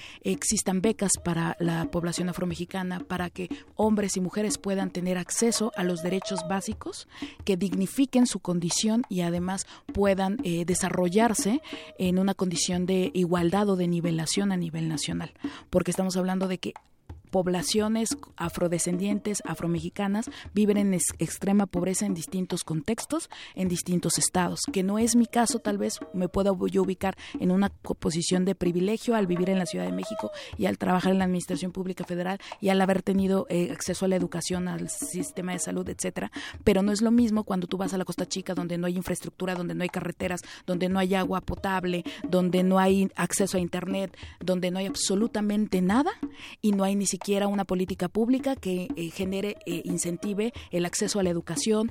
existan 0.55 0.79
becas 0.81 1.11
para 1.21 1.57
la 1.59 1.83
población 1.91 2.29
afromexicana, 2.29 3.01
para 3.01 3.29
que 3.29 3.49
hombres 3.75 4.15
y 4.15 4.21
mujeres 4.21 4.57
puedan 4.57 4.89
tener 4.89 5.17
acceso 5.17 5.73
a 5.75 5.83
los 5.83 6.01
derechos 6.01 6.39
básicos 6.49 7.09
que 7.43 7.57
dignifiquen 7.57 8.25
su 8.25 8.39
condición 8.39 9.03
y 9.09 9.19
además 9.19 9.67
puedan 9.93 10.37
eh, 10.45 10.63
desarrollarse 10.63 11.61
en 11.99 12.19
una 12.19 12.35
condición 12.35 12.85
de 12.85 13.11
igualdad 13.13 13.67
o 13.67 13.75
de 13.75 13.89
nivelación 13.89 14.53
a 14.53 14.57
nivel 14.57 14.87
nacional, 14.87 15.33
porque 15.69 15.91
estamos 15.91 16.15
hablando 16.15 16.47
de 16.47 16.57
que 16.57 16.73
poblaciones 17.25 18.17
afrodescendientes, 18.37 19.41
afromexicanas, 19.45 20.29
viven 20.53 20.77
en 20.77 20.93
extrema 20.93 21.65
pobreza 21.65 22.05
en 22.05 22.13
distintos 22.13 22.63
contextos, 22.63 23.29
en 23.55 23.67
distintos 23.67 24.17
estados, 24.17 24.61
que 24.71 24.83
no 24.83 24.99
es 24.99 25.15
mi 25.15 25.25
caso, 25.25 25.59
tal 25.59 25.77
vez 25.77 25.99
me 26.13 26.29
pueda 26.29 26.51
yo 26.69 26.83
ubicar 26.83 27.17
en 27.39 27.51
una 27.51 27.69
posición 27.69 28.45
de 28.45 28.55
privilegio 28.55 29.15
al 29.15 29.27
vivir 29.27 29.49
en 29.49 29.59
la 29.59 29.65
Ciudad 29.65 29.85
de 29.85 29.91
México 29.91 30.31
y 30.57 30.65
al 30.65 30.77
trabajar 30.77 31.11
en 31.11 31.19
la 31.19 31.25
Administración 31.25 31.71
Pública 31.71 32.03
Federal 32.05 32.39
y 32.61 32.69
al 32.69 32.81
haber 32.81 33.01
tenido 33.01 33.45
eh, 33.49 33.69
acceso 33.71 34.05
a 34.05 34.07
la 34.07 34.15
educación, 34.15 34.67
al 34.67 34.89
sistema 34.89 35.53
de 35.53 35.59
salud, 35.59 35.87
etcétera, 35.89 36.31
pero 36.63 36.81
no 36.81 36.91
es 36.91 37.01
lo 37.01 37.11
mismo 37.11 37.43
cuando 37.43 37.67
tú 37.67 37.77
vas 37.77 37.93
a 37.93 37.97
la 37.97 38.05
Costa 38.05 38.27
Chica 38.27 38.53
donde 38.53 38.77
no 38.77 38.87
hay 38.87 38.95
infraestructura, 38.95 39.55
donde 39.55 39.75
no 39.75 39.83
hay 39.83 39.89
carreteras, 39.89 40.41
donde 40.65 40.89
no 40.89 40.99
hay 40.99 41.15
agua 41.15 41.41
potable, 41.41 42.03
donde 42.27 42.63
no 42.63 42.79
hay 42.79 43.09
acceso 43.15 43.57
a 43.57 43.59
internet, 43.59 44.15
donde 44.39 44.71
no 44.71 44.79
hay 44.79 44.85
absolutamente 44.85 45.81
nada 45.81 46.11
y 46.61 46.71
no 46.71 46.83
hay 46.83 46.95
ni 46.95 47.05
siquiera 47.05 47.24
quiera 47.25 47.47
una 47.47 47.65
política 47.65 48.07
pública 48.07 48.55
que 48.55 48.87
eh, 48.95 49.09
genere, 49.09 49.57
eh, 49.65 49.81
incentive 49.83 50.53
el 50.69 50.85
acceso 50.85 51.19
a 51.19 51.23
la 51.23 51.31
educación, 51.31 51.89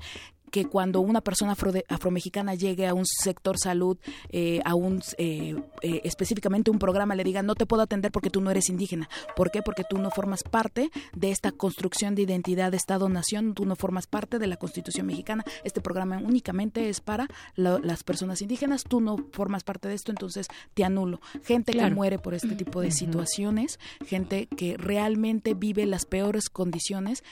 que 0.55 0.67
cuando 0.67 1.01
una 1.01 1.21
persona 1.21 1.51
afro 1.51 1.73
afromexicana 1.89 2.55
llegue 2.55 2.87
a 2.87 2.95
un 2.95 3.05
sector 3.07 3.59
salud, 3.59 3.99
eh, 4.29 4.61
a 4.65 4.77
un 4.77 5.03
eh, 5.19 5.57
eh, 5.83 6.01
específicamente 6.05 6.71
un 6.71 6.79
programa, 6.79 7.17
le 7.17 7.25
diga 7.25 7.43
no 7.43 7.57
te 7.57 7.67
puedo 7.67 7.83
atender 7.83 8.13
porque 8.13 8.31
tú 8.31 8.41
no 8.41 8.53
eres 8.53 8.69
indígena. 8.69 9.09
¿Por 9.35 9.51
qué? 9.51 9.63
Porque 9.63 9.83
tú 9.83 9.99
no 9.99 10.13
formas 10.13 10.45
parte 10.45 10.93
de 11.13 11.33
esta 11.33 11.51
construcción 11.51 12.15
de 12.15 12.23
identidad 12.23 12.71
de 12.71 12.77
Estado-Nación, 12.77 13.55
tú 13.55 13.67
no 13.67 13.75
formas 13.75 14.07
parte 14.07 14.39
de 14.39 14.47
la 14.47 14.57
Constitución 14.57 15.09
mexicana. 15.09 15.43
Este 15.65 15.81
programa 15.81 16.19
únicamente 16.19 16.89
es 16.89 17.01
para 17.01 17.27
las 17.57 18.05
personas 18.05 18.41
indígenas, 18.41 18.85
tú 18.85 19.01
no 19.01 19.17
formas 19.33 19.65
parte 19.65 19.89
de 19.89 19.95
esto, 19.95 20.13
entonces 20.13 20.47
te 20.75 20.85
anulo. 20.85 21.21
Gente 21.43 21.73
que 21.73 21.91
muere 21.91 22.21
por 22.21 22.33
este 22.33 22.55
tipo 22.55 22.81
de 22.81 22.93
situaciones, 22.93 23.81
gente 24.07 24.47
que 24.57 24.77
realmente 24.77 25.55
vive 25.55 25.85
las 25.85 26.05
peores 26.05 26.49
condiciones 26.49 27.25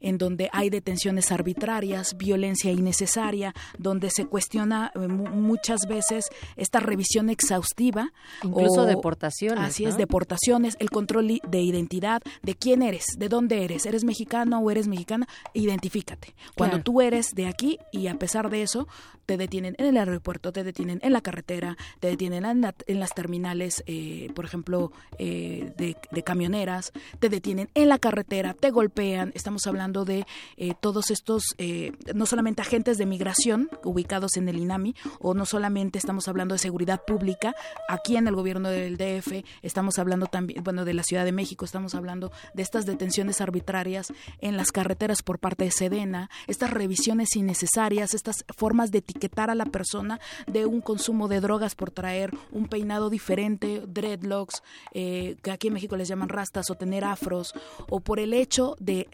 en 0.00 0.18
donde 0.18 0.48
hay 0.52 0.70
detenciones 0.70 1.32
arbitrarias, 1.32 2.16
violencia 2.16 2.72
innecesaria, 2.72 3.54
donde 3.78 4.10
se 4.10 4.26
cuestiona 4.26 4.92
eh, 4.94 5.08
muchas 5.08 5.80
veces 5.88 6.26
esta 6.56 6.80
revisión 6.80 7.30
exhaustiva. 7.30 8.12
Incluso 8.42 8.84
deportaciones. 8.84 9.64
Así 9.64 9.84
es, 9.84 9.96
deportaciones, 9.96 10.76
el 10.80 10.90
control 10.90 11.40
de 11.46 11.60
identidad, 11.60 12.22
de 12.42 12.54
quién 12.54 12.82
eres, 12.82 13.04
de 13.18 13.28
dónde 13.28 13.64
eres, 13.64 13.86
eres 13.86 14.04
mexicano 14.04 14.58
o 14.60 14.70
eres 14.70 14.88
mexicana, 14.88 15.26
identifícate. 15.54 16.34
Cuando 16.56 16.80
tú 16.82 17.00
eres 17.00 17.34
de 17.34 17.46
aquí 17.46 17.78
y 17.92 18.06
a 18.06 18.18
pesar 18.18 18.50
de 18.50 18.62
eso, 18.62 18.88
te 19.26 19.36
detienen 19.36 19.76
en 19.78 19.86
el 19.86 19.96
aeropuerto, 19.96 20.52
te 20.52 20.64
detienen 20.64 20.98
en 21.02 21.12
la 21.12 21.20
carretera, 21.20 21.76
te 22.00 22.08
detienen 22.08 22.44
en, 22.44 23.00
las 23.00 23.14
terminales, 23.14 23.84
eh, 23.86 24.28
por 24.34 24.44
ejemplo, 24.44 24.90
eh, 25.18 25.72
de, 25.76 25.96
de 26.10 26.22
camioneras, 26.22 26.92
te 27.20 27.28
detienen 27.28 27.68
en 27.74 27.88
la 27.88 27.98
carretera, 27.98 28.54
te 28.54 28.70
golpean, 28.70 29.30
estamos 29.34 29.66
hablando 29.66 29.89
de 29.92 30.26
eh, 30.56 30.74
todos 30.80 31.10
estos, 31.10 31.42
eh, 31.58 31.92
no 32.14 32.26
solamente 32.26 32.62
agentes 32.62 32.98
de 32.98 33.06
migración 33.06 33.68
ubicados 33.84 34.36
en 34.36 34.48
el 34.48 34.58
INAMI, 34.58 34.94
o 35.18 35.34
no 35.34 35.44
solamente 35.44 35.98
estamos 35.98 36.28
hablando 36.28 36.54
de 36.54 36.58
seguridad 36.58 37.02
pública, 37.06 37.54
aquí 37.88 38.16
en 38.16 38.28
el 38.28 38.34
gobierno 38.34 38.68
del 38.68 38.96
DF, 38.96 39.44
estamos 39.62 39.98
hablando 39.98 40.26
también, 40.26 40.62
bueno, 40.62 40.84
de 40.84 40.94
la 40.94 41.02
Ciudad 41.02 41.24
de 41.24 41.32
México, 41.32 41.64
estamos 41.64 41.94
hablando 41.94 42.30
de 42.54 42.62
estas 42.62 42.86
detenciones 42.86 43.40
arbitrarias 43.40 44.12
en 44.40 44.56
las 44.56 44.72
carreteras 44.72 45.22
por 45.22 45.38
parte 45.38 45.64
de 45.64 45.70
Sedena, 45.70 46.30
estas 46.46 46.70
revisiones 46.70 47.34
innecesarias, 47.36 48.14
estas 48.14 48.44
formas 48.56 48.90
de 48.90 48.98
etiquetar 48.98 49.50
a 49.50 49.54
la 49.54 49.66
persona 49.66 50.20
de 50.46 50.66
un 50.66 50.80
consumo 50.80 51.28
de 51.28 51.40
drogas 51.40 51.74
por 51.74 51.90
traer 51.90 52.32
un 52.52 52.68
peinado 52.68 53.10
diferente, 53.10 53.82
dreadlocks, 53.86 54.62
eh, 54.92 55.36
que 55.42 55.50
aquí 55.50 55.68
en 55.68 55.74
México 55.74 55.96
les 55.96 56.08
llaman 56.08 56.28
rastas, 56.28 56.70
o 56.70 56.74
tener 56.74 57.04
afros, 57.04 57.54
o 57.88 58.00
por 58.00 58.20
el 58.20 58.34
hecho 58.34 58.76
de 58.78 59.08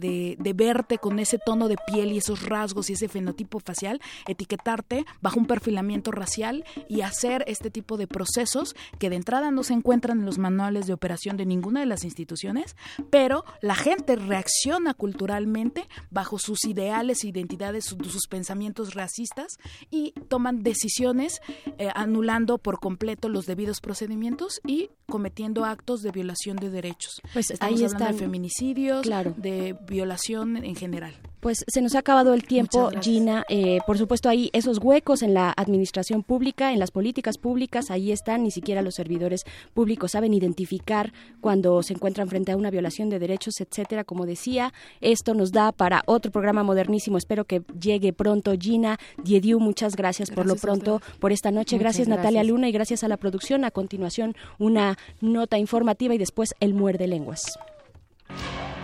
de, 0.00 0.36
verte 0.54 0.98
con 0.98 1.18
ese 1.18 1.38
tono 1.38 1.68
de 1.68 1.76
piel 1.86 2.12
y 2.12 2.18
esos 2.18 2.42
rasgos 2.42 2.90
y 2.90 2.94
ese 2.94 3.08
fenotipo 3.08 3.60
facial, 3.60 4.00
etiquetarte 4.26 5.04
bajo 5.20 5.38
un 5.38 5.46
perfilamiento 5.46 6.10
racial 6.10 6.64
y 6.88 7.02
hacer 7.02 7.44
este 7.46 7.70
tipo 7.70 7.96
de 7.96 8.06
procesos 8.06 8.74
que 8.98 9.10
de 9.10 9.16
entrada 9.16 9.50
no 9.50 9.62
se 9.62 9.74
encuentran 9.74 10.20
en 10.20 10.26
los 10.26 10.38
manuales 10.38 10.86
de 10.86 10.92
operación 10.92 11.36
de 11.36 11.46
ninguna 11.46 11.80
de 11.80 11.86
las 11.86 12.04
instituciones, 12.04 12.76
pero 13.10 13.44
la 13.60 13.74
gente 13.74 14.16
reacciona 14.16 14.94
culturalmente 14.94 15.88
bajo 16.10 16.38
sus 16.38 16.64
ideales, 16.64 17.24
identidades, 17.24 17.84
sus, 17.84 18.26
pensamientos 18.28 18.94
racistas 18.94 19.58
y 19.90 20.12
toman 20.28 20.62
decisiones 20.62 21.40
eh, 21.78 21.90
anulando 21.94 22.58
por 22.58 22.80
completo 22.80 23.28
los 23.28 23.46
debidos 23.46 23.80
procedimientos 23.80 24.60
y 24.66 24.90
cometiendo 25.06 25.64
actos 25.64 26.02
de 26.02 26.12
violación 26.12 26.56
de 26.56 26.70
derechos. 26.70 27.20
Pues 27.32 27.50
Estamos 27.50 27.78
ahí 27.78 27.84
hablando 27.84 28.04
están. 28.04 28.16
de 28.16 28.18
feminicidios, 28.18 29.02
Claro. 29.02 29.34
de 29.36 29.76
violación 29.90 30.56
en 30.56 30.76
general. 30.76 31.12
Pues 31.40 31.64
se 31.66 31.80
nos 31.80 31.94
ha 31.94 32.00
acabado 32.00 32.34
el 32.34 32.44
tiempo, 32.44 32.88
gracias. 32.90 33.04
Gina. 33.04 33.44
Eh, 33.48 33.78
por 33.86 33.96
supuesto, 33.96 34.28
hay 34.28 34.50
esos 34.52 34.78
huecos 34.78 35.22
en 35.22 35.32
la 35.32 35.52
administración 35.56 36.22
pública, 36.22 36.72
en 36.72 36.78
las 36.78 36.90
políticas 36.90 37.38
públicas, 37.38 37.90
ahí 37.90 38.12
están. 38.12 38.42
Ni 38.42 38.50
siquiera 38.50 38.82
los 38.82 38.94
servidores 38.94 39.44
públicos 39.72 40.12
saben 40.12 40.34
identificar 40.34 41.14
cuando 41.40 41.82
se 41.82 41.94
encuentran 41.94 42.28
frente 42.28 42.52
a 42.52 42.56
una 42.56 42.70
violación 42.70 43.08
de 43.08 43.18
derechos, 43.18 43.60
etcétera. 43.60 44.04
Como 44.04 44.26
decía, 44.26 44.74
esto 45.00 45.32
nos 45.32 45.50
da 45.50 45.72
para 45.72 46.02
otro 46.06 46.30
programa 46.30 46.62
modernísimo. 46.62 47.16
Espero 47.16 47.46
que 47.46 47.62
llegue 47.80 48.12
pronto. 48.12 48.52
Gina 48.58 48.98
Diediu, 49.24 49.60
muchas 49.60 49.96
gracias, 49.96 50.30
por 50.30 50.44
lo 50.44 50.54
Gracias 50.54 50.62
pronto 50.62 51.00
por 51.20 51.32
esta 51.32 51.50
noche. 51.50 51.76
Muchas 51.76 51.80
gracias, 51.80 52.08
Natalia 52.08 52.42
gracias. 52.42 52.52
Luna, 52.52 52.68
y 52.68 52.72
gracias 52.72 53.02
a 53.02 53.08
la 53.08 53.16
producción. 53.16 53.64
A 53.64 53.70
continuación, 53.70 54.36
una 54.58 54.98
nota 55.22 55.58
informativa 55.58 56.14
y 56.14 56.18
después 56.18 56.54
el 56.60 56.74
muerde 56.74 57.06
lenguas. 57.06 57.58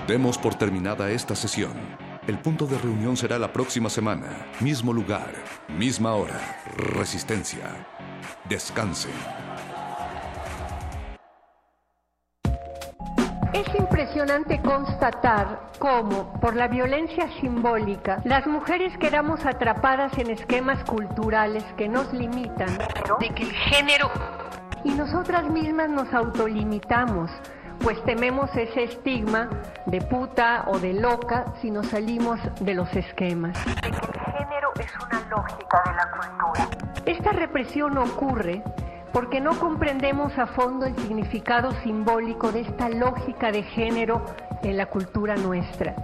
Demos 0.07 0.39
por 0.39 0.55
terminada 0.55 1.11
esta 1.11 1.35
sesión. 1.35 1.73
El 2.29 2.39
punto 2.39 2.65
de 2.67 2.79
reunión 2.79 3.17
será 3.17 3.41
la 3.41 3.53
próxima 3.53 3.91
semana. 3.91 4.29
Mismo 4.61 4.93
lugar, 4.93 5.33
misma 5.77 6.15
hora. 6.15 6.63
Resistencia. 6.77 7.65
Descansen. 8.49 9.11
Es 13.53 13.75
impresionante 13.75 14.61
constatar 14.63 15.73
cómo, 15.81 16.39
por 16.41 16.55
la 16.55 16.69
violencia 16.69 17.29
simbólica, 17.41 18.23
las 18.25 18.47
mujeres 18.47 18.97
quedamos 18.99 19.45
atrapadas 19.45 20.17
en 20.19 20.31
esquemas 20.31 20.85
culturales 20.85 21.65
que 21.77 21.89
nos 21.89 22.13
limitan, 22.13 22.79
de 23.19 23.29
que 23.35 23.43
el 23.43 23.53
género... 23.53 24.09
Y 24.85 24.91
nosotras 24.91 25.51
mismas 25.51 25.91
nos 25.91 26.15
autolimitamos, 26.15 27.29
pues 27.83 28.03
tememos 28.05 28.51
ese 28.57 28.85
estigma 28.85 29.49
de 29.87 30.01
puta 30.01 30.65
o 30.69 30.79
de 30.79 30.95
loca 30.95 31.47
si 31.61 31.71
nos 31.71 31.87
salimos 31.89 32.41
de 32.61 32.75
los 32.75 32.93
esquemas. 32.95 33.57
De 33.65 33.81
que 33.81 33.89
el 33.89 34.37
género 34.39 34.71
es 34.79 34.93
una 35.05 35.29
lógica 35.29 35.83
de 35.85 35.93
la 35.95 36.11
cultura. 36.11 36.69
Esta 37.07 37.33
represión 37.33 37.97
ocurre 37.99 38.63
porque 39.13 39.41
no 39.41 39.59
comprendemos 39.59 40.37
a 40.39 40.47
fondo 40.47 40.87
el 40.87 40.97
significado 40.97 41.71
simbólico 41.83 42.53
de 42.53 42.61
esta 42.61 42.89
lógica 42.89 43.51
de 43.51 43.63
género 43.63 44.25
en 44.63 44.77
la 44.77 44.87
cultura 44.87 45.37
nuestra. 45.37 45.95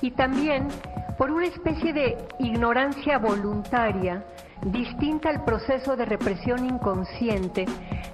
Y 0.00 0.12
también 0.12 0.68
por 1.16 1.30
una 1.30 1.46
especie 1.46 1.92
de 1.92 2.16
ignorancia 2.38 3.18
voluntaria 3.18 4.24
distinta 4.62 5.30
al 5.30 5.44
proceso 5.44 5.96
de 5.96 6.04
represión 6.04 6.64
inconsciente, 6.64 7.66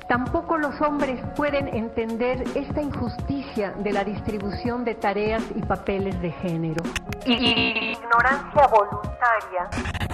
tampoco 0.09 0.59
los 0.59 0.81
hombres 0.81 1.21
pueden 1.37 1.69
entender 1.69 2.45
esta 2.55 2.83
injusticia 2.83 3.73
de 3.73 3.93
la 3.93 4.05
distribución 4.05 4.85
de 4.85 4.95
tareas 4.95 5.43
y 5.55 5.61
papeles 5.63 6.21
de 6.21 6.33
género. 6.33 6.83
Y 7.27 7.93
ignorancia 7.93 8.67
voluntaria 8.67 9.69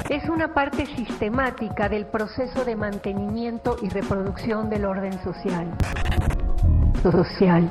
es 0.09 0.29
una 0.29 0.55
parte 0.55 0.87
sistemática 0.87 1.89
del 1.89 2.07
proceso 2.07 2.65
de 2.65 2.77
mantenimiento 2.77 3.77
y 3.83 3.89
reproducción 3.89 4.71
del 4.71 4.85
orden 4.85 5.13
social. 5.23 5.67
social. 7.03 7.71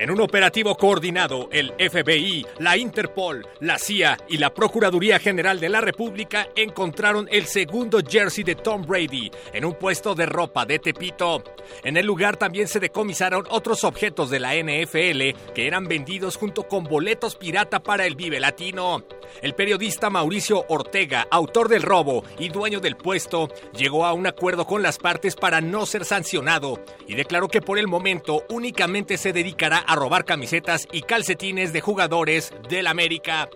En 0.00 0.10
un 0.10 0.22
operativo 0.22 0.74
coordinado, 0.76 1.50
el 1.52 1.74
FBI, 1.74 2.46
la 2.58 2.78
Interpol, 2.78 3.46
la 3.60 3.78
CIA 3.78 4.16
y 4.30 4.38
la 4.38 4.54
Procuraduría 4.54 5.18
General 5.18 5.60
de 5.60 5.68
la 5.68 5.82
República 5.82 6.48
encontraron 6.56 7.28
el 7.30 7.44
segundo 7.44 8.00
jersey 8.00 8.42
de 8.42 8.54
Tom 8.54 8.86
Brady 8.86 9.30
en 9.52 9.66
un 9.66 9.74
puesto 9.74 10.14
de 10.14 10.24
ropa 10.24 10.64
de 10.64 10.78
Tepito. 10.78 11.44
En 11.84 11.98
el 11.98 12.06
lugar 12.06 12.38
también 12.38 12.66
se 12.66 12.80
decomisaron 12.80 13.44
otros 13.50 13.84
objetos 13.84 14.30
de 14.30 14.40
la 14.40 14.54
NFL 14.54 15.52
que 15.54 15.66
eran 15.66 15.86
vendidos 15.86 16.38
junto 16.38 16.66
con 16.66 16.84
boletos 16.84 17.36
pirata 17.36 17.82
para 17.82 18.06
el 18.06 18.16
Vive 18.16 18.40
Latino. 18.40 19.04
El 19.42 19.54
periodista 19.54 20.08
Mauricio 20.08 20.64
Ortega, 20.68 21.28
autor 21.30 21.68
del 21.68 21.82
robo 21.82 22.24
y 22.38 22.48
dueño 22.48 22.80
del 22.80 22.96
puesto, 22.96 23.48
llegó 23.76 24.06
a 24.06 24.14
un 24.14 24.26
acuerdo 24.26 24.66
con 24.66 24.82
las 24.82 24.96
partes 24.96 25.36
para 25.36 25.60
no 25.60 25.84
ser 25.84 26.06
sancionado 26.06 26.82
y 27.06 27.14
declaró 27.14 27.48
que 27.48 27.60
por 27.60 27.78
el 27.78 27.86
momento 27.86 28.44
únicamente 28.48 29.18
se 29.18 29.32
dedicará 29.34 29.78
a 29.89 29.89
robar 29.94 30.24
camisetas 30.24 30.86
y 30.92 31.02
calcetines 31.02 31.72
de 31.72 31.80
jugadores 31.80 32.52
del 32.68 32.86
América. 32.86 33.48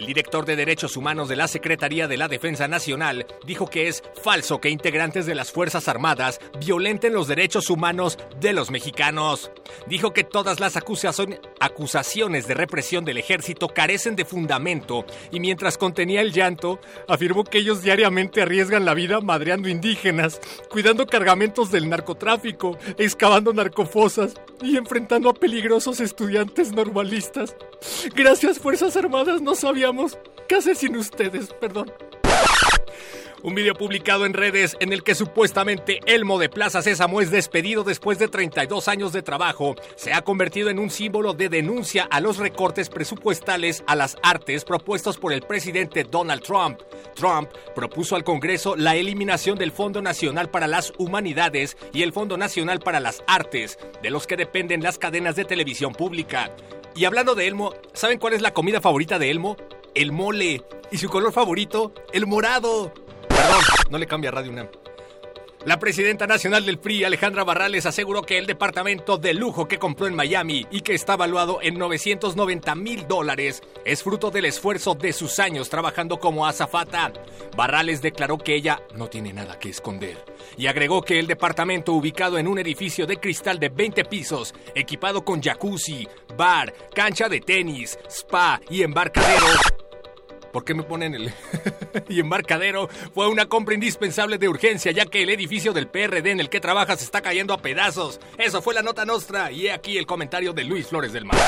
El 0.00 0.06
director 0.06 0.46
de 0.46 0.56
Derechos 0.56 0.96
Humanos 0.96 1.28
de 1.28 1.36
la 1.36 1.46
Secretaría 1.46 2.08
de 2.08 2.16
la 2.16 2.26
Defensa 2.26 2.66
Nacional 2.66 3.26
dijo 3.44 3.68
que 3.68 3.86
es 3.86 4.02
falso 4.22 4.58
que 4.58 4.70
integrantes 4.70 5.26
de 5.26 5.34
las 5.34 5.52
Fuerzas 5.52 5.88
Armadas 5.88 6.40
violenten 6.58 7.12
los 7.12 7.28
derechos 7.28 7.68
humanos 7.68 8.16
de 8.40 8.54
los 8.54 8.70
mexicanos. 8.70 9.50
Dijo 9.88 10.14
que 10.14 10.24
todas 10.24 10.58
las 10.58 10.78
acusaciones 10.78 12.48
de 12.48 12.54
represión 12.54 13.04
del 13.04 13.18
ejército 13.18 13.68
carecen 13.68 14.16
de 14.16 14.24
fundamento 14.24 15.04
y 15.30 15.38
mientras 15.38 15.76
contenía 15.76 16.22
el 16.22 16.32
llanto, 16.32 16.80
afirmó 17.06 17.44
que 17.44 17.58
ellos 17.58 17.82
diariamente 17.82 18.40
arriesgan 18.40 18.86
la 18.86 18.94
vida 18.94 19.20
madreando 19.20 19.68
indígenas, 19.68 20.40
cuidando 20.70 21.06
cargamentos 21.06 21.70
del 21.70 21.90
narcotráfico, 21.90 22.78
excavando 22.96 23.52
narcofosas 23.52 24.32
y 24.62 24.78
enfrentando 24.78 25.28
a 25.28 25.34
peligrosos 25.34 26.00
estudiantes 26.00 26.72
normalistas. 26.72 27.54
Gracias, 28.14 28.58
Fuerzas 28.58 28.96
Armadas, 28.96 29.42
no 29.42 29.54
sabíamos 29.90 30.18
qué 30.48 30.56
hacer 30.56 30.76
sin 30.76 30.96
ustedes, 30.96 31.52
perdón. 31.54 31.92
Un 33.42 33.54
video 33.54 33.74
publicado 33.74 34.26
en 34.26 34.34
redes 34.34 34.76
en 34.80 34.92
el 34.92 35.02
que 35.02 35.14
supuestamente 35.14 36.00
Elmo 36.04 36.38
de 36.38 36.50
Plaza 36.50 36.82
Sésamo 36.82 37.22
es 37.22 37.30
despedido 37.30 37.84
después 37.84 38.18
de 38.18 38.28
32 38.28 38.86
años 38.86 39.14
de 39.14 39.22
trabajo 39.22 39.76
se 39.96 40.12
ha 40.12 40.20
convertido 40.20 40.68
en 40.68 40.78
un 40.78 40.90
símbolo 40.90 41.32
de 41.32 41.48
denuncia 41.48 42.06
a 42.10 42.20
los 42.20 42.36
recortes 42.36 42.90
presupuestales 42.90 43.82
a 43.86 43.96
las 43.96 44.18
artes 44.22 44.64
propuestos 44.64 45.16
por 45.16 45.32
el 45.32 45.40
presidente 45.40 46.04
Donald 46.04 46.42
Trump. 46.42 46.80
Trump 47.14 47.50
propuso 47.74 48.14
al 48.14 48.24
Congreso 48.24 48.76
la 48.76 48.94
eliminación 48.94 49.58
del 49.58 49.72
Fondo 49.72 50.02
Nacional 50.02 50.50
para 50.50 50.66
las 50.66 50.92
Humanidades 50.98 51.78
y 51.94 52.02
el 52.02 52.12
Fondo 52.12 52.36
Nacional 52.36 52.80
para 52.80 53.00
las 53.00 53.24
Artes, 53.26 53.78
de 54.02 54.10
los 54.10 54.26
que 54.26 54.36
dependen 54.36 54.82
las 54.82 54.98
cadenas 54.98 55.34
de 55.34 55.46
televisión 55.46 55.94
pública. 55.94 56.54
Y 56.94 57.06
hablando 57.06 57.34
de 57.34 57.46
Elmo, 57.46 57.72
¿saben 57.94 58.18
cuál 58.18 58.34
es 58.34 58.42
la 58.42 58.52
comida 58.52 58.82
favorita 58.82 59.18
de 59.18 59.30
Elmo? 59.30 59.56
El 59.94 60.12
mole. 60.12 60.62
¿Y 60.90 60.98
su 60.98 61.08
color 61.08 61.32
favorito? 61.32 61.92
El 62.12 62.26
morado. 62.26 62.92
Perdón, 63.28 63.62
no 63.90 63.98
le 63.98 64.06
cambia 64.06 64.30
Radio 64.30 64.50
UNAM. 64.52 64.68
La 65.66 65.78
presidenta 65.78 66.26
nacional 66.26 66.64
del 66.64 66.78
PRI, 66.78 67.04
Alejandra 67.04 67.44
Barrales, 67.44 67.84
aseguró 67.84 68.22
que 68.22 68.38
el 68.38 68.46
departamento 68.46 69.18
de 69.18 69.34
lujo 69.34 69.68
que 69.68 69.78
compró 69.78 70.06
en 70.06 70.14
Miami 70.14 70.66
y 70.70 70.80
que 70.80 70.94
está 70.94 71.16
valuado 71.16 71.58
en 71.60 71.78
990 71.78 72.74
mil 72.76 73.06
dólares 73.06 73.62
es 73.84 74.02
fruto 74.02 74.30
del 74.30 74.46
esfuerzo 74.46 74.94
de 74.94 75.12
sus 75.12 75.38
años 75.38 75.68
trabajando 75.68 76.18
como 76.18 76.46
azafata. 76.46 77.12
Barrales 77.54 78.00
declaró 78.00 78.38
que 78.38 78.54
ella 78.54 78.80
no 78.94 79.08
tiene 79.08 79.34
nada 79.34 79.58
que 79.58 79.68
esconder 79.68 80.24
y 80.56 80.66
agregó 80.66 81.02
que 81.02 81.18
el 81.18 81.26
departamento 81.26 81.92
ubicado 81.92 82.38
en 82.38 82.48
un 82.48 82.58
edificio 82.58 83.06
de 83.06 83.18
cristal 83.18 83.58
de 83.58 83.68
20 83.68 84.06
pisos, 84.06 84.54
equipado 84.74 85.26
con 85.26 85.42
jacuzzi, 85.42 86.08
bar, 86.38 86.72
cancha 86.94 87.28
de 87.28 87.40
tenis, 87.40 87.98
spa 88.08 88.62
y 88.70 88.82
embarcadero, 88.82 89.46
¿Por 90.52 90.64
qué 90.64 90.74
me 90.74 90.82
ponen 90.82 91.14
el... 91.14 91.32
y 92.08 92.20
embarcadero? 92.20 92.88
Fue 93.14 93.28
una 93.28 93.46
compra 93.46 93.74
indispensable 93.74 94.38
de 94.38 94.48
urgencia, 94.48 94.92
ya 94.92 95.06
que 95.06 95.22
el 95.22 95.30
edificio 95.30 95.72
del 95.72 95.86
PRD 95.86 96.30
en 96.30 96.40
el 96.40 96.48
que 96.48 96.60
trabajas 96.60 97.02
está 97.02 97.20
cayendo 97.20 97.54
a 97.54 97.62
pedazos. 97.62 98.20
Eso 98.38 98.60
fue 98.62 98.74
la 98.74 98.82
nota 98.82 99.04
nostra, 99.04 99.52
y 99.52 99.66
he 99.66 99.72
aquí 99.72 99.96
el 99.96 100.06
comentario 100.06 100.52
de 100.52 100.64
Luis 100.64 100.88
Flores 100.88 101.12
del 101.12 101.24
Mar. 101.24 101.38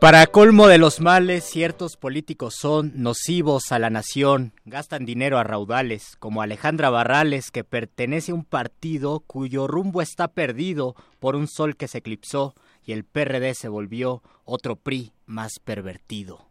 Para 0.00 0.28
colmo 0.28 0.68
de 0.68 0.78
los 0.78 1.00
males, 1.00 1.42
ciertos 1.42 1.96
políticos 1.96 2.54
son 2.56 2.92
nocivos 2.94 3.72
a 3.72 3.80
la 3.80 3.90
nación, 3.90 4.52
gastan 4.64 5.04
dinero 5.04 5.38
a 5.38 5.44
raudales, 5.44 6.14
como 6.20 6.40
Alejandra 6.40 6.88
Barrales, 6.88 7.50
que 7.50 7.64
pertenece 7.64 8.30
a 8.30 8.36
un 8.36 8.44
partido 8.44 9.20
cuyo 9.26 9.66
rumbo 9.66 10.00
está 10.00 10.28
perdido 10.28 10.94
por 11.18 11.34
un 11.34 11.48
sol 11.48 11.76
que 11.76 11.88
se 11.88 11.98
eclipsó 11.98 12.54
y 12.84 12.92
el 12.92 13.04
PRD 13.04 13.54
se 13.54 13.68
volvió 13.68 14.22
otro 14.44 14.76
PRI 14.76 15.14
más 15.26 15.58
pervertido. 15.58 16.47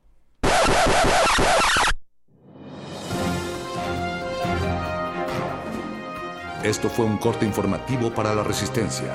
Esto 6.63 6.89
fue 6.89 7.05
un 7.05 7.17
corte 7.17 7.45
informativo 7.45 8.13
para 8.13 8.35
la 8.35 8.43
resistencia. 8.43 9.13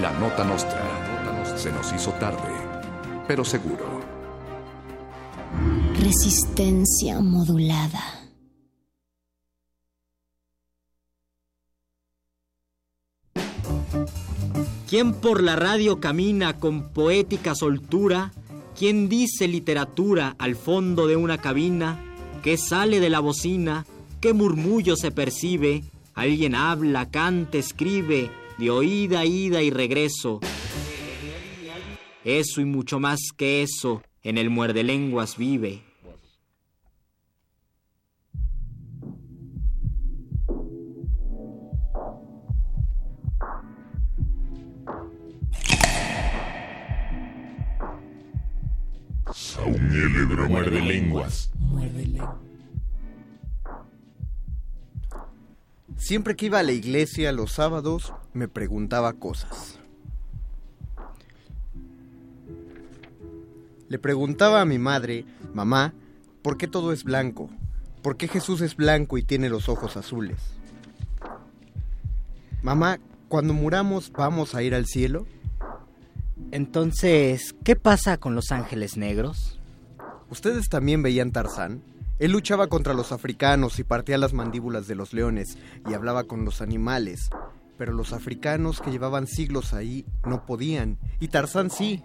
La 0.00 0.12
nota 0.12 0.44
nostra. 0.44 0.80
Se 1.56 1.72
nos 1.72 1.92
hizo 1.92 2.12
tarde, 2.12 2.48
pero 3.26 3.44
seguro. 3.44 4.00
Resistencia 5.98 7.20
modulada. 7.20 8.22
¿Quién 14.88 15.14
por 15.14 15.42
la 15.42 15.56
radio 15.56 16.00
camina 16.00 16.58
con 16.58 16.92
poética 16.92 17.54
soltura? 17.54 18.30
¿Quién 18.78 19.08
dice 19.08 19.48
literatura 19.48 20.34
al 20.38 20.56
fondo 20.56 21.06
de 21.06 21.16
una 21.16 21.38
cabina? 21.38 22.02
¿Qué 22.42 22.56
sale 22.56 23.00
de 23.00 23.10
la 23.10 23.20
bocina? 23.20 23.86
¿Qué 24.20 24.32
murmullo 24.32 24.96
se 24.96 25.10
percibe? 25.10 25.84
Alguien 26.14 26.54
habla, 26.54 27.10
canta, 27.10 27.58
escribe, 27.58 28.30
de 28.58 28.70
oída, 28.70 29.24
ida 29.24 29.62
y 29.62 29.70
regreso. 29.70 30.40
Eso 32.24 32.60
y 32.60 32.64
mucho 32.64 32.98
más 32.98 33.18
que 33.36 33.62
eso, 33.62 34.02
en 34.22 34.38
el 34.38 34.48
muerde 34.48 34.84
lenguas 34.84 35.36
vive. 35.36 35.82
Muerde 51.58 52.06
lenguas. 52.06 52.40
Siempre 55.96 56.36
que 56.36 56.46
iba 56.46 56.58
a 56.58 56.62
la 56.62 56.72
iglesia 56.72 57.32
los 57.32 57.52
sábados, 57.52 58.12
me 58.32 58.48
preguntaba 58.48 59.12
cosas. 59.12 59.78
Le 63.88 63.98
preguntaba 63.98 64.60
a 64.60 64.64
mi 64.64 64.78
madre, 64.78 65.24
mamá, 65.54 65.92
¿por 66.42 66.56
qué 66.56 66.66
todo 66.66 66.92
es 66.92 67.04
blanco? 67.04 67.50
¿Por 68.02 68.16
qué 68.16 68.26
Jesús 68.26 68.60
es 68.62 68.74
blanco 68.74 69.16
y 69.18 69.22
tiene 69.22 69.48
los 69.48 69.68
ojos 69.68 69.96
azules? 69.96 70.38
Mamá, 72.62 72.98
cuando 73.28 73.54
muramos, 73.54 74.10
¿vamos 74.12 74.54
a 74.54 74.62
ir 74.62 74.74
al 74.74 74.86
cielo? 74.86 75.26
Entonces, 76.50 77.54
¿qué 77.64 77.76
pasa 77.76 78.18
con 78.18 78.34
los 78.34 78.50
ángeles 78.50 78.96
negros? 78.96 79.60
¿Ustedes 80.28 80.68
también 80.68 81.02
veían 81.02 81.30
Tarzán? 81.30 81.82
Él 82.18 82.32
luchaba 82.32 82.68
contra 82.68 82.94
los 82.94 83.12
africanos 83.12 83.78
y 83.78 83.84
partía 83.84 84.16
las 84.18 84.32
mandíbulas 84.32 84.86
de 84.86 84.94
los 84.94 85.12
leones 85.12 85.58
y 85.88 85.94
hablaba 85.94 86.24
con 86.24 86.44
los 86.44 86.62
animales. 86.62 87.30
Pero 87.78 87.92
los 87.92 88.12
africanos 88.12 88.80
que 88.80 88.90
llevaban 88.90 89.26
siglos 89.26 89.72
ahí 89.72 90.04
no 90.24 90.46
podían, 90.46 90.98
y 91.20 91.28
Tarzán 91.28 91.70
sí. 91.70 92.02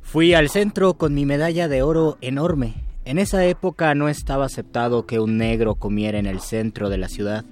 Fui 0.00 0.34
al 0.34 0.48
centro 0.48 0.94
con 0.94 1.14
mi 1.14 1.26
medalla 1.26 1.68
de 1.68 1.82
oro 1.82 2.18
enorme. 2.20 2.74
En 3.04 3.18
esa 3.18 3.44
época 3.44 3.94
no 3.94 4.08
estaba 4.08 4.46
aceptado 4.46 5.06
que 5.06 5.20
un 5.20 5.36
negro 5.36 5.74
comiera 5.74 6.18
en 6.18 6.26
el 6.26 6.40
centro 6.40 6.88
de 6.88 6.98
la 6.98 7.08
ciudad. 7.08 7.44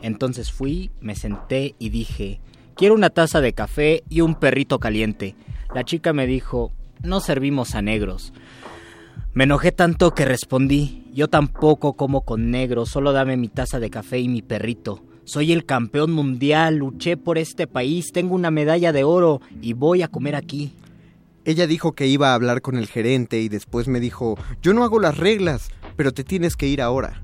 Entonces 0.00 0.52
fui, 0.52 0.90
me 1.00 1.14
senté 1.14 1.74
y 1.78 1.88
dije, 1.88 2.40
quiero 2.76 2.94
una 2.94 3.10
taza 3.10 3.40
de 3.40 3.52
café 3.52 4.04
y 4.08 4.20
un 4.20 4.34
perrito 4.34 4.78
caliente. 4.78 5.34
La 5.74 5.84
chica 5.84 6.12
me 6.12 6.26
dijo, 6.26 6.72
no 7.02 7.20
servimos 7.20 7.74
a 7.74 7.82
negros. 7.82 8.32
Me 9.34 9.44
enojé 9.44 9.70
tanto 9.70 10.14
que 10.14 10.24
respondí, 10.24 11.04
yo 11.12 11.28
tampoco 11.28 11.92
como 11.92 12.22
con 12.22 12.50
negro, 12.50 12.86
solo 12.86 13.12
dame 13.12 13.36
mi 13.36 13.48
taza 13.48 13.78
de 13.78 13.90
café 13.90 14.18
y 14.18 14.28
mi 14.28 14.42
perrito. 14.42 15.02
Soy 15.24 15.52
el 15.52 15.66
campeón 15.66 16.12
mundial, 16.12 16.76
luché 16.76 17.18
por 17.18 17.36
este 17.36 17.66
país, 17.66 18.12
tengo 18.12 18.34
una 18.34 18.50
medalla 18.50 18.92
de 18.92 19.04
oro 19.04 19.42
y 19.60 19.74
voy 19.74 20.00
a 20.02 20.08
comer 20.08 20.34
aquí. 20.34 20.72
Ella 21.44 21.66
dijo 21.66 21.92
que 21.92 22.06
iba 22.06 22.30
a 22.30 22.34
hablar 22.34 22.62
con 22.62 22.76
el 22.76 22.86
gerente 22.86 23.40
y 23.40 23.50
después 23.50 23.88
me 23.88 24.00
dijo, 24.00 24.38
yo 24.62 24.72
no 24.72 24.84
hago 24.84 24.98
las 24.98 25.18
reglas, 25.18 25.70
pero 25.96 26.12
te 26.12 26.24
tienes 26.24 26.56
que 26.56 26.66
ir 26.66 26.80
ahora. 26.80 27.22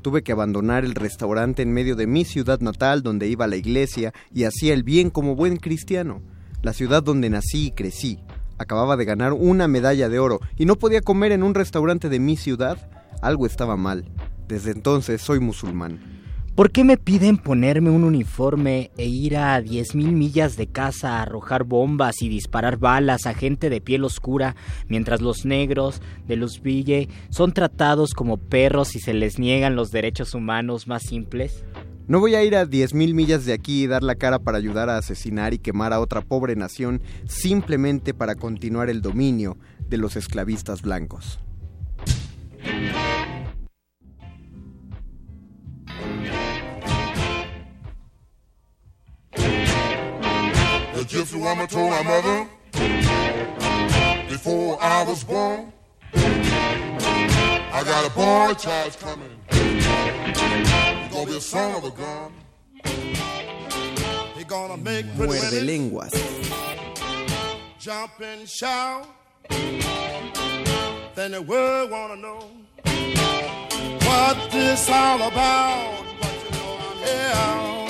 Tuve 0.00 0.22
que 0.22 0.32
abandonar 0.32 0.84
el 0.84 0.94
restaurante 0.94 1.62
en 1.62 1.72
medio 1.72 1.96
de 1.96 2.06
mi 2.06 2.24
ciudad 2.24 2.60
natal 2.60 3.02
donde 3.02 3.28
iba 3.28 3.44
a 3.44 3.48
la 3.48 3.56
iglesia 3.56 4.14
y 4.32 4.44
hacía 4.44 4.72
el 4.72 4.84
bien 4.84 5.10
como 5.10 5.34
buen 5.34 5.56
cristiano, 5.56 6.22
la 6.62 6.72
ciudad 6.72 7.02
donde 7.02 7.30
nací 7.30 7.66
y 7.66 7.70
crecí. 7.72 8.18
Acababa 8.58 8.96
de 8.96 9.04
ganar 9.04 9.32
una 9.32 9.68
medalla 9.68 10.08
de 10.08 10.18
oro 10.18 10.40
y 10.56 10.66
no 10.66 10.76
podía 10.76 11.00
comer 11.00 11.32
en 11.32 11.42
un 11.42 11.54
restaurante 11.54 12.08
de 12.08 12.20
mi 12.20 12.36
ciudad. 12.36 12.90
Algo 13.22 13.46
estaba 13.46 13.76
mal. 13.76 14.04
Desde 14.48 14.72
entonces 14.72 15.22
soy 15.22 15.40
musulmán. 15.40 16.20
¿Por 16.60 16.72
qué 16.72 16.84
me 16.84 16.98
piden 16.98 17.38
ponerme 17.38 17.88
un 17.88 18.04
uniforme 18.04 18.90
e 18.98 19.06
ir 19.06 19.38
a 19.38 19.58
10.000 19.62 20.12
millas 20.12 20.58
de 20.58 20.66
casa 20.66 21.16
a 21.16 21.22
arrojar 21.22 21.64
bombas 21.64 22.20
y 22.20 22.28
disparar 22.28 22.76
balas 22.76 23.24
a 23.24 23.32
gente 23.32 23.70
de 23.70 23.80
piel 23.80 24.04
oscura, 24.04 24.56
mientras 24.86 25.22
los 25.22 25.46
negros 25.46 26.02
de 26.26 26.36
Luzville 26.36 27.08
son 27.30 27.52
tratados 27.52 28.12
como 28.12 28.36
perros 28.36 28.94
y 28.94 29.00
se 29.00 29.14
les 29.14 29.38
niegan 29.38 29.74
los 29.74 29.90
derechos 29.90 30.34
humanos 30.34 30.86
más 30.86 31.04
simples? 31.04 31.64
No 32.10 32.18
voy 32.18 32.34
a 32.34 32.42
ir 32.42 32.56
a 32.56 32.66
10.000 32.66 33.14
millas 33.14 33.44
de 33.44 33.52
aquí 33.52 33.84
y 33.84 33.86
dar 33.86 34.02
la 34.02 34.16
cara 34.16 34.40
para 34.40 34.58
ayudar 34.58 34.90
a 34.90 34.98
asesinar 34.98 35.54
y 35.54 35.60
quemar 35.60 35.92
a 35.92 36.00
otra 36.00 36.22
pobre 36.22 36.56
nación 36.56 37.00
simplemente 37.28 38.14
para 38.14 38.34
continuar 38.34 38.90
el 38.90 39.00
dominio 39.00 39.56
de 39.78 39.96
los 39.96 40.16
esclavistas 40.16 40.82
blancos. 40.82 41.38
I 57.72 57.84
got 57.84 58.06
a 58.06 58.10
boy 58.10 58.54
child 58.54 58.96
coming. 58.98 59.30
He's 59.50 61.12
gonna 61.12 61.26
be 61.26 61.36
a 61.36 61.40
son 61.40 61.74
of 61.76 61.84
a 61.84 61.90
gun. 61.90 62.32
He 64.36 64.44
gonna 64.44 64.76
make 64.76 65.06
Muerde 65.16 65.64
lenguas. 65.64 66.12
jump 67.78 68.20
and 68.20 68.48
shout. 68.48 69.06
Then 71.14 71.32
the 71.32 71.42
world 71.42 71.90
wanna 71.90 72.16
know 72.16 72.50
what 74.06 74.50
this 74.50 74.88
all 74.90 75.22
about. 75.22 76.04
What 76.20 76.34
you 76.44 76.50
know 76.58 76.78
I'm 76.90 76.96
here. 76.98 77.89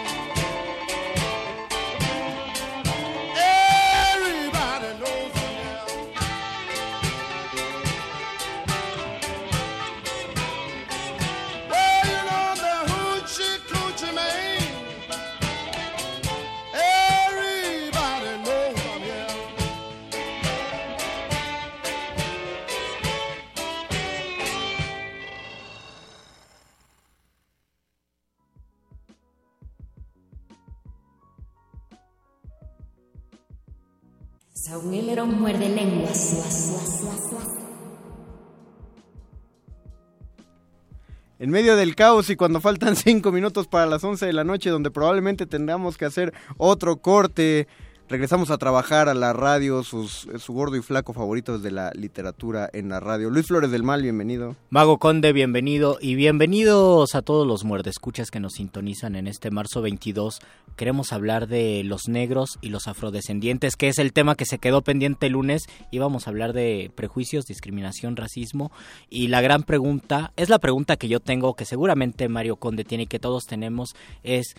Sauguero 34.71 35.25
muerde 35.25 35.67
lenguas. 35.67 36.33
En 41.39 41.49
medio 41.49 41.75
del 41.75 41.93
caos 41.93 42.29
y 42.29 42.37
cuando 42.37 42.61
faltan 42.61 42.95
cinco 42.95 43.33
minutos 43.33 43.67
para 43.67 43.85
las 43.85 44.01
11 44.01 44.25
de 44.25 44.31
la 44.31 44.45
noche, 44.45 44.69
donde 44.69 44.89
probablemente 44.89 45.45
tengamos 45.45 45.97
que 45.97 46.05
hacer 46.05 46.33
otro 46.55 47.01
corte, 47.01 47.67
regresamos 48.11 48.51
a 48.51 48.57
trabajar 48.57 49.07
a 49.07 49.13
la 49.13 49.31
radio, 49.31 49.83
sus- 49.83 50.27
su 50.37 50.51
gordo 50.53 50.75
y 50.75 50.81
flaco 50.81 51.13
favoritos 51.13 51.63
de 51.63 51.71
la 51.71 51.91
literatura 51.95 52.69
en 52.73 52.89
la 52.89 52.99
radio. 52.99 53.29
Luis 53.29 53.47
Flores 53.47 53.71
del 53.71 53.83
Mal, 53.83 54.01
bienvenido. 54.01 54.57
Mago 54.69 54.99
Conde, 54.99 55.31
bienvenido 55.31 55.97
y 56.01 56.15
bienvenidos 56.15 57.15
a 57.15 57.21
todos 57.21 57.47
los 57.47 57.63
muerdescuchas 57.63 58.29
que 58.29 58.41
nos 58.41 58.53
sintonizan 58.53 59.15
en 59.15 59.27
este 59.27 59.49
marzo 59.49 59.81
22. 59.81 60.41
Queremos 60.75 61.13
hablar 61.13 61.47
de 61.47 61.83
los 61.85 62.09
negros 62.09 62.59
y 62.59 62.67
los 62.69 62.87
afrodescendientes, 62.89 63.77
que 63.77 63.87
es 63.87 63.97
el 63.97 64.11
tema 64.11 64.35
que 64.35 64.45
se 64.45 64.59
quedó 64.59 64.81
pendiente 64.81 65.27
el 65.27 65.33
lunes. 65.33 65.63
Íbamos 65.91 66.27
a 66.27 66.31
hablar 66.31 66.51
de 66.51 66.91
prejuicios, 66.93 67.45
discriminación, 67.45 68.17
racismo. 68.17 68.73
Y 69.09 69.29
la 69.29 69.39
gran 69.39 69.63
pregunta, 69.63 70.33
es 70.35 70.49
la 70.49 70.59
pregunta 70.59 70.97
que 70.97 71.07
yo 71.07 71.21
tengo, 71.21 71.55
que 71.55 71.63
seguramente 71.65 72.27
Mario 72.27 72.57
Conde 72.57 72.83
tiene 72.83 73.05
y 73.05 73.07
que 73.07 73.19
todos 73.19 73.45
tenemos, 73.45 73.95
es 74.23 74.53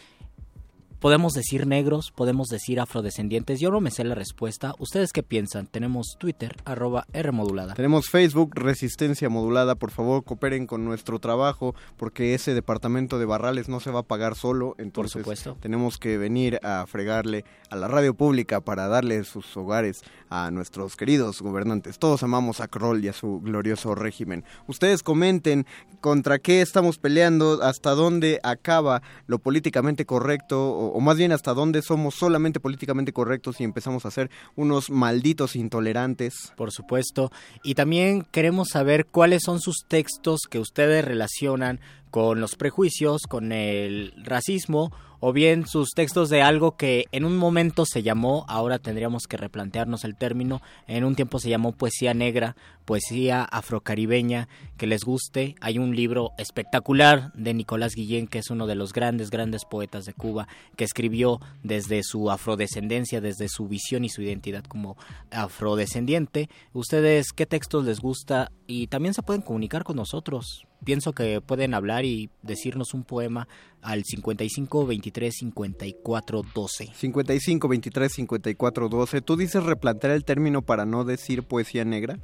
podemos 1.03 1.33
decir 1.33 1.67
negros, 1.67 2.13
podemos 2.15 2.47
decir 2.47 2.79
afrodescendientes. 2.79 3.59
Yo 3.59 3.73
no 3.73 3.81
me 3.81 3.91
sé 3.91 4.05
la 4.05 4.15
respuesta. 4.15 4.73
¿Ustedes 4.79 5.13
qué 5.13 5.25
piensan? 5.25 5.67
Tenemos 5.67 6.15
Twitter, 6.17 6.55
arroba 6.65 7.07
Rmodulada. 7.13 7.75
Tenemos 7.75 8.09
Facebook, 8.09 8.53
Resistencia 8.55 9.29
Modulada. 9.29 9.75
Por 9.75 9.91
favor, 9.91 10.23
cooperen 10.23 10.69
con 10.69 10.85
nuestro 10.85 11.19
trabajo 11.19 11.75
porque 11.97 12.35
ese 12.35 12.55
departamento 12.55 13.19
de 13.19 13.25
Barrales 13.25 13.69
no 13.69 13.81
se 13.81 13.91
va 13.91 14.01
a 14.01 14.05
pagar 14.05 14.37
solo. 14.37 14.77
Entonces, 14.79 15.23
supuesto. 15.23 15.57
tenemos 15.61 15.99
que 15.99 16.19
venir 16.19 16.61
a 16.63 16.87
fregarle 16.87 17.45
a 17.69 17.75
la 17.75 17.89
radio 17.89 18.15
pública 18.15 18.61
para 18.61 18.87
darle 18.87 19.25
sus 19.25 19.57
hogares 19.57 20.05
a 20.31 20.51
nuestros 20.53 20.97
queridos 20.97 21.43
gobernantes. 21.43 21.99
Todos 21.99 22.23
amamos 22.23 22.61
a 22.61 22.69
Kroll 22.69 23.05
y 23.05 23.09
a 23.09 23.13
su 23.13 23.41
glorioso 23.41 23.97
régimen. 23.97 24.45
Ustedes 24.69 25.03
comenten 25.03 25.67
contra 26.01 26.39
qué 26.39 26.63
estamos 26.63 26.99
peleando, 26.99 27.63
hasta 27.63 27.91
dónde 27.91 28.41
acaba 28.43 29.03
lo 29.27 29.39
políticamente 29.39 30.07
correcto, 30.07 30.71
o, 30.71 30.92
o 30.93 31.01
más 31.01 31.17
bien 31.17 31.33
hasta 31.33 31.55
dónde 31.55 31.83
somos 31.83 32.15
solamente 32.15 32.61
políticamente 32.61 33.13
correctos 33.13 33.61
y 33.61 33.65
empezamos 33.65 34.07
a 34.07 34.11
ser 34.11 34.31
unos 34.57 34.91
malditos 34.91 35.57
intolerantes. 35.57 36.53
Por 36.57 36.73
supuesto. 36.73 37.31
Y 37.63 37.75
también 37.75 38.27
queremos 38.31 38.69
saber 38.69 39.07
cuáles 39.07 39.43
son 39.45 39.61
sus 39.61 39.85
textos 39.89 40.43
que 40.49 40.59
ustedes 40.59 41.05
relacionan 41.05 41.81
con 42.11 42.41
los 42.41 42.57
prejuicios, 42.57 43.23
con 43.23 43.53
el 43.53 44.13
racismo, 44.25 44.93
o 45.25 45.33
bien 45.33 45.69
sus 45.69 45.91
textos 45.91 46.31
de 46.31 46.43
algo 46.43 46.77
que 46.77 47.05
en 47.13 47.25
un 47.25 47.37
momento 47.37 47.85
se 47.87 48.03
llamó, 48.03 48.45
ahora 48.49 48.81
tendríamos 48.81 49.29
que 49.29 49.37
replantearnos 49.37 50.03
el 50.03 50.17
término, 50.17 50.61
en 50.89 51.05
un 51.05 51.15
tiempo 51.15 51.39
se 51.39 51.49
llamó 51.49 51.71
poesía 51.71 52.13
negra, 52.13 52.57
poesía 52.85 53.45
afrocaribeña, 53.45 54.49
que 54.77 54.89
les 54.89 55.05
guste. 55.05 55.55
Hay 55.61 55.79
un 55.79 55.95
libro 55.95 56.33
espectacular 56.39 57.33
de 57.35 57.55
Nicolás 57.55 57.95
Guillén, 57.95 58.27
que 58.27 58.41
es 58.41 58.51
uno 58.51 58.67
de 58.67 58.75
los 58.75 58.93
grandes, 58.93 59.31
grandes 59.31 59.65
poetas 59.65 60.07
de 60.07 60.13
Cuba, 60.13 60.49
que 60.77 60.83
escribió 60.83 61.41
desde 61.63 62.03
su 62.03 62.29
afrodescendencia, 62.29 63.21
desde 63.21 63.49
su 63.49 63.69
visión 63.69 64.05
y 64.05 64.09
su 64.09 64.23
identidad 64.23 64.65
como 64.65 64.97
afrodescendiente. 65.31 66.51
¿Ustedes 66.73 67.33
qué 67.33 67.47
textos 67.47 67.85
les 67.85 68.01
gusta? 68.01 68.51
Y 68.67 68.89
también 68.89 69.15
se 69.15 69.23
pueden 69.23 69.43
comunicar 69.43 69.85
con 69.85 69.95
nosotros. 69.95 70.67
Pienso 70.85 71.13
que 71.13 71.41
pueden 71.41 71.75
hablar 71.75 72.05
y 72.05 72.31
decirnos 72.43 72.95
un 72.95 73.05
poema 73.05 73.49
al 73.81 74.05
55 74.05 74.87
23 74.87 75.35
54 75.35 76.43
12. 76.55 76.91
55 76.95 77.69
23 77.69 78.13
54 78.13 78.89
12. 78.89 79.21
¿Tú 79.21 79.37
dices 79.37 79.63
replantear 79.63 80.13
el 80.13 80.25
término 80.25 80.63
para 80.63 80.85
no 80.85 81.05
decir 81.05 81.43
poesía 81.43 81.85
negra? 81.85 82.19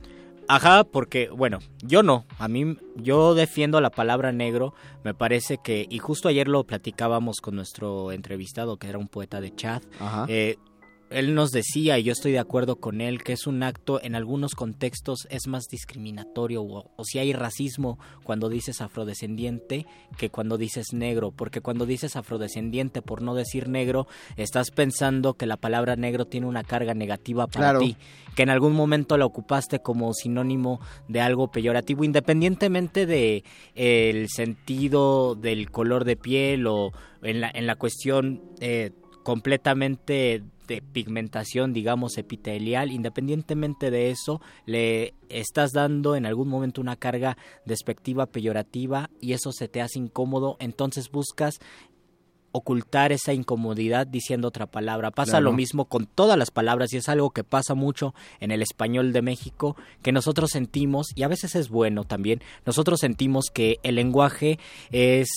Ajá, 0.51 0.85
porque, 0.85 1.29
bueno, 1.29 1.59
yo 1.83 2.03
no. 2.03 2.25
A 2.39 2.49
mí, 2.49 2.79
yo 2.97 3.35
defiendo 3.35 3.83
la 3.83 3.91
palabra 3.91 4.33
negro. 4.33 4.73
Me 5.05 5.13
parece 5.13 5.59
que, 5.59 5.87
y 5.91 5.99
justo 5.99 6.29
ayer 6.29 6.49
lo 6.49 6.65
platicábamos 6.65 7.41
con 7.43 7.55
nuestro 7.55 8.13
entrevistado, 8.13 8.79
que 8.79 8.89
era 8.89 8.97
un 8.97 9.09
poeta 9.09 9.43
de 9.43 9.55
Chad. 9.55 9.83
Ajá. 10.01 10.25
Eh, 10.27 10.57
él 11.11 11.35
nos 11.35 11.51
decía, 11.51 11.99
y 11.99 12.03
yo 12.03 12.13
estoy 12.13 12.33
de 12.33 12.39
acuerdo 12.39 12.77
con 12.77 13.01
él, 13.01 13.23
que 13.23 13.33
es 13.33 13.47
un 13.47 13.63
acto 13.63 14.01
en 14.03 14.15
algunos 14.15 14.55
contextos 14.55 15.27
es 15.31 15.47
más 15.47 15.65
discriminatorio 15.71 16.63
o, 16.63 16.91
o, 16.97 17.05
si 17.05 17.19
hay 17.19 17.33
racismo 17.33 17.99
cuando 18.25 18.49
dices 18.49 18.81
afrodescendiente 18.81 19.87
que 20.17 20.31
cuando 20.31 20.59
dices 20.59 20.93
negro, 20.93 21.31
porque 21.31 21.61
cuando 21.61 21.87
dices 21.87 22.17
afrodescendiente 22.17 23.03
por 23.03 23.23
no 23.23 23.35
decir 23.35 23.69
negro, 23.69 24.07
estás 24.37 24.71
pensando 24.71 25.35
que 25.35 25.47
la 25.47 25.57
palabra 25.57 25.97
negro 25.97 26.27
tiene 26.27 26.47
una 26.47 26.65
carga 26.65 26.95
negativa 26.95 27.47
para 27.47 27.59
Claro. 27.71 27.81
ti, 27.81 27.97
que 28.35 28.43
en 28.43 28.51
algún 28.51 28.75
momento 28.75 29.17
la 29.17 29.27
ocupaste 29.27 29.81
como 29.81 30.13
sinónimo 30.15 30.81
de 31.09 31.21
algo 31.21 31.51
peyorativo, 31.51 32.05
independientemente 32.05 33.07
de 33.07 33.45
el 33.75 34.29
sentido 34.29 35.35
del 35.35 35.71
color 35.71 36.05
de 36.05 36.17
piel 36.17 36.67
o 36.67 36.93
en 37.23 37.41
la, 37.41 37.51
en 37.53 37.67
la 37.67 37.77
cuestión 37.77 38.43
eh, 38.61 38.93
completamente 39.25 40.43
de 40.69 40.83
pigmentación, 40.83 41.73
digamos, 41.73 42.17
epitelial, 42.19 42.93
independientemente 42.93 43.91
de 43.91 44.11
eso, 44.11 44.41
le 44.67 45.15
estás 45.29 45.73
dando 45.73 46.15
en 46.15 46.27
algún 46.27 46.49
momento 46.49 46.81
una 46.81 46.95
carga 46.95 47.37
despectiva, 47.65 48.27
peyorativa, 48.27 49.11
y 49.21 49.33
eso 49.33 49.51
se 49.51 49.67
te 49.67 49.81
hace 49.81 49.99
incómodo, 49.99 50.57
entonces 50.61 51.11
buscas 51.11 51.59
ocultar 52.53 53.13
esa 53.13 53.33
incomodidad 53.35 54.07
diciendo 54.07 54.49
otra 54.49 54.67
palabra. 54.67 55.11
Pasa 55.11 55.33
Claro. 55.33 55.45
lo 55.47 55.53
mismo 55.53 55.85
con 55.85 56.07
todas 56.07 56.39
las 56.39 56.51
palabras 56.51 56.93
y 56.93 56.97
es 56.97 57.09
algo 57.09 57.31
que 57.31 57.45
pasa 57.45 57.75
mucho 57.75 58.15
en 58.41 58.51
el 58.51 58.63
español 58.63 59.13
de 59.13 59.23
México, 59.23 59.77
que 60.03 60.13
nosotros 60.13 60.51
sentimos, 60.51 61.09
y 61.15 61.23
a 61.23 61.29
veces 61.29 61.55
es 61.55 61.69
bueno 61.69 62.05
también, 62.05 62.41
nosotros 62.65 63.01
sentimos 63.01 63.47
que 63.53 63.77
el 63.83 63.97
lenguaje 63.97 64.59
es 64.91 65.29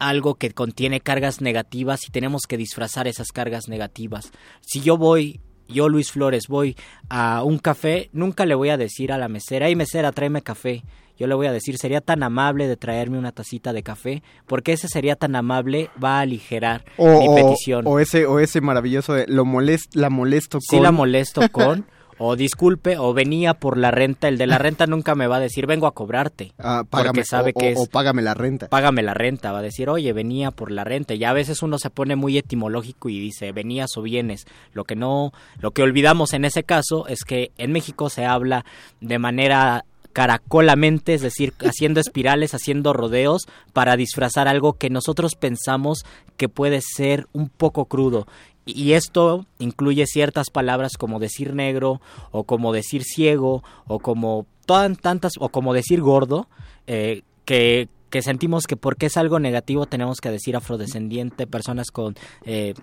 algo 0.00 0.34
que 0.34 0.50
contiene 0.50 1.00
cargas 1.00 1.40
negativas 1.40 2.08
y 2.08 2.10
tenemos 2.10 2.42
que 2.48 2.56
disfrazar 2.56 3.06
esas 3.06 3.28
cargas 3.28 3.68
negativas. 3.68 4.32
Si 4.60 4.80
yo 4.80 4.96
voy, 4.96 5.40
yo 5.68 5.88
Luis 5.88 6.10
Flores, 6.10 6.48
voy 6.48 6.76
a 7.08 7.44
un 7.44 7.58
café, 7.58 8.10
nunca 8.12 8.46
le 8.46 8.56
voy 8.56 8.70
a 8.70 8.76
decir 8.76 9.12
a 9.12 9.18
la 9.18 9.28
mesera, 9.28 9.68
hey 9.68 9.76
mesera, 9.76 10.10
tráeme 10.10 10.42
café. 10.42 10.82
Yo 11.18 11.26
le 11.26 11.34
voy 11.34 11.46
a 11.46 11.52
decir, 11.52 11.76
sería 11.76 12.00
tan 12.00 12.22
amable 12.22 12.66
de 12.66 12.78
traerme 12.78 13.18
una 13.18 13.30
tacita 13.32 13.74
de 13.74 13.82
café, 13.82 14.22
porque 14.46 14.72
ese 14.72 14.88
sería 14.88 15.16
tan 15.16 15.36
amable, 15.36 15.90
va 16.02 16.16
a 16.16 16.20
aligerar 16.22 16.82
O, 16.96 17.20
mi 17.20 17.42
petición. 17.42 17.86
o 17.86 18.00
ese, 18.00 18.24
o 18.24 18.40
ese 18.40 18.62
maravilloso 18.62 19.12
de 19.12 19.26
lo 19.28 19.44
molest, 19.44 19.94
la 19.94 20.08
molesto 20.08 20.58
Sí 20.62 20.76
con... 20.76 20.82
la 20.82 20.92
molesto 20.92 21.42
con, 21.52 21.84
o 22.22 22.36
disculpe, 22.36 22.98
o 22.98 23.14
venía 23.14 23.54
por 23.54 23.78
la 23.78 23.90
renta. 23.90 24.28
El 24.28 24.36
de 24.36 24.46
la 24.46 24.58
renta 24.58 24.86
nunca 24.86 25.14
me 25.14 25.26
va 25.26 25.36
a 25.36 25.40
decir, 25.40 25.66
vengo 25.66 25.86
a 25.86 25.94
cobrarte. 25.94 26.52
Ah, 26.58 26.84
págame, 26.88 27.08
porque 27.08 27.24
sabe 27.24 27.52
o, 27.54 27.58
que 27.58 27.70
es... 27.70 27.78
o 27.78 27.86
págame 27.86 28.20
la 28.20 28.34
renta. 28.34 28.68
Págame 28.68 29.02
la 29.02 29.14
renta, 29.14 29.52
va 29.52 29.60
a 29.60 29.62
decir, 29.62 29.88
oye, 29.88 30.12
venía 30.12 30.50
por 30.50 30.70
la 30.70 30.84
renta. 30.84 31.14
Y 31.14 31.24
a 31.24 31.32
veces 31.32 31.62
uno 31.62 31.78
se 31.78 31.88
pone 31.88 32.16
muy 32.16 32.36
etimológico 32.36 33.08
y 33.08 33.18
dice, 33.18 33.52
venías 33.52 33.96
o 33.96 34.02
vienes. 34.02 34.46
Lo 34.74 34.84
que 34.84 34.96
no, 34.96 35.32
lo 35.60 35.70
que 35.70 35.82
olvidamos 35.82 36.34
en 36.34 36.44
ese 36.44 36.62
caso 36.62 37.06
es 37.08 37.24
que 37.24 37.52
en 37.56 37.72
México 37.72 38.10
se 38.10 38.26
habla 38.26 38.66
de 39.00 39.18
manera 39.18 39.86
caracolamente, 40.12 41.14
es 41.14 41.22
decir, 41.22 41.54
haciendo 41.60 42.00
espirales, 42.00 42.52
haciendo 42.52 42.92
rodeos 42.92 43.46
para 43.72 43.96
disfrazar 43.96 44.46
algo 44.46 44.74
que 44.74 44.90
nosotros 44.90 45.36
pensamos 45.36 46.04
que 46.36 46.48
puede 46.48 46.80
ser 46.82 47.26
un 47.32 47.48
poco 47.48 47.86
crudo. 47.86 48.26
Y 48.66 48.92
esto 48.92 49.46
incluye 49.58 50.06
ciertas 50.06 50.50
palabras 50.50 50.92
como 50.98 51.18
decir 51.18 51.54
negro 51.54 52.00
o 52.30 52.44
como 52.44 52.72
decir 52.72 53.02
ciego 53.04 53.62
o 53.86 53.98
como 53.98 54.46
tan, 54.66 54.96
tantas 54.96 55.32
o 55.40 55.48
como 55.48 55.72
decir 55.74 56.00
gordo 56.00 56.48
eh, 56.86 57.22
que 57.44 57.88
que 58.10 58.22
sentimos 58.22 58.66
que 58.66 58.76
porque 58.76 59.06
es 59.06 59.16
algo 59.16 59.38
negativo 59.38 59.86
tenemos 59.86 60.20
que 60.20 60.30
decir 60.30 60.56
afrodescendiente, 60.56 61.46
personas 61.46 61.92
con... 61.92 62.16
eh, 62.44 62.74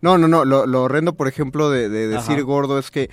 No, 0.00 0.16
no, 0.16 0.26
no. 0.26 0.44
Lo, 0.46 0.66
lo 0.66 0.84
horrendo, 0.84 1.12
por 1.14 1.28
ejemplo, 1.28 1.68
de, 1.68 1.88
de 1.90 2.08
decir 2.08 2.36
Ajá. 2.36 2.42
gordo 2.42 2.78
es 2.78 2.90
que 2.90 3.10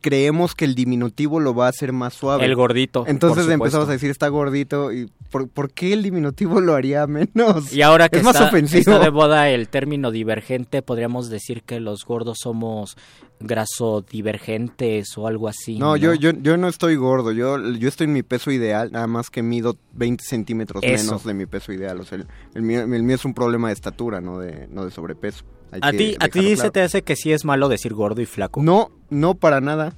creemos 0.00 0.54
que 0.54 0.64
el 0.64 0.74
diminutivo 0.74 1.40
lo 1.40 1.54
va 1.54 1.66
a 1.66 1.68
hacer 1.70 1.92
más 1.92 2.14
suave. 2.14 2.44
El 2.44 2.54
gordito, 2.54 3.04
Entonces 3.06 3.48
empezamos 3.48 3.88
a 3.88 3.92
decir 3.92 4.10
está 4.10 4.28
gordito. 4.28 4.92
¿Y 4.92 5.10
por, 5.30 5.48
por 5.48 5.70
qué 5.70 5.92
el 5.92 6.02
diminutivo 6.02 6.60
lo 6.60 6.74
haría 6.74 7.06
menos? 7.06 7.72
Y 7.72 7.82
ahora 7.82 8.08
que 8.08 8.18
es 8.18 8.24
más 8.24 8.34
está, 8.36 8.48
ofensivo. 8.48 8.80
está 8.80 8.98
de 8.98 9.10
moda 9.10 9.50
el 9.50 9.68
término 9.68 10.10
divergente, 10.10 10.82
podríamos 10.82 11.28
decir 11.28 11.62
que 11.62 11.80
los 11.80 12.04
gordos 12.04 12.38
somos 12.42 12.96
grasodivergentes 13.40 15.16
o 15.16 15.26
algo 15.26 15.48
así. 15.48 15.78
No, 15.78 15.96
Yo, 15.96 16.14
yo, 16.14 16.30
yo 16.30 16.56
no 16.56 16.68
estoy 16.68 16.96
gordo, 16.96 17.32
yo, 17.32 17.58
yo 17.72 17.88
estoy 17.88 18.06
en 18.06 18.12
mi 18.12 18.22
peso 18.22 18.50
ideal, 18.50 18.90
nada 18.92 19.06
más 19.06 19.30
que 19.30 19.42
mido 19.42 19.76
20 19.92 20.24
centímetros 20.24 20.82
Eso. 20.82 21.04
menos 21.04 21.24
de 21.24 21.34
mi 21.34 21.46
peso 21.46 21.72
ideal. 21.72 22.00
O 22.00 22.04
sea, 22.04 22.18
el, 22.18 22.26
el 22.54 22.62
mío, 22.62 22.80
el 22.82 23.02
mío 23.02 23.14
es 23.16 23.24
un 23.24 23.34
problema 23.34 23.68
de 23.68 23.74
estatura, 23.74 24.20
no 24.20 24.38
de, 24.38 24.66
no 24.68 24.84
de 24.84 24.90
sobrepeso. 24.90 25.44
Hay 25.72 25.80
¿A 25.82 25.90
ti, 25.92 26.16
a 26.18 26.28
ti 26.28 26.40
dejarlo 26.40 26.48
se 26.50 26.54
claro. 26.56 26.72
te 26.72 26.80
hace 26.82 27.02
que 27.02 27.16
sí 27.16 27.32
es 27.32 27.44
malo 27.44 27.68
decir 27.68 27.94
gordo 27.94 28.20
y 28.20 28.26
flaco? 28.26 28.62
No, 28.62 28.90
no 29.10 29.34
para 29.34 29.60
nada. 29.60 29.92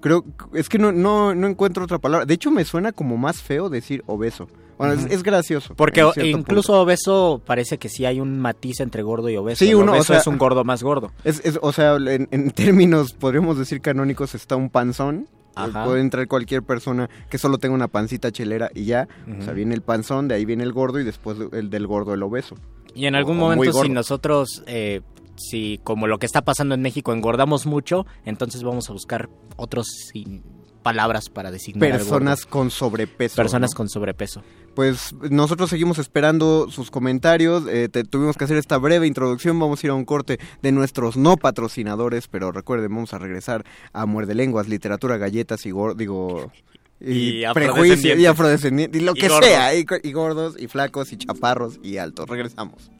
Creo, 0.00 0.24
es 0.54 0.68
que 0.68 0.78
no, 0.78 0.92
no, 0.92 1.34
no 1.34 1.46
encuentro 1.48 1.82
otra 1.84 1.98
palabra. 1.98 2.26
De 2.26 2.34
hecho, 2.34 2.50
me 2.50 2.64
suena 2.64 2.92
como 2.92 3.16
más 3.16 3.42
feo 3.42 3.68
decir 3.68 4.02
obeso. 4.06 4.46
Bueno, 4.78 4.92
es- 5.10 5.22
gracioso. 5.22 5.74
Porque 5.74 6.04
incluso 6.22 6.78
obeso 6.80 7.40
parece 7.44 7.78
que 7.78 7.88
sí 7.88 8.04
hay 8.04 8.20
un 8.20 8.38
matiz 8.38 8.80
entre 8.80 9.02
gordo 9.02 9.30
y 9.30 9.36
obeso. 9.36 9.64
Sí, 9.64 9.72
uno, 9.74 9.92
o 9.92 9.94
obeso 9.94 10.12
sea- 10.12 10.18
es 10.18 10.26
un 10.26 10.36
gordo 10.36 10.64
más 10.64 10.82
gordo. 10.82 11.12
Es, 11.24 11.40
es- 11.44 11.58
o 11.62 11.72
sea, 11.72 11.96
en, 11.96 12.28
en 12.30 12.50
términos, 12.52 13.14
podríamos 13.14 13.58
decir 13.58 13.80
canónicos, 13.80 14.34
está 14.34 14.54
un 14.54 14.68
panzón. 14.70 15.28
Ajá. 15.54 15.86
Puede 15.86 16.02
entrar 16.02 16.28
cualquier 16.28 16.62
persona 16.62 17.08
que 17.30 17.38
solo 17.38 17.56
tenga 17.56 17.74
una 17.74 17.88
pancita 17.88 18.30
chelera 18.30 18.70
y 18.74 18.84
ya. 18.84 19.08
O 19.40 19.42
sea, 19.42 19.54
viene 19.54 19.74
el 19.74 19.80
panzón, 19.80 20.28
de 20.28 20.34
ahí 20.34 20.44
viene 20.44 20.62
el 20.62 20.74
gordo 20.74 21.00
y 21.00 21.04
después 21.04 21.38
el 21.52 21.70
del 21.70 21.86
gordo 21.86 22.12
el 22.12 22.22
obeso. 22.22 22.56
Y 22.94 23.06
en 23.06 23.14
algún 23.14 23.38
O- 23.40 23.46
o 23.46 23.46
muy 23.48 23.56
momento 23.68 23.82
si 23.82 23.88
nosotros, 23.88 24.62
eh, 24.66 25.00
si 25.36 25.80
como 25.84 26.06
lo 26.06 26.18
que 26.18 26.26
está 26.26 26.42
pasando 26.42 26.74
en 26.74 26.82
México, 26.82 27.12
engordamos 27.12 27.66
mucho, 27.66 28.06
entonces 28.24 28.62
vamos 28.62 28.88
a 28.90 28.92
buscar 28.92 29.28
otros 29.56 29.86
sin 30.12 30.42
palabras 30.82 31.28
para 31.30 31.50
designar 31.50 31.90
Personas 31.90 32.46
con 32.46 32.70
sobrepeso. 32.70 33.34
Personas 33.36 33.72
¿no? 33.72 33.76
con 33.76 33.88
sobrepeso. 33.88 34.42
Pues 34.76 35.14
nosotros 35.30 35.68
seguimos 35.70 35.98
esperando 35.98 36.70
sus 36.70 36.90
comentarios. 36.92 37.64
eh, 37.68 37.88
te- 37.88 38.04
tuvimos 38.04 38.36
que 38.36 38.44
hacer 38.44 38.56
esta 38.56 38.76
breve 38.78 39.06
introducción. 39.06 39.58
Vamos 39.58 39.82
a 39.82 39.86
ir 39.86 39.90
a 39.90 39.94
un 39.94 40.04
corte 40.04 40.38
de 40.62 40.70
nuestros 40.70 41.16
no 41.16 41.36
patrocinadores, 41.38 42.28
pero 42.28 42.52
recuerden, 42.52 42.94
vamos 42.94 43.12
a 43.14 43.18
regresar 43.18 43.64
a 43.92 44.06
Muerde 44.06 44.34
Lenguas, 44.36 44.68
literatura, 44.68 45.16
galletas 45.16 45.66
y 45.66 45.70
gor- 45.72 45.96
digo 45.96 46.52
Y 47.00 47.42
prejuicio 47.52 48.16
y 48.16 48.26
afrodescendientes. 48.26 49.00
y 49.02 49.04
lo 49.04 49.12
Y 49.16 49.20
que 49.20 49.28
gordos. 49.28 49.44
sea, 49.48 49.74
y, 49.74 49.84
y 50.04 50.12
gordos 50.12 50.54
y 50.56 50.68
flacos 50.68 51.12
y 51.12 51.16
chaparros 51.16 51.80
y 51.82 51.96
altos. 51.96 52.28
Regresamos. 52.28 52.90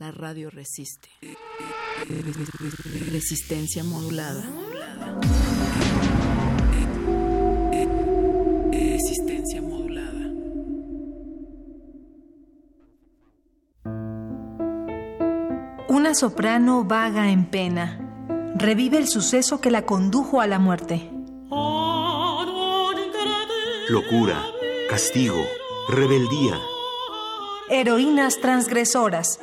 La 0.00 0.10
radio 0.12 0.48
resiste. 0.48 1.10
Resistencia 3.10 3.84
modulada. 3.84 4.42
Resistencia 8.72 9.60
modulada. 9.60 10.26
Una 15.90 16.14
soprano 16.14 16.84
vaga 16.84 17.30
en 17.30 17.44
pena. 17.44 18.54
Revive 18.56 18.96
el 18.96 19.06
suceso 19.06 19.60
que 19.60 19.70
la 19.70 19.84
condujo 19.84 20.40
a 20.40 20.46
la 20.46 20.58
muerte. 20.58 21.10
Locura, 23.90 24.46
castigo, 24.88 25.44
rebeldía. 25.90 26.58
Heroínas 27.68 28.40
transgresoras. 28.40 29.38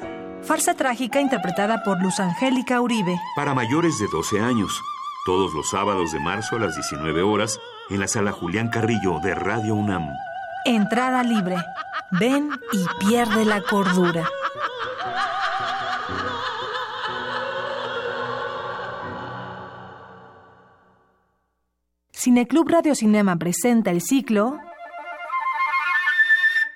Farsa 0.48 0.76
trágica 0.76 1.20
interpretada 1.20 1.84
por 1.84 2.02
Luz 2.02 2.22
Angélica 2.22 2.80
Uribe. 2.80 3.20
Para 3.36 3.54
mayores 3.54 4.00
de 4.00 4.08
12 4.08 4.40
años. 4.40 4.82
Todos 5.26 5.54
los 5.54 5.70
sábados 5.70 6.14
de 6.14 6.22
marzo 6.22 6.56
a 6.56 6.60
las 6.60 6.74
19 6.74 7.22
horas 7.22 7.60
en 7.90 8.00
la 8.00 8.08
sala 8.08 8.32
Julián 8.32 8.70
Carrillo 8.70 9.20
de 9.22 9.36
Radio 9.36 9.76
UNAM. 9.76 10.08
Entrada 10.64 11.22
libre. 11.24 11.58
Ven 12.12 12.50
y 12.72 13.06
pierde 13.06 13.44
la 13.44 13.62
cordura. 13.62 14.30
Cineclub 22.14 22.70
Radio 22.70 22.96
Cinema 22.96 23.36
presenta 23.36 23.92
el 23.92 24.02
ciclo 24.02 24.58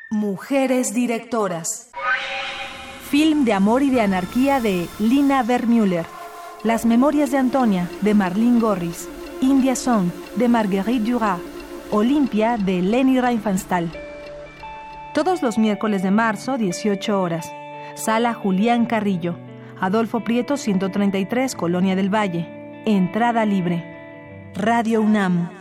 Mujeres 0.09 0.93
Directoras. 0.93 1.90
Film 3.11 3.43
de 3.43 3.51
amor 3.51 3.83
y 3.83 3.89
de 3.89 3.99
anarquía 3.99 4.61
de 4.61 4.87
Lina 4.97 5.43
Vermüller. 5.43 6.05
Las 6.63 6.85
Memorias 6.85 7.29
de 7.29 7.39
Antonia 7.39 7.89
de 7.99 8.13
Marlene 8.13 8.61
Gorris. 8.61 9.09
India 9.41 9.75
Song 9.75 10.11
de 10.37 10.47
Marguerite 10.47 11.11
Duras. 11.11 11.37
Olimpia 11.91 12.55
de 12.55 12.81
Leni 12.81 13.19
Riefenstahl. 13.19 13.91
Todos 15.13 15.41
los 15.41 15.57
miércoles 15.57 16.03
de 16.03 16.11
marzo, 16.11 16.57
18 16.57 17.21
horas. 17.21 17.51
Sala 17.95 18.33
Julián 18.33 18.85
Carrillo. 18.85 19.35
Adolfo 19.81 20.21
Prieto 20.21 20.55
133, 20.55 21.53
Colonia 21.55 21.97
del 21.97 22.09
Valle. 22.09 22.47
Entrada 22.85 23.45
libre. 23.45 23.83
Radio 24.55 25.01
UNAM. 25.01 25.60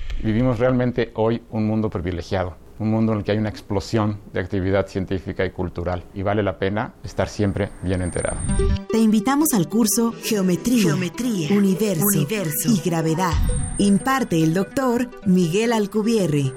Vivimos 0.23 0.59
realmente 0.59 1.11
hoy 1.15 1.41
un 1.49 1.65
mundo 1.65 1.89
privilegiado, 1.89 2.55
un 2.77 2.91
mundo 2.91 3.11
en 3.11 3.19
el 3.19 3.23
que 3.23 3.31
hay 3.31 3.39
una 3.39 3.49
explosión 3.49 4.19
de 4.31 4.39
actividad 4.39 4.87
científica 4.87 5.43
y 5.45 5.49
cultural 5.49 6.03
y 6.13 6.21
vale 6.21 6.43
la 6.43 6.59
pena 6.59 6.93
estar 7.03 7.27
siempre 7.27 7.69
bien 7.81 8.03
enterado. 8.03 8.37
Te 8.91 8.99
invitamos 8.99 9.53
al 9.53 9.67
curso 9.67 10.13
Geometría, 10.23 10.83
Geometría 10.83 11.57
Universo, 11.57 12.05
Universo 12.13 12.69
y 12.69 12.87
Gravedad. 12.87 13.33
Imparte 13.79 14.43
el 14.43 14.53
doctor 14.53 15.09
Miguel 15.25 15.73
Alcubierre. 15.73 16.53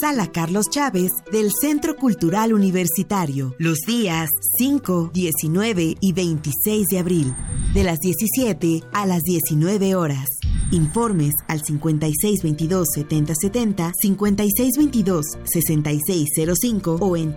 Sala 0.00 0.28
Carlos 0.30 0.66
Chávez 0.70 1.10
del 1.32 1.50
Centro 1.60 1.96
Cultural 1.96 2.52
Universitario, 2.52 3.56
los 3.58 3.78
días 3.78 4.28
5, 4.58 5.10
19 5.12 5.96
y 6.00 6.12
26 6.12 6.86
de 6.86 6.98
abril, 7.00 7.34
de 7.74 7.82
las 7.82 7.98
17 7.98 8.84
a 8.92 9.06
las 9.06 9.22
19 9.22 9.96
horas. 9.96 10.37
Informes 10.70 11.32
al 11.46 11.62
5622-7070, 11.62 13.92
5622-6605 14.04 16.98
o 17.00 17.16
en 17.16 17.34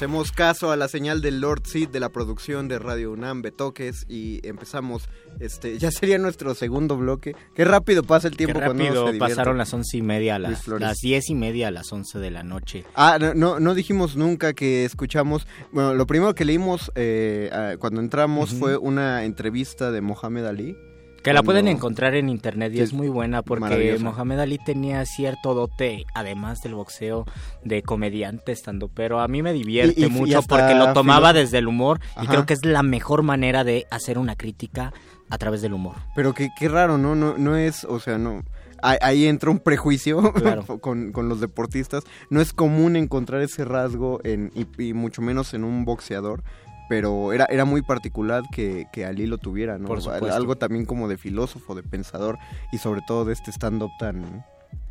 Hacemos 0.00 0.32
caso 0.32 0.70
a 0.72 0.78
la 0.78 0.88
señal 0.88 1.20
del 1.20 1.42
Lord 1.42 1.66
Sid 1.66 1.90
de 1.90 2.00
la 2.00 2.08
producción 2.08 2.68
de 2.68 2.78
Radio 2.78 3.12
UNAM 3.12 3.42
Betoques 3.42 4.06
y 4.08 4.40
empezamos, 4.48 5.10
este, 5.40 5.78
ya 5.78 5.90
sería 5.90 6.16
nuestro 6.16 6.54
segundo 6.54 6.96
bloque. 6.96 7.36
Qué 7.54 7.66
rápido 7.66 8.02
pasa 8.02 8.26
el 8.26 8.34
tiempo 8.34 8.60
Qué 8.60 8.64
cuando 8.64 8.82
rápido 8.82 9.04
divierte. 9.12 9.18
pasaron 9.18 9.58
las 9.58 9.74
once 9.74 9.98
y 9.98 10.00
media 10.00 10.36
a 10.36 10.38
las, 10.38 10.64
diez 11.02 11.28
y 11.28 11.34
media 11.34 11.68
a 11.68 11.70
las 11.70 11.92
once 11.92 12.18
de 12.18 12.30
la 12.30 12.42
noche. 12.42 12.86
Ah, 12.94 13.18
no, 13.20 13.34
no, 13.34 13.60
no 13.60 13.74
dijimos 13.74 14.16
nunca 14.16 14.54
que 14.54 14.86
escuchamos. 14.86 15.46
Bueno, 15.70 15.92
lo 15.92 16.06
primero 16.06 16.34
que 16.34 16.46
leímos 16.46 16.90
eh, 16.94 17.76
cuando 17.78 18.00
entramos 18.00 18.54
fue 18.54 18.78
una 18.78 19.24
entrevista 19.24 19.90
de 19.90 20.00
Mohamed 20.00 20.46
Ali. 20.46 20.78
Que 21.22 21.32
la 21.32 21.42
pueden 21.42 21.68
encontrar 21.68 22.14
en 22.14 22.28
internet 22.28 22.72
y 22.74 22.80
es 22.80 22.92
muy 22.92 23.08
buena 23.08 23.42
porque. 23.42 23.96
Mohamed 24.00 24.38
Ali 24.40 24.58
tenía 24.58 25.04
cierto 25.04 25.54
dote, 25.54 26.06
además 26.14 26.62
del 26.62 26.74
boxeo, 26.74 27.26
de 27.64 27.82
comediante 27.82 28.52
estando, 28.52 28.88
pero 28.88 29.20
a 29.20 29.28
mí 29.28 29.42
me 29.42 29.52
divierte 29.52 30.00
Y- 30.00 30.04
y- 30.04 30.06
y 30.06 30.10
mucho 30.10 30.42
porque 30.42 30.74
lo 30.74 30.92
tomaba 30.92 31.28
filo- 31.30 31.40
desde 31.40 31.58
el 31.58 31.68
humor 31.68 32.00
y 32.22 32.26
creo 32.26 32.46
que 32.46 32.54
es 32.54 32.64
la 32.64 32.82
mejor 32.82 33.22
manera 33.22 33.64
de 33.64 33.86
hacer 33.90 34.18
una 34.18 34.34
crítica 34.36 34.92
a 35.28 35.38
través 35.38 35.60
del 35.62 35.74
humor. 35.74 35.96
Pero 36.16 36.32
que, 36.34 36.48
qué 36.58 36.68
raro, 36.68 36.96
¿no? 36.98 37.14
No, 37.14 37.36
no 37.36 37.54
es, 37.56 37.84
o 37.84 38.00
sea, 38.00 38.16
no. 38.18 38.42
Ahí, 38.82 38.96
ahí 39.02 39.26
entra 39.26 39.50
un 39.50 39.58
prejuicio 39.58 40.22
Claro. 40.32 40.64
con, 40.80 41.12
con 41.12 41.28
los 41.28 41.38
deportistas. 41.40 42.02
No 42.30 42.40
es 42.40 42.52
común 42.54 42.96
encontrar 42.96 43.42
ese 43.42 43.64
rasgo 43.66 44.20
en, 44.24 44.50
y, 44.54 44.66
y 44.82 44.94
mucho 44.94 45.20
menos 45.20 45.52
en 45.54 45.64
un 45.64 45.84
boxeador. 45.84 46.42
Pero 46.90 47.32
era, 47.32 47.46
era 47.46 47.64
muy 47.64 47.80
particular 47.82 48.42
que, 48.52 48.86
que 48.92 49.06
Ali 49.06 49.26
lo 49.26 49.38
tuviera, 49.38 49.78
¿no? 49.78 49.86
Por. 49.86 50.00
Algo 50.34 50.56
también 50.56 50.84
como 50.84 51.08
de 51.08 51.16
filósofo, 51.16 51.74
de 51.74 51.82
pensador 51.84 52.36
y 52.72 52.78
sobre 52.78 53.00
todo 53.06 53.24
de 53.24 53.32
este 53.32 53.52
stand-up 53.52 53.90
tan, 53.98 54.44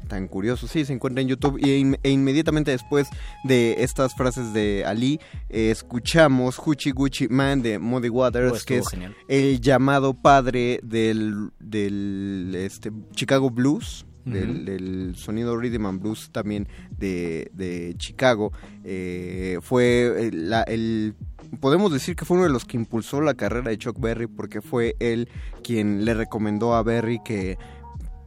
tan 0.08 0.28
curioso. 0.30 0.66
Sí, 0.68 0.86
se 0.86 0.94
encuentra 0.94 1.22
en 1.22 1.28
YouTube 1.28 1.60
in- 1.64 2.00
e 2.02 2.10
inmediatamente 2.10 2.72
después 2.72 3.10
de 3.44 3.84
estas 3.84 4.16
frases 4.16 4.54
de 4.54 4.86
Ali 4.86 5.20
eh, 5.50 5.72
escuchamos 5.72 6.58
Hoochie 6.58 6.94
Gucci 6.94 7.28
Man 7.28 7.62
de 7.62 7.78
Muddy 7.80 8.08
Waters, 8.10 8.64
que 8.66 8.78
es 8.78 8.88
genial. 8.88 9.14
el 9.28 9.60
llamado 9.60 10.14
padre 10.14 10.80
del, 10.84 11.50
del 11.60 12.54
este, 12.56 12.92
Chicago 13.14 13.50
Blues. 13.50 14.06
Del, 14.32 14.66
del 14.66 15.16
sonido 15.16 15.58
rhythm 15.58 15.86
and 15.86 16.02
blues 16.02 16.30
también 16.32 16.68
de, 16.98 17.50
de 17.54 17.94
Chicago 17.98 18.52
Eh, 18.84 19.58
fue 19.62 20.28
el- 20.28 20.50
la- 20.50 20.64
el 20.64 21.16
podemos 21.60 21.92
decir 21.92 22.16
que 22.16 22.26
fue 22.26 22.38
uno 22.38 22.46
de 22.46 22.52
los 22.52 22.66
que 22.66 22.78
impulsó 22.78 23.22
la 23.22 23.34
carrera 23.34 23.70
de 23.72 23.78
Chuck 23.78 24.00
Berry 24.00 24.28
porque 24.28 24.62
fue 24.62 24.96
él 25.00 25.28
quien 25.64 26.06
le 26.06 26.14
recomendó 26.14 26.76
a 26.76 26.84
Berry 26.84 27.20
que 27.26 27.58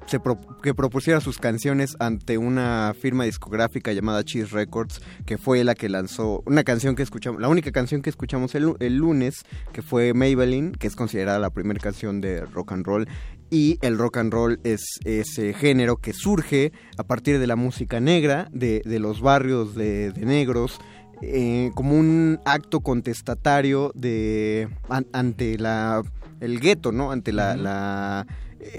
se 0.06 0.18
pro- 0.18 0.40
que 0.62 0.74
propusiera 0.74 1.20
sus 1.20 1.38
canciones 1.38 1.94
ante 2.00 2.36
una 2.36 2.92
firma 3.00 3.22
discográfica 3.24 3.92
llamada 3.92 4.24
Cheese 4.24 4.50
Records, 4.50 5.00
que 5.24 5.38
fue 5.38 5.62
la 5.62 5.76
que 5.76 5.88
lanzó 5.88 6.42
una 6.44 6.64
canción 6.64 6.96
que 6.96 7.04
escuchamos, 7.04 7.40
la 7.40 7.48
única 7.48 7.70
canción 7.70 8.02
que 8.02 8.10
escuchamos 8.10 8.54
el, 8.56 8.74
el 8.80 8.96
lunes, 8.96 9.44
que 9.72 9.80
fue 9.80 10.12
Maybelline, 10.12 10.72
que 10.72 10.88
es 10.88 10.96
considerada 10.96 11.38
la 11.38 11.50
primera 11.50 11.78
canción 11.78 12.20
de 12.20 12.40
rock 12.46 12.72
and 12.72 12.84
roll. 12.84 13.06
Y 13.54 13.78
el 13.82 13.98
rock 13.98 14.16
and 14.16 14.32
roll 14.32 14.60
es 14.64 14.98
ese 15.04 15.52
género 15.52 15.98
que 15.98 16.14
surge 16.14 16.72
a 16.96 17.02
partir 17.04 17.38
de 17.38 17.46
la 17.46 17.54
música 17.54 18.00
negra, 18.00 18.48
de, 18.50 18.80
de 18.86 18.98
los 18.98 19.20
barrios 19.20 19.74
de, 19.74 20.10
de 20.10 20.24
negros, 20.24 20.80
eh, 21.20 21.70
como 21.74 21.94
un 21.98 22.40
acto 22.46 22.80
contestatario 22.80 23.92
de 23.94 24.68
an- 24.88 25.06
ante 25.12 25.58
la 25.58 26.02
el 26.40 26.60
gueto, 26.60 26.92
¿no? 26.92 27.12
Ante 27.12 27.30
la, 27.32 27.54
la- 27.56 28.26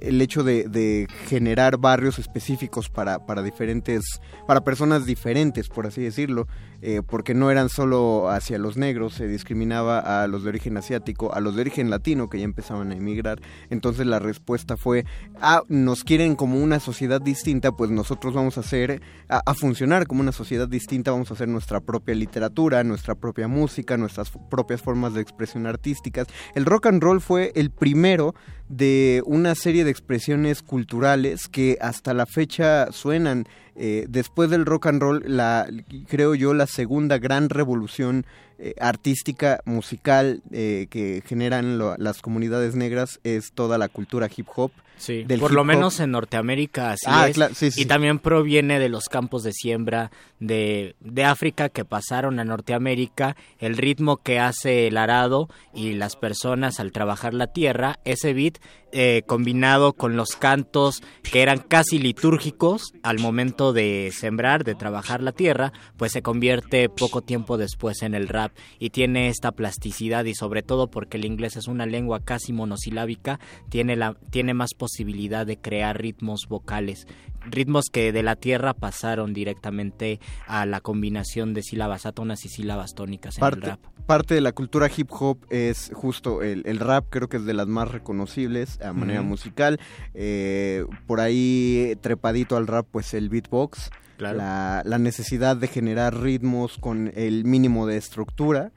el 0.02 0.20
hecho 0.22 0.44
de, 0.44 0.64
de 0.68 1.08
generar 1.28 1.78
barrios 1.78 2.18
específicos 2.18 2.90
para, 2.90 3.26
para 3.28 3.44
diferentes, 3.44 4.04
para 4.48 4.62
personas 4.64 5.06
diferentes, 5.06 5.70
por 5.70 5.86
así 5.86 6.02
decirlo, 6.02 6.48
eh, 6.86 7.02
porque 7.02 7.34
no 7.34 7.50
eran 7.50 7.70
solo 7.70 8.30
hacia 8.30 8.58
los 8.58 8.76
negros, 8.76 9.14
se 9.14 9.26
discriminaba 9.26 10.00
a 10.22 10.28
los 10.28 10.44
de 10.44 10.50
origen 10.50 10.76
asiático, 10.76 11.34
a 11.34 11.40
los 11.40 11.56
de 11.56 11.62
origen 11.62 11.90
latino 11.90 12.30
que 12.30 12.40
ya 12.40 12.44
empezaban 12.44 12.92
a 12.92 12.96
emigrar. 12.96 13.40
Entonces 13.70 14.06
la 14.06 14.20
respuesta 14.20 14.76
fue, 14.76 15.06
ah, 15.40 15.64
nos 15.70 16.04
quieren 16.04 16.36
como 16.36 16.62
una 16.62 16.82
sociedad 16.82 17.22
distinta, 17.22 17.72
pues 17.72 17.90
nosotros 17.90 18.34
vamos 18.34 18.58
a 18.58 18.60
hacer, 18.60 19.02
a, 19.30 19.42
a 19.46 19.54
funcionar 19.54 20.08
como 20.08 20.20
una 20.20 20.34
sociedad 20.34 20.68
distinta, 20.68 21.12
vamos 21.12 21.32
a 21.32 21.36
hacer 21.36 21.48
nuestra 21.48 21.80
propia 21.80 22.16
literatura, 22.16 22.84
nuestra 22.84 23.16
propia 23.16 23.48
música, 23.48 23.96
nuestras 23.96 24.32
propias 24.50 24.82
formas 24.82 25.14
de 25.14 25.22
expresión 25.22 25.66
artísticas. 25.66 26.28
El 26.54 26.66
rock 26.66 26.88
and 26.88 27.02
roll 27.02 27.22
fue 27.22 27.54
el 27.56 27.72
primero 27.72 28.36
de 28.68 29.22
una 29.26 29.56
serie 29.56 29.84
de 29.84 29.92
expresiones 29.92 30.62
culturales 30.62 31.48
que 31.48 31.78
hasta 31.80 32.14
la 32.14 32.26
fecha 32.26 32.92
suenan. 32.92 33.46
Eh, 33.76 34.06
después 34.08 34.50
del 34.50 34.66
rock 34.66 34.88
and 34.88 35.02
roll, 35.02 35.24
la, 35.26 35.68
creo 36.08 36.36
yo, 36.36 36.54
la 36.54 36.68
segunda 36.68 37.18
gran 37.18 37.50
revolución 37.50 38.26
eh, 38.60 38.74
artística, 38.80 39.62
musical 39.66 40.42
eh, 40.52 40.88
que 40.90 41.22
generan 41.26 41.78
lo- 41.78 41.96
las 41.98 42.22
comunidades 42.22 42.76
negras 42.76 43.20
es 43.24 43.52
toda 43.54 43.78
la 43.78 43.90
cultura 43.90 44.30
hip 44.36 44.48
hop. 44.56 44.72
Sí, 44.96 45.24
del 45.24 45.40
por 45.40 45.50
hip 45.52 45.56
lo 45.56 45.62
hop. 45.62 45.68
menos 45.68 46.00
en 46.00 46.12
Norteamérica 46.12 46.92
así 46.92 47.06
Ah, 47.08 47.28
es. 47.28 47.34
claro, 47.36 47.54
sí, 47.56 47.72
sí. 47.72 47.82
Y 47.82 47.86
también 47.86 48.20
proviene 48.20 48.80
de 48.80 48.90
los 48.90 49.06
campos 49.06 49.42
de 49.44 49.52
siembra 49.52 50.12
de, 50.40 50.96
de 51.00 51.24
África 51.26 51.70
que 51.70 51.84
pasaron 51.84 52.40
a 52.40 52.46
Norteamérica, 52.46 53.36
el 53.60 53.76
ritmo 53.76 54.18
que 54.18 54.40
hace 54.40 54.88
el 54.88 54.98
arado 54.98 55.50
y 55.74 55.94
las 55.94 56.16
personas 56.16 56.80
al 56.80 56.92
trabajar 56.92 57.34
la 57.34 57.48
tierra, 57.48 58.00
ese 58.06 58.34
beat 58.34 58.60
eh, 58.92 59.24
combinado 59.26 59.94
con 59.94 60.16
los 60.16 60.36
cantos 60.36 61.02
que 61.24 61.42
eran 61.42 61.58
casi 61.60 61.98
litúrgicos 61.98 62.94
al 63.02 63.18
momento 63.20 63.74
de 63.74 64.12
sembrar, 64.14 64.64
de 64.64 64.76
trabajar 64.76 65.24
la 65.24 65.32
tierra, 65.32 65.74
pues 65.98 66.12
se 66.12 66.22
convierte 66.22 66.88
poco 66.90 67.22
tiempo 67.22 67.58
después 67.58 68.04
en 68.04 68.14
el 68.14 68.28
rap 68.28 68.43
y 68.80 68.90
tiene 68.90 69.30
esta 69.30 69.52
plasticidad 69.52 70.26
y 70.26 70.36
sobre 70.36 70.64
todo 70.64 70.90
porque 70.90 71.18
el 71.18 71.26
inglés 71.26 71.56
es 71.56 71.68
una 71.68 71.86
lengua 71.86 72.20
casi 72.24 72.54
monosilábica, 72.54 73.40
tiene, 73.70 73.96
la, 73.96 74.16
tiene 74.30 74.54
más 74.54 74.74
posibilidad 74.74 75.46
de 75.46 75.58
crear 75.58 76.00
ritmos 76.00 76.48
vocales, 76.48 77.08
ritmos 77.46 77.86
que 77.92 78.12
de 78.12 78.24
la 78.24 78.36
tierra 78.36 78.74
pasaron 78.74 79.34
directamente 79.34 80.20
a 80.48 80.66
la 80.66 80.82
combinación 80.82 81.54
de 81.54 81.64
sílabas 81.64 82.06
átonas 82.06 82.46
y 82.46 82.50
sílabas 82.50 82.94
tónicas 82.96 83.38
en 83.38 83.42
parte, 83.42 83.60
el 83.60 83.72
rap. 83.72 83.80
parte 84.06 84.36
de 84.36 84.42
la 84.42 84.52
cultura 84.52 84.90
hip 84.96 85.10
hop 85.12 85.40
es 85.50 85.92
justo 85.94 86.42
el, 86.42 86.64
el 86.66 86.80
rap, 86.80 87.08
creo 87.10 87.30
que 87.30 87.38
es 87.38 87.46
de 87.46 87.54
las 87.54 87.68
más 87.68 87.90
reconocibles 87.90 88.80
a 88.82 88.94
manera 88.94 89.22
musical. 89.22 89.80
Eh, 90.14 90.86
por 91.06 91.20
ahí, 91.20 91.98
trepadito 92.02 92.58
al 92.58 92.68
rap, 92.68 92.88
pues 92.92 93.14
el 93.14 93.30
beatbox. 93.30 93.90
Claro. 94.32 94.38
La, 94.38 94.82
la 94.86 94.98
necesidad 94.98 95.58
de 95.58 95.68
generar 95.68 96.20
ritmos 96.20 96.78
con 96.78 97.12
el 97.16 97.46
mínimo 97.46 97.86
de 97.88 97.98
estructura. 97.98 98.72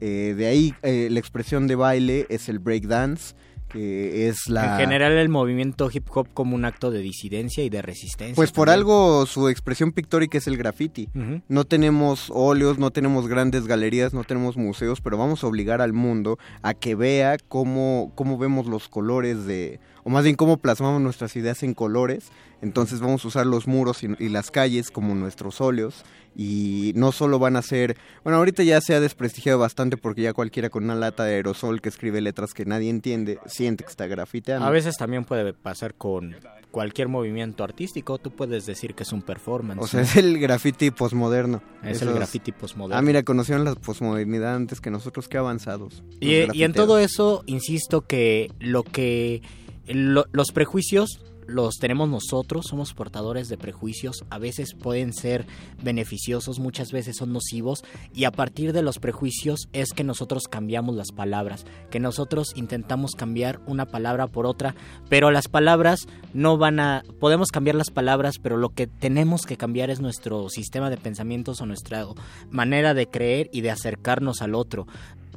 Eh, 0.00 0.34
de 0.36 0.46
ahí 0.46 0.74
eh, 0.82 1.08
la 1.10 1.20
expresión 1.20 1.68
de 1.68 1.76
baile 1.76 2.26
es 2.28 2.48
el 2.48 2.58
breakdance, 2.58 3.36
que 3.68 4.28
es 4.28 4.48
la... 4.48 4.74
En 4.74 4.80
general 4.80 5.12
el 5.12 5.28
movimiento 5.28 5.88
hip 5.92 6.08
hop 6.12 6.28
como 6.34 6.56
un 6.56 6.64
acto 6.64 6.90
de 6.90 6.98
disidencia 6.98 7.62
y 7.62 7.70
de 7.70 7.82
resistencia. 7.82 8.34
Pues 8.34 8.50
por 8.50 8.66
también. 8.66 8.80
algo 8.80 9.26
su 9.26 9.48
expresión 9.48 9.92
pictórica 9.92 10.38
es 10.38 10.48
el 10.48 10.56
graffiti. 10.56 11.08
Ujú. 11.14 11.42
No 11.48 11.64
tenemos 11.64 12.30
óleos, 12.34 12.78
no 12.78 12.90
tenemos 12.90 13.28
grandes 13.28 13.68
galerías, 13.68 14.12
no 14.12 14.24
tenemos 14.24 14.56
museos, 14.56 15.00
pero 15.00 15.16
vamos 15.16 15.44
a 15.44 15.46
obligar 15.46 15.80
al 15.80 15.92
mundo 15.92 16.36
a 16.62 16.74
que 16.74 16.96
vea 16.96 17.36
cómo, 17.48 18.10
cómo 18.16 18.38
vemos 18.38 18.66
los 18.66 18.88
colores 18.88 19.46
de, 19.46 19.78
o 20.04 20.10
más 20.10 20.24
bien 20.24 20.36
cómo 20.36 20.56
plasmamos 20.56 21.00
nuestras 21.00 21.34
ideas 21.36 21.62
en 21.62 21.74
colores. 21.74 22.30
Entonces 22.60 23.00
vamos 23.00 23.24
a 23.24 23.28
usar 23.28 23.46
los 23.46 23.66
muros 23.66 24.04
y, 24.04 24.08
y 24.18 24.28
las 24.28 24.50
calles 24.50 24.90
como 24.90 25.14
nuestros 25.14 25.60
óleos 25.60 26.04
y 26.36 26.92
no 26.94 27.12
solo 27.12 27.38
van 27.38 27.56
a 27.56 27.62
ser, 27.62 27.96
bueno, 28.24 28.38
ahorita 28.38 28.62
ya 28.62 28.80
se 28.80 28.94
ha 28.94 29.00
desprestigiado 29.00 29.58
bastante 29.58 29.96
porque 29.96 30.22
ya 30.22 30.32
cualquiera 30.32 30.70
con 30.70 30.84
una 30.84 30.94
lata 30.94 31.24
de 31.24 31.34
aerosol 31.34 31.80
que 31.80 31.88
escribe 31.88 32.20
letras 32.20 32.54
que 32.54 32.64
nadie 32.64 32.88
entiende 32.88 33.38
siente 33.46 33.84
que 33.84 33.90
está 33.90 34.06
grafiteando. 34.06 34.66
A 34.66 34.70
veces 34.70 34.96
también 34.96 35.24
puede 35.24 35.52
pasar 35.52 35.94
con 35.94 36.36
cualquier 36.70 37.08
movimiento 37.08 37.64
artístico, 37.64 38.18
tú 38.18 38.30
puedes 38.30 38.64
decir 38.64 38.94
que 38.94 39.02
es 39.02 39.12
un 39.12 39.22
performance. 39.22 39.82
O 39.82 39.86
sea, 39.86 40.00
es 40.00 40.16
el 40.16 40.38
graffiti 40.38 40.90
posmoderno. 40.90 41.62
Es 41.84 42.00
el 42.00 42.14
graffiti 42.14 42.50
posmoderno. 42.52 42.98
Ah, 42.98 43.02
mira, 43.02 43.22
conocieron 43.22 43.64
la 43.64 43.74
posmodernidad 43.74 44.54
antes 44.54 44.80
que 44.80 44.90
nosotros, 44.90 45.28
qué 45.28 45.36
avanzados. 45.36 46.02
Y, 46.20 46.56
y 46.56 46.62
en 46.64 46.72
todo 46.72 46.98
eso, 46.98 47.42
insisto 47.46 48.02
que 48.02 48.50
lo 48.58 48.84
que 48.84 49.42
lo- 49.86 50.26
los 50.32 50.52
prejuicios 50.52 51.20
los 51.48 51.74
tenemos 51.78 52.08
nosotros, 52.08 52.66
somos 52.70 52.94
portadores 52.94 53.48
de 53.48 53.58
prejuicios, 53.58 54.24
a 54.30 54.38
veces 54.38 54.74
pueden 54.74 55.12
ser 55.12 55.44
beneficiosos, 55.82 56.60
muchas 56.60 56.92
veces 56.92 57.16
son 57.16 57.32
nocivos 57.32 57.82
y 58.14 58.24
a 58.24 58.30
partir 58.30 58.72
de 58.72 58.82
los 58.82 59.00
prejuicios 59.00 59.68
es 59.72 59.92
que 59.92 60.04
nosotros 60.04 60.44
cambiamos 60.48 60.94
las 60.94 61.10
palabras, 61.10 61.66
que 61.90 61.98
nosotros 61.98 62.52
intentamos 62.54 63.16
cambiar 63.16 63.60
una 63.66 63.86
palabra 63.86 64.28
por 64.28 64.46
otra, 64.46 64.76
pero 65.08 65.32
las 65.32 65.48
palabras 65.48 66.06
no 66.32 66.58
van 66.58 66.78
a 66.78 67.02
podemos 67.18 67.48
cambiar 67.48 67.74
las 67.74 67.90
palabras, 67.90 68.36
pero 68.40 68.56
lo 68.56 68.68
que 68.68 68.86
tenemos 68.86 69.42
que 69.44 69.56
cambiar 69.56 69.90
es 69.90 70.00
nuestro 70.00 70.48
sistema 70.48 70.90
de 70.90 70.96
pensamientos 70.96 71.60
o 71.60 71.66
nuestra 71.66 72.06
manera 72.50 72.94
de 72.94 73.08
creer 73.08 73.50
y 73.52 73.62
de 73.62 73.72
acercarnos 73.72 74.42
al 74.42 74.54
otro. 74.54 74.86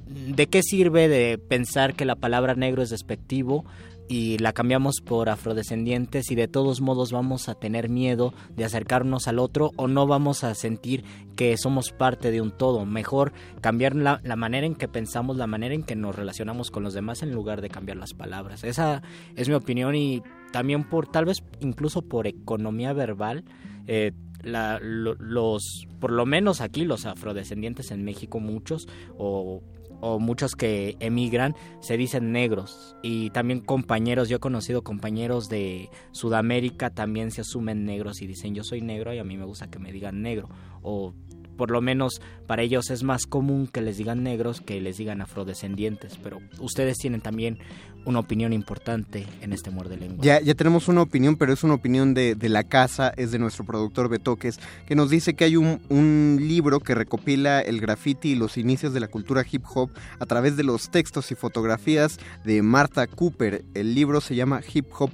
¿De 0.07 0.45
qué 0.47 0.61
sirve 0.61 1.07
de 1.07 1.39
pensar 1.39 1.95
que 1.95 2.05
la 2.05 2.15
palabra 2.15 2.53
negro 2.53 2.83
es 2.83 2.91
despectivo 2.91 3.65
y 4.07 4.37
la 4.37 4.53
cambiamos 4.53 5.01
por 5.03 5.29
afrodescendientes 5.29 6.29
y 6.31 6.35
de 6.35 6.47
todos 6.47 6.79
modos 6.81 7.11
vamos 7.11 7.49
a 7.49 7.55
tener 7.55 7.89
miedo 7.89 8.33
de 8.55 8.65
acercarnos 8.65 9.27
al 9.27 9.39
otro 9.39 9.71
o 9.77 9.87
no 9.87 10.05
vamos 10.05 10.43
a 10.43 10.53
sentir 10.55 11.03
que 11.35 11.57
somos 11.57 11.91
parte 11.91 12.29
de 12.31 12.39
un 12.41 12.51
todo? 12.51 12.85
Mejor 12.85 13.33
cambiar 13.61 13.95
la, 13.95 14.21
la 14.23 14.35
manera 14.35 14.67
en 14.67 14.75
que 14.75 14.87
pensamos, 14.87 15.37
la 15.37 15.47
manera 15.47 15.73
en 15.73 15.83
que 15.83 15.95
nos 15.95 16.15
relacionamos 16.15 16.71
con 16.71 16.83
los 16.83 16.93
demás 16.93 17.23
en 17.23 17.31
lugar 17.33 17.61
de 17.61 17.69
cambiar 17.69 17.97
las 17.97 18.13
palabras. 18.13 18.63
Esa 18.63 19.01
es 19.35 19.49
mi 19.49 19.55
opinión 19.55 19.95
y 19.95 20.21
también 20.51 20.87
por 20.87 21.07
tal 21.07 21.25
vez 21.25 21.37
incluso 21.61 22.01
por 22.03 22.27
economía 22.27 22.93
verbal. 22.93 23.43
eh, 23.87 24.11
la- 24.41 24.79
lo- 24.79 25.15
los, 25.15 25.87
por 25.99 26.11
lo 26.11 26.25
menos 26.27 26.61
aquí 26.61 26.85
los 26.85 27.05
afrodescendientes 27.07 27.89
en 27.89 28.03
México 28.03 28.39
muchos 28.39 28.87
o 29.17 29.61
o 30.05 30.19
muchos 30.19 30.55
que 30.55 30.97
emigran 30.99 31.55
se 31.79 31.97
dicen 31.97 32.31
negros. 32.31 32.95
Y 33.01 33.31
también 33.31 33.59
compañeros, 33.59 34.29
yo 34.29 34.37
he 34.37 34.39
conocido 34.39 34.83
compañeros 34.83 35.49
de 35.49 35.89
Sudamérica 36.11 36.91
también 36.91 37.31
se 37.31 37.41
asumen 37.41 37.85
negros 37.85 38.21
y 38.21 38.27
dicen 38.27 38.53
yo 38.53 38.63
soy 38.63 38.81
negro 38.81 39.15
y 39.15 39.17
a 39.17 39.23
mí 39.23 39.35
me 39.35 39.45
gusta 39.45 39.67
que 39.67 39.79
me 39.79 39.91
digan 39.91 40.21
negro 40.21 40.47
o 40.83 41.15
por 41.57 41.71
lo 41.71 41.81
menos 41.81 42.21
para 42.47 42.61
ellos 42.61 42.89
es 42.89 43.03
más 43.03 43.25
común 43.25 43.67
que 43.67 43.81
les 43.81 43.97
digan 43.97 44.23
negros 44.23 44.61
que 44.61 44.79
les 44.81 44.97
digan 44.97 45.21
afrodescendientes, 45.21 46.17
pero 46.21 46.39
ustedes 46.59 46.97
tienen 46.97 47.21
también 47.21 47.57
una 48.05 48.19
opinión 48.19 48.53
importante 48.53 49.25
en 49.41 49.51
este 49.51 49.71
muerde 49.71 49.97
lengua. 49.97 50.23
Ya, 50.23 50.39
ya 50.39 50.53
tenemos 50.53 50.87
una 50.87 51.01
opinión, 51.01 51.37
pero 51.37 51.53
es 51.53 51.63
una 51.63 51.73
opinión 51.73 52.13
de, 52.13 52.35
de 52.35 52.49
la 52.49 52.63
casa, 52.63 53.11
es 53.17 53.31
de 53.31 53.39
nuestro 53.39 53.65
productor 53.65 54.09
Betoques, 54.09 54.59
que 54.85 54.95
nos 54.95 55.09
dice 55.09 55.33
que 55.33 55.45
hay 55.45 55.55
un, 55.55 55.81
un 55.89 56.37
libro 56.39 56.79
que 56.81 56.93
recopila 56.93 57.61
el 57.61 57.81
graffiti 57.81 58.31
y 58.33 58.35
los 58.35 58.57
inicios 58.57 58.93
de 58.93 58.99
la 58.99 59.07
cultura 59.07 59.43
hip 59.49 59.63
hop 59.73 59.89
a 60.19 60.25
través 60.27 60.55
de 60.55 60.63
los 60.63 60.89
textos 60.91 61.31
y 61.31 61.35
fotografías 61.35 62.19
de 62.43 62.61
Martha 62.61 63.07
Cooper. 63.07 63.65
El 63.73 63.95
libro 63.95 64.21
se 64.21 64.35
llama 64.35 64.61
Hip 64.71 64.85
Hop 64.99 65.09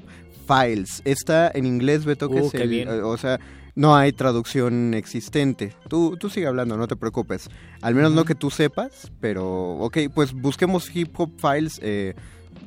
Files. 0.45 1.01
Está 1.05 1.49
en 1.53 1.65
inglés, 1.65 2.03
Betoques, 2.03 2.43
Uh, 2.45 2.51
qué 2.51 2.63
el- 2.63 2.69
bien. 2.69 2.89
o 2.89 3.15
sea, 3.18 3.39
no 3.76 3.95
hay 3.95 4.11
traducción 4.11 4.93
existente. 4.93 5.73
Tú, 5.88 6.18
tú 6.18 6.30
sigue 6.30 6.48
hablando, 6.48 6.77
no 6.77 6.88
te 6.88 6.95
preocupes. 6.95 7.49
Al 7.81 7.95
menos 7.95 8.11
no 8.14 8.26
que 8.26 8.35
tú 8.35 8.49
sepas, 8.49 9.11
pero 9.19 9.72
ok, 9.77 9.98
pues 10.14 10.34
busquemos 10.34 10.93
Hip 10.95 11.14
Hop 11.19 11.31
Files. 11.39 11.80
eh, 11.84 12.15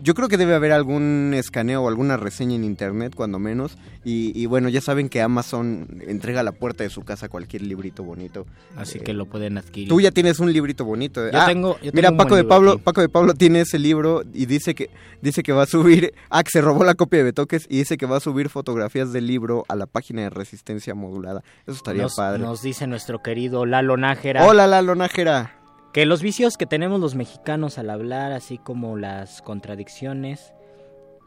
yo 0.03 0.15
creo 0.15 0.29
que 0.29 0.37
debe 0.37 0.55
haber 0.55 0.73
algún 0.73 1.33
escaneo 1.35 1.83
o 1.83 1.89
alguna 1.89 2.17
reseña 2.17 2.55
en 2.57 2.65
internet, 2.65 3.15
cuando 3.15 3.39
menos. 3.39 3.77
Y, 4.05 4.33
y 4.39 4.47
bueno, 4.47 4.69
ya 4.69 4.81
saben 4.81 5.09
que 5.09 5.23
Amazon 5.23 5.87
entrega 6.07 6.41
a 6.41 6.43
la 6.43 6.53
puerta 6.53 6.85
de 6.85 6.91
su 6.91 7.03
casa 7.03 7.29
cualquier 7.29 7.63
librito 7.63 8.03
bonito. 8.05 8.47
Así 8.77 8.99
Eh, 8.99 9.03
que 9.03 9.15
lo 9.15 9.27
pueden 9.27 9.57
adquirir. 9.59 9.89
Tú 9.89 10.01
ya 10.01 10.11
tienes 10.11 10.41
un 10.41 10.53
librito 10.53 10.85
bonito. 10.85 11.25
Yo 11.31 11.39
Ah, 11.41 11.47
tengo- 11.47 11.79
yo 11.83 11.91
mira, 11.95 12.09
tengo 12.11 12.19
Paco 12.23 12.37
de 12.37 12.45
Pablo, 12.45 12.73
aquí. 12.73 12.83
Paco 12.83 13.01
de 13.01 13.09
Pablo 13.09 13.35
tiene 13.35 13.61
ese 13.63 13.79
libro 13.79 14.23
y 14.35 14.47
dice 14.47 14.75
que 14.75 14.91
dice 15.23 15.43
que 15.43 15.53
va 15.53 15.63
a 15.63 15.67
subir. 15.67 16.13
Ah, 16.31 16.43
que 16.43 16.51
se 16.51 16.61
robó 16.61 16.85
la 16.85 16.95
copia 16.95 17.19
de 17.21 17.25
Betoques 17.25 17.67
y 17.69 17.79
dice 17.79 17.97
que 17.97 18.07
va 18.07 18.17
a 18.17 18.21
subir 18.21 18.49
fotografías 18.49 19.13
del 19.13 19.27
libro 19.27 19.65
a 19.69 19.77
la 19.77 19.87
página 19.87 20.23
de 20.23 20.31
Resistencia 20.31 20.95
Modulada. 20.95 21.43
Eso 21.67 21.77
estaría 21.77 22.03
nos, 22.03 22.15
padre. 22.17 22.43
nos 22.43 22.61
dice 22.63 22.87
nuestro 22.87 23.23
querido 23.23 23.65
Lalo 23.67 23.97
Nájera. 23.97 24.45
Hola, 24.47 24.67
Lalo 24.67 24.95
Nájera. 24.97 25.61
Que 25.95 26.05
los 26.07 26.21
vicios 26.23 26.57
que 26.59 26.67
tenemos 26.67 27.01
los 27.01 27.15
mexicanos 27.15 27.79
al 27.79 27.89
hablar, 27.89 28.33
así 28.33 28.59
como 28.59 28.97
las 28.97 29.41
contradicciones, 29.43 30.53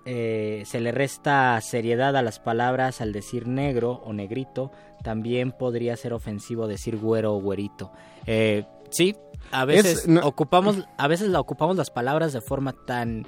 eh, 0.05 0.63
se 0.65 0.79
le 0.81 0.91
resta 0.91 1.59
seriedad 1.61 2.15
a 2.15 2.21
las 2.21 2.39
palabras 2.39 3.01
al 3.01 3.11
decir 3.13 3.47
negro 3.47 4.01
o 4.05 4.13
negrito, 4.13 4.71
también 5.03 5.51
podría 5.53 5.95
ser 5.97 6.13
ofensivo 6.13 6.67
decir 6.67 6.97
güero 6.97 7.33
o 7.35 7.41
güerito. 7.41 7.91
Eh, 8.25 8.65
sí, 8.89 9.15
a 9.51 9.65
veces 9.65 9.99
Es- 9.99 10.07
no- 10.07 10.21
ocupamos, 10.21 10.85
a 10.97 11.07
veces 11.07 11.29
la 11.29 11.39
ocupamos 11.39 11.75
las 11.77 11.89
palabras 11.89 12.33
de 12.33 12.41
forma 12.41 12.73
tan 12.85 13.25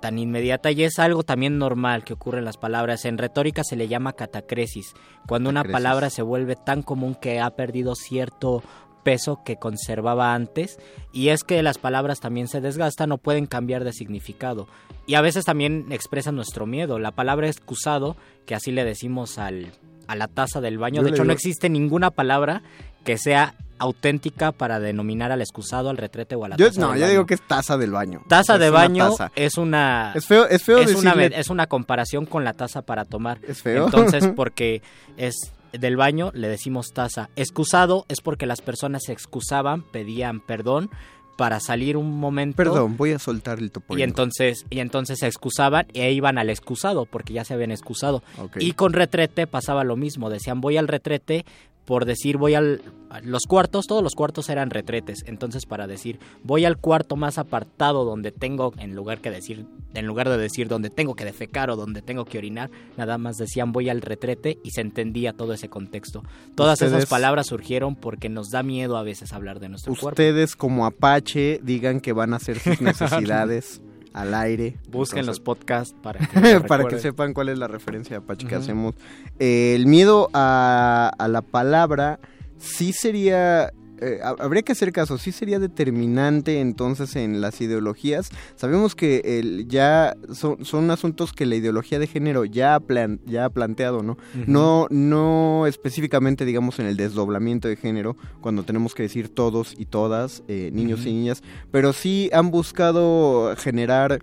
tan 0.00 0.18
inmediata 0.18 0.70
y 0.70 0.82
es 0.84 0.98
algo 0.98 1.22
también 1.22 1.56
normal 1.56 2.04
que 2.04 2.12
ocurre 2.12 2.40
en 2.40 2.44
las 2.44 2.58
palabras. 2.58 3.06
En 3.06 3.16
retórica 3.16 3.64
se 3.64 3.74
le 3.74 3.88
llama 3.88 4.12
catacresis, 4.12 4.92
cuando 5.26 5.48
una 5.48 5.64
palabra 5.64 6.10
se 6.10 6.20
vuelve 6.20 6.56
tan 6.56 6.82
común 6.82 7.14
que 7.14 7.40
ha 7.40 7.48
perdido 7.56 7.94
cierto 7.94 8.62
peso 9.04 9.40
que 9.44 9.56
conservaba 9.56 10.34
antes 10.34 10.78
y 11.12 11.28
es 11.28 11.44
que 11.44 11.62
las 11.62 11.78
palabras 11.78 12.18
también 12.20 12.48
se 12.48 12.60
desgastan 12.60 13.12
o 13.12 13.18
pueden 13.18 13.46
cambiar 13.46 13.84
de 13.84 13.92
significado 13.92 14.66
y 15.06 15.14
a 15.14 15.20
veces 15.20 15.44
también 15.44 15.86
expresan 15.90 16.34
nuestro 16.34 16.66
miedo. 16.66 16.98
La 16.98 17.12
palabra 17.12 17.46
excusado, 17.48 18.16
que 18.46 18.54
así 18.54 18.72
le 18.72 18.84
decimos 18.84 19.38
al, 19.38 19.70
a 20.08 20.16
la 20.16 20.26
taza 20.28 20.60
del 20.60 20.78
baño, 20.78 21.02
Yo 21.02 21.04
de 21.04 21.10
hecho 21.10 21.24
no 21.24 21.32
existe 21.32 21.68
ninguna 21.68 22.10
palabra 22.10 22.62
que 23.04 23.18
sea 23.18 23.54
auténtica 23.78 24.52
para 24.52 24.80
denominar 24.80 25.30
al 25.32 25.40
excusado, 25.42 25.90
al 25.90 25.96
retrete 25.98 26.36
o 26.36 26.44
a 26.44 26.48
la 26.48 26.56
Yo, 26.56 26.68
taza 26.68 26.80
no, 26.80 26.86
del 26.92 26.96
yo 27.00 27.02
baño. 27.02 27.10
digo 27.10 27.26
que 27.26 27.34
es 27.34 27.42
taza 27.46 27.76
del 27.76 27.90
baño. 27.90 28.22
Taza 28.28 28.54
Es 28.54 28.60
de 28.60 28.70
una 28.70 28.78
baño 28.78 29.10
taza. 29.10 29.32
es 29.36 29.58
una 29.58 30.12
Es 30.14 30.26
feo- 30.26 30.46
es 30.48 30.62
feo 30.62 30.78
una 30.78 31.14
decirle- 31.14 31.32
es 31.38 31.50
una 31.50 31.66
comparación 31.66 32.24
con 32.24 32.44
la 32.44 32.54
taza 32.54 32.82
para 32.82 33.04
tomar. 33.04 33.38
Es 33.46 33.60
feo. 33.62 33.84
Entonces, 33.86 34.26
porque 34.36 34.80
es 35.18 35.34
del 35.78 35.96
baño 35.96 36.30
le 36.34 36.48
decimos 36.48 36.92
taza. 36.92 37.30
Excusado 37.36 38.04
es 38.08 38.20
porque 38.20 38.46
las 38.46 38.60
personas 38.60 39.02
se 39.06 39.12
excusaban, 39.12 39.82
pedían 39.82 40.40
perdón 40.40 40.90
para 41.36 41.60
salir 41.60 41.96
un 41.96 42.18
momento. 42.18 42.56
Perdón, 42.56 42.96
voy 42.96 43.12
a 43.12 43.18
soltar 43.18 43.58
el 43.58 43.70
topo. 43.70 43.96
Y 43.96 44.02
entonces, 44.02 44.66
y 44.70 44.80
entonces 44.80 45.18
se 45.18 45.26
excusaban 45.26 45.86
e 45.92 46.12
iban 46.12 46.38
al 46.38 46.50
excusado 46.50 47.06
porque 47.06 47.32
ya 47.32 47.44
se 47.44 47.54
habían 47.54 47.72
excusado. 47.72 48.22
Y 48.58 48.72
con 48.72 48.92
retrete 48.92 49.46
pasaba 49.46 49.84
lo 49.84 49.96
mismo. 49.96 50.30
Decían 50.30 50.60
voy 50.60 50.76
al 50.76 50.88
retrete 50.88 51.44
por 51.84 52.04
decir 52.04 52.36
voy 52.36 52.54
al 52.54 52.82
los 53.22 53.44
cuartos, 53.46 53.86
todos 53.86 54.02
los 54.02 54.14
cuartos 54.14 54.48
eran 54.48 54.70
retretes. 54.70 55.22
Entonces 55.26 55.66
para 55.66 55.86
decir 55.86 56.18
voy 56.42 56.64
al 56.64 56.78
cuarto 56.78 57.16
más 57.16 57.38
apartado 57.38 58.04
donde 58.04 58.32
tengo 58.32 58.72
en 58.78 58.94
lugar 58.94 59.20
que 59.20 59.30
decir 59.30 59.66
en 59.94 60.06
lugar 60.06 60.28
de 60.28 60.36
decir 60.36 60.66
donde 60.66 60.90
tengo 60.90 61.14
que 61.14 61.24
defecar 61.24 61.70
o 61.70 61.76
donde 61.76 62.02
tengo 62.02 62.24
que 62.24 62.38
orinar, 62.38 62.70
nada 62.96 63.16
más 63.18 63.36
decían 63.36 63.70
voy 63.72 63.88
al 63.88 64.02
retrete 64.02 64.58
y 64.64 64.72
se 64.72 64.80
entendía 64.80 65.32
todo 65.32 65.52
ese 65.52 65.68
contexto. 65.68 66.24
Todas 66.56 66.82
esas 66.82 67.06
palabras 67.06 67.46
surgieron 67.46 67.94
porque 67.94 68.28
nos 68.28 68.50
da 68.50 68.62
miedo 68.62 68.96
a 68.96 69.04
veces 69.04 69.32
hablar 69.32 69.60
de 69.60 69.68
nuestro 69.68 69.92
cuerpo. 69.92 70.08
Ustedes 70.08 70.56
como 70.56 70.84
Apache 70.86 71.60
digan 71.62 72.00
que 72.00 72.12
van 72.12 72.32
a 72.32 72.36
hacer 72.36 72.58
sus 72.58 72.80
necesidades 72.80 73.80
al 74.14 74.32
aire. 74.32 74.78
Busquen 74.88 75.26
los 75.26 75.40
podcasts 75.40 75.94
para 76.02 76.26
que, 76.26 76.60
para 76.60 76.84
que 76.84 76.98
sepan 76.98 77.34
cuál 77.34 77.50
es 77.50 77.58
la 77.58 77.68
referencia 77.68 78.18
de 78.18 78.24
Apache 78.24 78.46
que 78.46 78.54
hacemos. 78.54 78.94
Eh, 79.38 79.74
el 79.74 79.86
miedo 79.86 80.30
a, 80.32 81.10
a 81.18 81.28
la 81.28 81.42
palabra 81.42 82.20
sí 82.56 82.94
sería... 82.94 83.72
eh, 84.00 84.18
ha- 84.22 84.34
habría 84.42 84.62
que 84.62 84.72
hacer 84.72 84.92
caso, 84.92 85.18
sí 85.18 85.32
sería 85.32 85.58
determinante 85.58 86.60
entonces 86.60 87.16
en 87.16 87.40
las 87.40 87.60
ideologías. 87.60 88.28
Sabemos 88.56 88.94
que 88.94 89.22
el, 89.24 89.66
ya 89.68 90.16
son, 90.32 90.64
son 90.64 90.90
asuntos 90.90 91.32
que 91.32 91.46
la 91.46 91.56
ideología 91.56 91.98
de 91.98 92.06
género 92.06 92.44
ya 92.44 92.74
ha, 92.74 92.80
plan- 92.80 93.20
ya 93.26 93.44
ha 93.46 93.50
planteado, 93.50 94.02
¿no? 94.02 94.16
No 94.46 94.86
no 94.90 95.66
específicamente, 95.66 96.44
digamos, 96.44 96.78
en 96.78 96.86
el 96.86 96.96
desdoblamiento 96.96 97.68
de 97.68 97.76
género, 97.76 98.16
cuando 98.40 98.62
tenemos 98.64 98.94
que 98.94 99.04
decir 99.04 99.28
todos 99.28 99.74
y 99.78 99.86
todas, 99.86 100.42
eh, 100.48 100.70
niños 100.72 101.06
y 101.06 101.12
niñas, 101.12 101.42
pero 101.70 101.92
sí 101.92 102.30
han 102.32 102.50
buscado 102.50 103.54
generar, 103.56 104.20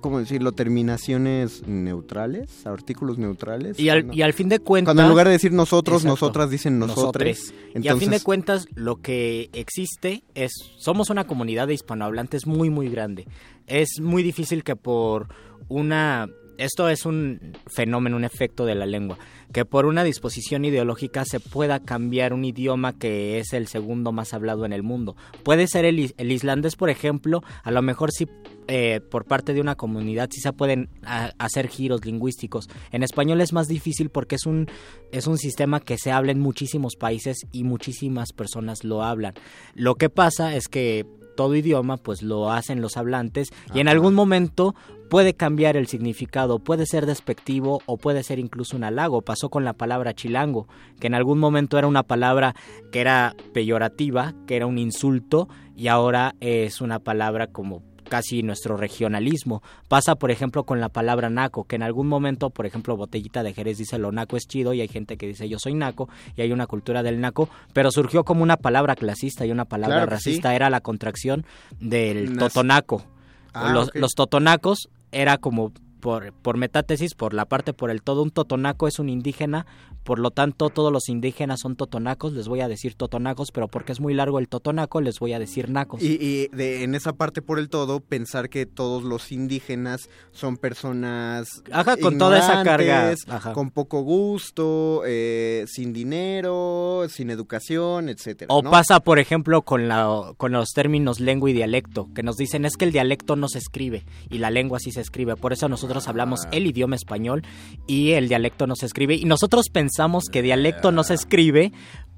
¿cómo 0.00 0.18
decirlo?, 0.18 0.52
terminaciones 0.52 1.66
neutrales, 1.66 2.66
artículos 2.66 3.18
neutrales. 3.18 3.78
Y 3.78 3.88
al, 3.88 4.14
y 4.14 4.22
al 4.22 4.32
fin 4.32 4.48
de 4.48 4.58
cuentas... 4.58 4.88
Cuando 4.94 5.02
en 5.04 5.08
lugar 5.08 5.26
de 5.26 5.32
decir 5.32 5.52
nosotros, 5.52 6.02
Exacto. 6.02 6.10
nosotras 6.10 6.50
dicen 6.50 6.78
nosotres. 6.78 7.52
Nosotres. 7.52 7.54
y 7.74 7.88
a 7.88 7.92
fin 7.92 7.98
de 8.10 8.16
Entonces- 8.16 8.24
cuentas, 8.24 8.68
lo 8.74 8.96
que 8.96 9.50
existe 9.52 10.24
es... 10.34 10.52
Somos 10.78 11.10
una 11.10 11.26
comunidad 11.26 11.66
de 11.68 11.74
hispanohablantes 11.74 12.46
muy, 12.46 12.70
muy 12.70 12.88
grande. 12.88 13.26
Es 13.66 14.00
muy 14.00 14.22
difícil 14.22 14.64
que 14.64 14.76
por 14.76 15.28
una... 15.68 16.28
Esto 16.60 16.88
es 16.90 17.06
un 17.06 17.40
fenómeno, 17.66 18.16
un 18.16 18.24
efecto 18.24 18.66
de 18.66 18.74
la 18.74 18.84
lengua. 18.86 19.18
Que 19.52 19.64
por 19.64 19.86
una 19.86 20.04
disposición 20.04 20.64
ideológica 20.64 21.24
se 21.24 21.40
pueda 21.40 21.80
cambiar 21.80 22.32
un 22.32 22.44
idioma 22.44 22.92
que 22.92 23.38
es 23.38 23.52
el 23.52 23.66
segundo 23.66 24.12
más 24.12 24.34
hablado 24.34 24.64
en 24.66 24.72
el 24.72 24.82
mundo. 24.82 25.16
Puede 25.42 25.66
ser 25.66 25.84
el, 25.86 25.98
is- 25.98 26.14
el 26.18 26.30
islandés, 26.30 26.76
por 26.76 26.90
ejemplo, 26.90 27.42
a 27.64 27.70
lo 27.70 27.80
mejor 27.82 28.12
sí 28.12 28.28
eh, 28.68 29.00
por 29.10 29.24
parte 29.24 29.54
de 29.54 29.60
una 29.60 29.74
comunidad 29.74 30.28
sí 30.30 30.40
se 30.40 30.52
pueden 30.52 30.90
a- 31.02 31.32
hacer 31.38 31.66
giros 31.68 32.04
lingüísticos. 32.04 32.68
En 32.92 33.02
español 33.02 33.40
es 33.40 33.52
más 33.52 33.66
difícil 33.66 34.10
porque 34.10 34.36
es 34.36 34.44
un, 34.46 34.68
es 35.12 35.26
un 35.26 35.38
sistema 35.38 35.80
que 35.80 35.96
se 35.98 36.12
habla 36.12 36.30
en 36.30 36.40
muchísimos 36.40 36.94
países 36.94 37.38
y 37.50 37.64
muchísimas 37.64 38.32
personas 38.32 38.84
lo 38.84 39.02
hablan. 39.02 39.32
Lo 39.74 39.94
que 39.96 40.10
pasa 40.10 40.54
es 40.54 40.68
que 40.68 41.06
todo 41.36 41.56
idioma 41.56 41.96
pues 41.96 42.22
lo 42.22 42.50
hacen 42.52 42.82
los 42.82 42.96
hablantes 42.98 43.48
y 43.74 43.80
en 43.80 43.88
algún 43.88 44.14
momento 44.14 44.74
puede 45.10 45.34
cambiar 45.34 45.76
el 45.76 45.86
significado, 45.88 46.58
puede 46.60 46.86
ser 46.86 47.04
despectivo 47.04 47.82
o 47.84 47.98
puede 47.98 48.22
ser 48.22 48.38
incluso 48.38 48.76
un 48.76 48.84
halago. 48.84 49.20
Pasó 49.20 49.50
con 49.50 49.64
la 49.64 49.74
palabra 49.74 50.14
chilango, 50.14 50.66
que 50.98 51.08
en 51.08 51.14
algún 51.14 51.38
momento 51.38 51.76
era 51.78 51.86
una 51.86 52.04
palabra 52.04 52.54
que 52.92 53.00
era 53.00 53.34
peyorativa, 53.52 54.32
que 54.46 54.56
era 54.56 54.66
un 54.66 54.78
insulto 54.78 55.48
y 55.76 55.88
ahora 55.88 56.34
es 56.40 56.80
una 56.80 56.98
palabra 57.00 57.48
como 57.48 57.82
casi 58.08 58.42
nuestro 58.42 58.76
regionalismo. 58.76 59.62
Pasa, 59.88 60.16
por 60.16 60.30
ejemplo, 60.32 60.64
con 60.64 60.80
la 60.80 60.88
palabra 60.88 61.30
naco, 61.30 61.64
que 61.64 61.76
en 61.76 61.82
algún 61.84 62.08
momento, 62.08 62.50
por 62.50 62.66
ejemplo, 62.66 62.96
Botellita 62.96 63.42
de 63.44 63.52
Jerez 63.52 63.78
dice 63.78 63.98
lo 63.98 64.10
naco 64.10 64.36
es 64.36 64.46
chido 64.48 64.74
y 64.74 64.80
hay 64.80 64.88
gente 64.88 65.16
que 65.16 65.28
dice 65.28 65.48
yo 65.48 65.58
soy 65.60 65.74
naco 65.74 66.08
y 66.36 66.42
hay 66.42 66.50
una 66.52 66.66
cultura 66.66 67.02
del 67.04 67.20
naco, 67.20 67.48
pero 67.72 67.90
surgió 67.92 68.24
como 68.24 68.42
una 68.42 68.56
palabra 68.56 68.96
clasista 68.96 69.46
y 69.46 69.52
una 69.52 69.64
palabra 69.64 69.98
Claro 69.98 70.10
que 70.10 70.18
sí. 70.18 70.30
racista, 70.30 70.54
era 70.56 70.70
la 70.70 70.80
contracción 70.80 71.44
del 71.78 72.32
Nas- 72.36 72.38
totonaco. 72.52 73.04
Ah, 73.52 73.72
los 73.94 74.12
totonacos 74.14 74.88
era 75.12 75.38
como 75.38 75.72
por, 76.00 76.32
por 76.32 76.56
metátesis, 76.56 77.14
por 77.14 77.34
la 77.34 77.44
parte 77.44 77.72
por 77.72 77.90
el 77.90 78.02
todo, 78.02 78.22
un 78.22 78.30
totonaco 78.30 78.88
es 78.88 78.98
un 78.98 79.08
indígena, 79.08 79.66
por 80.02 80.18
lo 80.18 80.30
tanto 80.30 80.70
todos 80.70 80.92
los 80.92 81.08
indígenas 81.08 81.60
son 81.60 81.76
totonacos, 81.76 82.32
les 82.32 82.48
voy 82.48 82.60
a 82.60 82.68
decir 82.68 82.94
totonacos, 82.94 83.52
pero 83.52 83.68
porque 83.68 83.92
es 83.92 84.00
muy 84.00 84.14
largo 84.14 84.38
el 84.38 84.48
totonaco, 84.48 85.00
les 85.00 85.18
voy 85.18 85.34
a 85.34 85.38
decir 85.38 85.70
nacos. 85.70 86.02
Y, 86.02 86.18
y 86.20 86.48
de, 86.48 86.82
en 86.82 86.94
esa 86.94 87.12
parte 87.12 87.42
por 87.42 87.58
el 87.58 87.68
todo, 87.68 88.00
pensar 88.00 88.48
que 88.48 88.66
todos 88.66 89.04
los 89.04 89.30
indígenas 89.30 90.08
son 90.32 90.56
personas 90.56 91.62
Ajá, 91.70 91.96
con 91.96 92.18
toda 92.18 92.38
esa 92.38 92.62
carga. 92.64 93.14
Ajá. 93.28 93.52
con 93.52 93.70
poco 93.70 94.02
gusto, 94.02 95.02
eh, 95.06 95.64
sin 95.68 95.92
dinero, 95.92 97.06
sin 97.08 97.30
educación, 97.30 98.08
etcétera. 98.08 98.52
O 98.52 98.62
¿no? 98.62 98.70
pasa, 98.70 99.00
por 99.00 99.18
ejemplo, 99.18 99.62
con, 99.62 99.88
la, 99.88 100.32
con 100.36 100.52
los 100.52 100.70
términos 100.70 101.20
lengua 101.20 101.50
y 101.50 101.52
dialecto, 101.52 102.08
que 102.14 102.22
nos 102.22 102.36
dicen 102.36 102.64
es 102.64 102.76
que 102.76 102.84
el 102.84 102.92
dialecto 102.92 103.36
no 103.36 103.48
se 103.48 103.58
escribe 103.58 104.04
y 104.30 104.38
la 104.38 104.50
lengua 104.50 104.78
sí 104.80 104.92
se 104.92 105.00
escribe. 105.00 105.36
Por 105.36 105.52
eso 105.52 105.68
nosotros 105.68 105.89
hablamos 106.08 106.40
Ah. 106.46 106.48
el 106.52 106.66
idioma 106.66 106.96
español 106.96 107.42
y 107.86 108.10
el 108.12 108.28
dialecto 108.28 108.66
no 108.66 108.76
se 108.76 108.86
escribe. 108.86 109.14
Y 109.14 109.24
nosotros 109.24 109.66
pensamos 109.72 110.24
que 110.30 110.42
dialecto 110.42 110.92
no 110.92 111.02
se 111.04 111.14
escribe 111.14 111.72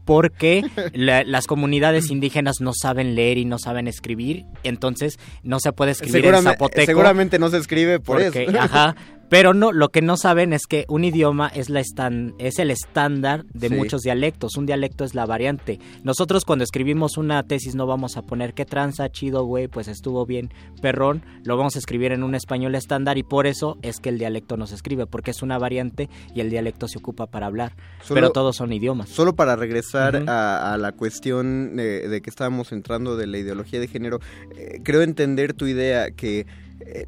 porque 0.05 0.63
la- 0.95 1.23
las 1.25 1.47
comunidades 1.47 2.11
indígenas 2.11 2.57
no 2.61 2.73
saben 2.75 3.15
leer 3.15 3.39
y 3.39 3.45
no 3.45 3.59
saben 3.59 3.87
escribir, 3.87 4.45
entonces 4.65 5.19
no 5.45 5.61
se 5.61 5.73
puede 5.73 5.93
escribir 5.93 6.27
en 6.27 6.43
zapoteco. 6.43 6.87
seguramente 6.87 7.39
no 7.39 7.49
se 7.51 7.59
escribe 7.59 8.01
por 8.01 8.21
Porque, 8.23 8.45
eso. 8.45 8.61
Ajá, 8.61 8.97
pero 9.33 9.55
no, 9.55 9.73
lo 9.73 9.89
que 9.89 10.03
no 10.03 10.19
saben 10.19 10.53
es 10.53 10.67
que 10.67 10.85
un 10.91 11.05
idioma 11.05 11.49
es 11.49 11.71
la 11.71 11.81
estan- 11.81 12.35
es 12.37 12.59
el 12.59 12.71
estándar 12.71 13.47
de 13.55 13.71
Sí. 13.71 13.75
muchos 13.75 14.03
dialectos. 14.03 14.59
Un 14.59 14.67
dialecto 14.67 15.05
es 15.05 15.15
la 15.15 15.25
variante. 15.25 15.81
Nosotros 16.05 16.45
cuando 16.45 16.65
escribimos 16.65 17.17
una 17.17 17.43
tesis 17.43 17.75
no 17.75 17.87
vamos 17.87 18.19
a 18.19 18.23
poner 18.23 18.53
qué 18.53 18.67
tranza, 18.67 19.09
chido, 19.09 19.45
güey, 19.47 19.69
pues 19.69 19.89
estuvo 19.89 20.27
bien, 20.27 20.51
perrón. 20.83 21.23
Lo 21.45 21.57
vamos 21.57 21.77
a 21.77 21.79
escribir 21.79 22.13
en 22.13 22.25
un 22.25 22.35
español 22.35 22.75
estándar 22.75 23.17
y 23.17 23.23
por 23.23 23.47
eso 23.47 23.79
es 23.81 24.01
que 24.01 24.11
el 24.11 24.19
dialecto 24.19 24.59
no 24.59 24.67
se 24.67 24.75
escribe, 24.75 25.07
porque 25.07 25.31
es 25.31 25.41
una 25.41 25.57
variante 25.57 26.11
y 26.35 26.41
el 26.41 26.51
dialecto 26.51 26.87
se 26.87 26.99
ocupa 26.99 27.27
para 27.27 27.47
hablar. 27.47 27.73
Solo- 28.03 28.15
pero 28.21 28.33
todos 28.33 28.57
son 28.57 28.71
idiomas. 28.75 29.09
Solo 29.09 29.35
para 29.35 29.57
regresar 29.57 30.25
a, 30.29 30.75
a 30.75 30.77
la 30.77 30.93
cuestión 30.93 31.75
de, 31.77 32.07
de 32.07 32.21
que 32.21 32.29
estábamos 32.29 32.71
entrando 32.71 33.17
de 33.17 33.27
la 33.27 33.39
ideología 33.39 33.81
de 33.81 33.89
género, 33.89 34.19
eh, 34.59 34.81
creo 34.85 35.01
entender 35.01 35.55
tu 35.55 35.67
idea 35.67 36.11
que 36.11 36.47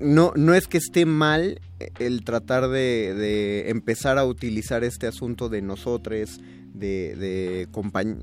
no, 0.00 0.32
no 0.36 0.54
es 0.54 0.66
que 0.68 0.78
esté 0.78 1.06
mal 1.06 1.60
eh, 1.80 1.90
el 1.98 2.24
tratar 2.24 2.68
de, 2.68 3.14
de 3.14 3.70
empezar 3.70 4.18
a 4.18 4.24
utilizar 4.24 4.84
este 4.84 5.06
asunto 5.06 5.48
de 5.48 5.62
nosotros, 5.62 6.40
de, 6.72 7.14
de 7.16 7.68
compañ- 7.72 8.20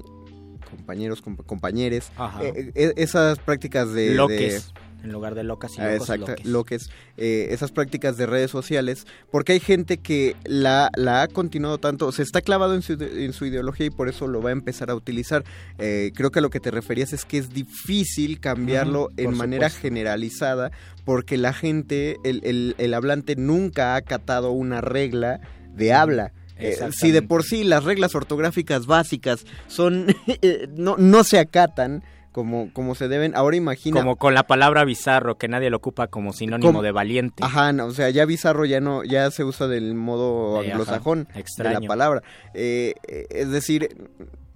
compañeros, 0.69 1.23
compa- 1.23 1.45
compañeres, 1.45 2.11
eh, 2.41 2.71
eh, 2.75 2.93
esas 2.97 3.39
prácticas 3.39 3.91
de... 3.93 4.13
Loques. 4.15 4.71
de- 4.73 4.81
en 5.03 5.11
lugar 5.11 5.35
de 5.35 5.43
locas 5.43 5.71
y 5.77 5.81
Ah, 5.81 5.93
locos, 5.93 6.09
Exacto, 6.09 6.27
loques. 6.31 6.45
lo 6.45 6.63
que 6.63 6.75
es 6.75 6.89
eh, 7.17 7.47
esas 7.51 7.71
prácticas 7.71 8.17
de 8.17 8.25
redes 8.25 8.51
sociales, 8.51 9.05
porque 9.31 9.53
hay 9.53 9.59
gente 9.59 9.97
que 9.97 10.35
la, 10.43 10.89
la 10.95 11.23
ha 11.23 11.27
continuado 11.27 11.77
tanto, 11.79 12.11
se 12.11 12.21
está 12.23 12.41
clavado 12.41 12.75
en 12.75 12.81
su, 12.81 12.93
en 12.93 13.33
su 13.33 13.45
ideología 13.45 13.87
y 13.87 13.89
por 13.89 14.09
eso 14.09 14.27
lo 14.27 14.41
va 14.41 14.49
a 14.49 14.53
empezar 14.53 14.89
a 14.91 14.95
utilizar. 14.95 15.43
Eh, 15.79 16.11
creo 16.15 16.29
que 16.31 16.39
a 16.39 16.41
lo 16.41 16.49
que 16.49 16.59
te 16.59 16.71
referías 16.71 17.13
es 17.13 17.25
que 17.25 17.37
es 17.39 17.49
difícil 17.51 18.39
cambiarlo 18.39 19.09
en 19.17 19.35
manera 19.35 19.69
supuesto. 19.69 19.81
generalizada, 19.87 20.71
porque 21.05 21.37
la 21.37 21.53
gente, 21.53 22.17
el, 22.23 22.41
el- 22.43 22.75
el 22.77 22.93
hablante 22.93 23.35
nunca 23.35 23.93
ha 23.93 23.95
acatado 23.97 24.51
una 24.51 24.81
regla 24.81 25.39
de 25.73 25.93
habla. 25.93 26.31
Eh, 26.57 26.77
si 26.91 27.09
de 27.09 27.23
por 27.23 27.43
sí 27.43 27.63
las 27.63 27.85
reglas 27.85 28.13
ortográficas 28.13 28.85
básicas 28.85 29.45
son 29.67 30.05
no, 30.77 30.95
no 30.95 31.23
se 31.23 31.39
acatan 31.39 32.03
como, 32.31 32.71
como 32.73 32.95
se 32.95 33.07
deben, 33.07 33.35
ahora 33.35 33.55
imagina 33.57 33.99
Como 33.99 34.15
con 34.15 34.33
la 34.33 34.43
palabra 34.43 34.83
bizarro, 34.85 35.37
que 35.37 35.47
nadie 35.47 35.69
lo 35.69 35.77
ocupa 35.77 36.07
como 36.07 36.33
sinónimo 36.33 36.69
Como- 36.69 36.81
de 36.81 36.91
valiente. 36.91 37.43
Ajá, 37.43 37.73
no, 37.73 37.85
o 37.85 37.91
sea, 37.91 38.09
ya 38.09 38.25
bizarro 38.25 38.65
ya 38.65 38.79
no, 38.79 39.03
ya 39.03 39.29
se 39.31 39.43
usa 39.43 39.67
del 39.67 39.93
modo 39.95 40.57
Eh, 40.61 40.67
ajá, 40.67 40.71
anglosajón 40.71 41.27
de 41.33 41.39
extraño. 41.39 41.79
la 41.81 41.87
palabra. 41.87 42.23
Eh, 42.53 42.93
es 43.29 43.49
decir, 43.49 43.89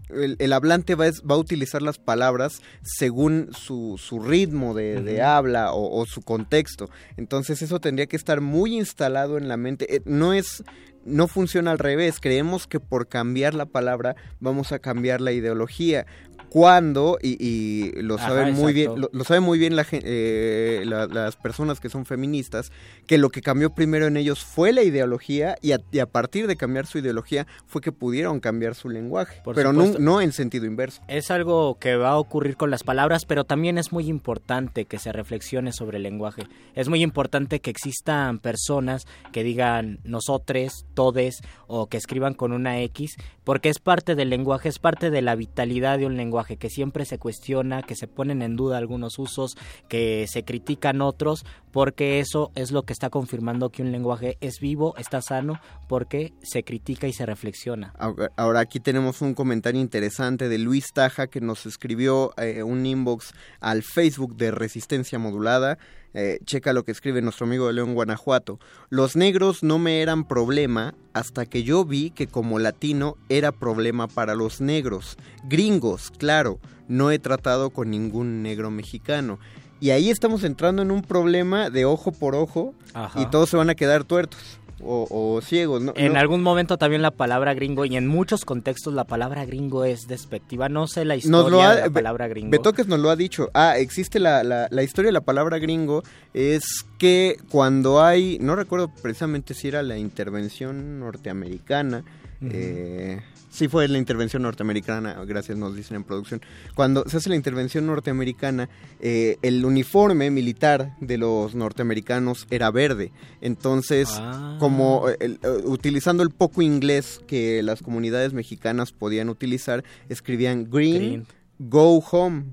el, 0.10 0.36
el 0.40 0.54
hablante 0.54 0.96
va, 0.96 1.08
es- 1.08 1.24
va 1.24 1.36
a 1.36 1.40
utilizar 1.40 1.82
las 1.82 1.98
palabras 1.98 2.62
según 2.84 3.50
su, 3.58 3.96
su 3.98 4.20
ritmo 4.20 4.74
de, 4.74 5.02
de 5.02 5.22
habla 5.24 5.74
o, 5.74 6.00
o 6.00 6.06
su 6.06 6.22
contexto. 6.22 6.90
Entonces 7.18 7.62
eso 7.62 7.80
tendría 7.80 8.06
que 8.06 8.16
estar 8.16 8.40
muy 8.42 8.76
instalado 8.78 9.38
en 9.38 9.48
la 9.48 9.58
mente. 9.58 9.96
Eh, 9.96 10.02
no 10.06 10.34
es, 10.34 10.64
no 11.06 11.28
funciona 11.28 11.72
al 11.72 11.80
revés. 11.80 12.20
Creemos 12.22 12.68
que 12.68 12.80
por 12.80 13.08
cambiar 13.08 13.56
la 13.56 13.66
palabra 13.66 14.16
vamos 14.40 14.72
a 14.72 14.80
cambiar 14.80 15.22
la 15.22 15.32
ideología. 15.32 16.06
Cuando, 16.56 17.18
y, 17.22 17.36
y 17.46 17.92
lo 18.02 18.16
Ajá, 18.16 18.30
saben 18.30 18.54
muy 18.54 18.72
bien, 18.72 18.98
lo, 18.98 19.10
lo 19.12 19.24
saben 19.26 19.44
muy 19.44 19.60
bien 19.60 19.76
la 19.76 19.86
eh, 19.92 20.84
las 20.86 21.36
personas 21.36 21.82
que 21.82 21.90
son 21.90 22.06
feministas, 22.06 22.72
que 23.08 23.18
lo 23.18 23.30
que 23.30 23.42
cambió 23.42 23.72
primero 23.72 24.08
en 24.08 24.16
ellos 24.16 24.46
fue 24.46 24.72
la 24.72 24.82
ideología 24.82 25.58
y 25.62 25.74
a, 25.74 25.82
y 25.92 26.00
a 26.00 26.06
partir 26.06 26.48
de 26.48 26.56
cambiar 26.56 26.86
su 26.86 27.00
ideología 27.00 27.46
fue 27.68 27.82
que 27.82 27.92
pudieron 27.92 28.40
cambiar 28.40 28.74
su 28.74 28.88
lenguaje, 28.88 29.42
Por 29.44 29.54
pero 29.54 29.74
no, 29.74 30.00
no 30.00 30.22
en 30.22 30.32
sentido 30.32 30.66
inverso. 30.66 31.02
Es 31.10 31.30
algo 31.30 31.78
que 31.78 31.98
va 31.98 32.12
a 32.12 32.18
ocurrir 32.18 32.56
con 32.56 32.72
las 32.72 32.84
palabras, 32.84 33.26
pero 33.26 33.44
también 33.44 33.78
es 33.78 33.92
muy 33.92 34.08
importante 34.08 34.86
que 34.86 34.98
se 34.98 35.12
reflexione 35.12 35.74
sobre 35.74 35.98
el 35.98 36.04
lenguaje. 36.04 36.44
Es 36.74 36.88
muy 36.88 37.04
importante 37.04 37.60
que 37.60 37.70
existan 37.70 38.40
personas 38.40 39.08
que 39.34 39.44
digan 39.44 40.00
nosotres, 40.06 40.86
todes 40.94 41.42
o 41.68 41.88
que 41.88 41.98
escriban 41.98 42.34
con 42.34 42.54
una 42.54 42.80
X, 42.80 43.18
porque 43.44 43.68
es 43.68 43.80
parte 43.80 44.16
del 44.16 44.30
lenguaje, 44.30 44.70
es 44.70 44.80
parte 44.80 45.10
de 45.10 45.22
la 45.22 45.36
vitalidad 45.36 46.00
de 46.00 46.06
un 46.06 46.16
lenguaje 46.16 46.45
que 46.46 46.70
siempre 46.70 47.06
se 47.06 47.18
cuestiona, 47.18 47.82
que 47.82 47.96
se 47.96 48.08
ponen 48.08 48.42
en 48.42 48.56
duda 48.56 48.78
algunos 48.78 49.20
usos, 49.20 49.58
que 49.90 50.26
se 50.28 50.44
critican 50.44 51.02
otros, 51.02 51.46
porque 51.72 52.20
eso 52.20 52.52
es 52.56 52.72
lo 52.72 52.84
que 52.84 52.94
está 52.94 53.10
confirmando 53.10 53.70
que 53.70 53.82
un 53.82 53.92
lenguaje 53.92 54.38
es 54.40 54.60
vivo, 54.60 54.96
está 54.98 55.22
sano, 55.22 55.60
porque 55.90 56.34
se 56.42 56.64
critica 56.64 57.08
y 57.08 57.14
se 57.14 57.26
reflexiona. 57.26 57.94
Ahora 58.38 58.60
aquí 58.62 58.80
tenemos 58.80 59.22
un 59.22 59.34
comentario 59.34 59.82
interesante 59.82 60.48
de 60.48 60.58
Luis 60.58 60.94
Taja 60.94 61.28
que 61.28 61.42
nos 61.42 61.66
escribió 61.66 62.34
eh, 62.38 62.64
un 62.64 62.86
inbox 62.86 63.34
al 63.60 63.84
Facebook 63.84 64.36
de 64.36 64.52
Resistencia 64.52 65.20
Modulada. 65.20 65.78
Eh, 66.16 66.40
checa 66.46 66.72
lo 66.72 66.84
que 66.84 66.94
escribe 66.94 67.22
nuestro 67.22 67.46
amigo 67.46 67.68
de 67.68 67.74
León, 67.74 67.94
Guanajuato. 67.94 68.60
Los 68.90 69.16
negros 69.16 69.64
no 69.64 69.80
me 69.80 70.02
eran 70.02 70.26
problema 70.26 70.96
hasta 71.14 71.46
que 71.46 71.64
yo 71.64 71.84
vi 71.84 72.10
que 72.10 72.28
como 72.28 72.58
latino 72.58 73.18
era 73.28 73.52
problema 73.52 74.08
para 74.08 74.34
los 74.34 74.62
negros. 74.62 75.18
Gringos, 75.44 76.12
claro, 76.18 76.60
no 76.88 77.12
he 77.12 77.20
tratado 77.20 77.70
con 77.70 77.92
ningún 77.92 78.42
negro 78.42 78.72
mexicano. 78.72 79.40
Y 79.82 79.90
ahí 79.90 80.10
estamos 80.10 80.46
entrando 80.46 80.82
en 80.82 80.92
un 80.92 81.02
problema 81.02 81.70
de 81.70 81.84
ojo 81.84 82.14
por 82.14 82.34
ojo 82.34 82.74
Ajá. 82.94 83.22
y 83.22 83.26
todos 83.26 83.50
se 83.50 83.58
van 83.58 83.70
a 83.70 83.76
quedar 83.76 84.06
tuertos 84.06 84.60
o, 84.82 85.08
o 85.10 85.42
ciegos. 85.42 85.82
¿no? 85.82 85.94
En 85.96 86.14
No- 86.14 86.20
algún 86.20 86.42
momento 86.44 86.78
también 86.78 87.02
la 87.02 87.12
palabra 87.12 87.54
gringo, 87.54 87.86
y 87.86 87.96
en 87.96 88.08
muchos 88.08 88.46
contextos 88.46 88.94
la 88.94 89.04
palabra 89.06 89.46
gringo 89.46 89.86
es 89.86 90.08
despectiva. 90.08 90.70
No 90.70 90.88
sé 90.88 91.06
la 91.06 91.16
historia 91.16 91.42
Nos 91.42 91.52
lo 91.52 91.62
ha- 91.62 91.76
de 91.76 91.82
la 91.82 91.90
palabra 91.90 92.28
gringo. 92.28 92.52
Betoques 92.52 92.88
nos 92.88 93.00
lo 93.00 93.10
ha 93.10 93.16
dicho. 93.16 93.50
Ah, 93.54 93.78
existe 93.78 94.20
la, 94.20 94.44
la, 94.44 94.68
la 94.70 94.84
historia 94.84 95.10
de 95.10 95.14
la 95.14 95.22
palabra 95.22 95.58
gringo. 95.60 96.04
Es 96.34 96.86
que 96.98 97.38
cuando 97.50 98.02
hay, 98.04 98.38
no 98.42 98.56
recuerdo 98.56 98.90
precisamente 99.02 99.54
si 99.54 99.68
era 99.70 99.82
la 99.84 99.98
intervención 99.98 101.00
norteamericana. 101.00 102.04
eh, 102.42 103.22
sí 103.56 103.68
fue 103.68 103.88
la 103.88 103.98
intervención 103.98 104.44
norteamericana, 104.44 105.14
gracias 105.26 105.58
nos 105.58 105.76
dicen 105.76 105.96
en 105.98 106.04
producción. 106.04 106.42
Cuando 106.76 107.04
se 107.08 107.18
hace 107.18 107.30
la 107.30 107.36
intervención 107.36 107.86
norteamericana, 107.88 108.70
eh, 109.00 109.38
el 109.42 109.66
uniforme 109.66 110.30
militar 110.30 110.96
de 111.00 111.18
los 111.18 111.56
norteamericanos 111.56 112.46
era 112.52 112.70
verde. 112.72 113.12
Entonces, 113.42 114.10
Ah. 114.12 114.58
como 114.60 115.10
eh, 115.10 115.18
el- 115.20 115.40
eh, 115.44 115.62
utilizando 115.66 116.22
el 116.24 116.30
poco 116.30 116.62
inglés 116.62 117.22
que 117.28 117.64
las 117.64 117.82
comunidades 117.82 118.34
mexicanas 118.34 118.92
podían 118.92 119.30
utilizar, 119.30 119.84
escribían 120.10 120.70
green, 120.70 120.94
Green. 120.96 121.28
go 121.60 121.98
home. 122.00 122.44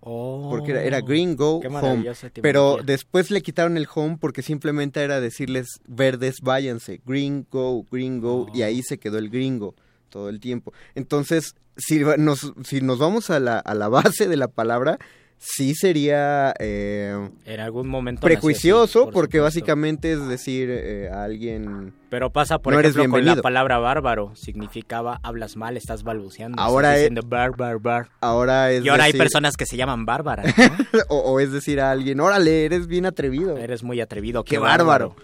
Oh, 0.00 0.46
Porque 0.50 0.70
era, 0.70 0.82
era 0.84 1.00
green, 1.00 1.36
go, 1.36 1.56
home. 1.58 1.68
maravillosa 1.68 2.30
Pero 2.40 2.78
después 2.82 3.30
le 3.30 3.42
quitaron 3.42 3.76
el 3.76 3.86
home 3.92 4.16
porque 4.18 4.42
simplemente 4.42 5.02
era 5.02 5.20
decirles 5.20 5.66
verdes, 5.86 6.36
váyanse. 6.40 7.00
Green, 7.04 7.46
go, 7.50 7.84
green, 7.90 8.20
go. 8.20 8.46
Oh. 8.50 8.56
Y 8.56 8.62
ahí 8.62 8.80
se 8.82 8.98
quedó 8.98 9.18
el 9.18 9.28
gringo 9.28 9.74
todo 10.08 10.28
el 10.28 10.40
tiempo. 10.40 10.72
Entonces, 10.94 11.54
si 11.76 12.00
nos, 12.18 12.52
si 12.64 12.80
nos 12.80 12.98
vamos 12.98 13.30
a 13.30 13.38
la, 13.40 13.58
a 13.58 13.74
la 13.74 13.88
base 13.88 14.28
de 14.28 14.36
la 14.36 14.48
palabra, 14.48 14.98
sí 15.40 15.76
sería 15.76 16.52
eh, 16.58 17.30
En 17.44 17.60
algún 17.60 17.86
momento 17.86 18.22
prejuicioso 18.22 19.04
por 19.04 19.12
porque 19.12 19.38
supuesto. 19.38 19.44
básicamente 19.44 20.12
es 20.12 20.26
decir 20.26 20.68
eh, 20.68 21.08
a 21.12 21.22
alguien... 21.22 21.94
Pero 22.10 22.30
pasa, 22.32 22.58
por 22.58 22.72
no 22.72 22.80
eres 22.80 22.96
ejemplo, 22.96 23.18
con 23.20 23.24
la 23.26 23.36
palabra 23.36 23.78
bárbaro. 23.78 24.32
Significaba 24.34 25.20
hablas 25.22 25.56
mal, 25.56 25.76
estás 25.76 26.02
balbuceando. 26.02 26.60
Ahora 26.60 26.88
estás 26.88 26.96
es- 26.96 27.02
diciendo 27.10 27.22
bar, 27.28 27.56
bar, 27.56 27.78
bar. 27.78 28.08
Ahora 28.20 28.72
es 28.72 28.84
Y 28.84 28.88
ahora 28.88 29.04
hay 29.04 29.12
personas 29.12 29.56
que 29.56 29.66
se 29.66 29.76
llaman 29.76 30.06
bárbaras. 30.06 30.52
¿no? 30.92 31.00
o, 31.08 31.18
o 31.18 31.38
es 31.38 31.52
decir 31.52 31.80
a 31.80 31.92
alguien, 31.92 32.18
órale, 32.18 32.64
eres 32.64 32.88
bien 32.88 33.06
atrevido. 33.06 33.58
Eres 33.58 33.84
muy 33.84 34.00
atrevido. 34.00 34.42
Qué 34.42 34.58
bárbaro. 34.58 35.14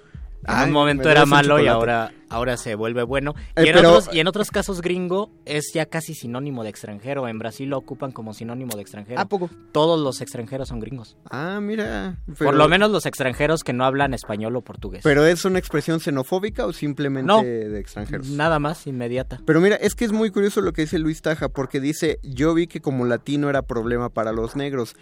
En 0.47 0.55
Ay, 0.55 0.65
un 0.65 0.71
me 0.71 0.75
momento 0.75 1.11
era 1.11 1.25
malo 1.27 1.59
y 1.61 1.67
ahora, 1.67 2.13
ahora 2.29 2.57
se 2.57 2.75
vuelve 2.75 3.03
bueno. 3.03 3.35
Eh, 3.57 3.65
Y 3.65 3.69
en, 3.69 3.75
pero- 3.77 3.89
otros, 3.95 4.15
y 4.15 4.21
en 4.21 4.27
otros 4.29 4.51
casos 4.51 4.81
gringo 4.83 5.31
es 5.47 5.71
ya 5.75 5.87
casi 5.87 6.15
sinónimo 6.15 6.63
de 6.65 6.71
extranjero. 6.71 7.27
En 7.29 7.39
Brasil 7.39 7.69
lo 7.71 7.79
ocupan 7.79 8.13
como 8.13 8.35
sinónimo 8.35 8.77
de 8.77 8.83
extranjero. 8.83 9.19
¿A 9.21 9.25
poco? 9.27 9.49
Todos 9.73 9.99
los 9.99 10.21
extranjeros 10.21 10.69
son 10.69 10.81
gringos. 10.81 11.17
Ah, 11.31 11.61
mira. 11.63 12.19
Por 12.39 12.55
lo 12.55 12.69
menos 12.69 12.91
los 12.91 13.07
extranjeros 13.07 13.63
que 13.63 13.73
no 13.73 13.85
hablan 13.85 14.13
español 14.15 14.55
o 14.57 14.61
portugués. 14.61 15.01
¿Pero 15.03 15.25
es 15.27 15.45
una 15.45 15.59
expresión 15.59 16.01
xenofóbica 16.01 16.67
o 16.67 16.73
simplemente 16.73 17.27
No. 17.27 17.43
de 17.43 17.79
extranjeros? 17.79 18.29
Nada 18.29 18.59
más, 18.59 18.87
inmediata. 18.87 19.41
Pero 19.47 19.61
mira, 19.61 19.77
es 19.77 19.95
que 19.95 20.05
es 20.05 20.13
muy 20.13 20.31
curioso 20.31 20.61
lo 20.61 20.73
que 20.73 20.83
dice 20.83 20.99
Luis 20.99 21.23
Taja, 21.23 21.49
porque 21.49 21.81
dice, 21.81 22.19
yo 22.23 22.53
vi 22.55 22.67
que 22.67 22.81
como 22.81 23.05
latino 23.07 23.49
era 23.49 23.63
problema 23.63 24.09
para 24.11 24.33
los 24.33 24.57
negros. 24.57 24.95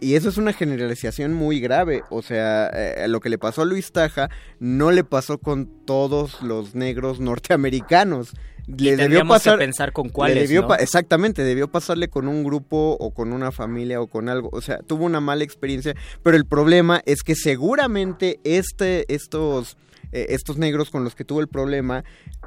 Y 0.00 0.14
eso 0.14 0.28
es 0.28 0.36
una 0.36 0.52
generalización 0.52 1.34
muy 1.34 1.58
grave. 1.60 2.02
O 2.10 2.22
sea, 2.22 2.68
eh, 2.68 3.06
lo 3.08 3.20
que 3.20 3.28
le 3.28 3.38
pasó 3.38 3.62
a 3.62 3.64
Luis 3.64 3.90
Taja 3.92 4.28
no 4.60 4.90
le 4.92 5.02
pasó 5.04 5.38
con 5.38 5.66
todos 5.84 6.40
los 6.42 6.74
negros 6.74 7.18
norteamericanos. 7.20 8.32
Le 8.68 8.96
debió 8.96 9.22
que 9.22 9.28
pasar. 9.28 9.58
pensar 9.58 9.92
con 9.92 10.08
le 10.08 10.12
cuáles, 10.12 10.42
debió 10.48 10.62
¿no? 10.62 10.68
pa- 10.68 10.76
Exactamente, 10.76 11.42
debió 11.42 11.68
pasarle 11.68 12.08
con 12.08 12.28
un 12.28 12.44
grupo 12.44 12.96
o 13.00 13.12
con 13.14 13.32
una 13.32 13.50
familia 13.50 14.00
o 14.00 14.06
con 14.08 14.28
algo. 14.28 14.50
O 14.52 14.60
sea, 14.60 14.78
tuvo 14.80 15.04
una 15.06 15.20
mala 15.20 15.42
experiencia. 15.42 15.94
Pero 16.22 16.36
el 16.36 16.44
problema 16.44 17.00
es 17.06 17.22
que 17.22 17.34
seguramente 17.34 18.40
este, 18.44 19.12
estos, 19.12 19.78
eh, 20.12 20.26
estos 20.30 20.58
negros 20.58 20.90
con 20.90 21.02
los 21.02 21.14
que 21.14 21.24
tuvo 21.24 21.40
el 21.40 21.48
problema, 21.48 22.04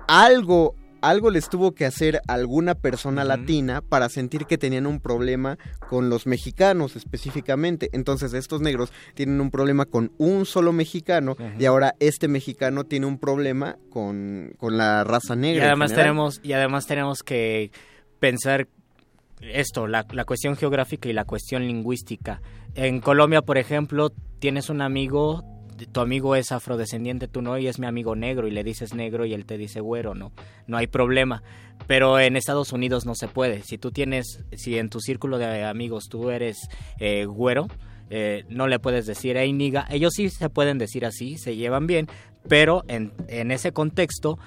algo, 0.07 0.75
algo 1.01 1.29
les 1.29 1.49
tuvo 1.49 1.73
que 1.73 1.85
hacer 1.85 2.21
alguna 2.27 2.75
persona 2.75 3.23
latina 3.23 3.81
para 3.81 4.09
sentir 4.09 4.45
que 4.45 4.57
tenían 4.57 4.85
un 4.85 4.99
problema 4.99 5.57
con 5.89 6.09
los 6.09 6.27
mexicanos 6.27 6.95
específicamente. 6.95 7.89
Entonces 7.93 8.33
estos 8.33 8.61
negros 8.61 8.91
tienen 9.13 9.41
un 9.41 9.51
problema 9.51 9.85
con 9.85 10.11
un 10.17 10.45
solo 10.45 10.73
mexicano 10.73 11.35
y 11.59 11.65
ahora 11.65 11.95
este 11.99 12.27
mexicano 12.27 12.83
tiene 12.85 13.05
un 13.05 13.17
problema 13.17 13.77
con, 13.89 14.53
con 14.57 14.77
la 14.77 15.03
raza 15.03 15.33
Y 15.35 15.37
negra. 15.37 15.63
en 15.63 15.69
además 15.69 15.93
tenemos, 15.93 16.39
y 16.43 16.53
además 16.53 16.87
tenemos 16.87 17.23
que 17.23 17.71
pensar 18.19 18.67
esto, 19.41 19.87
la, 19.87 20.05
la 20.11 20.25
cuestión 20.25 20.55
geográfica 20.55 21.09
y 21.09 21.13
la 21.13 21.25
cuestión 21.25 21.65
lingüística. 21.65 22.41
En 22.75 23.01
Colombia, 23.01 23.41
por 23.41 23.57
ejemplo, 23.57 24.11
tienes 24.39 24.69
un 24.69 24.81
amigo, 24.81 25.43
tu 25.91 25.99
amigo 26.01 26.35
es 26.35 26.51
afrodescendiente, 26.51 27.27
tú 27.27 27.41
no, 27.41 27.57
y 27.57 27.67
es 27.67 27.79
mi 27.79 27.87
amigo 27.87 28.15
negro, 28.15 28.47
y 28.47 28.51
le 28.51 28.63
dices 28.63 28.93
negro 28.93 29.25
y 29.25 29.33
él 29.33 29.45
te 29.45 29.57
dice 29.57 29.79
güero, 29.79 30.15
no, 30.15 30.31
no 30.67 30.77
hay 30.77 30.87
problema. 30.87 31.43
Pero 31.87 32.19
en 32.19 32.35
Estados 32.35 32.71
Unidos 32.73 33.05
no 33.05 33.15
se 33.15 33.27
puede. 33.27 33.63
Si 33.63 33.77
tú 33.77 33.91
tienes, 33.91 34.43
si 34.53 34.77
en 34.77 34.89
tu 34.89 34.99
círculo 34.99 35.37
de 35.37 35.63
amigos 35.65 36.05
tú 36.09 36.29
eres 36.29 36.57
eh, 36.99 37.25
güero, 37.25 37.67
eh, 38.09 38.43
no 38.49 38.67
le 38.67 38.79
puedes 38.79 39.05
decir, 39.05 39.37
hey 39.37 39.53
niga, 39.53 39.87
ellos 39.89 40.13
sí 40.15 40.29
se 40.29 40.49
pueden 40.49 40.77
decir 40.77 41.05
así, 41.05 41.37
se 41.37 41.55
llevan 41.55 41.87
bien, 41.87 42.07
pero 42.47 42.83
en, 42.87 43.13
en 43.27 43.51
ese 43.51 43.71
contexto 43.71 44.37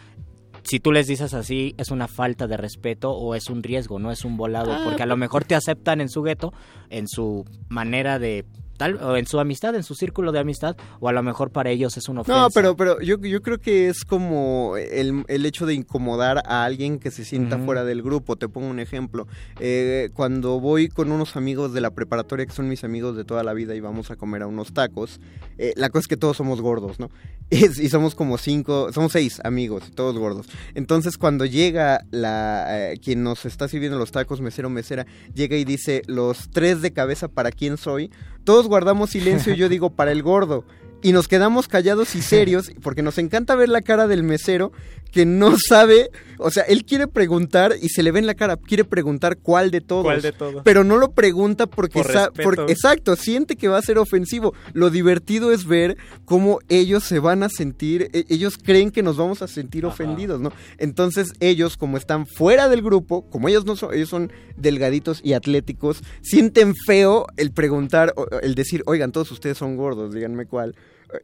si 0.67 0.81
tú 0.81 0.93
les 0.93 1.07
dices 1.07 1.35
así, 1.35 1.75
es 1.77 1.91
una 1.91 2.09
falta 2.09 2.47
de 2.47 2.57
respeto 2.57 3.11
o 3.13 3.35
es 3.35 3.51
un 3.51 3.63
riesgo, 3.63 3.99
no 3.99 4.11
es 4.11 4.25
un 4.25 4.39
volado, 4.39 4.73
Ah, 4.73 4.81
porque 4.85 5.03
a 5.03 5.07
lo 5.07 5.13
pues- 5.13 5.21
mejor 5.21 5.45
te 5.45 5.55
aceptan 5.55 6.01
en 6.01 6.09
su 6.09 6.23
gueto, 6.23 6.55
en 6.89 7.07
su 7.07 7.45
manera 7.69 8.19
de 8.19 8.47
tal 8.77 8.97
o 8.97 9.17
en 9.17 9.27
su 9.27 9.39
amistad, 9.41 9.75
en 9.75 9.83
su 9.83 9.95
círculo 9.95 10.33
de 10.33 10.41
amistad, 10.41 10.77
o 11.01 11.09
a 11.09 11.13
lo 11.13 11.23
mejor 11.23 11.51
para 11.51 11.71
ellos 11.71 11.97
es 11.97 12.09
una 12.09 12.23
ofensa. 12.23 12.41
No, 12.41 12.49
pero, 12.51 12.77
pero 12.77 13.01
yo, 13.01 13.19
yo 13.19 13.43
creo 13.43 13.59
que 13.59 13.89
es 13.89 14.05
como 14.05 14.77
el, 14.77 15.25
el 15.29 15.47
hecho 15.47 15.67
de 15.67 15.75
incomodar 15.75 16.43
a 16.47 16.65
alguien 16.65 16.99
que 16.99 17.11
se 17.11 17.25
sienta 17.25 17.59
fuera 17.59 17.85
del 17.85 18.03
grupo. 18.03 18.37
Te 18.37 18.49
pongo 18.49 18.69
un 18.69 18.81
ejemplo. 18.81 19.27
Eh, 19.61 20.11
cuando 20.15 20.61
voy 20.61 20.89
con 20.89 21.13
unos 21.13 21.37
amigos 21.37 21.73
de 21.73 21.81
la 21.81 21.91
preparatoria, 21.91 22.47
que 22.47 22.53
son 22.53 22.69
mis 22.69 22.85
amigos 22.85 23.17
de 23.17 23.25
toda 23.25 23.43
la 23.43 23.53
vida, 23.53 23.75
y 23.75 23.81
vamos 23.81 24.11
a 24.11 24.17
comer 24.17 24.43
a 24.43 24.47
unos 24.47 24.73
tacos, 24.73 25.21
eh, 25.59 25.73
la 25.77 25.91
cosa 25.91 26.01
es 26.01 26.09
que 26.09 26.17
todos 26.17 26.37
somos 26.37 26.61
gordos, 26.61 26.99
¿no? 26.99 27.11
Y, 27.51 27.67
y 27.67 27.89
somos 27.91 28.15
como 28.15 28.39
cinco, 28.39 28.91
somos 28.93 29.13
seis 29.13 29.39
amigos, 29.45 29.91
todos 29.95 30.19
gordos. 30.19 30.47
Entonces 30.75 31.19
cuando 31.19 31.45
llega 31.45 32.05
la 32.11 32.93
eh, 32.93 32.99
quien 32.99 33.23
nos 33.23 33.45
está 33.45 33.69
sirviendo 33.69 33.99
los 33.99 34.13
tacos, 34.13 34.41
mesero, 34.41 34.71
mesera, 34.71 35.07
llega 35.35 35.57
y 35.57 35.65
dice 35.65 36.03
los 36.07 36.49
tres 36.51 36.81
de 36.81 36.93
cabeza 36.93 37.29
para 37.29 37.53
quién 37.53 37.77
soy, 37.77 38.11
todos 38.45 38.69
guardamos 38.69 39.11
silencio 39.11 39.53
y 39.53 39.57
yo 39.57 39.69
digo 39.69 39.91
para 39.97 40.13
el 40.13 40.23
gordo. 40.23 40.65
Y 41.03 41.13
nos 41.13 41.29
quedamos 41.29 41.69
callados 41.69 42.15
y 42.15 42.23
serios 42.23 42.73
porque 42.83 43.03
nos 43.03 43.19
encanta 43.19 43.55
ver 43.57 43.69
la 43.69 43.83
cara 43.83 44.07
del 44.07 44.23
mesero 44.23 44.73
que 45.15 45.25
no 45.25 45.55
sabe, 45.69 46.11
o 46.39 46.51
sea, 46.51 46.65
él 46.65 46.85
quiere 46.85 47.07
preguntar 47.07 47.75
y 47.81 47.89
se 47.91 48.03
le 48.03 48.11
ve 48.11 48.19
en 48.19 48.27
la 48.27 48.35
cara, 48.35 48.57
quiere 48.57 48.85
preguntar 48.85 49.39
cuál 49.39 49.71
de 49.71 49.81
todos. 49.81 50.03
¿Cuál 50.03 50.21
de 50.23 50.33
todos? 50.33 50.63
Pero 50.65 50.83
no 50.83 50.99
lo 50.99 51.13
pregunta 51.13 51.67
porque, 51.69 52.03
Por 52.03 52.13
sa- 52.13 52.25
respeto. 52.27 52.43
porque- 52.43 52.73
exacto, 52.73 53.15
siente 53.15 53.55
que 53.55 53.69
va 53.69 53.79
a 53.79 53.83
ser 53.83 53.99
ofensivo. 53.99 54.53
Lo 54.73 54.91
divertido 54.91 55.53
es 55.53 55.67
ver 55.67 55.97
cómo 56.25 56.59
ellos 56.69 57.05
se 57.05 57.21
van 57.21 57.45
a 57.45 57.49
sentir, 57.49 58.11
e- 58.13 58.25
ellos 58.29 58.59
creen 58.59 58.91
que 58.91 59.05
nos 59.05 59.17
vamos 59.17 59.41
a 59.41 59.47
sentir 59.47 59.87
ofendidos, 59.87 60.41
¿no? 60.41 60.53
Entonces 60.79 61.29
ellos, 61.39 61.77
como 61.77 61.97
están 61.97 62.27
fuera 62.27 62.69
del 62.69 62.83
grupo, 62.83 63.31
como 63.31 63.49
ellos 63.49 63.65
no 63.65 63.77
son, 63.77 63.95
ellos 63.95 64.09
son 64.09 64.33
delgaditos 64.57 65.21
y 65.23 65.35
atléticos, 65.35 66.03
sienten 66.23 66.75
feo 66.75 67.27
el 67.37 67.53
preguntar, 67.53 68.13
el 68.43 68.57
decir, 68.57 68.83
oigan, 68.87 69.13
todos 69.13 69.31
ustedes 69.31 69.57
son 69.59 69.77
gordos, 69.77 70.13
díganme 70.13 70.47
cuál. 70.47 70.75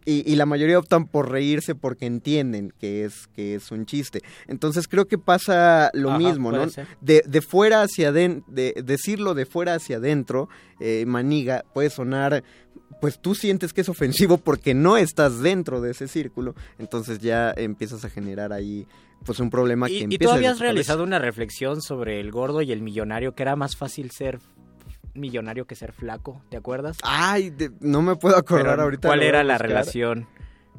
Y, 0.05 0.31
y 0.31 0.36
la 0.36 0.47
mayoría 0.47 0.78
optan 0.78 1.07
por 1.07 1.31
reírse 1.31 1.74
porque 1.74 2.07
entienden 2.07 2.73
que 2.78 3.05
es, 3.05 3.27
que 3.35 3.55
es 3.55 3.70
un 3.70 3.86
chiste. 3.86 4.23
Entonces 4.47 4.89
creo 4.89 5.07
que 5.07 5.19
pasa 5.19 5.90
lo 5.94 6.11
Ajá, 6.11 6.19
mismo, 6.19 6.52
¿no? 6.52 6.66
De, 7.01 7.23
de 7.27 7.40
fuera 7.40 7.82
hacia 7.82 8.09
adentro, 8.09 8.44
de, 8.52 8.74
decirlo 8.85 9.35
de 9.35 9.47
fuera 9.47 9.74
hacia 9.74 9.97
adentro, 9.97 10.48
eh, 10.78 11.05
maniga, 11.07 11.65
puede 11.73 11.90
sonar, 11.90 12.44
pues 13.01 13.19
tú 13.20 13.35
sientes 13.35 13.73
que 13.73 13.81
es 13.81 13.89
ofensivo 13.89 14.39
porque 14.39 14.74
no 14.74 14.97
estás 14.97 15.40
dentro 15.40 15.81
de 15.81 15.93
ese 15.93 16.09
círculo, 16.09 16.55
entonces 16.78 17.19
ya 17.19 17.52
empiezas 17.57 18.05
a 18.05 18.11
generar 18.11 18.52
ahí 18.52 18.86
pues 19.24 19.39
un 19.40 19.51
problema 19.51 19.86
que 19.86 19.94
Y, 19.94 19.98
y 19.98 20.02
empieza 20.05 20.24
tú 20.24 20.36
desde 20.36 20.47
habías 20.47 20.61
realizado 20.61 21.02
una 21.02 21.19
reflexión 21.19 21.82
sobre 21.82 22.20
el 22.20 22.31
gordo 22.31 22.62
y 22.62 22.73
el 22.73 22.82
millonario, 22.82 23.35
que 23.35 23.43
era 23.43 23.57
más 23.57 23.77
fácil 23.77 24.11
ser 24.11 24.39
millonario 25.14 25.66
que 25.66 25.74
ser 25.74 25.92
flaco, 25.92 26.42
¿te 26.50 26.56
acuerdas? 26.56 26.98
Ay, 27.02 27.50
de- 27.50 27.70
no 27.80 28.02
me 28.02 28.16
puedo 28.16 28.36
acordar 28.36 28.66
Pero, 28.72 28.82
ahorita. 28.82 29.08
¿Cuál 29.08 29.22
era 29.22 29.42
la 29.44 29.54
buscar. 29.54 29.68
relación? 29.68 30.28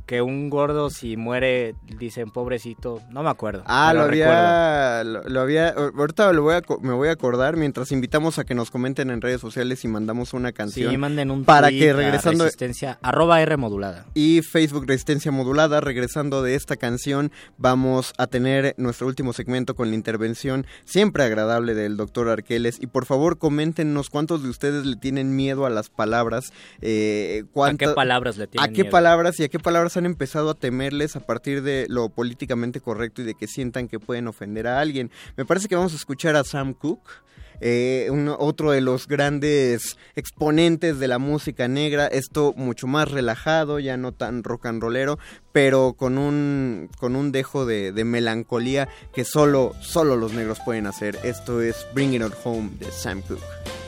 Que 0.06 0.22
un 0.22 0.49
gordo 0.49 0.90
si 0.90 1.15
muere, 1.18 1.76
dicen 1.98 2.32
pobrecito, 2.32 3.02
no 3.11 3.23
me 3.23 3.30
acuerdo. 3.30 3.64
Ah, 3.65 3.94
lo 3.94 4.02
había, 4.02 5.03
lo, 5.03 5.23
lo 5.23 5.41
había, 5.41 5.69
ahorita 5.69 6.34
lo 6.34 6.41
voy 6.44 6.56
a, 6.56 6.61
me 6.82 6.94
voy 6.94 7.10
a 7.10 7.11
acordar 7.11 7.56
mientras 7.57 7.91
invitamos 7.91 8.40
a 8.40 8.44
que 8.44 8.53
nos 8.56 8.72
comenten 8.72 9.10
en 9.10 9.22
redes 9.22 9.40
sociales 9.41 9.84
y 9.86 9.88
mandamos 9.88 10.34
una 10.34 10.52
canción. 10.52 10.91
Sí, 10.91 10.98
manden 10.98 11.32
un 11.32 11.45
para 11.45 11.68
tweet 11.69 11.80
que 11.80 11.90
a 11.91 11.94
regresando 11.94 12.44
resistencia, 12.45 12.99
arroba 13.02 13.41
R 13.41 13.57
modulada. 13.57 14.06
y 14.14 14.41
Facebook 14.41 14.86
Resistencia 14.88 15.32
Modulada. 15.32 15.82
Regresando 15.82 16.41
de 16.41 16.56
esta 16.56 16.76
canción, 16.76 17.32
vamos 17.57 18.14
a 18.18 18.28
tener 18.28 18.73
nuestro 18.78 19.07
último 19.07 19.34
segmento 19.34 19.76
con 19.76 19.90
la 19.90 19.95
intervención 19.95 20.65
siempre 20.86 21.23
agradable 21.23 21.73
del 21.73 21.98
doctor 21.98 22.30
Arqueles. 22.30 22.78
Y 22.82 22.88
por 22.88 23.06
favor, 23.06 23.38
coméntenos 23.38 24.10
cuántos 24.10 24.44
de 24.44 24.49
ustedes 24.49 24.86
le 24.86 24.95
tienen 24.95 25.36
miedo 25.36 25.65
a 25.65 25.69
las 25.69 25.90
palabras. 25.90 26.52
Eh, 26.82 27.44
¿A 27.56 27.73
qué 27.76 27.88
palabras 27.90 28.38
le 28.38 28.48
tienen 28.48 28.69
¿A 28.69 28.73
qué 28.73 28.84
miedo? 28.84 28.91
palabras 28.91 29.40
y 29.40 29.44
a 29.44 29.49
qué 29.49 29.60
palabras 29.60 29.98
han 29.98 30.01
empezado 30.06 30.49
a 30.49 30.53
temerles 30.53 31.15
a 31.15 31.19
partir 31.19 31.61
de 31.61 31.86
lo 31.90 32.10
políticamente 32.10 32.82
correcto 32.82 33.22
y 33.22 33.26
de 33.26 33.36
que 33.36 33.48
sientan 33.48 33.88
que 33.88 33.99
pueden 33.99 34.28
ofender 34.28 34.68
a 34.68 34.80
alguien? 34.80 35.11
Me 35.38 35.45
parece 35.45 35.68
que 35.68 35.76
vamos 35.76 35.94
a 35.94 35.98
escuchar 35.98 36.36
a 36.36 36.44
Sam 36.44 36.73
Cooke. 36.73 37.10
eh, 37.64 38.10
otro 38.40 38.72
de 38.72 38.82
los 38.82 39.07
grandes 39.07 39.98
exponentes 40.15 40.98
de 40.99 41.07
la 41.07 41.19
música 41.19 41.68
negra, 41.68 42.07
esto 42.07 42.53
mucho 42.57 42.88
más 42.88 43.11
relajado, 43.11 43.80
ya 43.80 43.98
no 43.98 44.11
tan 44.11 44.44
rock 44.44 44.65
and 44.65 44.82
rollero, 44.82 45.19
pero 45.52 45.94
con 45.94 46.18
un, 46.18 46.90
con 46.98 47.15
un 47.15 47.32
dejo 47.32 47.65
de, 47.65 47.94
melancolía 48.03 48.90
que 49.14 49.26
solo, 49.26 49.76
solo 49.80 50.15
los 50.15 50.34
negros 50.34 50.60
pueden 50.65 50.88
hacer. 50.88 51.19
Esto 51.23 51.61
es 51.61 51.86
Bring 51.94 52.15
It 52.15 52.23
Home 52.44 52.72
de 52.80 52.91
Sam 52.91 53.22
Cooke. 53.22 53.80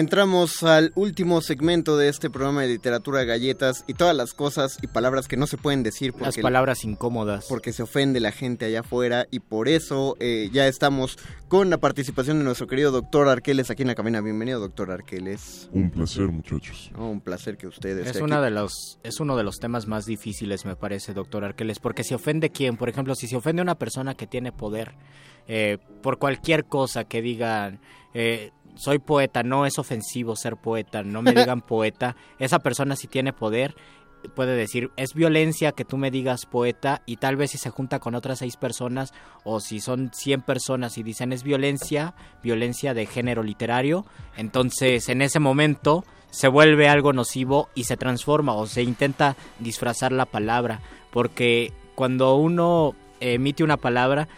Entramos 0.00 0.62
al 0.62 0.92
último 0.94 1.42
segmento 1.42 1.98
de 1.98 2.08
este 2.08 2.30
programa 2.30 2.62
de 2.62 2.68
literatura 2.68 3.24
galletas 3.24 3.84
y 3.86 3.92
todas 3.92 4.16
las 4.16 4.32
cosas 4.32 4.78
y 4.80 4.86
palabras 4.86 5.28
que 5.28 5.36
no 5.36 5.46
se 5.46 5.58
pueden 5.58 5.82
decir 5.82 6.12
porque 6.12 6.24
Las 6.24 6.38
palabras 6.38 6.86
incómodas. 6.86 7.44
porque 7.50 7.74
se 7.74 7.82
ofende 7.82 8.18
la 8.18 8.32
gente 8.32 8.64
allá 8.64 8.80
afuera 8.80 9.26
y 9.30 9.40
por 9.40 9.68
eso 9.68 10.16
eh, 10.18 10.48
ya 10.54 10.66
estamos 10.68 11.18
con 11.48 11.68
la 11.68 11.76
participación 11.76 12.38
de 12.38 12.44
nuestro 12.44 12.66
querido 12.66 12.92
doctor 12.92 13.28
Arqueles 13.28 13.70
aquí 13.70 13.82
en 13.82 13.88
la 13.88 13.94
cabina. 13.94 14.22
Bienvenido, 14.22 14.58
doctor 14.58 14.90
Arqueles. 14.90 15.68
Un 15.74 15.90
placer, 15.90 16.28
muchachos. 16.28 16.90
Un 16.96 17.20
placer 17.20 17.58
que 17.58 17.66
ustedes 17.66 18.06
Es, 18.06 18.22
una 18.22 18.40
de 18.40 18.50
los, 18.50 18.98
es 19.02 19.20
uno 19.20 19.36
de 19.36 19.44
los 19.44 19.58
temas 19.58 19.86
más 19.86 20.06
difíciles, 20.06 20.64
me 20.64 20.76
parece, 20.76 21.12
doctor 21.12 21.44
Arqueles, 21.44 21.78
porque 21.78 22.04
se 22.04 22.14
ofende 22.14 22.48
quién. 22.48 22.78
Por 22.78 22.88
ejemplo, 22.88 23.14
si 23.14 23.26
se 23.26 23.36
ofende 23.36 23.60
una 23.60 23.74
persona 23.74 24.14
que 24.14 24.26
tiene 24.26 24.50
poder, 24.50 24.94
eh, 25.46 25.76
por 26.00 26.18
cualquier 26.18 26.64
cosa 26.64 27.04
que 27.04 27.20
digan, 27.20 27.80
eh, 28.14 28.50
soy 28.80 28.98
poeta, 28.98 29.42
no 29.42 29.66
es 29.66 29.78
ofensivo 29.78 30.36
ser 30.36 30.56
poeta, 30.56 31.02
no 31.02 31.22
me 31.22 31.32
digan 31.32 31.60
poeta, 31.66 32.16
esa 32.38 32.58
persona 32.58 32.96
si 32.96 33.06
tiene 33.06 33.32
poder 33.32 33.74
puede 34.34 34.54
decir, 34.54 34.90
es 34.96 35.14
violencia 35.14 35.72
que 35.72 35.84
tú 35.84 35.96
me 35.96 36.10
digas 36.10 36.46
poeta 36.46 37.02
y 37.06 37.16
tal 37.16 37.36
vez 37.36 37.52
si 37.52 37.58
se 37.58 37.70
junta 37.70 37.98
con 37.98 38.14
otras 38.14 38.40
seis 38.40 38.56
personas 38.56 39.12
o 39.44 39.60
si 39.60 39.80
son 39.80 40.10
100 40.12 40.42
personas 40.42 40.98
y 40.98 41.02
dicen 41.02 41.32
es 41.32 41.42
violencia, 41.42 42.14
violencia 42.42 42.94
de 42.94 43.06
género 43.06 43.42
literario, 43.42 44.04
entonces 44.36 45.08
en 45.08 45.22
ese 45.22 45.40
momento 45.40 46.04
se 46.30 46.48
vuelve 46.48 46.88
algo 46.88 47.12
nocivo 47.12 47.68
y 47.74 47.84
se 47.84 47.96
transforma 47.96 48.54
o 48.54 48.66
se 48.66 48.82
intenta 48.82 49.36
disfrazar 49.58 50.12
la 50.12 50.26
palabra, 50.26 50.80
porque 51.10 51.72
cuando 51.94 52.36
uno 52.36 52.94
emite 53.20 53.64
una 53.64 53.76
palabra, 53.76 54.28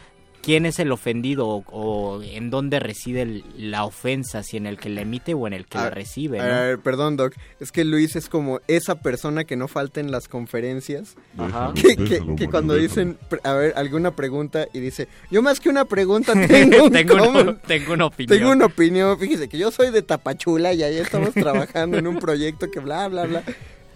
¿quién 0.42 0.66
es 0.66 0.78
el 0.80 0.90
ofendido 0.92 1.46
o, 1.48 1.64
o 1.70 2.22
en 2.22 2.50
dónde 2.50 2.80
reside 2.80 3.22
el- 3.22 3.44
la 3.56 3.84
ofensa, 3.84 4.42
si 4.42 4.56
en 4.56 4.66
el 4.66 4.76
que 4.76 4.88
la 4.90 5.02
emite 5.02 5.34
o 5.34 5.46
en 5.46 5.52
el 5.52 5.66
que 5.66 5.78
la 5.78 5.84
Ah, 5.86 5.90
recibe? 5.90 6.40
A 6.40 6.42
¿no? 6.46 6.48
ver, 6.62 6.78
perdón, 6.80 7.16
Doc. 7.16 7.34
Es 7.60 7.70
que 7.72 7.84
Luis 7.84 8.16
es 8.16 8.28
como 8.28 8.60
esa 8.68 8.96
persona 8.96 9.44
que 9.44 9.56
no 9.56 9.68
falta 9.68 10.00
en 10.00 10.10
las 10.10 10.28
conferencias. 10.28 11.14
Ajá. 11.38 11.72
Que, 11.74 11.94
que- 11.96 12.02
Déjalo, 12.04 12.24
que 12.26 12.30
Mario, 12.46 12.50
cuando 12.50 12.74
déjalo. 12.74 12.88
dicen, 12.88 13.18
a 13.44 13.52
ver, 13.54 13.72
alguna 13.76 14.14
pregunta 14.16 14.66
y 14.72 14.80
dice, 14.80 15.08
yo 15.30 15.42
más 15.42 15.60
que 15.60 15.68
una 15.68 15.84
pregunta 15.84 16.32
tengo 16.48 16.84
un 16.84 16.92
Tengo 16.92 17.14
una- 17.30 17.58
tengo 17.60 17.92
una 17.94 18.06
opinión. 18.06 18.38
Tengo 18.38 18.52
una 18.52 18.66
opinión. 18.66 19.18
Fíjese 19.18 19.48
que 19.48 19.58
yo 19.58 19.70
soy 19.70 19.90
de 19.90 20.02
Tapachula 20.02 20.72
y 20.74 20.82
ahí 20.82 20.96
estamos 20.98 21.32
trabajando 21.34 21.98
en 21.98 22.06
un 22.06 22.18
proyecto 22.18 22.70
que 22.70 22.80
bla, 22.80 23.06
bla, 23.08 23.24
bla. 23.26 23.42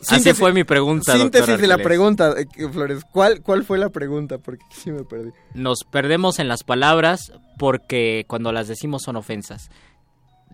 Así 0.09 0.33
fue 0.35 0.53
mi 0.53 0.65
pregunta, 0.65 1.17
Síntesis 1.17 1.59
de 1.59 1.67
la 1.67 1.79
pregunta, 1.79 2.35
eh, 2.39 2.47
Flores. 2.71 3.03
¿Cuál, 3.11 3.43
¿Cuál 3.43 3.65
fue 3.65 3.79
la 3.79 3.89
pregunta? 3.91 4.39
Porque 4.39 4.65
sí 4.71 4.91
me 4.91 5.05
perdí. 5.05 5.31
Nos 5.55 5.85
perdemos 5.85 6.39
en 6.39 6.49
las 6.49 6.65
palabras 6.65 7.33
porque 7.59 8.25
cuando 8.29 8.53
las 8.53 8.69
decimos 8.69 9.03
son 9.03 9.17
ofensas. 9.17 9.71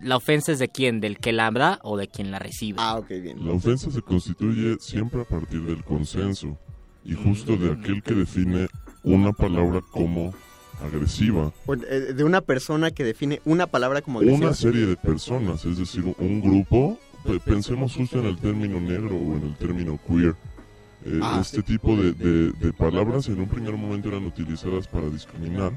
¿La 0.01 0.17
ofensa 0.17 0.51
es 0.51 0.59
de 0.59 0.69
quién? 0.69 0.99
¿Del 0.99 1.19
que 1.19 1.31
la 1.31 1.51
da 1.51 1.79
o 1.83 1.97
de 1.97 2.07
quien 2.07 2.31
la 2.31 2.39
recibe? 2.39 2.77
Ah, 2.81 2.97
ok, 2.97 3.07
bien. 3.09 3.45
La 3.45 3.53
ofensa 3.53 3.91
se 3.91 4.01
constituye 4.01 4.77
siempre 4.79 5.21
a 5.21 5.25
partir 5.25 5.61
del 5.61 5.83
consenso 5.83 6.57
y 7.05 7.13
justo 7.13 7.55
de 7.55 7.71
aquel 7.71 8.01
que 8.01 8.13
define 8.13 8.67
una 9.03 9.33
palabra 9.33 9.81
como 9.91 10.33
agresiva. 10.81 11.53
O, 11.65 11.73
eh, 11.75 12.13
De 12.15 12.23
una 12.23 12.41
persona 12.41 12.91
que 12.91 13.03
define 13.03 13.41
una 13.45 13.67
palabra 13.67 14.01
como 14.01 14.19
agresiva. 14.19 14.47
Una 14.47 14.55
serie 14.55 14.85
de 14.85 14.97
personas, 14.97 15.63
es 15.65 15.77
decir, 15.77 16.03
un 16.17 16.41
grupo, 16.41 16.97
pensemos 17.45 17.95
justo 17.95 18.19
en 18.19 18.25
el 18.25 18.37
término 18.37 18.79
negro 18.79 19.15
o 19.15 19.35
en 19.37 19.43
el 19.43 19.55
término 19.55 19.99
queer. 20.07 20.35
Eh, 21.05 21.19
Ah, 21.21 21.39
este 21.41 21.57
sí. 21.57 21.63
tipo 21.63 21.95
de, 21.97 22.13
de- 22.13 22.51
de 22.53 22.73
palabras 22.73 23.27
en 23.27 23.39
un 23.39 23.47
primer 23.47 23.73
momento 23.75 24.07
eran 24.09 24.25
utilizadas 24.25 24.87
para 24.87 25.09
discriminar. 25.09 25.71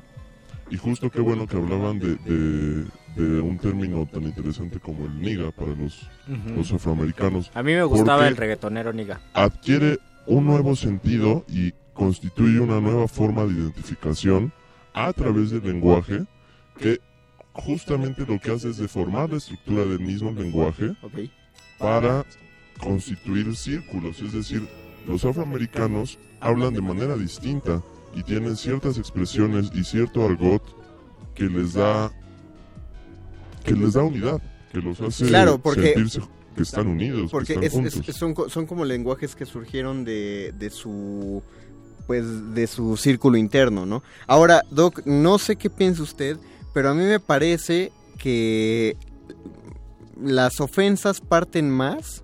Y 0.70 0.76
justo 0.76 1.10
qué 1.10 1.20
bueno 1.20 1.46
que 1.46 1.56
hablaban 1.56 1.98
de, 1.98 2.14
de- 2.16 2.84
de 3.16 3.40
un 3.40 3.56
término 3.58 4.06
tan 4.06 4.24
interesante 4.24 4.78
como 4.78 5.06
el 5.06 5.20
niga 5.20 5.50
para 5.52 5.74
los, 5.74 6.08
los 6.54 6.72
afroamericanos. 6.72 7.50
A 7.54 7.62
mí 7.62 7.72
me 7.72 7.82
gustaba 7.84 8.28
el 8.28 8.36
reggaetonero 8.36 8.92
niga. 8.92 9.20
Adquiere 9.32 9.98
un 10.26 10.44
nuevo 10.44 10.76
sentido 10.76 11.44
y 11.48 11.72
constituye 11.94 12.60
una 12.60 12.80
nueva 12.80 13.08
forma 13.08 13.44
de 13.46 13.54
identificación 13.54 14.52
a 14.92 15.12
través 15.12 15.50
del 15.50 15.62
lenguaje 15.64 16.24
que 16.78 17.00
justamente 17.64 18.24
lo 18.26 18.38
que 18.40 18.50
hace 18.52 18.70
es 18.70 18.76
deformar 18.78 19.30
la 19.30 19.38
estructura 19.38 19.84
del 19.84 20.00
mismo 20.00 20.30
lenguaje 20.32 20.94
para 21.78 22.24
constituir 22.80 23.54
círculos, 23.56 24.20
es 24.20 24.32
decir, 24.32 24.66
los 25.06 25.24
afroamericanos 25.24 26.18
hablan 26.40 26.74
de 26.74 26.80
manera 26.82 27.16
distinta 27.16 27.82
y 28.14 28.22
tienen 28.22 28.56
ciertas 28.56 28.98
expresiones 28.98 29.70
y 29.74 29.84
cierto 29.84 30.24
argot 30.24 30.62
que 31.34 31.44
les 31.44 31.74
da 31.74 32.10
que 33.64 33.72
les 33.74 33.94
da 33.94 34.02
unidad, 34.02 34.40
que 34.72 34.78
los 34.80 35.00
hace 35.00 35.26
Claro, 35.26 35.58
porque- 35.58 35.94
sentirse 35.94 36.20
que 36.54 36.62
están 36.62 36.86
unidos, 36.86 37.30
Porque 37.30 37.54
que 37.54 37.66
es- 37.66 37.72
están 37.74 37.86
es- 37.86 37.94
juntos. 37.94 38.16
son, 38.16 38.34
son 38.48 38.66
como 38.66 38.84
lenguajes 38.84 39.34
que 39.34 39.44
surgieron 39.44 40.04
de, 40.04 40.54
de 40.58 40.70
su 40.70 41.42
pues 42.06 42.54
de 42.54 42.68
su 42.68 42.96
círculo 42.96 43.36
interno, 43.36 43.84
¿no? 43.84 44.02
Ahora, 44.28 44.62
Doc, 44.70 45.04
no 45.06 45.38
sé 45.38 45.56
qué 45.56 45.68
piensa 45.68 46.04
usted, 46.04 46.36
pero 46.76 46.90
a 46.90 46.94
mí 46.94 47.04
me 47.04 47.20
parece 47.20 47.90
que 48.18 48.98
las 50.22 50.60
ofensas 50.60 51.22
parten 51.22 51.70
más 51.70 52.22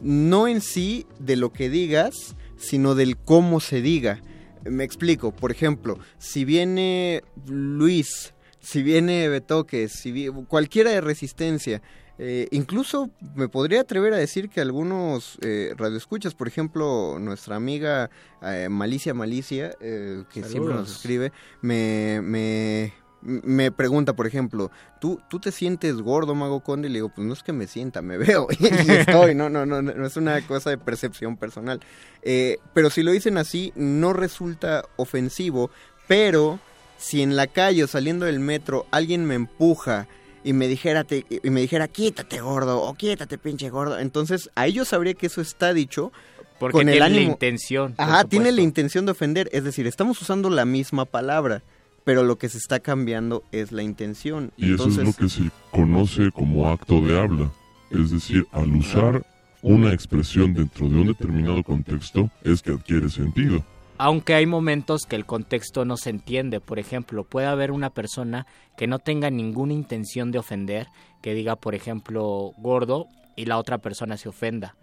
no 0.00 0.48
en 0.48 0.62
sí 0.62 1.06
de 1.18 1.36
lo 1.36 1.52
que 1.52 1.68
digas, 1.68 2.34
sino 2.56 2.94
del 2.94 3.18
cómo 3.18 3.60
se 3.60 3.82
diga. 3.82 4.22
Me 4.64 4.84
explico, 4.84 5.32
por 5.32 5.50
ejemplo, 5.50 5.98
si 6.18 6.46
viene 6.46 7.22
Luis, 7.46 8.32
si 8.60 8.82
viene 8.82 9.28
Betoques, 9.28 9.92
si 9.92 10.12
vi- 10.12 10.28
cualquiera 10.48 10.92
de 10.92 11.02
resistencia, 11.02 11.82
eh, 12.18 12.48
incluso 12.52 13.10
me 13.34 13.48
podría 13.48 13.82
atrever 13.82 14.14
a 14.14 14.16
decir 14.18 14.48
que 14.48 14.62
algunos 14.62 15.36
eh, 15.42 15.74
radioescuchas, 15.76 16.34
por 16.34 16.48
ejemplo, 16.48 17.18
nuestra 17.20 17.56
amiga 17.56 18.08
eh, 18.42 18.68
Malicia 18.70 19.12
Malicia, 19.12 19.74
eh, 19.82 20.24
que 20.32 20.42
siempre 20.44 20.72
nos 20.74 20.90
escribe, 20.90 21.32
me, 21.60 22.20
me, 22.22 22.94
me 23.22 23.70
pregunta, 23.70 24.14
por 24.14 24.26
ejemplo, 24.26 24.70
¿tú, 25.00 25.20
¿tú 25.28 25.38
te 25.40 25.52
sientes 25.52 25.96
gordo, 25.96 26.34
Mago 26.34 26.60
Conde? 26.60 26.88
Y 26.88 26.92
le 26.92 26.98
digo, 26.98 27.08
pues 27.10 27.26
no 27.26 27.34
es 27.34 27.42
que 27.42 27.52
me 27.52 27.66
sienta, 27.66 28.00
me 28.02 28.16
veo 28.18 28.46
y 28.58 28.90
estoy, 28.92 29.34
no, 29.34 29.48
no, 29.50 29.66
no, 29.66 29.82
no 29.82 30.06
es 30.06 30.16
una 30.16 30.40
cosa 30.46 30.70
de 30.70 30.78
percepción 30.78 31.36
personal. 31.36 31.80
Eh, 32.22 32.58
pero 32.74 32.90
si 32.90 33.02
lo 33.02 33.12
dicen 33.12 33.36
así, 33.38 33.72
no 33.76 34.12
resulta 34.12 34.84
ofensivo, 34.96 35.70
pero 36.08 36.58
si 36.98 37.22
en 37.22 37.36
la 37.36 37.46
calle 37.46 37.84
o 37.84 37.86
saliendo 37.86 38.26
del 38.26 38.40
metro 38.40 38.86
alguien 38.90 39.24
me 39.24 39.34
empuja 39.34 40.06
y 40.44 40.52
me 40.54 40.68
dijera 40.68 41.04
te- 41.04 41.26
y 41.28 41.50
me 41.50 41.60
dijera 41.60 41.88
quítate 41.88 42.40
gordo 42.40 42.80
o 42.82 42.94
quítate 42.94 43.38
pinche 43.38 43.68
gordo, 43.70 43.98
entonces 43.98 44.50
ahí 44.54 44.72
yo 44.72 44.84
sabría 44.84 45.14
que 45.14 45.26
eso 45.26 45.40
está 45.40 45.72
dicho 45.74 46.12
Porque 46.58 46.72
con 46.78 46.88
el 46.88 46.94
tiene 46.98 47.14
la 47.14 47.20
intención. 47.22 47.94
Ajá, 47.98 48.24
tiene 48.24 48.50
la 48.52 48.60
intención 48.62 49.04
de 49.06 49.12
ofender, 49.12 49.48
es 49.52 49.64
decir, 49.64 49.86
estamos 49.86 50.20
usando 50.22 50.48
la 50.50 50.64
misma 50.64 51.04
palabra, 51.04 51.62
pero 52.04 52.22
lo 52.22 52.38
que 52.38 52.48
se 52.48 52.58
está 52.58 52.80
cambiando 52.80 53.44
es 53.52 53.72
la 53.72 53.82
intención. 53.82 54.52
Y 54.56 54.74
eso 54.74 54.88
es 54.88 54.96
lo 54.96 55.12
que 55.12 55.28
se 55.28 55.50
conoce 55.70 56.30
como 56.32 56.68
acto 56.68 57.00
de 57.00 57.18
habla. 57.18 57.50
Es 57.90 58.10
decir, 58.10 58.46
al 58.52 58.74
usar 58.74 59.24
una 59.62 59.92
expresión 59.92 60.54
dentro 60.54 60.88
de 60.88 61.00
un 61.00 61.06
determinado 61.08 61.62
contexto 61.62 62.30
es 62.42 62.62
que 62.62 62.72
adquiere 62.72 63.08
sentido. 63.10 63.64
Aunque 63.98 64.34
hay 64.34 64.46
momentos 64.46 65.02
que 65.06 65.16
el 65.16 65.26
contexto 65.26 65.84
no 65.84 65.98
se 65.98 66.08
entiende. 66.08 66.60
Por 66.60 66.78
ejemplo, 66.78 67.24
puede 67.24 67.46
haber 67.46 67.70
una 67.70 67.90
persona 67.90 68.46
que 68.78 68.86
no 68.86 68.98
tenga 68.98 69.28
ninguna 69.30 69.74
intención 69.74 70.30
de 70.30 70.38
ofender, 70.38 70.86
que 71.20 71.34
diga, 71.34 71.56
por 71.56 71.74
ejemplo, 71.74 72.52
gordo, 72.56 73.08
y 73.36 73.44
la 73.44 73.58
otra 73.58 73.78
persona 73.78 74.16
se 74.16 74.30
ofenda. 74.30 74.74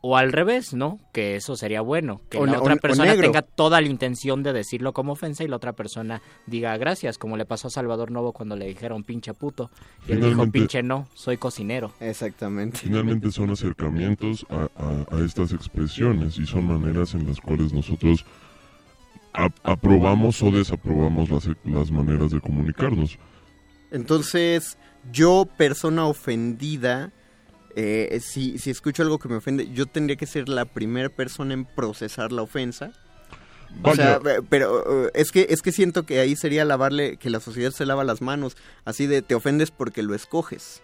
O 0.00 0.16
al 0.16 0.30
revés, 0.32 0.74
¿no? 0.74 1.00
Que 1.12 1.34
eso 1.34 1.56
sería 1.56 1.80
bueno. 1.80 2.20
Que 2.30 2.38
O 2.38 2.46
la 2.46 2.60
otra 2.60 2.74
o- 2.74 2.78
persona 2.78 3.16
tenga 3.16 3.42
toda 3.42 3.80
la 3.80 3.88
intención 3.88 4.44
de 4.44 4.52
decirlo 4.52 4.92
como 4.92 5.12
ofensa 5.12 5.42
y 5.42 5.48
la 5.48 5.56
otra 5.56 5.72
persona 5.72 6.22
diga 6.46 6.76
gracias, 6.76 7.18
como 7.18 7.36
le 7.36 7.44
pasó 7.44 7.66
a 7.66 7.70
Salvador 7.72 8.12
Novo 8.12 8.32
cuando 8.32 8.54
le 8.54 8.66
dijeron 8.66 9.02
pinche 9.02 9.34
puto. 9.34 9.70
Y 10.06 10.12
él 10.12 10.20
dijo 10.20 10.48
pinche 10.52 10.84
no, 10.84 11.08
soy 11.14 11.36
cocinero. 11.36 11.92
Exactamente. 11.98 12.78
Finalmente 12.78 13.32
son 13.32 13.50
acercamientos 13.50 14.46
a, 14.50 14.68
a- 14.80 15.16
a 15.16 15.24
estas 15.24 15.52
expresiones 15.52 16.38
y 16.38 16.46
son 16.46 16.66
maneras 16.68 17.14
en 17.14 17.26
las 17.26 17.40
cuales 17.40 17.72
nosotros 17.72 18.24
ap- 19.32 19.58
aprobamos 19.64 20.40
o 20.44 20.52
desaprobamos 20.52 21.28
las, 21.28 21.48
las 21.64 21.90
maneras 21.90 22.30
de 22.30 22.40
comunicarnos. 22.40 23.18
Entonces, 23.90 24.78
yo, 25.12 25.46
persona 25.56 26.06
ofendida, 26.06 27.10
eh, 27.80 28.18
si, 28.20 28.58
si 28.58 28.70
escucho 28.70 29.02
algo 29.02 29.18
que 29.18 29.28
me 29.28 29.36
ofende, 29.36 29.70
yo 29.72 29.86
tendría 29.86 30.16
que 30.16 30.26
ser 30.26 30.48
la 30.48 30.64
primera 30.64 31.08
persona 31.08 31.54
en 31.54 31.64
procesar 31.64 32.32
la 32.32 32.42
ofensa. 32.42 32.92
O 33.82 33.94
sea, 33.94 34.16
eh, 34.24 34.40
pero 34.48 35.06
eh, 35.06 35.10
es 35.14 35.30
que 35.30 35.46
es 35.50 35.60
que 35.62 35.72
siento 35.72 36.04
que 36.04 36.20
ahí 36.20 36.34
sería 36.36 36.64
lavarle 36.64 37.18
que 37.18 37.28
la 37.30 37.38
sociedad 37.40 37.70
se 37.70 37.84
lava 37.86 38.02
las 38.02 38.22
manos, 38.22 38.56
así 38.84 39.06
de 39.06 39.20
te 39.22 39.34
ofendes 39.34 39.70
porque 39.70 40.02
lo 40.02 40.14
escoges. 40.14 40.82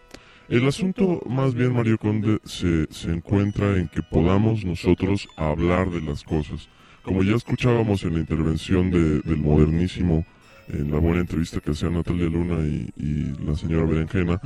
El 0.50 0.68
asunto 0.68 1.22
más 1.26 1.54
bien, 1.54 1.72
Mario 1.72 1.96
Conde, 1.96 2.38
se, 2.44 2.86
se 2.92 3.08
encuentra 3.10 3.76
en 3.78 3.88
que 3.88 4.02
podamos 4.02 4.64
nosotros 4.64 5.26
hablar 5.36 5.90
de 5.90 6.02
las 6.02 6.22
cosas. 6.22 6.68
Como 7.02 7.22
ya 7.22 7.34
escuchábamos 7.34 8.02
en 8.04 8.14
la 8.14 8.20
intervención 8.20 8.90
de- 8.90 9.20
del 9.20 9.38
modernísimo, 9.38 10.24
en 10.68 10.90
la 10.90 10.98
buena 10.98 11.20
entrevista 11.20 11.60
que 11.60 11.70
hacía 11.70 11.88
Natalia 11.88 12.26
Luna 12.26 12.58
y, 12.66 12.90
y 12.96 13.44
la 13.46 13.56
señora 13.56 13.84
Berenjena, 13.86 14.38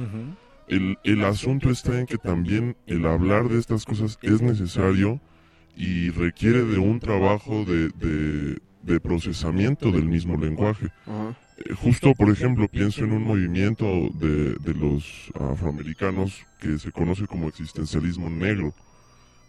el, 0.69 0.99
el 1.05 1.25
asunto 1.25 1.71
está 1.71 1.99
en 1.99 2.07
que 2.07 2.19
también 2.19 2.77
el 2.87 3.07
hablar 3.07 3.49
de 3.49 3.59
estas 3.59 3.85
cosas 3.85 4.19
es 4.23 4.43
necesario 4.43 5.21
y 5.77 6.11
requiere 6.11 6.65
de 6.65 6.79
un 6.79 7.01
trabajo 7.01 7.65
de, 7.65 7.89
de- 7.91 8.59
de 8.83 9.01
procesamiento 9.01 9.91
del 9.91 10.05
mismo 10.07 10.37
lenguaje. 10.39 10.87
Eh, 11.59 11.75
Justo, 11.75 12.15
por 12.15 12.31
ejemplo, 12.31 12.69
pienso 12.69 13.05
en 13.05 13.13
un 13.13 13.23
movimiento 13.25 13.85
de, 14.15 14.55
de 14.55 14.75
los 14.75 15.31
afroamericanos 15.39 16.47
que 16.61 16.79
se 16.79 16.91
conoce 16.93 17.27
como 17.27 17.49
existencialismo 17.49 18.31
negro. 18.31 18.73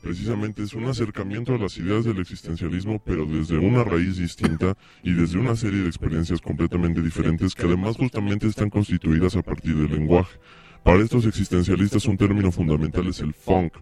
Precisamente 0.02 0.64
es 0.64 0.74
un 0.74 0.86
acercamiento 0.86 1.54
a 1.54 1.58
las 1.58 1.78
ideas 1.78 2.06
del 2.06 2.20
existencialismo, 2.20 3.00
pero 3.06 3.26
desde 3.26 3.58
una 3.58 3.84
raíz 3.84 4.18
distinta 4.18 4.78
y 5.04 5.12
desde 5.14 5.38
una 5.40 5.56
serie 5.58 5.82
de 5.82 5.88
experiencias 5.90 6.40
completamente 6.42 7.02
diferentes 7.02 7.54
que 7.54 7.64
además 7.64 7.98
justamente 7.98 8.48
están 8.48 8.70
constituidas 8.70 9.36
a 9.36 9.42
partir 9.42 9.76
del 9.76 9.92
lenguaje. 9.92 10.38
Para 10.83 10.99
estos 11.03 11.25
existencialistas 11.25 12.06
un 12.06 12.17
término 12.17 12.51
fundamental 12.51 13.08
es 13.08 13.19
el 13.19 13.33
funk. 13.33 13.74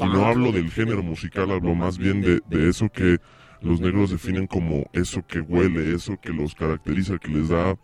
Y 0.00 0.06
no 0.06 0.26
hablo 0.26 0.50
del 0.50 0.70
género 0.70 1.02
musical, 1.02 1.50
hablo 1.50 1.74
más 1.74 1.98
bien 1.98 2.20
de, 2.22 2.40
de 2.48 2.68
eso 2.70 2.88
que 2.88 3.18
los 3.60 3.80
negros 3.80 4.10
definen 4.10 4.46
como 4.46 4.84
eso 4.92 5.24
que 5.26 5.40
huele, 5.40 5.94
eso 5.94 6.18
que 6.20 6.30
los 6.30 6.54
caracteriza, 6.54 7.18
que 7.18 7.28
les 7.28 7.48
da 7.50 7.76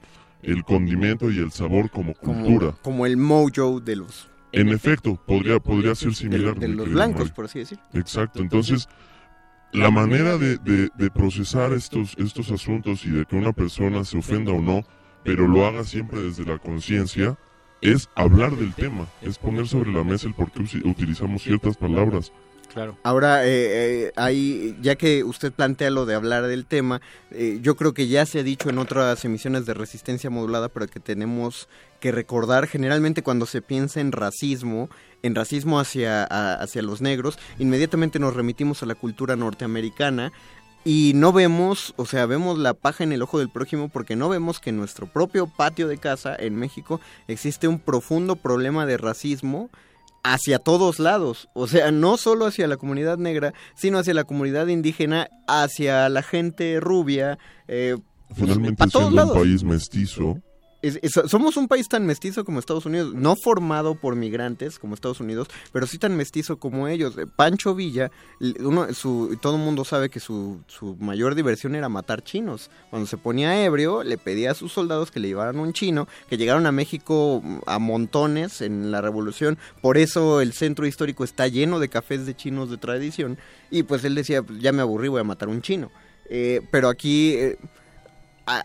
el 0.43 0.65
condimento 0.65 1.31
y 1.31 1.39
el 1.39 1.51
sabor 1.53 1.91
como 1.91 2.15
cultura. 2.15 2.73
Como, 2.73 2.83
como 2.83 3.07
el 3.07 3.17
mojo 3.19 3.81
de 3.81 3.97
los 3.97 4.29
En 4.53 4.71
efecto, 4.71 5.21
podría, 5.27 5.61
podría 5.61 5.95
ser 5.95 6.09
de, 6.11 6.15
similar. 6.17 6.59
de 6.59 6.69
mi 6.69 6.75
los 6.75 6.89
blancos, 6.91 7.21
Mario. 7.21 7.35
por 7.35 7.45
así 7.45 7.59
decir. 7.61 7.79
Exacto, 7.93 8.41
entonces 8.41 8.89
la 9.73 9.91
manera 9.91 10.39
de, 10.39 10.57
de- 10.59 10.89
de 10.97 11.11
procesar 11.11 11.73
estos, 11.73 12.17
estos 12.19 12.51
asuntos 12.51 13.05
y 13.05 13.11
de 13.11 13.25
que 13.27 13.37
una 13.37 13.53
persona 13.53 14.05
se 14.05 14.19
ofenda 14.19 14.53
o 14.53 14.61
no, 14.61 14.83
pero 15.23 15.47
lo 15.47 15.67
haga 15.67 15.85
siempre 15.85 16.21
desde 16.23 16.45
la 16.47 16.59
conciencia, 16.59 17.39
es 17.83 18.09
hablar 18.15 18.57
del 18.57 18.75
tema, 18.75 19.07
es 19.23 19.39
poner 19.39 19.67
sobre 19.69 19.93
la 19.93 20.05
mesa 20.05 20.27
el 20.29 20.35
por 20.35 20.51
qué 20.51 20.63
utilizamos 20.85 21.43
ciertas 21.43 21.77
palabras. 21.77 22.33
Claro. 22.73 22.97
Ahora, 23.03 23.45
eh, 23.47 23.49
eh, 24.07 24.13
ahí, 24.15 24.77
ya 24.81 24.95
que 24.95 25.25
usted 25.25 25.53
plantea 25.53 25.91
lo 25.91 26.07
de 26.07 26.15
hablar 26.15 26.47
del 26.47 26.67
tema, 26.67 27.01
eh, 27.33 27.59
yo 27.63 27.75
creo 27.75 27.95
que 27.95 28.07
ya 28.07 28.25
se 28.27 28.39
ha 28.39 28.43
dicho 28.45 28.71
en 28.71 28.79
otras 28.79 29.25
emisiones 29.25 29.67
de 29.67 29.75
resistencia 29.75 30.31
modulada, 30.31 30.69
pero 30.69 30.87
que 30.87 31.01
tenemos 31.01 31.69
que 31.99 32.13
recordar 32.13 32.69
generalmente 32.69 33.25
cuando 33.25 33.47
se 33.47 33.61
piensa 33.61 34.01
en 34.01 34.13
racismo, 34.13 34.89
en 35.23 35.35
racismo 35.35 35.81
hacia, 35.81 36.23
a- 36.23 36.55
hacia 36.63 36.83
los 36.83 37.01
negros, 37.01 37.41
inmediatamente 37.59 38.21
nos 38.21 38.37
remitimos 38.37 38.85
a 38.85 38.87
la 38.87 38.95
cultura 38.95 39.35
norteamericana 39.35 40.33
y 40.85 41.13
no 41.15 41.33
vemos, 41.33 41.95
o 41.97 42.07
sea, 42.07 42.27
vemos 42.27 42.59
la 42.59 42.75
paja 42.75 43.05
en 43.05 43.13
el 43.13 43.23
ojo 43.23 43.39
del 43.39 43.51
prójimo 43.51 43.89
porque 43.89 44.17
no 44.17 44.29
vemos 44.29 44.61
que 44.61 44.71
en 44.71 44.77
nuestro 44.77 45.07
propio 45.07 45.47
patio 45.47 45.89
de 45.89 45.99
casa 45.99 46.35
en 46.39 46.57
México 46.57 47.01
existe 47.29 47.69
un 47.69 47.79
profundo 47.79 48.37
problema 48.37 48.87
de 48.87 48.97
racismo 48.97 49.71
hacia 50.23 50.59
todos 50.59 50.99
lados, 50.99 51.49
o 51.55 51.67
sea, 51.67 51.91
no 51.91 52.17
solo 52.17 52.47
hacia 52.47 52.69
la 52.69 52.77
comunidad 52.77 53.17
negra, 53.17 53.55
sino 53.75 53.99
hacia 53.99 54.15
la 54.15 54.25
comunidad 54.25 54.67
indígena, 54.67 55.29
hacia 55.47 56.09
la 56.09 56.23
gente 56.23 56.79
rubia, 56.81 57.39
eh, 57.69 57.97
Finalmente, 58.35 58.87
todos 58.89 59.13
siendo 59.13 59.27
un 59.27 59.41
país 59.41 59.65
mestizo, 59.65 60.41
Es- 60.83 60.99
somos 61.27 61.59
un 61.59 61.69
país 61.69 61.89
tan 61.89 62.07
mestizo 62.07 62.45
como 62.45 62.59
Estados 62.59 62.87
Unidos, 62.87 63.13
no 63.15 63.37
formado 63.37 63.95
por 63.97 64.17
migrantes 64.17 64.79
como 64.79 64.95
Estados 64.95 65.21
Unidos, 65.21 65.49
pero 65.73 65.87
sí 65.87 65.99
tan 65.99 66.17
mestizo 66.17 66.59
como 66.59 66.89
ellos. 66.89 67.19
Eh, 67.19 67.27
Pancho 67.27 67.75
Villa, 67.75 68.11
uno, 68.61 68.93
su, 68.95 69.37
todo 69.43 69.57
el 69.57 69.63
mundo 69.63 69.85
sabe 69.85 70.09
que 70.09 70.21
su, 70.21 70.61
su 70.69 70.97
mayor 70.97 71.35
diversión 71.35 71.75
era 71.75 71.91
matar 71.91 72.25
chinos. 72.25 72.71
Cuando 72.89 73.07
se 73.07 73.19
ponía 73.19 73.63
ebrio, 73.63 74.03
le 74.05 74.17
pedía 74.17 74.53
a 74.53 74.55
sus 74.55 74.73
soldados 74.73 75.11
que 75.11 75.21
le 75.21 75.29
llevaran 75.29 75.59
un 75.59 75.75
chino, 75.75 76.09
que 76.31 76.39
llegaron 76.39 76.65
a 76.65 76.73
México 76.73 77.43
mm, 77.45 77.59
a 77.67 77.79
montones 77.79 78.63
en 78.63 78.91
la 78.91 79.03
revolución. 79.03 79.59
Por 79.83 79.99
eso 79.99 80.41
el 80.41 80.55
centro 80.55 80.87
histórico 80.87 81.25
está 81.25 81.47
lleno 81.47 81.79
de 81.79 81.91
cafés 81.91 82.25
de 82.25 82.35
chinos 82.35 82.71
de 82.71 82.79
tradición. 82.79 83.37
Y 83.71 83.83
pues 83.83 84.03
él 84.05 84.15
decía, 84.15 84.43
"Pues, 84.43 84.61
ya 84.61 84.73
me 84.73 84.81
aburrí, 84.81 85.09
voy 85.09 85.21
a 85.21 85.25
matar 85.25 85.49
un 85.51 85.61
chino. 85.61 85.91
Eh, 86.31 86.63
pero 86.71 86.89
aquí... 86.89 87.35
eh, 87.35 87.59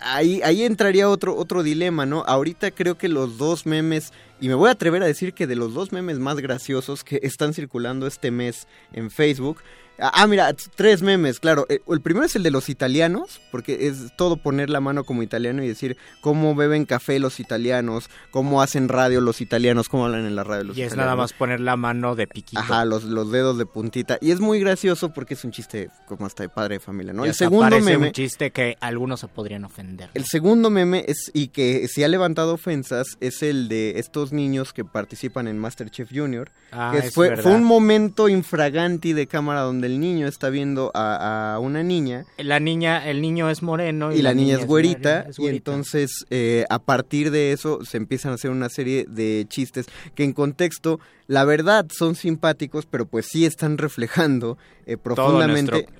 ahí, 0.01 0.41
ahí 0.43 0.63
entraría 0.63 1.09
otro, 1.09 1.35
otro 1.35 1.63
dilema, 1.63 2.05
¿no? 2.05 2.23
Ahorita 2.25 2.71
creo 2.71 2.97
que 2.97 3.07
los 3.07 3.37
dos 3.37 3.65
memes, 3.65 4.13
y 4.39 4.47
me 4.47 4.55
voy 4.55 4.69
a 4.69 4.73
atrever 4.73 5.03
a 5.03 5.07
decir 5.07 5.33
que 5.33 5.47
de 5.47 5.55
los 5.55 5.73
dos 5.73 5.91
memes 5.91 6.19
más 6.19 6.37
graciosos 6.37 7.03
que 7.03 7.19
están 7.23 7.53
circulando 7.53 8.07
este 8.07 8.31
mes 8.31 8.67
en 8.93 9.11
Facebook, 9.11 9.57
ah, 9.99 10.11
ah, 10.13 10.27
mira, 10.27 10.53
tres 10.75 11.01
memes, 11.01 11.39
claro. 11.39 11.65
Eh, 11.69 11.79
El 11.87 12.01
primero 12.01 12.25
es 12.25 12.35
el 12.35 12.43
de 12.43 12.51
los 12.51 12.69
italianos, 12.69 13.41
porque 13.51 13.87
es 13.87 14.15
todo 14.17 14.37
poner 14.37 14.69
la 14.69 14.79
mano 14.81 15.03
como 15.03 15.23
italiano 15.23 15.63
y 15.63 15.67
decir 15.67 15.97
cómo 16.21 16.55
beben 16.55 16.85
café 16.85 17.19
los 17.19 17.39
italianos, 17.39 18.09
cómo 18.31 18.61
hacen 18.61 18.89
radio 18.89 19.21
los 19.21 19.41
italianos, 19.41 19.89
cómo 19.89 20.05
hablan 20.05 20.25
en 20.25 20.35
la 20.35 20.43
radio 20.43 20.65
los 20.65 20.77
Y 20.77 20.81
es 20.81 20.87
italianos. 20.87 21.05
nada 21.05 21.15
más 21.15 21.33
poner 21.33 21.59
la 21.59 21.75
mano 21.77 22.15
de 22.15 22.27
piquito. 22.27 22.59
Ajá, 22.61 22.85
los, 22.85 23.03
los 23.03 23.31
dedos 23.31 23.57
de 23.57 23.65
puntita. 23.65 24.17
Y 24.21 24.31
es 24.31 24.39
muy 24.39 24.59
gracioso 24.59 25.13
porque 25.13 25.33
es 25.35 25.43
un 25.43 25.51
chiste 25.51 25.89
como 26.07 26.25
hasta 26.25 26.43
de 26.43 26.49
padre 26.49 26.75
de 26.75 26.79
familia, 26.79 27.13
¿no? 27.13 27.25
Y 27.25 27.29
el 27.29 27.35
segundo 27.35 27.79
meme... 27.79 28.07
un 28.07 28.11
chiste 28.11 28.51
que 28.51 28.77
algunos 28.81 29.19
se 29.19 29.27
podrían 29.27 29.65
ofender. 29.65 30.09
El 30.13 30.25
segundo 30.25 30.69
meme 30.69 31.05
es 31.07 31.31
y 31.33 31.47
que 31.49 31.87
sí 31.87 32.03
ha 32.03 32.07
levantado 32.07 32.53
ofensas 32.53 33.17
es 33.19 33.41
el 33.43 33.67
de 33.69 33.99
estos 33.99 34.31
niños 34.33 34.73
que 34.73 34.83
participan 34.85 35.47
en 35.47 35.57
MasterChef 35.59 36.09
Junior. 36.13 36.51
Ah, 36.71 36.91
que 36.93 37.07
es 37.07 37.13
fue, 37.13 37.29
verdad. 37.29 37.43
fue 37.43 37.53
un 37.53 37.63
momento 37.63 38.29
infraganti 38.29 39.13
de 39.13 39.27
cámara 39.27 39.61
donde 39.61 39.84
el 39.85 39.99
niño 39.99 40.27
está 40.27 40.49
viendo 40.49 40.91
a, 40.93 41.53
a 41.55 41.59
una 41.59 41.83
niña. 41.83 42.25
La 42.37 42.59
niña, 42.59 43.07
el 43.09 43.21
niño 43.21 43.49
es 43.49 43.61
moreno 43.63 44.11
y, 44.13 44.21
la, 44.21 44.33
niña, 44.33 44.57
es 44.57 44.65
güerita 44.65 45.21
es 45.29 45.39
y 45.39 45.47
entonces 45.47 46.25
eh, 46.29 46.65
a 46.69 46.79
partir 46.79 47.31
de 47.31 47.51
eso 47.51 47.83
se 47.85 47.97
empiezan 47.97 48.31
a 48.31 48.35
hacer 48.35 48.51
una 48.51 48.69
serie 48.69 49.05
de 49.07 49.45
chistes 49.49 49.85
que 50.15 50.23
en 50.23 50.33
contexto 50.33 50.99
la 51.27 51.43
verdad 51.45 51.85
son 51.89 52.15
simpáticos 52.15 52.85
pero 52.85 53.05
pues 53.05 53.25
sí 53.27 53.45
están 53.45 53.77
reflejando 53.77 54.57
eh, 54.85 54.97
Todo 54.97 55.15
profundamente 55.15 55.71
nuestro- 55.71 55.93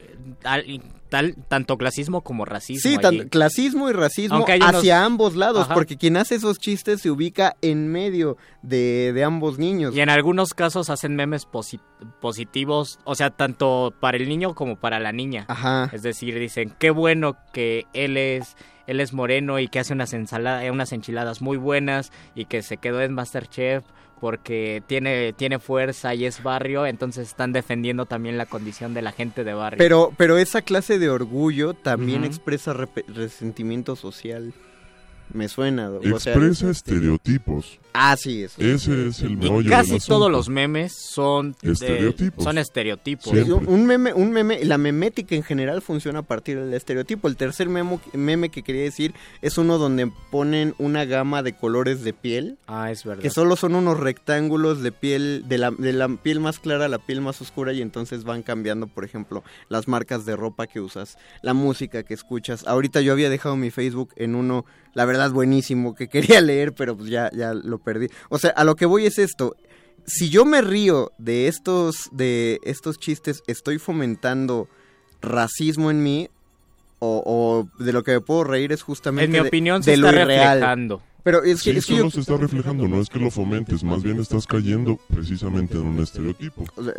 tal, 1.09 1.35
tanto 1.48 1.77
clasismo 1.77 2.22
como 2.22 2.45
racismo. 2.45 2.90
Sí, 2.90 2.98
tan- 2.98 3.30
clasismo 3.30 3.90
y 3.90 3.93
racismo 3.93 4.43
unos- 4.45 4.75
hacia 4.75 5.03
ambos 5.06 5.35
lados, 5.35 5.66
Ajá. 5.66 5.74
porque 5.74 5.98
quien 5.98 6.17
hace 6.17 6.35
esos 6.35 6.58
chistes 6.58 7.01
se 7.01 7.11
ubica 7.11 7.56
en 7.61 7.88
medio 7.88 8.38
de, 8.61 9.11
de 9.14 9.24
ambos 9.24 9.59
niños. 9.59 9.95
Y 9.95 10.01
en 10.01 10.09
algunos 10.09 10.53
casos 10.53 10.90
hacen 10.90 11.16
memes 11.16 11.48
posi- 11.48 11.80
positivos, 12.22 13.00
o 13.03 13.16
sea, 13.16 13.30
tanto 13.30 13.93
para 14.00 14.17
el 14.17 14.27
niño 14.27 14.56
como 14.56 14.75
para 14.77 15.00
la 15.00 15.11
niña. 15.11 15.45
Ajá. 15.48 15.90
Es 15.93 16.01
decir, 16.01 16.38
dicen, 16.40 16.74
qué 16.80 16.90
bueno 16.90 17.38
que 17.53 17.85
él 17.93 18.17
es 18.17 18.56
él 18.88 19.00
es 19.00 19.14
moreno 19.14 19.58
y 19.59 19.67
que 19.67 19.80
hace 19.80 19.93
unas 19.93 20.14
ensaladas, 20.14 20.69
unas 20.69 20.92
enchiladas 20.92 21.42
muy 21.42 21.58
buenas 21.58 22.11
y 22.35 22.45
que 22.45 22.61
se 22.61 22.77
quedó 22.77 23.01
en 23.01 23.14
MasterChef 23.14 23.84
porque 24.25 24.81
tiene 24.87 25.33
tiene 25.33 25.59
fuerza 25.59 26.15
y 26.15 26.25
es 26.25 26.41
barrio, 26.41 26.87
entonces 26.87 27.27
están 27.27 27.53
defendiendo 27.53 28.07
también 28.07 28.39
la 28.39 28.47
condición 28.47 28.95
de 28.95 29.03
la 29.03 29.11
gente 29.11 29.43
de 29.43 29.53
barrio. 29.53 29.77
Pero, 29.77 30.11
pero 30.17 30.39
esa 30.39 30.63
clase 30.63 30.97
de 30.97 31.09
orgullo 31.11 31.75
también 31.75 32.23
expresa 32.23 32.73
resentimiento 32.73 33.95
social. 33.95 34.51
Me 35.31 35.47
suena. 35.47 35.91
o 35.91 36.01
sea- 36.19 36.33
expresa 36.33 36.71
estereotipos. 36.71 37.79
Ah, 37.95 38.15
sí, 38.17 38.43
eso. 38.43 38.61
Ese 38.61 39.07
es 39.07 39.22
el 39.22 39.40
del 39.40 39.67
casi 39.69 39.98
todos 39.99 40.32
los 40.32 40.49
memes 40.49 40.93
son 40.93 41.56
de- 41.61 41.72
Estereotipos. 41.72 42.43
son 42.43 42.57
estereotipos. 42.57 43.32
Sí, 43.33 43.51
un 43.51 43.85
meme, 43.85 44.14
un 44.14 44.32
meme, 44.32 44.64
la 44.65 44.77
memética 44.77 45.35
en 45.35 45.43
general 45.43 45.82
funciona 45.82 46.19
a 46.19 46.24
partir 46.24 46.59
del 46.59 46.74
estereotipo. 46.74 47.27
El 47.27 47.38
tercer 47.38 47.69
memo- 47.69 48.01
meme 48.14 48.49
que 48.49 48.64
quería 48.64 48.83
decir 48.83 49.14
es 49.41 49.57
uno 49.57 49.77
donde 49.77 50.11
ponen 50.32 50.75
una 50.77 51.06
gama 51.06 51.41
de 51.43 51.53
colores 51.56 52.03
de 52.03 52.14
piel. 52.14 52.57
Ah, 52.67 52.91
es 52.91 53.03
verdad. 53.03 53.22
Que 53.22 53.30
solo 53.30 53.56
son 53.56 53.75
unos 53.75 53.99
rectángulos 53.99 54.82
de 54.82 54.91
piel, 54.91 55.43
de 55.48 55.57
la, 55.57 55.72
de 55.72 55.93
la 55.93 56.07
piel 56.09 56.40
más 56.40 56.59
clara 56.59 56.85
a 56.85 56.90
la 56.90 56.99
piel 56.99 57.22
más 57.22 57.41
oscura 57.41 57.74
y 57.74 57.82
entonces 57.82 58.24
van 58.24 58.43
cambiando, 58.43 58.88
por 58.88 59.06
ejemplo, 59.06 59.43
las 59.69 59.88
marcas 59.88 60.25
de 60.25 60.35
ropa 60.35 60.67
que 60.67 60.82
usas, 60.82 61.17
la 61.41 61.53
música 61.53 62.03
que 62.03 62.14
escuchas. 62.14 62.65
Ahorita 62.67 63.01
yo 63.01 63.14
había 63.14 63.30
dejado 63.30 63.56
mi 63.56 63.72
Facebook 63.72 64.09
en 64.15 64.35
uno, 64.35 64.65
la 64.93 65.06
verdad, 65.06 65.32
buenísimo, 65.32 65.95
que 65.95 66.07
quería 66.07 66.41
leer, 66.41 66.74
pero 66.74 66.95
pues 66.98 67.09
ya, 67.09 67.30
ya 67.33 67.53
lo 67.53 67.80
perdí. 67.85 68.09
O 68.30 68.38
sea, 68.38 68.49
a 68.49 68.65
lo 68.65 68.75
que 68.75 68.85
voy 68.85 69.05
es 69.05 69.17
esto. 69.19 69.55
Si 70.05 70.30
yo 70.30 70.43
me 70.43 70.61
río 70.61 71.11
de 71.17 71.47
estos, 71.47 72.09
de 72.11 72.59
estos 72.64 72.99
chistes, 72.99 73.41
estoy 73.47 73.77
fomentando 73.80 74.67
racismo 75.22 75.89
en 75.91 76.03
mí. 76.03 76.30
O, 76.99 77.67
o 77.77 77.83
de 77.83 77.91
lo 77.93 78.03
que 78.03 78.14
me 78.14 78.22
puedo 78.22 78.45
reír 78.45 78.72
es 78.72 78.81
justamente 78.81 79.25
En 79.25 79.31
mi 79.31 79.39
de- 79.39 79.47
opinión 79.47 79.83
se 79.83 79.91
de 79.91 79.97
lo 79.97 80.07
está 80.09 80.22
irreal. 80.22 80.53
reflejando. 80.59 81.01
Pero 81.23 81.43
es 81.43 81.61
que, 81.61 81.72
Sí, 81.73 81.77
es 81.77 81.85
que 81.85 81.91
solo 81.93 82.05
yo- 82.05 82.11
se 82.11 82.19
está 82.22 82.38
reflejando, 82.38 82.88
no 82.88 83.01
es 83.01 83.09
que 83.09 83.19
lo 83.19 83.30
fomentes, 83.31 83.83
más 83.83 84.01
bien 84.01 84.19
estás 84.19 84.47
cayendo 84.47 84.97
precisamente 85.14 85.75
en 85.75 85.85
un 85.88 85.99
estereotipo. 85.99 86.64
O 86.75 86.83
sea, 86.83 86.93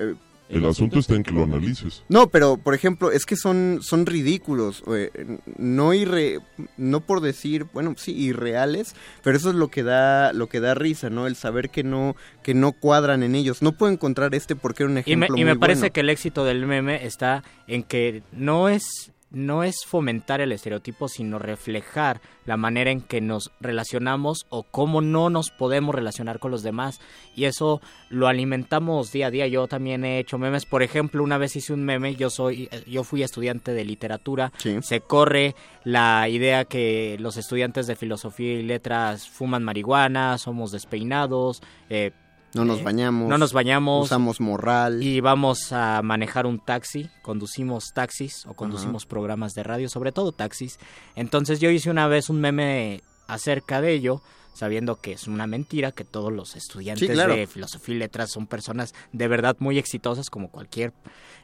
El 0.49 0.65
asunto 0.65 0.99
está 1.01 1.15
en 1.15 1.23
que 1.23 1.33
lo 1.33 1.43
analices. 1.43 2.05
No, 2.09 2.29
pero 2.29 2.57
por 2.57 2.75
ejemplo, 2.75 3.11
es 3.11 3.27
que 3.27 3.37
son, 3.37 3.81
son 3.83 4.07
ridículos, 4.07 4.83
eh, 4.95 5.11
no 5.57 5.93
irre, 5.93 6.39
no 6.77 7.01
por 7.01 7.21
decir, 7.21 7.67
bueno, 7.73 7.95
sí, 7.97 8.13
irreales, 8.17 8.95
pero 9.23 9.37
eso 9.37 9.51
es 9.51 9.57
lo 9.57 9.69
que 9.69 9.83
da, 9.83 10.33
lo 10.33 10.49
que 10.49 10.61
da 10.61 10.75
risa, 10.75 11.11
¿no? 11.11 11.27
El 11.27 11.35
saber 11.37 11.71
que 11.71 11.83
no, 11.83 12.15
que 12.43 12.55
no 12.55 12.73
cuadran 12.73 13.23
en 13.23 13.35
ellos. 13.35 13.61
No 13.61 13.73
puedo 13.73 13.93
encontrar 13.93 14.35
este 14.35 14.55
porque 14.55 14.85
era 14.85 14.93
un 14.93 14.99
Y 14.99 15.17
me, 15.17 15.27
ejemplo 15.27 15.37
y 15.37 15.45
me 15.45 15.55
muy 15.55 15.59
parece 15.61 15.81
bueno. 15.81 15.93
que 15.95 16.01
el 16.01 16.11
éxito 16.11 16.45
del 16.45 16.65
meme 16.67 17.05
está 17.05 17.43
en 17.67 17.83
que 17.83 18.23
no 18.33 18.69
es 18.69 19.13
no 19.31 19.65
es 19.65 19.85
fomentar 19.85 20.41
el 20.41 20.53
estereotipo, 20.53 21.09
sino 21.09 21.39
reflejar 21.39 22.21
la 22.45 22.57
manera 22.57 22.91
en 22.91 23.01
que 23.01 23.21
nos 23.21 23.51
relacionamos 23.61 24.47
o 24.51 24.63
cómo 24.63 25.01
no 25.01 25.31
nos 25.31 25.51
podemos 25.51 25.95
relacionar 25.95 26.39
con 26.39 26.51
los 26.51 26.63
demás. 26.63 27.01
Y 27.35 27.45
eso 27.45 27.81
lo 28.09 28.29
alimentamos 28.29 29.13
día 29.13 29.27
a 29.27 29.31
día. 29.31 29.47
Yo 29.47 29.67
también 29.67 30.05
he 30.05 30.19
hecho 30.19 30.39
memes. 30.39 30.65
Por 30.65 30.83
ejemplo, 30.83 31.23
una 31.23 31.39
vez 31.39 31.57
hice 31.57 31.73
un 31.73 31.85
meme, 31.85 32.15
yo 32.15 32.31
soy, 32.31 32.69
yo 32.87 33.05
fui 33.05 33.23
estudiante 33.23 33.73
de 33.73 33.85
literatura. 33.85 34.53
Se 34.81 35.01
corre 35.01 35.55
la 35.85 36.29
idea 36.29 36.65
que 36.65 37.17
los 37.19 37.37
estudiantes 37.37 37.87
de 37.87 37.97
filosofía 37.97 38.55
y 38.55 38.63
letras 38.63 39.29
fuman 39.29 39.65
marihuana, 39.65 40.39
somos 40.39 40.71
despeinados, 40.73 41.63
eh, 41.91 42.13
No 42.57 42.65
nos 42.65 42.81
eh, 42.81 42.85
bañamos. 42.85 43.29
No 43.29 43.37
nos 43.37 43.53
bañamos. 43.53 44.07
Usamos 44.07 44.41
morral. 44.41 45.03
Y 45.03 45.21
vamos 45.21 45.73
a 45.73 46.01
manejar 46.03 46.47
un 46.47 46.59
taxi. 46.59 47.11
Conducimos 47.23 47.93
taxis 47.95 48.47
o 48.47 48.55
conducimos 48.55 49.05
programas 49.05 49.53
de 49.53 49.63
radio, 49.63 49.91
sobre 49.91 50.11
todo 50.11 50.33
taxis. 50.33 50.79
Entonces 51.15 51.61
yo 51.61 51.71
hice 51.71 51.91
una 51.91 52.09
vez 52.09 52.31
un 52.31 52.41
meme 52.41 53.03
acerca 53.29 53.81
de 53.83 53.93
ello, 53.93 54.23
sabiendo 54.57 54.97
que 54.97 55.13
es 55.13 55.27
una 55.29 55.47
mentira, 55.47 55.93
que 55.93 56.05
todos 56.05 56.33
los 56.33 56.57
estudiantes 56.57 57.07
Sí, 57.07 57.13
claro. 57.15 57.35
de 57.37 57.47
filosofía 57.47 57.95
y 57.95 57.99
letras 57.99 58.31
son 58.31 58.47
personas 58.47 58.95
de 59.13 59.29
verdad 59.29 59.55
muy 59.61 59.79
exitosas 59.79 60.31
como 60.31 60.49
cualquier 60.51 60.93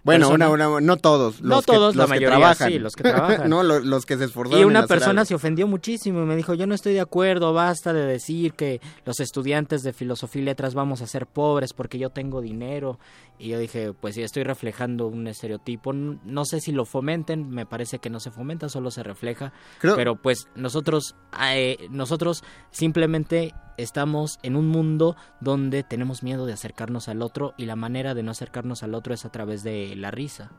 Bueno, 0.02 0.26
persona. 0.28 0.48
una, 0.48 0.68
una- 0.68 0.80
no 0.80 0.96
todos. 0.96 1.40
No 1.42 1.56
los 1.56 1.66
que- 1.66 1.72
todos, 1.72 1.94
la 1.94 2.04
los 2.06 2.12
que 2.18 2.26
trabajan. 2.26 2.72
sí, 2.72 2.78
los 2.78 2.96
que 2.96 3.02
trabajan. 3.04 3.48
no, 3.50 3.62
lo- 3.62 3.80
los, 3.80 4.06
que 4.06 4.16
se 4.16 4.24
esforzaron. 4.24 4.60
Y 4.60 4.64
una 4.64 4.86
persona 4.86 5.24
se 5.24 5.34
ofendió 5.34 5.66
muchísimo 5.68 6.22
y 6.22 6.24
me 6.26 6.34
dijo, 6.36 6.54
yo 6.54 6.66
no 6.66 6.74
estoy 6.74 6.94
de 6.94 7.00
acuerdo, 7.00 7.52
basta 7.52 7.92
de 7.92 8.04
decir 8.06 8.54
que 8.54 8.80
los 9.04 9.20
estudiantes 9.20 9.82
de 9.82 9.92
filosofía 9.92 10.42
y 10.42 10.44
letras 10.46 10.74
vamos 10.74 11.02
a 11.02 11.06
ser 11.06 11.26
pobres 11.26 11.72
porque 11.74 11.98
yo 11.98 12.10
tengo 12.10 12.40
dinero. 12.40 12.98
Y 13.44 13.48
yo 13.48 13.58
dije, 13.58 13.92
pues 13.92 14.14
sí, 14.14 14.22
estoy 14.22 14.44
reflejando 14.44 15.08
un 15.08 15.26
estereotipo. 15.26 15.92
No 15.92 16.44
sé 16.44 16.60
si 16.60 16.70
lo 16.70 16.84
fomenten, 16.84 17.50
me 17.50 17.66
parece 17.66 17.98
que 17.98 18.08
no 18.08 18.20
se 18.20 18.30
fomenta, 18.30 18.68
solo 18.68 18.92
se 18.92 19.02
refleja. 19.02 19.52
Creo- 19.80 19.96
Pero 19.96 20.14
pues 20.14 20.46
nosotros, 20.54 21.16
eh, 21.52 21.76
nosotros 21.90 22.44
simplemente 22.70 23.52
estamos 23.78 24.38
en 24.44 24.54
un 24.54 24.68
mundo 24.68 25.16
donde 25.40 25.82
tenemos 25.82 26.22
miedo 26.22 26.46
de 26.46 26.52
acercarnos 26.52 27.08
al 27.08 27.20
otro 27.20 27.54
y 27.56 27.64
la 27.66 27.74
manera 27.74 28.14
de 28.14 28.22
no 28.22 28.30
acercarnos 28.30 28.84
al 28.84 28.94
otro 28.94 29.12
es 29.12 29.24
a 29.24 29.32
través 29.32 29.64
de 29.64 29.96
la 29.96 30.12
risa 30.12 30.52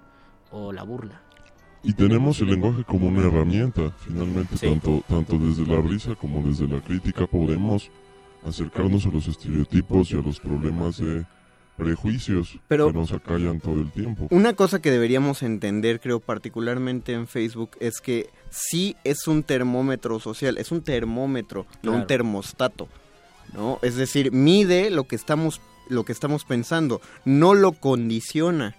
o 0.52 0.74
la 0.74 0.84
burla. 0.84 1.22
Y 1.84 1.94
tenemos 1.94 2.40
el 2.42 2.48
lenguaje 2.48 2.84
como 2.84 3.08
una 3.08 3.26
herramienta, 3.28 3.92
finalmente, 4.00 4.58
tanto, 4.58 5.04
tanto 5.08 5.38
desde 5.38 5.66
la 5.66 5.82
risa 5.82 6.16
como 6.16 6.46
desde 6.46 6.68
la 6.68 6.82
crítica 6.82 7.28
podemos 7.28 7.90
acercarnos 8.46 9.06
a 9.06 9.10
los 9.10 9.28
estereotipos 9.28 10.12
y 10.12 10.18
a 10.18 10.22
los 10.22 10.40
problemas 10.40 10.98
de 10.98 11.26
prejuicios 11.78 12.58
Pero- 12.68 12.88
que 12.88 12.94
nos 12.94 13.12
acallan 13.12 13.60
todo 13.60 13.82
el 13.82 13.92
tiempo. 13.92 14.28
Una 14.30 14.54
cosa 14.54 14.82
que 14.82 14.92
deberíamos 14.92 15.44
entender, 15.44 16.00
creo, 16.00 16.20
particularmente 16.20 17.14
en 17.14 17.28
Facebook, 17.28 17.72
es 17.80 18.00
que 18.00 18.30
sí 18.50 18.96
es 19.04 19.28
un 19.28 19.44
termómetro 19.44 20.20
social, 20.20 20.58
es 20.58 20.72
un 20.72 20.82
termómetro, 20.82 21.66
no 21.82 21.94
un 21.94 22.08
termostato, 22.08 22.88
¿no? 23.54 23.80
Es 23.82 23.96
decir, 23.96 24.32
mide 24.32 24.90
lo 24.90 25.06
que 25.06 25.16
estamos, 25.16 25.62
lo 25.90 26.06
que 26.06 26.12
estamos 26.12 26.46
pensando, 26.46 27.02
no 27.26 27.54
lo 27.54 27.72
condiciona. 27.74 28.76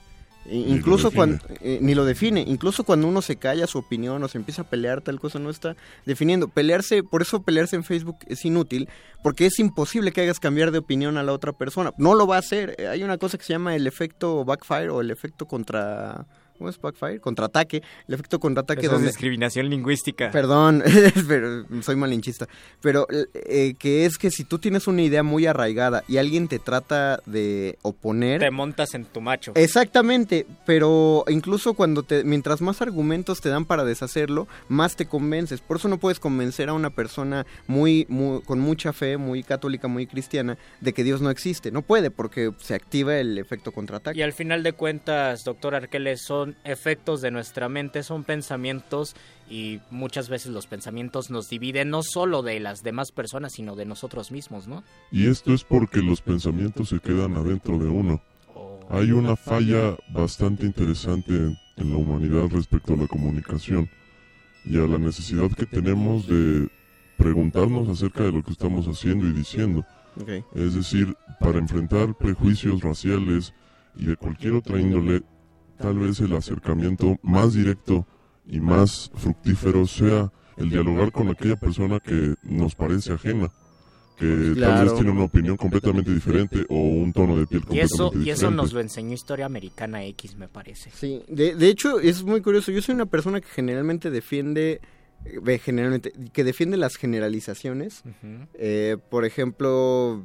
Ni 0.47 0.71
incluso 0.71 1.11
cuando 1.11 1.39
eh, 1.61 1.79
ni 1.81 1.95
lo 1.95 2.05
define, 2.05 2.45
incluso 2.47 2.85
cuando 2.85 3.09
uno 3.09 3.23
se 3.23 3.37
calla 3.37 3.67
su 3.67 3.79
opinión 3.79 4.23
o 4.23 4.29
se 4.29 4.39
empieza 4.39 4.63
a 4.63 4.69
pelear 4.69 5.01
tal 5.01 5.19
cosa 5.21 5.39
no 5.39 5.51
está 5.51 5.77
definiendo. 6.05 6.49
Pelearse, 6.49 7.03
por 7.03 7.23
eso 7.23 7.43
pelearse 7.43 7.77
en 7.77 7.85
Facebook 7.85 8.19
es 8.27 8.45
inútil, 8.45 8.89
porque 9.23 9.47
es 9.47 9.59
imposible 9.59 10.13
que 10.13 10.23
hagas 10.23 10.41
cambiar 10.41 10.71
de 10.71 10.79
opinión 10.79 11.17
a 11.17 11.23
la 11.23 11.33
otra 11.33 11.53
persona. 11.53 11.93
No 11.97 12.15
lo 12.15 12.27
va 12.27 12.37
a 12.37 12.41
hacer. 12.41 12.75
Eh, 12.79 12.89
Hay 12.89 13.03
una 13.03 13.19
cosa 13.19 13.39
que 13.39 13.45
se 13.45 13.53
llama 13.53 13.75
el 13.75 13.87
efecto 13.87 14.45
backfire 14.45 14.91
o 14.91 15.01
el 15.01 15.11
efecto 15.11 15.47
contra 15.47 16.27
¿cómo 16.57 16.71
es 16.71 16.81
backfire? 16.81 17.21
Contraataque, 17.21 17.83
el 18.09 18.15
efecto 18.15 18.39
contraataque 18.39 18.81
Eso 18.81 18.91
es 18.91 18.93
donde 18.93 19.09
discriminación 19.09 19.69
lingüística. 19.69 20.31
Perdón, 20.31 20.83
pero 21.29 21.65
soy 21.83 21.97
malinchista. 21.97 22.47
Pero 22.81 23.07
eh, 23.35 23.75
que 23.79 24.07
es 24.07 24.19
que 24.19 24.31
si 24.31 24.45
tú 24.45 24.59
tienes 24.59 24.87
una 24.87 25.03
idea 25.03 25.23
muy 25.23 25.47
arraigada 25.47 26.05
y 26.09 26.17
alguien 26.19 26.49
te 26.49 26.59
trata 26.59 27.21
de 27.27 27.79
oponer, 27.83 28.41
Te 28.41 28.51
montas 28.51 28.95
en 28.95 29.05
tu 29.05 29.21
macho. 29.21 29.53
Exactamente, 29.55 30.47
pero 30.67 31.25
incluso 31.29 31.75
cuando 31.75 32.03
te, 32.03 32.25
mientras 32.25 32.61
más 32.61 32.81
argumentos 32.83 33.41
te 33.41 33.49
dan 33.49 33.65
para 33.65 33.85
deshacerlo, 33.85 34.47
más 34.69 34.97
te 34.97 35.07
convences. 35.07 35.61
Por 35.61 35.77
eso 35.79 35.89
no 35.89 35.99
puedes 35.99 36.21
convencer 36.21 36.69
a 36.69 36.73
una 36.73 36.91
persona 36.91 37.45
muy, 37.67 38.07
muy- 38.09 38.41
con 38.43 38.61
mucha 38.61 38.93
fe, 38.93 39.17
muy 39.17 39.43
católica, 39.43 39.89
muy 39.89 40.07
cristiana, 40.07 40.57
de 40.81 40.93
que 40.93 41.05
Dios 41.05 41.21
no 41.21 41.31
existe. 41.31 41.71
No 41.71 41.83
puede 41.83 42.11
porque 42.11 42.51
se 42.61 42.75
activa 42.75 43.17
el 43.19 43.39
efecto 43.39 43.73
contraataque. 43.73 44.19
Y 44.19 44.23
al 44.23 44.33
final 44.33 44.63
de 44.63 44.73
cuentas, 44.73 45.45
doctor 45.45 45.75
Arqueles, 45.75 46.21
son 46.21 46.44
efectos 46.65 47.21
de 47.21 47.31
nuestra 47.31 47.69
mente, 47.69 48.03
son 48.03 48.25
pensamientos 48.25 49.15
y 49.49 49.81
muchas 49.91 50.29
veces 50.29 50.53
los 50.53 50.67
pensamientos 50.67 51.31
nos 51.31 51.49
dividen 51.49 51.91
no 51.91 52.03
solo 52.03 52.43
de 52.43 52.61
las 52.61 52.83
demás 52.83 53.13
personas, 53.13 53.53
sino 53.53 53.77
de 53.77 53.85
nosotros 53.85 54.31
mismos, 54.31 54.67
¿no? 54.69 54.83
Y 55.11 55.29
esto 55.29 55.53
es 55.53 55.65
porque 55.65 56.01
los 56.01 56.21
pensamientos 56.21 56.89
se 56.89 57.01
quedan 57.01 57.37
adentro 57.37 57.79
de 57.79 57.89
uno. 57.89 58.23
Oh. 58.55 58.81
Hay 58.91 59.13
una 59.13 59.37
falla 59.37 59.97
bastante 60.09 60.67
interesante 60.67 61.33
en 61.35 61.91
la 61.91 61.97
humanidad 61.97 62.49
respecto 62.51 62.95
a 62.95 62.97
la 62.97 63.07
comunicación 63.07 63.89
y 64.65 64.79
a 64.79 64.87
la 64.87 64.99
necesidad 64.99 65.51
que 65.51 65.67
tenemos 65.67 66.27
de 66.27 66.69
preguntarnos 67.17 67.89
acerca 67.89 68.25
de 68.25 68.33
lo 68.33 68.43
que 68.43 68.53
estamos 68.53 68.87
haciendo 68.87 69.27
y 69.27 69.33
diciendo. 69.33 69.85
Es 70.55 70.75
decir, 70.75 71.17
para 71.41 71.59
enfrentar 71.59 72.15
prejuicios 72.17 72.83
raciales 72.83 73.53
y 73.97 74.07
de 74.07 74.17
cualquier 74.17 74.55
otra 74.55 74.81
índole, 74.81 75.23
tal 75.79 75.99
vez 75.99 76.21
el 76.21 76.35
acercamiento 76.35 77.19
más 77.23 77.55
directo 77.55 78.07
y 78.47 78.61
más 78.61 79.11
fructífero 79.15 79.87
sea 79.87 80.31
el 80.57 80.71
dialogar 80.71 81.11
con 81.13 81.29
aquella 81.29 81.57
persona 81.57 81.99
que 82.01 82.35
nos 82.45 82.75
parece 82.75 83.13
ajena, 83.13 83.51
que 84.17 84.27
tal 84.27 84.55
Claro. 84.55 84.85
vez 84.85 84.95
tiene 84.95 85.11
una 85.11 85.25
opinión 85.25 85.57
completamente 85.57 86.13
diferente 86.15 86.65
o 86.69 86.77
un 86.79 87.13
tono 87.13 87.37
de 87.37 87.47
piel 87.47 87.63
Y 87.63 87.65
completamente 87.67 87.95
eso, 87.95 88.07
y 88.15 88.19
diferente. 88.19 88.31
eso 88.33 88.51
nos 88.51 88.73
lo 88.73 88.81
enseñó 88.81 89.13
Historia 89.15 89.47
Americana 89.47 90.05
X, 90.05 90.37
me 90.37 90.49
parece. 90.49 90.91
Sí, 90.91 91.23
de, 91.29 91.55
de 91.57 91.69
hecho 91.69 91.99
es 91.99 92.23
muy 92.23 92.41
curioso. 92.41 92.71
Yo 92.71 92.81
soy 92.83 92.95
una 92.95 93.07
persona 93.07 93.41
que 93.41 93.49
generalmente 93.49 94.11
defiende, 94.11 94.81
eh, 95.25 95.59
generalmente, 95.59 96.13
que 96.33 96.45
defiende 96.45 96.77
las 96.77 96.95
generalizaciones. 96.97 98.05
Eh, 98.55 98.97
por 99.11 99.25
ejemplo, 99.25 100.25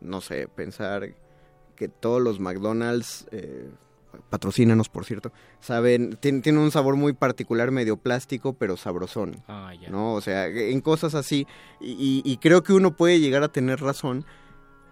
no 0.00 0.20
sé, 0.22 0.48
pensar 0.48 1.14
que 1.76 1.88
todos 1.88 2.22
los 2.22 2.40
McDonald's, 2.40 3.26
eh, 3.32 3.68
patrocínanos 4.30 4.88
por 4.88 5.04
cierto, 5.04 5.32
saben, 5.60 6.18
tien- 6.20 6.42
tienen 6.42 6.60
un 6.62 6.70
sabor 6.70 6.96
muy 6.96 7.12
particular, 7.12 7.70
medio 7.70 7.96
plástico, 7.96 8.52
pero 8.54 8.76
sabrosón. 8.76 9.42
Ah, 9.48 9.72
ya. 9.80 9.90
¿no? 9.90 10.14
O 10.14 10.20
sea, 10.20 10.46
en 10.46 10.80
cosas 10.80 11.14
así. 11.14 11.46
Y, 11.80 12.22
y- 12.24 12.36
creo 12.38 12.62
que 12.62 12.72
uno 12.72 12.96
puede 12.96 13.20
llegar 13.20 13.42
a 13.42 13.48
tener 13.48 13.80
razón. 13.80 14.24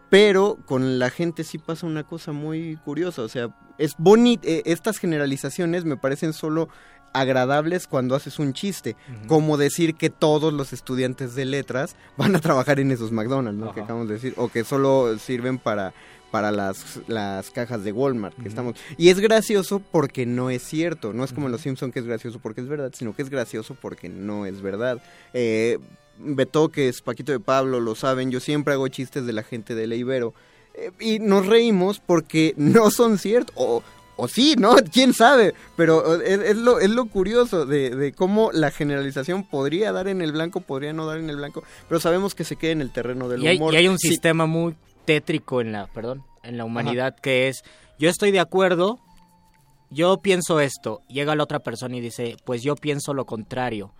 Pero 0.08 0.58
con 0.66 0.98
la 0.98 1.08
gente 1.10 1.44
sí 1.44 1.58
pasa 1.58 1.86
una 1.86 2.02
cosa 2.04 2.32
muy 2.32 2.76
curiosa. 2.84 3.22
O 3.22 3.28
sea, 3.28 3.54
es 3.78 3.94
bonito. 3.96 4.42
estas 4.46 4.98
generalizaciones 4.98 5.84
me 5.84 5.96
parecen 5.96 6.32
solo 6.32 6.68
agradables 7.12 7.86
cuando 7.86 8.14
haces 8.16 8.38
un 8.40 8.52
chiste. 8.52 8.96
Como 9.28 9.56
decir 9.56 9.94
que 9.94 10.10
todos 10.10 10.52
los 10.52 10.72
estudiantes 10.72 11.34
de 11.36 11.44
letras 11.44 11.94
van 12.16 12.34
a 12.34 12.40
trabajar 12.40 12.80
en 12.80 12.90
esos 12.90 13.12
McDonald's, 13.12 13.60
¿no? 13.60 13.72
Que 13.72 13.82
acabamos 13.82 14.08
de 14.08 14.14
decir. 14.14 14.34
O 14.36 14.48
que 14.48 14.64
solo 14.64 15.16
sirven 15.18 15.58
para 15.58 15.92
para 16.30 16.50
las, 16.52 17.00
las 17.08 17.50
cajas 17.50 17.82
de 17.84 17.92
Walmart 17.92 18.40
que 18.40 18.48
estamos 18.48 18.76
y 18.96 19.08
es 19.08 19.18
gracioso 19.20 19.80
porque 19.80 20.26
no 20.26 20.50
es 20.50 20.62
cierto 20.62 21.12
no 21.12 21.24
es 21.24 21.32
como 21.32 21.46
en 21.46 21.52
los 21.52 21.60
Simpson 21.60 21.92
que 21.92 21.98
es 22.00 22.06
gracioso 22.06 22.38
porque 22.40 22.60
es 22.60 22.68
verdad 22.68 22.92
sino 22.96 23.14
que 23.14 23.22
es 23.22 23.30
gracioso 23.30 23.76
porque 23.80 24.08
no 24.08 24.46
es 24.46 24.62
verdad 24.62 25.02
eh, 25.34 25.78
Betoques, 26.18 27.00
Paquito 27.02 27.32
de 27.32 27.40
Pablo 27.40 27.80
lo 27.80 27.94
saben 27.94 28.30
yo 28.30 28.40
siempre 28.40 28.74
hago 28.74 28.88
chistes 28.88 29.26
de 29.26 29.32
la 29.32 29.42
gente 29.42 29.74
de 29.74 29.86
la 29.86 29.94
Ibero 29.94 30.34
eh, 30.74 30.90
y 31.00 31.18
nos 31.18 31.46
reímos 31.46 32.00
porque 32.04 32.54
no 32.56 32.90
son 32.90 33.18
ciertos 33.18 33.54
o 33.58 33.82
o 34.22 34.28
sí, 34.28 34.54
¿no? 34.58 34.74
¿Quién 34.92 35.14
sabe? 35.14 35.54
Pero 35.78 36.20
es, 36.20 36.40
es 36.40 36.56
lo, 36.58 36.78
es 36.78 36.90
lo 36.90 37.06
curioso 37.06 37.64
de, 37.64 37.88
de 37.96 38.12
cómo 38.12 38.50
la 38.52 38.70
generalización 38.70 39.44
podría 39.44 39.92
dar 39.92 40.08
en 40.08 40.20
el 40.20 40.32
blanco, 40.32 40.60
podría 40.60 40.92
no 40.92 41.06
dar 41.06 41.16
en 41.16 41.30
el 41.30 41.36
blanco, 41.36 41.62
pero 41.88 42.00
sabemos 42.00 42.34
que 42.34 42.44
se 42.44 42.56
queda 42.56 42.72
en 42.72 42.82
el 42.82 42.92
terreno 42.92 43.30
del 43.30 43.42
Y 43.42 43.46
hay, 43.48 43.56
humor. 43.56 43.72
y 43.72 43.78
hay 43.78 43.88
un 43.88 43.98
Sí, 43.98 44.08
sistema 44.08 44.44
muy 44.44 44.74
tétrico 45.10 45.60
en 45.60 45.72
la, 45.72 45.88
perdón, 45.88 46.22
en 46.44 46.56
la 46.56 46.64
humanidad 46.64 47.16
que 47.16 47.48
es, 47.48 47.62
yo 47.98 48.08
estoy 48.08 48.30
de 48.30 48.38
acuerdo, 48.38 49.00
yo 49.90 50.18
pienso 50.18 50.60
esto, 50.60 51.02
llega 51.08 51.34
la 51.34 51.42
otra 51.42 51.58
persona 51.58 51.96
y 51.96 52.00
dice, 52.00 52.36
pues 52.44 52.62
yo 52.62 52.76
pienso 52.76 53.12
lo 53.12 53.26
contrario. 53.26 53.92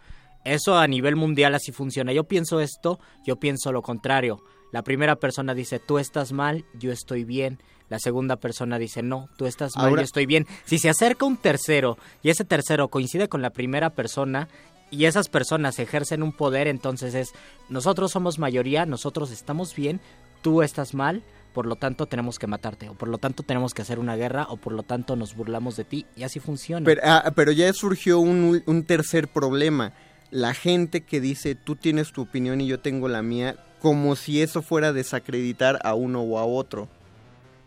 Eso 0.45 0.79
a 0.79 0.87
nivel 0.87 1.17
mundial 1.17 1.55
así 1.57 1.73
funciona. 1.73 2.13
Yo 2.13 2.25
pienso 2.25 2.61
esto, 2.61 3.01
yo 3.27 3.37
pienso 3.37 3.73
lo 3.73 3.83
contrario. 3.83 4.41
La 4.73 4.83
primera 4.83 5.17
persona 5.17 5.53
dice, 5.53 5.81
tú 5.81 5.99
estás 5.99 6.31
mal, 6.33 6.65
yo 6.79 6.93
estoy 6.93 7.25
bien. 7.25 7.59
La 7.89 7.99
segunda 7.99 8.37
persona 8.37 8.79
dice, 8.79 9.03
no, 9.03 9.29
tú 9.37 9.47
estás 9.47 9.77
mal, 9.77 9.89
Ahora- 9.89 10.03
yo 10.03 10.05
estoy 10.05 10.27
bien. 10.27 10.47
Si 10.65 10.79
se 10.79 10.89
acerca 10.89 11.27
un 11.27 11.37
tercero 11.37 11.99
y 12.23 12.31
ese 12.31 12.45
tercero 12.45 12.87
coincide 12.89 13.29
con 13.29 13.43
la 13.43 13.51
primera 13.51 13.91
persona 13.91 14.47
y 14.93 15.07
esas 15.07 15.29
personas 15.29 15.79
ejercen 15.81 16.23
un 16.23 16.33
poder, 16.33 16.69
entonces 16.69 17.15
es, 17.15 17.33
nosotros 17.69 18.13
somos 18.13 18.39
mayoría, 18.39 18.87
nosotros 18.87 19.33
estamos 19.33 19.75
bien, 19.75 20.01
tú 20.43 20.63
estás 20.63 20.95
mal, 20.95 21.23
por 21.53 21.67
lo 21.67 21.77
tanto 21.77 22.07
tenemos 22.07 22.39
que 22.39 22.47
matarte, 22.47 22.89
o 22.89 22.95
por 22.95 23.09
lo 23.09 23.19
tanto 23.19 23.43
tenemos 23.43 23.75
que 23.75 23.83
hacer 23.83 23.99
una 23.99 24.17
guerra, 24.17 24.47
o 24.51 24.57
por 24.57 24.73
lo 24.73 24.83
tanto 24.83 25.17
nos 25.17 25.35
burlamos 25.35 25.77
de 25.77 25.85
ti, 25.85 26.07
y 26.17 26.23
así 26.23 26.41
funciona. 26.41 26.85
Pero, 26.85 27.01
ah, 27.05 27.33
pero 27.35 27.53
ya 27.53 27.73
surgió 27.73 28.19
un, 28.21 28.63
un 28.67 28.85
tercer 28.85 29.29
problema. 29.29 29.93
La 30.31 30.55
gente 30.55 31.01
que 31.01 31.21
dice 31.21 31.57
tú 31.57 31.75
tienes 31.75 32.13
tu 32.13 32.23
opinión 32.23 32.61
y 32.61 32.67
yo 32.67 32.79
tengo 32.79 33.09
la 33.09 33.23
mía, 33.23 33.57
como 33.81 34.15
si 34.15 34.43
eso 34.43 34.63
fuera 34.63 34.89
a 34.89 34.93
desacreditar 34.93 35.79
a 35.83 35.95
uno 35.95 36.21
o 36.23 36.39
a 36.39 36.45
otro. 36.45 36.89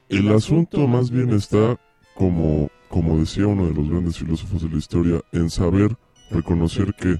El 0.10 0.32
asunto 0.32 0.88
más 0.88 1.10
bien 1.10 1.32
está, 1.32 1.78
como, 2.16 2.70
como 2.88 3.18
decía 3.18 3.48
uno 3.48 3.68
de 3.68 3.74
los 3.74 3.90
grandes 3.90 4.18
filósofos 4.18 4.62
de 4.62 4.70
la 4.70 4.78
historia, 4.78 5.22
en 5.32 5.50
saber 5.50 5.98
reconocer 6.30 6.94
que 6.94 7.18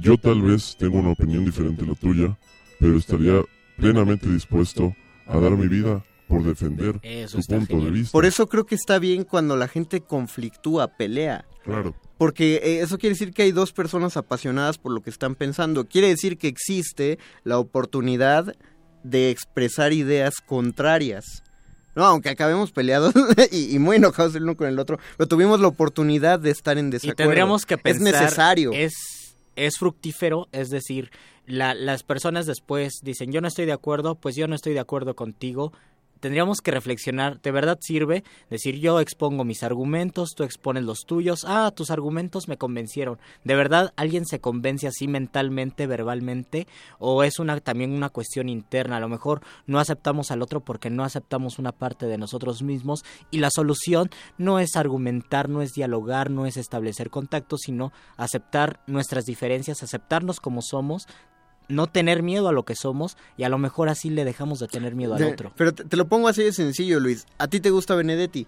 yo 0.00 0.16
tal 0.18 0.42
vez 0.42 0.76
tengo 0.78 0.98
una 0.98 1.10
opinión 1.10 1.44
diferente 1.44 1.84
a 1.84 1.88
la 1.88 1.94
tuya, 1.94 2.38
pero 2.78 2.96
estaría 2.98 3.40
plenamente 3.76 4.28
dispuesto 4.28 4.94
a 5.26 5.38
dar 5.38 5.52
mi 5.52 5.68
vida 5.68 6.04
por 6.28 6.42
defender 6.42 7.00
tu 7.00 7.40
punto 7.42 7.80
de 7.84 7.90
vista. 7.90 8.12
Por 8.12 8.24
eso 8.26 8.48
creo 8.48 8.64
que 8.66 8.74
está 8.74 8.98
bien 8.98 9.24
cuando 9.24 9.56
la 9.56 9.68
gente 9.68 10.00
conflictúa, 10.00 10.88
pelea. 10.96 11.44
Claro. 11.64 11.94
Porque 12.18 12.56
eh, 12.56 12.80
eso 12.80 12.98
quiere 12.98 13.14
decir 13.14 13.32
que 13.32 13.42
hay 13.42 13.52
dos 13.52 13.72
personas 13.72 14.16
apasionadas 14.16 14.78
por 14.78 14.92
lo 14.92 15.02
que 15.02 15.10
están 15.10 15.34
pensando. 15.34 15.86
Quiere 15.86 16.08
decir 16.08 16.38
que 16.38 16.48
existe 16.48 17.18
la 17.42 17.58
oportunidad 17.58 18.54
de 19.02 19.30
expresar 19.30 19.92
ideas 19.92 20.34
contrarias. 20.44 21.42
No, 21.94 22.04
aunque 22.04 22.28
acabemos 22.30 22.72
peleados 22.72 23.14
y, 23.52 23.74
y 23.74 23.78
muy 23.78 23.96
enojados 23.96 24.34
el 24.34 24.44
uno 24.44 24.56
con 24.56 24.66
el 24.66 24.78
otro, 24.78 24.98
pero 25.16 25.28
tuvimos 25.28 25.60
la 25.60 25.68
oportunidad 25.68 26.40
de 26.40 26.50
estar 26.50 26.78
en 26.78 26.88
y 26.88 26.90
desacuerdo. 26.90 27.16
tendríamos 27.16 27.66
que 27.66 27.78
pensar 27.78 28.06
Es 28.06 28.20
necesario. 28.20 28.72
es 28.72 28.94
es 29.56 29.78
fructífero 29.78 30.48
es 30.50 30.70
decir 30.70 31.10
la- 31.46 31.74
las 31.74 32.02
personas 32.02 32.46
después 32.46 33.00
dicen 33.02 33.32
yo 33.32 33.40
no 33.40 33.48
estoy 33.48 33.66
de 33.66 33.72
acuerdo 33.72 34.14
pues 34.14 34.36
yo 34.36 34.46
no 34.48 34.54
estoy 34.54 34.72
de 34.74 34.80
acuerdo 34.80 35.14
contigo 35.14 35.72
tendríamos 36.20 36.62
que 36.62 36.70
reflexionar 36.70 37.42
de 37.42 37.50
verdad 37.50 37.76
sirve 37.82 38.24
decir 38.48 38.76
yo 38.80 38.98
expongo 38.98 39.44
mis 39.44 39.62
argumentos 39.62 40.30
tú 40.34 40.42
expones 40.42 40.82
los 40.84 41.00
tuyos 41.04 41.44
ah 41.46 41.70
tus 41.76 41.90
argumentos 41.90 42.48
me 42.48 42.56
convencieron 42.56 43.18
de 43.44 43.54
verdad 43.54 43.92
alguien 43.96 44.24
se 44.24 44.40
convence 44.40 44.86
así 44.86 45.06
mentalmente 45.06 45.86
verbalmente 45.86 46.66
o 46.98 47.24
es 47.24 47.38
una 47.40 47.60
también 47.60 47.92
una 47.92 48.08
cuestión 48.08 48.48
interna 48.48 48.96
a 48.96 49.00
lo 49.00 49.10
mejor 49.10 49.42
no 49.66 49.80
aceptamos 49.80 50.30
al 50.30 50.40
otro 50.40 50.60
porque 50.60 50.88
no 50.88 51.04
aceptamos 51.04 51.58
una 51.58 51.72
parte 51.72 52.06
de 52.06 52.16
nosotros 52.16 52.62
mismos 52.62 53.04
y 53.30 53.40
la 53.40 53.50
solución 53.50 54.08
no 54.38 54.60
es 54.60 54.76
argumentar 54.76 55.50
no 55.50 55.60
es 55.60 55.72
dialogar 55.74 56.30
no 56.30 56.46
es 56.46 56.56
establecer 56.56 57.10
contacto 57.10 57.58
sino 57.58 57.92
aceptar 58.16 58.80
nuestras 58.86 59.26
diferencias 59.26 59.82
aceptarnos 59.82 60.40
como 60.40 60.62
somos 60.62 61.06
no 61.68 61.86
tener 61.86 62.22
miedo 62.22 62.48
a 62.48 62.52
lo 62.52 62.64
que 62.64 62.74
somos 62.74 63.16
y 63.36 63.44
a 63.44 63.48
lo 63.48 63.58
mejor 63.58 63.88
así 63.88 64.10
le 64.10 64.24
dejamos 64.24 64.58
de 64.58 64.68
tener 64.68 64.94
miedo 64.94 65.14
al 65.14 65.20
De- 65.20 65.32
otro 65.32 65.52
Pero 65.56 65.72
te, 65.72 65.84
te 65.84 65.96
lo 65.96 66.06
pongo 66.06 66.28
así 66.28 66.42
de 66.42 66.52
sencillo, 66.52 67.00
Luis. 67.00 67.26
¿A 67.38 67.48
ti 67.48 67.60
te 67.60 67.70
gusta 67.70 67.94
Benedetti? 67.94 68.46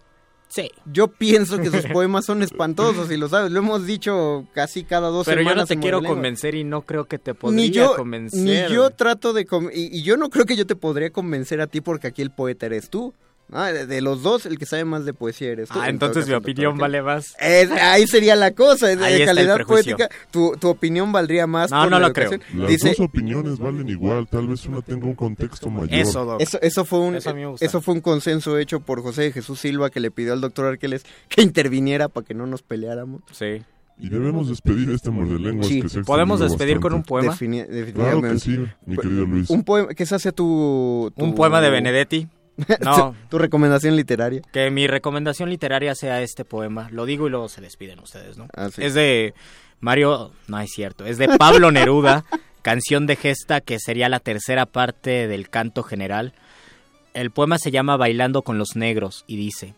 Sí. 0.49 0.71
Yo 0.85 1.09
pienso 1.09 1.59
que 1.59 1.71
sus 1.71 1.87
poemas 1.93 2.25
son 2.25 2.43
espantosos 2.43 3.11
y 3.11 3.17
lo 3.17 3.29
sabes. 3.29 3.51
Lo 3.51 3.59
hemos 3.59 3.85
dicho 3.85 4.47
casi 4.55 4.85
cada 4.85 5.09
dos 5.09 5.27
pero 5.27 5.41
yo 5.41 5.49
semanas. 5.49 5.63
no 5.65 5.67
te 5.67 5.81
quiero 5.81 6.03
convencer 6.03 6.55
y 6.55 6.63
no 6.63 6.83
creo 6.83 7.07
que 7.07 7.19
te 7.19 7.35
podría 7.35 7.63
Ni 7.65 7.71
yo, 7.73 7.97
convencer 7.97 8.41
ni 8.69 8.75
yo 8.75 8.91
trato 8.91 9.33
de... 9.33 9.45
Y, 9.75 9.99
y 9.99 10.03
yo 10.03 10.17
no 10.17 10.31
creo 10.31 10.45
que 10.47 10.55
yo 10.55 10.65
te 10.67 10.77
podría 10.77 11.11
convencer 11.11 11.61
a 11.61 11.67
ti 11.67 11.81
porque 11.81 12.07
aquí 12.07 12.23
el 12.23 12.31
poeta 12.31 12.67
eres 12.67 12.91
tú. 12.91 13.13
Ah, 13.53 13.71
de, 13.73 13.87
de 13.87 14.01
los 14.01 14.23
dos, 14.25 14.45
el 14.45 14.59
que 14.59 14.67
sabe 14.67 14.85
más 14.85 15.05
de 15.05 15.15
poesía 15.15 15.51
eres 15.53 15.69
tú. 15.69 15.79
ah 15.81 15.85
En 15.85 15.91
entonces 15.95 16.27
mi 16.27 16.35
opinión 16.35 16.73
doctor 16.73 16.81
vale 16.83 17.01
más 17.03 17.37
Es- 17.39 17.71
ahí 17.71 18.07
sería 18.09 18.35
la 18.35 18.51
cosa, 18.51 18.91
es 18.91 18.99
de 18.99 19.05
Ahí 19.05 19.13
está 19.21 19.31
el 19.31 19.37
calidad 19.37 19.55
prejuicio. 19.55 19.97
poética. 19.97 20.17
Tu, 20.33 20.57
tu 20.59 20.69
opinión 20.69 21.13
valdría 21.13 21.47
más. 21.47 21.71
No, 21.71 21.83
por 21.83 21.91
no 21.93 22.01
la 22.01 22.09
lo 22.09 22.13
creo. 22.13 22.31
educación. 22.33 22.61
Las 22.61 22.69
Dice, 22.71 22.89
dos 22.89 23.01
opiniones 23.01 23.59
valen 23.61 23.89
igual, 23.89 24.27
tal 24.27 24.49
vez 24.49 24.67
una 24.67 24.83
tenga 24.83 25.07
un 25.07 25.15
contexto 25.15 25.71
mayor. 25.71 25.95
eso, 25.95 26.61
eso 26.61 26.85
fue 26.85 26.99
un 26.99 27.15
Eso 27.15 27.31
eso 27.61 27.81
fue 27.81 27.95
un 27.95 28.01
consenso 28.01 28.59
hecho 28.59 28.81
por 28.81 29.01
José 29.03 29.23
de 29.23 29.33
Jesús 29.33 29.61
Silva 29.61 29.91
que 29.91 30.01
le 30.01 30.11
pidió 30.11 30.33
al 30.33 30.41
doctor 30.41 30.67
Arqueles 30.67 31.05
que 31.29 31.43
interviniera 31.43 32.09
para 32.09 32.27
que 32.27 32.35
no 32.35 32.47
nos 32.47 32.63
peleáramos. 32.63 33.23
Sí. 33.31 33.63
Y 33.99 34.11
debemos 34.11 34.49
despedir 34.51 34.91
este 34.91 35.09
muerde 35.11 35.39
lenguas 35.39 35.69
Sí. 35.69 35.81
que 35.81 35.89
se 35.89 36.03
¿Podemos 36.03 36.39
despedir 36.41 36.81
con 36.81 36.93
un 36.93 37.01
bastante. 37.03 37.09
poema? 37.09 37.33
Defini- 37.33 37.65
Claro 37.95 38.21
que 38.21 38.27
definitivamente. 38.29 38.39
sí, 38.41 38.59
mi 38.85 38.97
querido 38.99 39.25
Luis. 39.25 39.49
Un 39.49 39.65
poema 39.65 39.95
que 39.95 40.05
se 40.05 40.15
hace 40.17 40.33
tu, 40.33 41.11
tu- 41.17 41.25
un 41.25 41.35
poema 41.35 41.61
de 41.63 41.71
Benedetti 41.71 42.29
no 42.81 43.15
tu 43.29 43.39
recomendación 43.39 43.97
literaria. 43.97 44.43
Que 44.53 44.71
mi 44.71 44.87
recomendación 44.87 45.51
literaria 45.51 45.95
sea 45.95 46.23
este 46.23 46.45
poema. 46.45 46.89
Lo 46.91 47.05
digo 47.05 47.27
y 47.27 47.31
luego 47.31 47.49
se 47.49 47.61
despiden 47.61 47.99
ustedes, 48.01 48.37
¿no? 48.39 48.49
Ah, 48.55 48.71
sí. 48.71 48.83
Es 48.83 48.95
de 48.95 49.35
Mario, 49.81 50.33
no 50.49 50.59
es 50.61 50.71
cierto, 50.71 51.05
es 51.07 51.19
de 51.19 51.29
Pablo 51.39 51.71
Neruda, 51.71 52.25
canción 52.63 53.07
de 53.07 53.17
gesta 53.17 53.61
que 53.61 53.79
sería 53.79 54.09
la 54.09 54.21
tercera 54.21 54.67
parte 54.67 55.29
del 55.29 55.51
canto 55.51 55.83
general. 55.83 56.33
El 57.15 57.31
poema 57.31 57.59
se 57.59 57.71
llama 57.71 57.97
Bailando 57.97 58.43
con 58.43 58.59
los 58.59 58.77
negros 58.77 59.25
y 59.27 59.37
dice: 59.37 59.75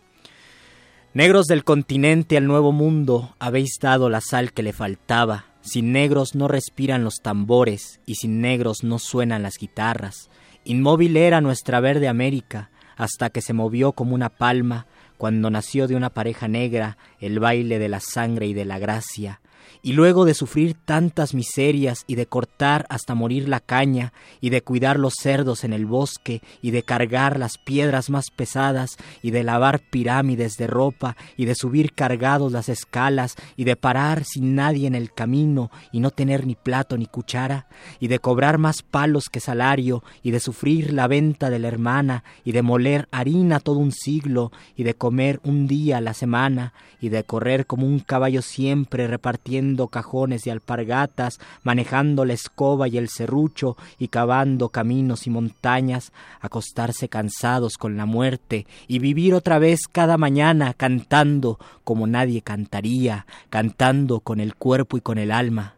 Negros 1.15 1.47
del 1.47 1.65
continente 1.65 2.37
al 2.37 2.47
nuevo 2.47 2.73
mundo, 2.73 3.35
habéis 3.39 3.79
dado 3.81 4.09
la 4.09 4.21
sal 4.21 4.53
que 4.53 4.63
le 4.63 4.73
faltaba. 4.73 5.47
Sin 5.61 5.93
negros 5.93 6.35
no 6.35 6.49
respiran 6.49 7.05
los 7.05 7.17
tambores 7.17 8.01
y 8.07 8.15
sin 8.15 8.41
negros 8.41 8.85
no 8.85 8.99
suenan 8.99 9.43
las 9.43 9.59
guitarras. 9.59 10.31
Inmóvil 10.69 11.17
era 11.17 11.41
nuestra 11.41 11.81
verde 11.81 12.09
América 12.09 12.69
hasta 12.99 13.31
que 13.31 13.41
se 13.41 13.55
movió 13.55 13.93
como 13.93 14.15
una 14.15 14.29
palma 14.29 14.85
cuando 15.17 15.49
nació 15.49 15.89
de 15.89 15.97
una 15.97 16.11
pareja 16.11 16.47
negra 16.47 16.99
el 17.21 17.41
baile 17.41 17.79
de 17.79 17.89
la 17.89 18.01
sangre 18.01 18.49
y 18.49 18.53
de 18.53 18.67
la 18.67 18.79
gracia. 18.79 19.41
Y 19.83 19.93
luego 19.93 20.25
de 20.25 20.35
sufrir 20.35 20.75
tantas 20.75 21.35
miserias 21.35 22.05
y 22.07 22.15
de 22.15 22.27
cortar 22.27 22.87
hasta 22.89 23.15
morir 23.15 23.49
la 23.49 23.61
caña 23.61 24.13
y 24.41 24.51
de 24.51 24.63
cuidar 24.63 24.99
los 24.99 25.15
cerdos 25.15 25.65
en 25.65 25.73
el 25.73 25.87
bosque 25.87 26.43
y 26.63 26.71
de 26.71 26.83
cargar 26.83 27.39
las 27.39 27.59
piedras 27.59 28.11
más 28.11 28.31
pesadas 28.31 28.97
y 29.23 29.31
de 29.31 29.45
lavar 29.45 29.81
pirámides 29.81 30.57
de 30.57 30.67
ropa 30.67 31.17
y 31.37 31.45
de 31.45 31.55
subir 31.55 31.93
cargados 31.93 32.53
las 32.53 32.69
escalas 32.69 33.35
y 33.57 33.65
de 33.65 33.77
parar 33.77 34.25
sin 34.25 34.55
nadie 34.55 34.87
en 34.87 34.95
el 34.95 35.13
camino 35.13 35.71
y 35.93 36.01
no 36.01 36.11
tener 36.11 36.47
ni 36.47 36.55
plato 36.55 36.97
ni 36.97 37.07
cuchara 37.07 37.67
y 38.01 38.09
de 38.09 38.19
cobrar 38.19 38.59
más 38.59 38.83
palos 38.83 39.29
que 39.31 39.41
salario 39.41 40.03
y 40.23 40.31
de 40.31 40.41
sufrir 40.41 40.93
la 40.93 41.07
venta 41.07 41.51
de 41.51 41.59
la 41.59 41.69
hermana 41.69 42.25
y 42.45 42.53
de 42.53 42.63
moler 42.63 43.09
harina 43.11 43.61
todo 43.61 43.79
un 43.79 43.93
siglo 43.93 44.53
y 44.77 44.83
de 44.83 44.95
comer 44.95 45.41
un 45.45 45.67
día 45.67 45.99
a 45.99 46.01
la 46.01 46.15
semana 46.15 46.73
y 47.01 47.11
de 47.11 47.23
correr 47.25 47.67
como 47.67 47.87
un 47.87 48.01
caballo 48.01 48.43
siempre 48.43 49.07
repartiendo 49.07 49.68
cajones 49.77 50.47
y 50.47 50.51
alpargatas, 50.51 51.39
manejando 51.63 52.25
la 52.25 52.33
escoba 52.33 52.89
y 52.89 52.97
el 52.97 53.09
serrucho 53.09 53.77
y 53.99 54.09
cavando 54.09 54.71
caminos 54.71 55.27
y 55.27 55.31
montañas, 55.31 56.13
acostarse 56.41 57.09
cansados 57.09 57.77
con 57.79 57.97
la 57.97 58.07
muerte 58.07 58.67
y 58.87 58.99
vivir 58.99 59.35
otra 59.35 59.59
vez 59.59 59.81
cada 59.91 60.17
mañana 60.17 60.75
cantando 60.75 61.59
como 61.85 62.07
nadie 62.07 62.43
cantaría, 62.43 63.27
cantando 63.51 64.21
con 64.21 64.41
el 64.41 64.55
cuerpo 64.57 64.97
y 64.97 65.01
con 65.01 65.19
el 65.19 65.31
alma. 65.31 65.75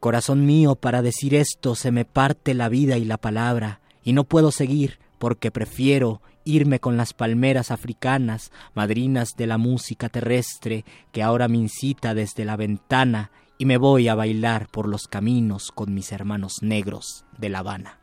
Corazón 0.00 0.44
mío, 0.44 0.74
para 0.74 1.00
decir 1.00 1.34
esto 1.34 1.74
se 1.74 1.90
me 1.90 2.04
parte 2.04 2.52
la 2.52 2.68
vida 2.68 2.98
y 2.98 3.04
la 3.06 3.16
palabra, 3.16 3.80
y 4.02 4.12
no 4.12 4.24
puedo 4.24 4.50
seguir 4.50 4.98
porque 5.18 5.50
prefiero 5.50 6.20
irme 6.44 6.78
con 6.78 6.96
las 6.96 7.12
palmeras 7.12 7.70
africanas, 7.70 8.52
madrinas 8.74 9.30
de 9.36 9.46
la 9.46 9.58
música 9.58 10.08
terrestre, 10.08 10.84
que 11.12 11.22
ahora 11.22 11.48
me 11.48 11.58
incita 11.58 12.14
desde 12.14 12.44
la 12.44 12.56
ventana, 12.56 13.30
y 13.58 13.66
me 13.66 13.76
voy 13.76 14.08
a 14.08 14.14
bailar 14.14 14.68
por 14.68 14.88
los 14.88 15.06
caminos 15.06 15.70
con 15.72 15.94
mis 15.94 16.12
hermanos 16.12 16.58
negros 16.62 17.24
de 17.38 17.48
La 17.48 17.60
Habana. 17.60 17.98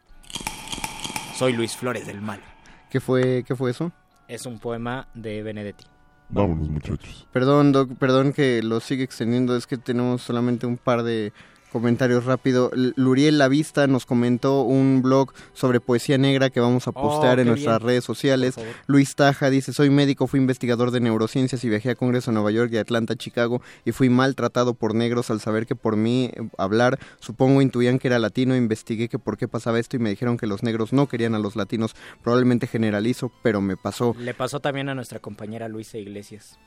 Soy 1.35 1.53
Luis 1.53 1.75
Flores 1.75 2.07
del 2.07 2.21
Mal. 2.21 2.41
¿Qué 2.89 2.99
fue, 2.99 3.43
qué 3.45 3.55
fue 3.55 3.71
eso? 3.71 3.91
Es 4.27 4.45
un 4.45 4.59
poema 4.59 5.07
de 5.13 5.43
Benedetti. 5.43 5.85
Vámonos, 6.29 6.69
muchachos. 6.69 7.27
Perdón, 7.33 7.73
Doc, 7.73 7.95
perdón 7.97 8.31
que 8.31 8.63
lo 8.63 8.79
sigue 8.79 9.03
extendiendo, 9.03 9.57
es 9.57 9.67
que 9.67 9.77
tenemos 9.77 10.21
solamente 10.21 10.65
un 10.65 10.77
par 10.77 11.03
de 11.03 11.33
comentarios 11.71 12.25
rápido. 12.25 12.71
Luriel 12.73 13.37
La 13.37 13.47
Vista 13.47 13.87
nos 13.87 14.05
comentó 14.05 14.61
un 14.63 15.01
blog 15.01 15.31
sobre 15.53 15.79
poesía 15.79 16.17
negra 16.17 16.49
que 16.49 16.59
vamos 16.59 16.87
a 16.87 16.91
postear 16.91 17.37
Oh, 17.37 17.41
en 17.41 17.45
qué 17.45 17.51
nuestras 17.51 17.79
bien. 17.79 17.87
redes 17.87 18.03
sociales. 18.03 18.55
Luis 18.87 19.15
Taja 19.15 19.49
dice, 19.49 19.73
soy 19.73 19.89
médico, 19.89 20.27
fui 20.27 20.39
investigador 20.39 20.91
de 20.91 20.99
neurociencias 20.99 21.63
y 21.63 21.69
viajé 21.69 21.91
a 21.91 21.95
Congreso 21.95 22.31
en 22.31 22.35
Nueva 22.35 22.51
York 22.51 22.71
y 22.73 22.77
Atlanta, 22.77 23.15
Chicago 23.15 23.61
y 23.85 23.91
fui 23.91 24.09
maltratado 24.09 24.73
por 24.73 24.93
negros 24.95 25.29
al 25.31 25.39
saber 25.39 25.65
que 25.65 25.75
por 25.75 25.95
mí 25.95 26.29
eh, 26.33 26.49
hablar, 26.57 26.99
supongo 27.19 27.61
intuían 27.61 27.99
que 27.99 28.07
era 28.07 28.19
latino, 28.19 28.55
investigué 28.55 29.07
que 29.09 29.19
por 29.19 29.37
qué 29.37 29.47
pasaba 29.47 29.79
esto 29.79 29.95
y 29.95 29.99
me 29.99 30.09
dijeron 30.09 30.37
que 30.37 30.47
los 30.47 30.63
negros 30.63 30.93
no 30.93 31.07
querían 31.07 31.35
a 31.35 31.39
los 31.39 31.55
latinos, 31.55 31.95
probablemente 32.23 32.67
generalizo, 32.67 33.31
pero 33.43 33.61
me 33.61 33.77
pasó. 33.77 34.15
Le 34.19 34.33
pasó 34.33 34.59
también 34.59 34.89
a 34.89 34.95
nuestra 34.95 35.19
compañera 35.19 35.67
Luisa 35.67 35.97
Iglesias. 35.97 36.59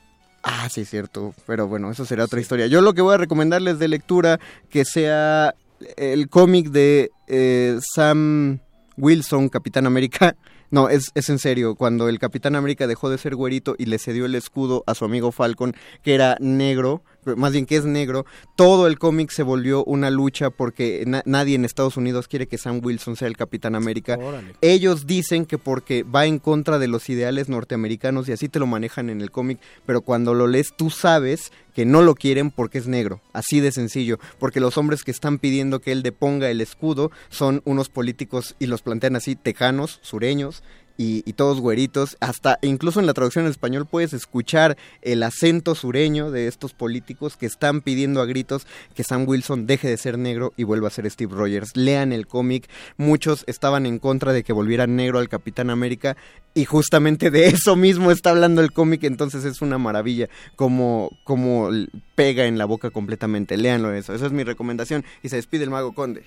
Ah, 0.47 0.69
sí, 0.69 0.81
es 0.81 0.89
cierto. 0.91 1.33
Pero 1.47 1.67
bueno, 1.67 1.89
eso 1.89 2.05
será 2.05 2.23
otra 2.23 2.39
historia. 2.39 2.67
Yo 2.67 2.81
lo 2.81 2.93
que 2.93 3.01
voy 3.01 3.15
a 3.15 3.17
recomendarles 3.17 3.79
de 3.79 3.87
lectura 3.87 4.39
que 4.69 4.85
sea 4.85 5.55
el 5.97 6.29
cómic 6.29 6.69
de 6.69 7.09
eh, 7.27 7.79
Sam 7.95 8.59
Wilson, 8.95 9.49
Capitán 9.49 9.87
América, 9.87 10.35
no, 10.69 10.87
es, 10.87 11.11
es 11.15 11.29
en 11.29 11.39
serio, 11.39 11.73
cuando 11.73 12.09
el 12.09 12.19
Capitán 12.19 12.55
América 12.55 12.85
dejó 12.85 13.09
de 13.09 13.17
ser 13.17 13.35
güerito 13.35 13.75
y 13.79 13.87
le 13.87 13.97
cedió 13.97 14.27
el 14.27 14.35
escudo 14.35 14.83
a 14.85 14.93
su 14.93 15.03
amigo 15.03 15.31
Falcon, 15.31 15.73
que 16.03 16.13
era 16.13 16.37
negro, 16.39 17.03
más 17.35 17.51
bien 17.53 17.65
que 17.65 17.75
es 17.77 17.85
negro, 17.85 18.25
todo 18.55 18.87
el 18.87 18.99
cómic 18.99 19.31
se 19.31 19.43
volvió 19.43 19.83
una 19.85 20.09
lucha 20.09 20.49
porque 20.49 21.03
na- 21.07 21.23
nadie 21.25 21.55
en 21.55 21.65
Estados 21.65 21.97
Unidos 21.97 22.27
quiere 22.27 22.47
que 22.47 22.57
Sam 22.57 22.81
Wilson 22.83 23.15
sea 23.15 23.27
el 23.27 23.37
Capitán 23.37 23.75
América. 23.75 24.17
Órale. 24.21 24.53
Ellos 24.61 25.07
dicen 25.07 25.45
que 25.45 25.57
porque 25.57 26.03
va 26.03 26.25
en 26.25 26.39
contra 26.39 26.79
de 26.79 26.87
los 26.87 27.09
ideales 27.09 27.49
norteamericanos 27.49 28.27
y 28.29 28.31
así 28.31 28.49
te 28.49 28.59
lo 28.59 28.67
manejan 28.67 29.09
en 29.09 29.21
el 29.21 29.31
cómic, 29.31 29.59
pero 29.85 30.01
cuando 30.01 30.33
lo 30.33 30.47
lees 30.47 30.73
tú 30.75 30.89
sabes 30.89 31.51
que 31.73 31.85
no 31.85 32.01
lo 32.01 32.15
quieren 32.15 32.51
porque 32.51 32.77
es 32.77 32.87
negro, 32.87 33.19
así 33.33 33.59
de 33.59 33.71
sencillo, 33.71 34.17
porque 34.39 34.61
los 34.61 34.77
hombres 34.77 35.03
que 35.03 35.11
están 35.11 35.39
pidiendo 35.39 35.81
que 35.81 35.91
él 35.91 36.03
deponga 36.03 36.49
el 36.49 36.61
escudo 36.61 37.11
son 37.29 37.61
unos 37.65 37.89
políticos 37.89 38.55
y 38.59 38.67
los 38.67 38.81
plantean 38.81 39.17
así, 39.17 39.35
tejanos, 39.35 39.99
sureños, 40.01 40.63
y, 40.97 41.23
y 41.25 41.33
todos 41.33 41.59
güeritos, 41.59 42.17
hasta 42.19 42.59
incluso 42.61 42.99
en 42.99 43.05
la 43.05 43.13
traducción 43.13 43.45
en 43.45 43.51
español 43.51 43.85
puedes 43.85 44.13
escuchar 44.13 44.77
el 45.01 45.23
acento 45.23 45.75
sureño 45.75 46.31
de 46.31 46.47
estos 46.47 46.73
políticos 46.73 47.37
que 47.37 47.45
están 47.45 47.81
pidiendo 47.81 48.21
a 48.21 48.25
gritos 48.25 48.67
que 48.93 49.03
Sam 49.03 49.27
Wilson 49.27 49.67
deje 49.67 49.87
de 49.87 49.97
ser 49.97 50.17
negro 50.17 50.53
y 50.57 50.63
vuelva 50.63 50.87
a 50.87 50.91
ser 50.91 51.09
Steve 51.09 51.35
Rogers. 51.35 51.75
Lean 51.75 52.13
el 52.13 52.27
cómic, 52.27 52.69
muchos 52.97 53.43
estaban 53.47 53.85
en 53.85 53.99
contra 53.99 54.33
de 54.33 54.43
que 54.43 54.53
volviera 54.53 54.87
negro 54.87 55.19
al 55.19 55.29
Capitán 55.29 55.69
América 55.69 56.15
y 56.53 56.65
justamente 56.65 57.31
de 57.31 57.47
eso 57.47 57.75
mismo 57.75 58.11
está 58.11 58.31
hablando 58.31 58.61
el 58.61 58.71
cómic, 58.71 59.03
entonces 59.03 59.45
es 59.45 59.61
una 59.61 59.77
maravilla 59.77 60.29
como, 60.55 61.09
como 61.23 61.69
pega 62.15 62.45
en 62.45 62.57
la 62.57 62.65
boca 62.65 62.91
completamente. 62.91 63.57
Léanlo 63.57 63.93
eso, 63.93 64.13
esa 64.13 64.25
es 64.25 64.31
mi 64.31 64.43
recomendación 64.43 65.03
y 65.23 65.29
se 65.29 65.37
despide 65.37 65.63
el 65.63 65.69
mago 65.69 65.93
conde. 65.93 66.23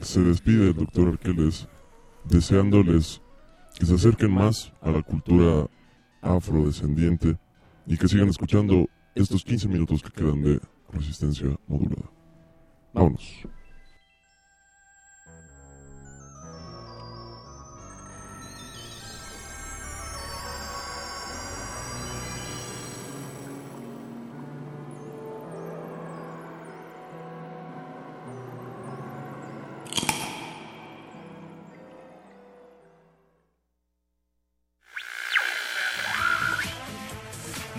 Se 0.00 0.20
despide 0.20 0.68
el 0.68 0.74
doctor 0.74 1.08
Arqueles 1.08 1.68
deseándoles 2.24 3.21
que 3.78 3.86
se 3.86 3.94
acerquen 3.94 4.32
más 4.32 4.72
a 4.80 4.90
la 4.90 5.02
cultura 5.02 5.68
afrodescendiente 6.20 7.36
y 7.86 7.96
que 7.96 8.08
sigan 8.08 8.28
escuchando 8.28 8.88
estos 9.14 9.44
15 9.44 9.68
minutos 9.68 10.02
que 10.02 10.10
quedan 10.10 10.42
de 10.42 10.60
resistencia 10.92 11.48
modulada. 11.66 12.10
Vámonos. 12.92 13.46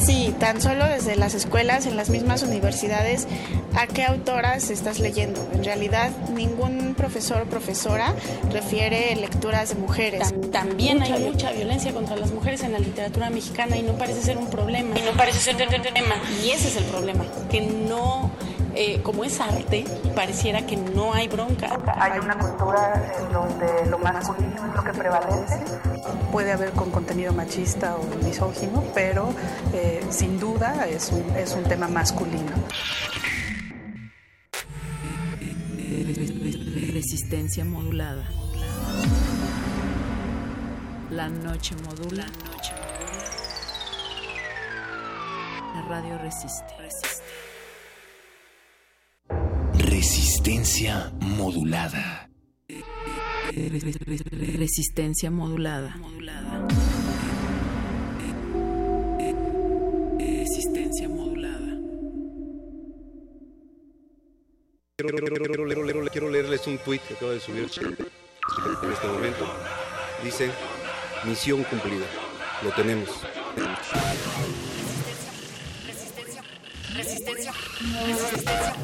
Sí, 0.00 0.34
tan 0.38 0.60
solo 0.62 0.86
desde 0.86 1.14
las 1.16 1.34
escuelas, 1.34 1.86
en 1.86 1.96
las 1.96 2.08
mismas 2.08 2.42
universidades, 2.42 3.28
¿a 3.74 3.86
qué 3.86 4.04
autoras 4.04 4.70
estás 4.70 4.98
leyendo? 4.98 5.46
En 5.52 5.62
realidad, 5.62 6.10
ningún 6.34 6.94
profesor 6.94 7.42
o 7.42 7.44
profesora 7.44 8.14
refiere 8.50 9.14
lecturas 9.16 9.70
de 9.70 9.74
mujeres. 9.74 10.34
También 10.50 11.02
hay 11.02 11.22
mucha 11.22 11.52
violencia 11.52 11.92
contra 11.92 12.16
las 12.16 12.32
mujeres 12.32 12.62
en 12.62 12.72
la 12.72 12.78
literatura 12.78 13.28
mexicana 13.30 13.76
y 13.76 13.82
no 13.82 13.92
parece 13.98 14.22
ser 14.22 14.38
un 14.38 14.48
problema. 14.48 14.98
Y 14.98 15.02
no 15.02 15.12
parece 15.12 15.38
ser 15.38 15.56
un 15.56 15.82
tema. 15.82 16.14
Y 16.42 16.50
ese 16.50 16.68
es 16.68 16.76
el 16.76 16.84
problema, 16.84 17.24
que 17.50 17.60
no, 17.60 18.30
eh, 18.74 19.00
como 19.02 19.24
es 19.24 19.40
arte, 19.40 19.84
pareciera 20.14 20.66
que 20.66 20.76
no 20.76 21.12
hay 21.12 21.28
bronca. 21.28 21.78
Hay 21.96 22.18
una 22.18 22.38
cultura 22.38 23.12
en 23.18 23.32
donde 23.32 23.86
lo 23.90 23.98
masculino 23.98 24.66
es 24.66 24.74
lo 24.74 24.84
que 24.84 24.92
prevalece. 24.92 25.60
Puede 26.32 26.52
haber 26.52 26.70
con 26.72 26.90
contenido 26.90 27.32
machista 27.32 27.96
o 27.96 28.24
misógino, 28.24 28.84
pero 28.94 29.32
eh, 29.72 30.04
sin 30.10 30.38
duda 30.38 30.86
es 30.88 31.10
un, 31.10 31.24
es 31.36 31.52
un 31.52 31.64
tema 31.64 31.88
masculino. 31.88 32.52
Resistencia 36.92 37.64
modulada. 37.64 38.24
La 41.10 41.28
noche 41.28 41.74
modula. 41.84 42.26
La 45.74 45.82
radio 45.82 46.18
resiste. 46.18 46.74
Resistencia 49.90 51.12
modulada. 51.20 52.30
Resistencia 53.52 55.30
modulada. 55.32 55.96
Resistencia 60.18 61.08
modulada. 61.08 61.76
Quiero, 64.96 65.16
quiero- 65.16 65.26
quiero- 65.26 65.64
quiero- 65.66 65.84
quiero- 65.84 66.10
quiero 66.12 66.30
leerles 66.30 66.66
un 66.68 66.78
tuit 66.78 67.02
que 67.02 67.14
acaba 67.14 67.32
de 67.32 67.40
subir 67.40 67.62
en 67.64 68.92
este 68.92 69.06
momento. 69.08 69.44
Dice, 70.22 70.50
misión 71.24 71.64
cumplida. 71.64 72.06
Lo 72.62 72.70
tenemos. 72.74 73.08
Resistencia. 76.94 77.52
Resistencia. 78.06 78.74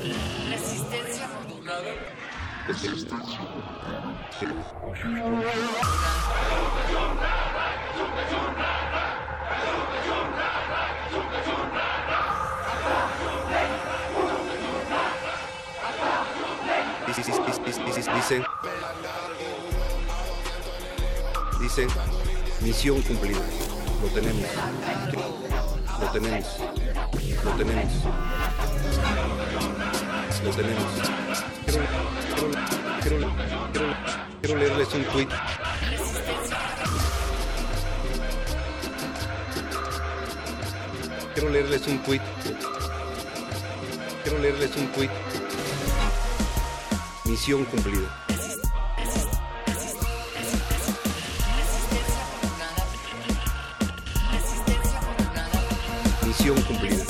Resistencia 0.49 1.29
modulada. 1.29 1.93
Dice, 2.69 2.89
dice, 17.23 17.43
dice, 17.65 18.13
dice, 18.13 18.45
dice, 21.61 21.87
misión 22.63 23.03
cumplida. 23.03 23.41
Lo 24.03 24.09
tenemos. 24.09 24.51
Lo 26.01 26.11
tenemos. 26.13 26.47
Lo 27.45 27.51
tenemos. 27.53 27.93
Lo 30.45 30.51
tenemos. 30.51 30.85
Quiero, 34.43 34.57
leerles 34.59 34.95
un 34.95 35.05
tuit. 35.05 35.31
Quiero 41.35 41.51
leerles 41.51 41.87
un 41.87 41.99
tuit. 42.03 42.23
Quiero 44.23 44.39
leerles 44.39 44.77
un 44.77 44.89
tuit. 44.89 45.11
Misión 47.25 47.65
cumplida. 47.65 48.26
Misión 56.47 56.63
cumplida. 56.63 57.05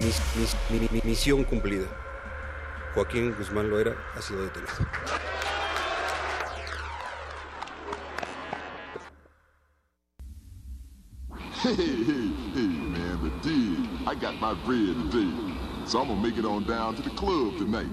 Mis- 0.00 0.22
mis- 0.36 0.56
mi- 0.70 0.88
mi- 0.92 1.00
misión 1.02 1.42
cumplida. 1.42 1.88
Joaquín 2.94 3.34
Guzmán 3.36 3.68
Loera 3.68 3.96
ha 4.14 4.22
sido 4.22 4.44
detenido. 4.44 4.72
Hey, 11.64 11.74
hey, 11.74 12.32
hey, 12.54 12.68
man, 12.92 13.18
but 13.20 13.42
did 13.42 13.88
I 14.06 14.14
got 14.14 14.40
my 14.40 14.54
bread 14.64 14.94
today, 15.10 15.28
so 15.86 16.02
I'm 16.02 16.06
gonna 16.06 16.22
make 16.22 16.38
it 16.38 16.44
on 16.44 16.62
down 16.68 16.94
to 16.94 17.02
the 17.02 17.10
club 17.16 17.58
tonight. 17.58 17.90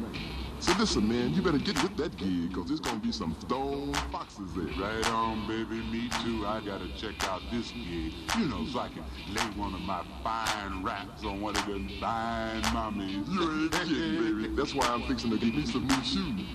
So 0.61 0.73
listen, 0.77 1.07
man, 1.07 1.33
you 1.33 1.41
better 1.41 1.57
get 1.57 1.81
with 1.81 1.95
that 1.95 2.17
gig, 2.17 2.53
cause 2.53 2.67
there's 2.67 2.81
gonna 2.81 2.99
be 2.99 3.13
some 3.13 3.33
stone 3.39 3.93
foxes 4.11 4.53
there. 4.53 4.65
Right 4.77 5.09
on, 5.09 5.47
baby. 5.47 5.81
Me 5.89 6.09
too. 6.21 6.45
I 6.45 6.59
gotta 6.59 6.89
check 6.97 7.15
out 7.29 7.41
this 7.49 7.71
gig. 7.71 8.13
You 8.37 8.45
know, 8.45 8.65
so 8.67 8.79
I 8.79 8.89
can 8.89 9.03
lay 9.33 9.41
one 9.55 9.73
of 9.73 9.79
my 9.81 10.03
fine 10.21 10.83
raps 10.83 11.23
on 11.23 11.39
one 11.39 11.55
of 11.55 11.65
them 11.65 11.89
fine 12.01 12.61
mommies. 12.63 13.25
You 13.31 13.63
ain't 13.63 13.71
kidding, 13.71 14.41
baby. 14.41 14.55
That's 14.55 14.75
why 14.75 14.87
I'm 14.87 15.03
fixing 15.03 15.31
to 15.31 15.37
get 15.37 15.55
me 15.55 15.65
some 15.65 15.87
new 15.87 16.03
shoes. 16.03 16.45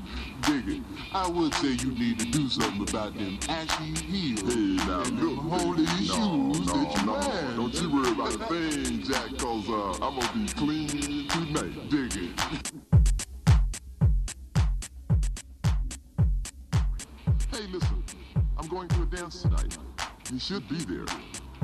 Dig 0.42 0.68
it. 0.68 0.83
I 1.15 1.26
would 1.26 1.55
say 1.55 1.68
you 1.68 1.92
need 1.92 2.18
to 2.18 2.26
do 2.26 2.50
something 2.50 2.86
about 2.86 3.15
them 3.15 3.39
ashy 3.49 3.84
heels. 4.05 4.42
Hey, 4.42 4.84
now 4.86 5.00
and 5.00 5.18
look, 5.18 5.36
them 5.36 5.49
holy 5.49 5.84
no, 5.84 5.97
shoes 5.97 6.66
no, 6.66 6.74
that 6.74 6.97
you 6.99 7.07
no. 7.07 7.57
Don't 7.57 7.74
you 7.74 7.91
worry 7.91 8.12
about 8.12 8.34
a 8.34 8.39
thing, 8.52 9.02
Jack, 9.02 9.39
cause 9.39 9.66
uh, 9.66 10.05
I'm 10.05 10.20
gonna 10.20 10.33
be 10.34 10.47
clean 10.52 11.28
tonight. 11.28 11.89
Dig 11.89 12.16
it. 12.16 12.73
You 20.34 20.40
should 20.40 20.68
be 20.68 20.78
there, 20.78 21.06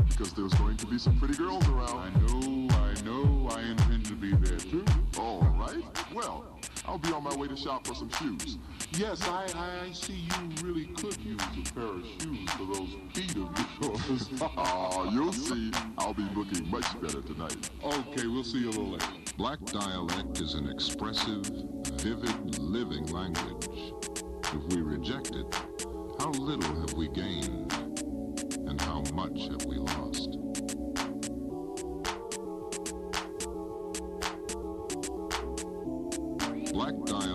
because 0.06 0.32
there's 0.32 0.54
going 0.54 0.76
to 0.76 0.86
be 0.86 0.96
some 0.96 1.18
pretty 1.18 1.34
girls 1.34 1.66
around. 1.66 1.90
I 1.90 2.10
know, 2.20 2.68
I 2.70 2.94
know. 3.04 3.48
I 3.50 3.62
intend 3.62 4.06
to 4.06 4.14
be 4.14 4.32
there 4.32 4.58
too. 4.58 4.84
All 5.18 5.40
right. 5.58 5.82
Well, 6.14 6.46
I'll 6.86 6.96
be 6.96 7.12
on 7.12 7.24
my 7.24 7.34
way 7.34 7.48
to 7.48 7.56
shop 7.56 7.84
for 7.84 7.96
some 7.96 8.08
shoes. 8.10 8.58
Yes, 8.92 9.26
I, 9.26 9.48
I 9.56 9.90
see 9.90 10.12
you 10.12 10.64
really 10.64 10.84
could 10.84 11.20
use 11.20 11.40
a 11.42 11.74
pair 11.74 11.82
of 11.82 12.04
shoes 12.22 12.48
for 12.52 12.64
those 12.66 12.94
feet 13.12 13.34
of 13.38 13.58
yours. 13.82 14.30
Oh, 14.56 15.10
you'll 15.12 15.32
see. 15.32 15.72
I'll 15.98 16.14
be 16.14 16.28
looking 16.36 16.70
much 16.70 16.86
better 17.02 17.22
tonight. 17.22 17.70
Okay, 17.82 18.28
we'll 18.28 18.44
see 18.44 18.60
you 18.60 18.68
a 18.68 18.70
little 18.70 18.90
later. 18.90 19.06
Black 19.36 19.58
dialect 19.64 20.40
is 20.40 20.54
an 20.54 20.68
expressive, 20.68 21.44
vivid, 21.94 22.56
living 22.60 23.06
language. 23.06 23.66
If 24.44 24.62
we 24.72 24.80
reject 24.80 25.34
it, 25.34 25.52
how 26.20 26.30
little 26.30 26.80
have 26.82 26.92
we 26.92 27.08
gained, 27.08 27.72
and 27.72 27.89
how 28.80 29.02
much 29.14 29.48
have 29.48 29.64
we 29.66 29.76
lost? 29.76 30.38
Black 36.72 36.94
dialect 37.04 37.29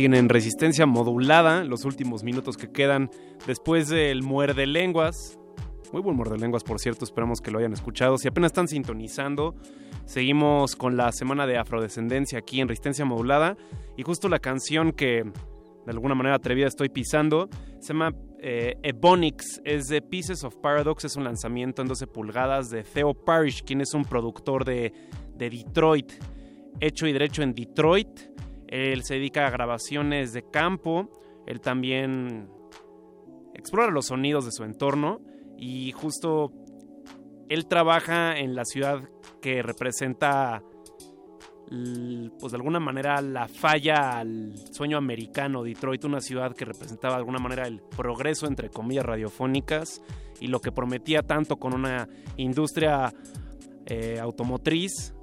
Siguen 0.00 0.14
en 0.14 0.30
resistencia 0.30 0.86
modulada 0.86 1.62
los 1.62 1.84
últimos 1.84 2.24
minutos 2.24 2.56
que 2.56 2.72
quedan 2.72 3.10
después 3.46 3.90
del 3.90 4.22
muerde 4.22 4.66
lenguas. 4.66 5.38
Muy 5.92 6.00
buen 6.00 6.16
muerde 6.16 6.38
lenguas, 6.38 6.64
por 6.64 6.80
cierto, 6.80 7.04
esperamos 7.04 7.42
que 7.42 7.50
lo 7.50 7.58
hayan 7.58 7.74
escuchado. 7.74 8.16
Si 8.16 8.26
apenas 8.26 8.48
están 8.48 8.66
sintonizando, 8.66 9.54
seguimos 10.06 10.74
con 10.74 10.96
la 10.96 11.12
semana 11.12 11.46
de 11.46 11.58
afrodescendencia 11.58 12.38
aquí 12.38 12.62
en 12.62 12.68
resistencia 12.68 13.04
modulada. 13.04 13.58
Y 13.98 14.02
justo 14.02 14.30
la 14.30 14.38
canción 14.38 14.92
que 14.92 15.22
de 15.22 15.90
alguna 15.92 16.14
manera 16.14 16.36
atrevida 16.36 16.68
estoy 16.68 16.88
pisando 16.88 17.50
se 17.78 17.88
llama 17.92 18.14
eh, 18.38 18.76
Ebonics, 18.82 19.60
es 19.66 19.88
de 19.88 20.00
Pieces 20.00 20.44
of 20.44 20.56
Paradox, 20.62 21.04
es 21.04 21.16
un 21.16 21.24
lanzamiento 21.24 21.82
en 21.82 21.88
12 21.88 22.06
pulgadas 22.06 22.70
de 22.70 22.84
Theo 22.84 23.12
Parrish, 23.12 23.64
quien 23.64 23.82
es 23.82 23.92
un 23.92 24.06
productor 24.06 24.64
de, 24.64 24.94
de 25.36 25.50
Detroit, 25.50 26.10
hecho 26.80 27.06
y 27.06 27.12
derecho 27.12 27.42
en 27.42 27.52
Detroit. 27.52 28.29
Él 28.70 29.02
se 29.02 29.14
dedica 29.14 29.46
a 29.46 29.50
grabaciones 29.50 30.32
de 30.32 30.48
campo, 30.48 31.10
él 31.46 31.60
también 31.60 32.48
explora 33.52 33.90
los 33.90 34.06
sonidos 34.06 34.44
de 34.44 34.52
su 34.52 34.64
entorno. 34.64 35.20
Y 35.58 35.92
justo 35.92 36.52
él 37.48 37.66
trabaja 37.66 38.38
en 38.38 38.54
la 38.54 38.64
ciudad 38.64 39.02
que 39.42 39.62
representa 39.62 40.62
pues 42.40 42.50
de 42.50 42.56
alguna 42.56 42.80
manera 42.80 43.20
la 43.22 43.46
falla 43.46 44.18
al 44.18 44.54
sueño 44.72 44.98
americano, 44.98 45.62
Detroit, 45.62 46.04
una 46.04 46.20
ciudad 46.20 46.52
que 46.54 46.64
representaba 46.64 47.14
de 47.14 47.18
alguna 47.18 47.38
manera 47.38 47.68
el 47.68 47.80
progreso 47.80 48.48
entre 48.48 48.70
comillas 48.70 49.04
radiofónicas 49.04 50.02
y 50.40 50.48
lo 50.48 50.60
que 50.60 50.72
prometía 50.72 51.22
tanto 51.22 51.58
con 51.58 51.72
una 51.72 52.08
industria 52.36 53.14
eh, 53.86 54.18
automotriz 54.20 55.14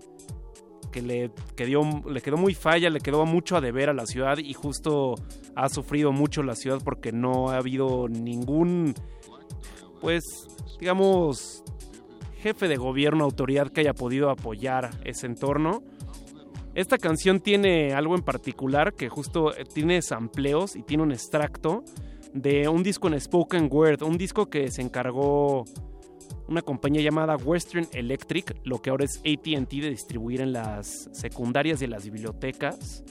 que 0.91 1.01
le, 1.01 1.31
que 1.55 1.65
dio- 1.65 2.03
le 2.09 2.21
quedó 2.21 2.37
muy 2.37 2.53
falla, 2.53 2.89
le 2.89 2.99
quedó 2.99 3.25
mucho 3.25 3.55
a 3.57 3.61
deber 3.61 3.89
a 3.89 3.93
la 3.93 4.05
ciudad 4.05 4.37
y 4.37 4.53
justo 4.53 5.15
ha 5.55 5.69
sufrido 5.69 6.11
mucho 6.11 6.43
la 6.43 6.55
ciudad 6.55 6.79
porque 6.83 7.11
no 7.11 7.49
ha 7.49 7.57
habido 7.57 8.07
ningún, 8.07 8.93
pues, 10.01 10.23
digamos, 10.79 11.63
jefe 12.41 12.67
de 12.67 12.77
gobierno, 12.77 13.23
autoridad 13.23 13.71
que 13.71 13.81
haya 13.81 13.93
podido 13.93 14.29
apoyar 14.29 14.91
ese 15.03 15.25
entorno. 15.27 15.81
Esta 16.75 16.97
canción 16.99 17.39
tiene 17.39 17.93
algo 17.93 18.15
en 18.15 18.21
particular 18.21 18.93
que 18.93 19.09
justo 19.09 19.51
tiene 19.73 20.01
sampleos 20.03 20.75
y 20.75 20.83
tiene 20.83 21.01
un 21.03 21.11
extracto 21.11 21.83
de 22.33 22.67
un 22.67 22.83
disco 22.83 23.07
en 23.07 23.19
spoken 23.19 23.67
word, 23.71 24.03
un 24.03 24.17
disco 24.17 24.47
que 24.47 24.69
se 24.69 24.83
encargó 24.83 25.65
una 26.47 26.61
compañía 26.61 27.01
llamada 27.01 27.35
Western 27.35 27.87
Electric, 27.93 28.55
lo 28.63 28.81
que 28.81 28.89
ahora 28.89 29.05
es 29.05 29.19
ATT 29.19 29.71
de 29.71 29.89
distribuir 29.89 30.41
en 30.41 30.53
las 30.53 31.09
secundarias 31.11 31.81
y 31.81 31.85
en 31.85 31.91
las 31.91 32.05
bibliotecas. 32.05 33.03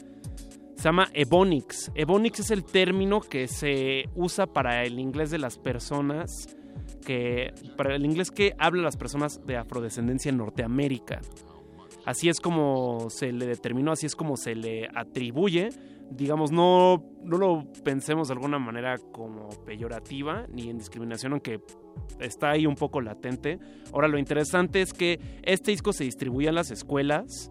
Se 0.77 0.83
llama 0.83 1.09
Ebonics. 1.13 1.91
Ebonics 1.95 2.41
es 2.41 2.51
el 2.51 2.65
término 2.65 3.21
que 3.21 3.49
se 3.49 4.05
usa 4.15 4.47
para 4.47 4.85
el 4.85 4.99
inglés 4.99 5.31
de 5.31 5.39
las 5.39 5.59
personas 5.59 6.57
que 7.05 7.55
para 7.77 7.95
el 7.95 8.05
inglés 8.05 8.31
que 8.31 8.55
hablan 8.59 8.85
las 8.85 8.97
personas 8.97 9.41
de 9.47 9.57
afrodescendencia 9.57 10.29
en 10.29 10.39
Norteamérica. 10.39 11.21
Así 12.05 12.29
es 12.29 12.41
como 12.41 13.09
se 13.11 13.33
le 13.33 13.47
determinó, 13.47 13.93
así 13.93 14.07
es 14.07 14.15
como 14.15 14.37
se 14.37 14.55
le 14.55 14.89
atribuye. 14.95 15.71
Digamos, 16.11 16.53
no, 16.53 17.05
no 17.23 17.39
lo 17.39 17.65
pensemos 17.85 18.29
de 18.29 18.35
alguna 18.35 18.59
manera 18.59 18.97
como 19.13 19.49
peyorativa 19.65 20.47
ni 20.49 20.71
en 20.71 20.79
discriminación, 20.79 21.33
aunque 21.33 21.61
está 22.21 22.51
ahí 22.51 22.67
un 22.67 22.77
poco 22.77 23.01
latente. 23.01 23.59
Ahora, 23.93 24.09
lo 24.09 24.19
interesante 24.19 24.83
es 24.83 24.93
que 24.93 25.21
este 25.43 25.73
disco 25.73 25.93
se 25.93 26.05
distribuía 26.05 26.51
en 26.51 26.55
las 26.55 26.71
escuelas 26.71 27.51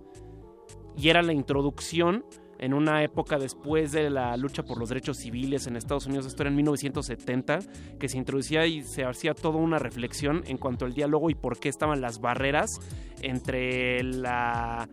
y 0.98 1.09
era 1.09 1.22
la 1.22 1.34
introducción 1.34 2.24
en 2.59 2.74
una 2.74 3.03
época 3.03 3.38
después 3.38 3.92
de 3.92 4.09
la 4.09 4.35
lucha 4.38 4.64
por 4.64 4.77
los 4.77 4.90
derechos 4.90 5.17
civiles 5.17 5.67
en 5.67 5.75
Estados 5.75 6.06
Unidos, 6.06 6.25
esto 6.25 6.43
era 6.43 6.50
en 6.50 6.56
1970, 6.56 7.59
que 8.00 8.08
se 8.08 8.17
introducía 8.17 8.66
y 8.66 8.82
se 8.84 9.03
hacía 9.03 9.34
toda 9.34 9.58
una 9.58 9.77
reflexión 9.77 10.43
en 10.48 10.58
cuanto 10.58 10.85
al 10.85 10.93
diálogo 10.93 11.30
y 11.30 11.35
por 11.35 11.59
qué 11.59 11.69
estaban 11.69 12.01
las 12.01 12.19
barreras 12.19 12.80
entre 13.22 14.03
la 14.03 14.88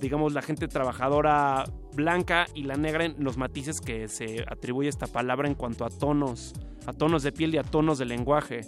digamos 0.00 0.32
la 0.32 0.42
gente 0.42 0.68
trabajadora 0.68 1.64
blanca 1.94 2.46
y 2.54 2.64
la 2.64 2.76
negra 2.76 3.04
en 3.04 3.22
los 3.22 3.36
matices 3.36 3.80
que 3.80 4.08
se 4.08 4.44
atribuye 4.48 4.88
esta 4.88 5.06
palabra 5.06 5.48
en 5.48 5.54
cuanto 5.54 5.84
a 5.84 5.90
tonos, 5.90 6.54
a 6.86 6.92
tonos 6.92 7.22
de 7.22 7.32
piel 7.32 7.54
y 7.54 7.58
a 7.58 7.62
tonos 7.62 7.98
de 7.98 8.04
lenguaje. 8.04 8.62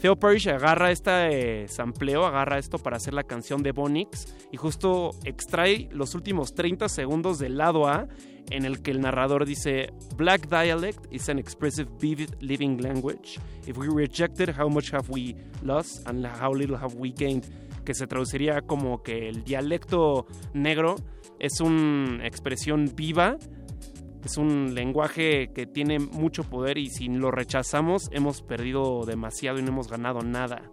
Theo 0.00 0.14
Parrish 0.14 0.48
agarra 0.48 0.92
este 0.92 1.64
eh, 1.64 1.68
sampleo, 1.68 2.24
agarra 2.24 2.58
esto 2.58 2.78
para 2.78 2.98
hacer 2.98 3.14
la 3.14 3.24
canción 3.24 3.64
de 3.64 3.72
Bonix 3.72 4.32
y 4.52 4.56
justo 4.56 5.10
extrae 5.24 5.88
los 5.90 6.14
últimos 6.14 6.54
30 6.54 6.88
segundos 6.88 7.40
del 7.40 7.58
lado 7.58 7.88
A 7.88 8.06
en 8.50 8.64
el 8.64 8.80
que 8.80 8.92
el 8.92 9.00
narrador 9.00 9.44
dice 9.44 9.92
Black 10.16 10.48
dialect 10.48 11.04
is 11.10 11.28
an 11.28 11.38
expressive 11.38 11.90
vivid 12.00 12.30
living 12.40 12.80
language. 12.80 13.40
If 13.66 13.76
we 13.76 13.88
reject 13.88 14.40
it, 14.40 14.50
how 14.56 14.68
much 14.68 14.92
have 14.92 15.10
we 15.10 15.34
lost 15.62 16.06
and 16.06 16.24
how 16.24 16.54
little 16.54 16.78
have 16.78 16.94
we 16.94 17.12
gained? 17.12 17.44
Que 17.88 17.94
se 17.94 18.06
traduciría 18.06 18.60
como 18.60 19.02
que 19.02 19.30
el 19.30 19.44
dialecto 19.44 20.26
negro 20.52 20.96
es 21.38 21.58
una 21.62 22.26
expresión 22.26 22.92
viva 22.94 23.38
es 24.22 24.36
un 24.36 24.74
lenguaje 24.74 25.54
que 25.54 25.64
tiene 25.64 25.98
mucho 25.98 26.44
poder 26.44 26.76
y 26.76 26.90
si 26.90 27.08
lo 27.08 27.30
rechazamos 27.30 28.10
hemos 28.12 28.42
perdido 28.42 29.06
demasiado 29.06 29.58
y 29.58 29.62
no 29.62 29.68
hemos 29.68 29.88
ganado 29.88 30.20
nada. 30.20 30.70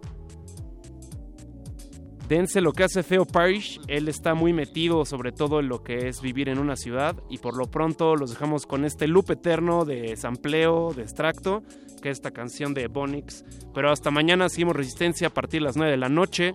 Dense 2.28 2.60
lo 2.60 2.72
que 2.72 2.84
hace 2.84 3.02
Theo 3.02 3.24
Parrish, 3.24 3.80
él 3.88 4.08
está 4.08 4.34
muy 4.34 4.52
metido 4.52 5.06
sobre 5.06 5.32
todo 5.32 5.60
en 5.60 5.68
lo 5.68 5.82
que 5.82 6.08
es 6.08 6.20
vivir 6.20 6.50
en 6.50 6.58
una 6.58 6.76
ciudad 6.76 7.16
y 7.30 7.38
por 7.38 7.56
lo 7.56 7.70
pronto 7.70 8.14
los 8.14 8.28
dejamos 8.28 8.66
con 8.66 8.84
este 8.84 9.06
loop 9.06 9.30
eterno 9.30 9.86
de 9.86 10.16
sampleo, 10.16 10.92
de 10.92 11.02
extracto, 11.02 11.62
que 12.02 12.10
es 12.10 12.18
esta 12.18 12.32
canción 12.32 12.74
de 12.74 12.88
Bonix. 12.88 13.44
Pero 13.72 13.90
hasta 13.90 14.10
mañana 14.10 14.48
seguimos 14.48 14.74
resistencia 14.76 15.28
a 15.28 15.30
partir 15.30 15.60
de 15.60 15.66
las 15.66 15.76
9 15.76 15.92
de 15.92 15.98
la 15.98 16.08
noche. 16.08 16.54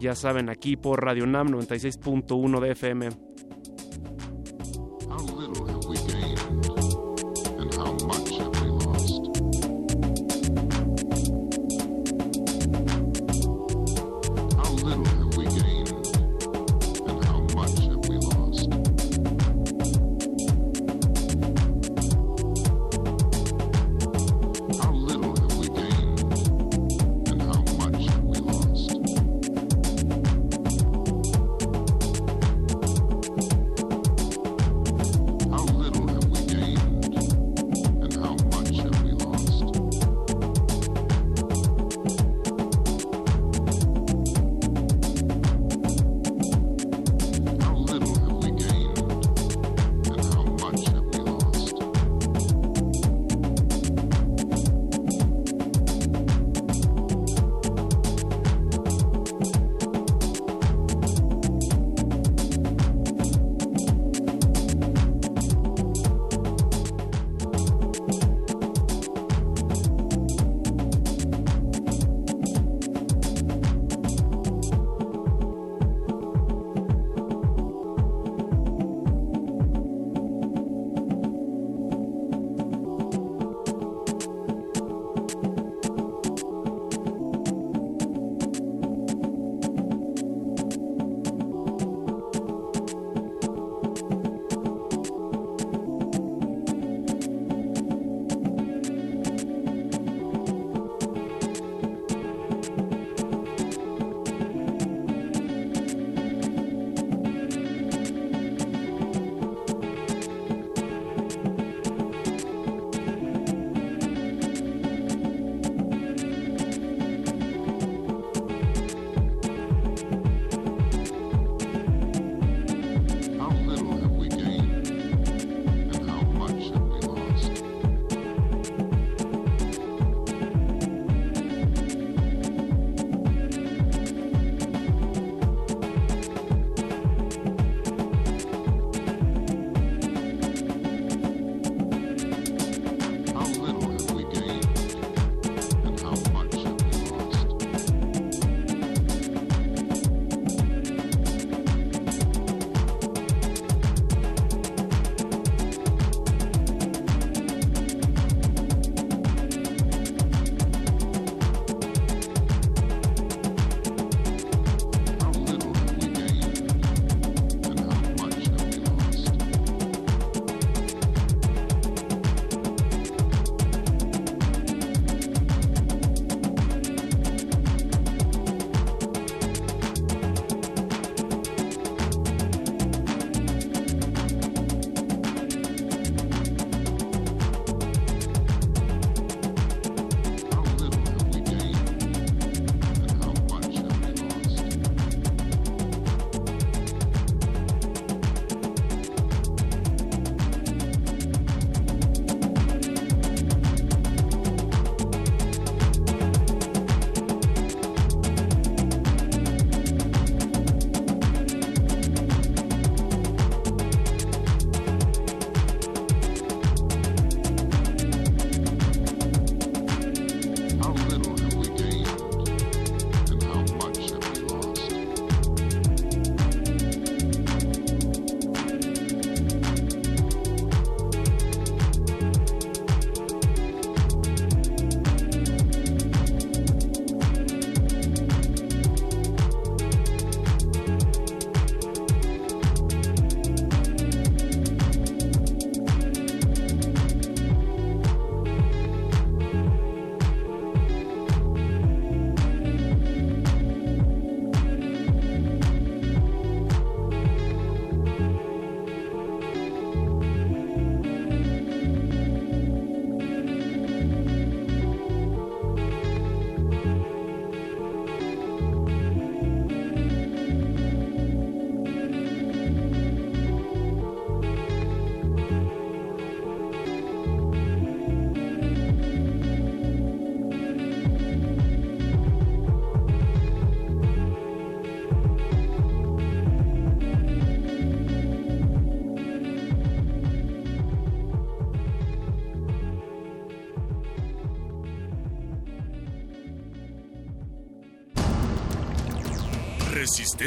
Ya 0.00 0.14
saben, 0.14 0.48
aquí 0.48 0.76
por 0.78 1.04
Radio 1.04 1.26
Nam 1.26 1.48
96.1 1.48 2.60
de 2.60 2.70
FM. 2.70 3.29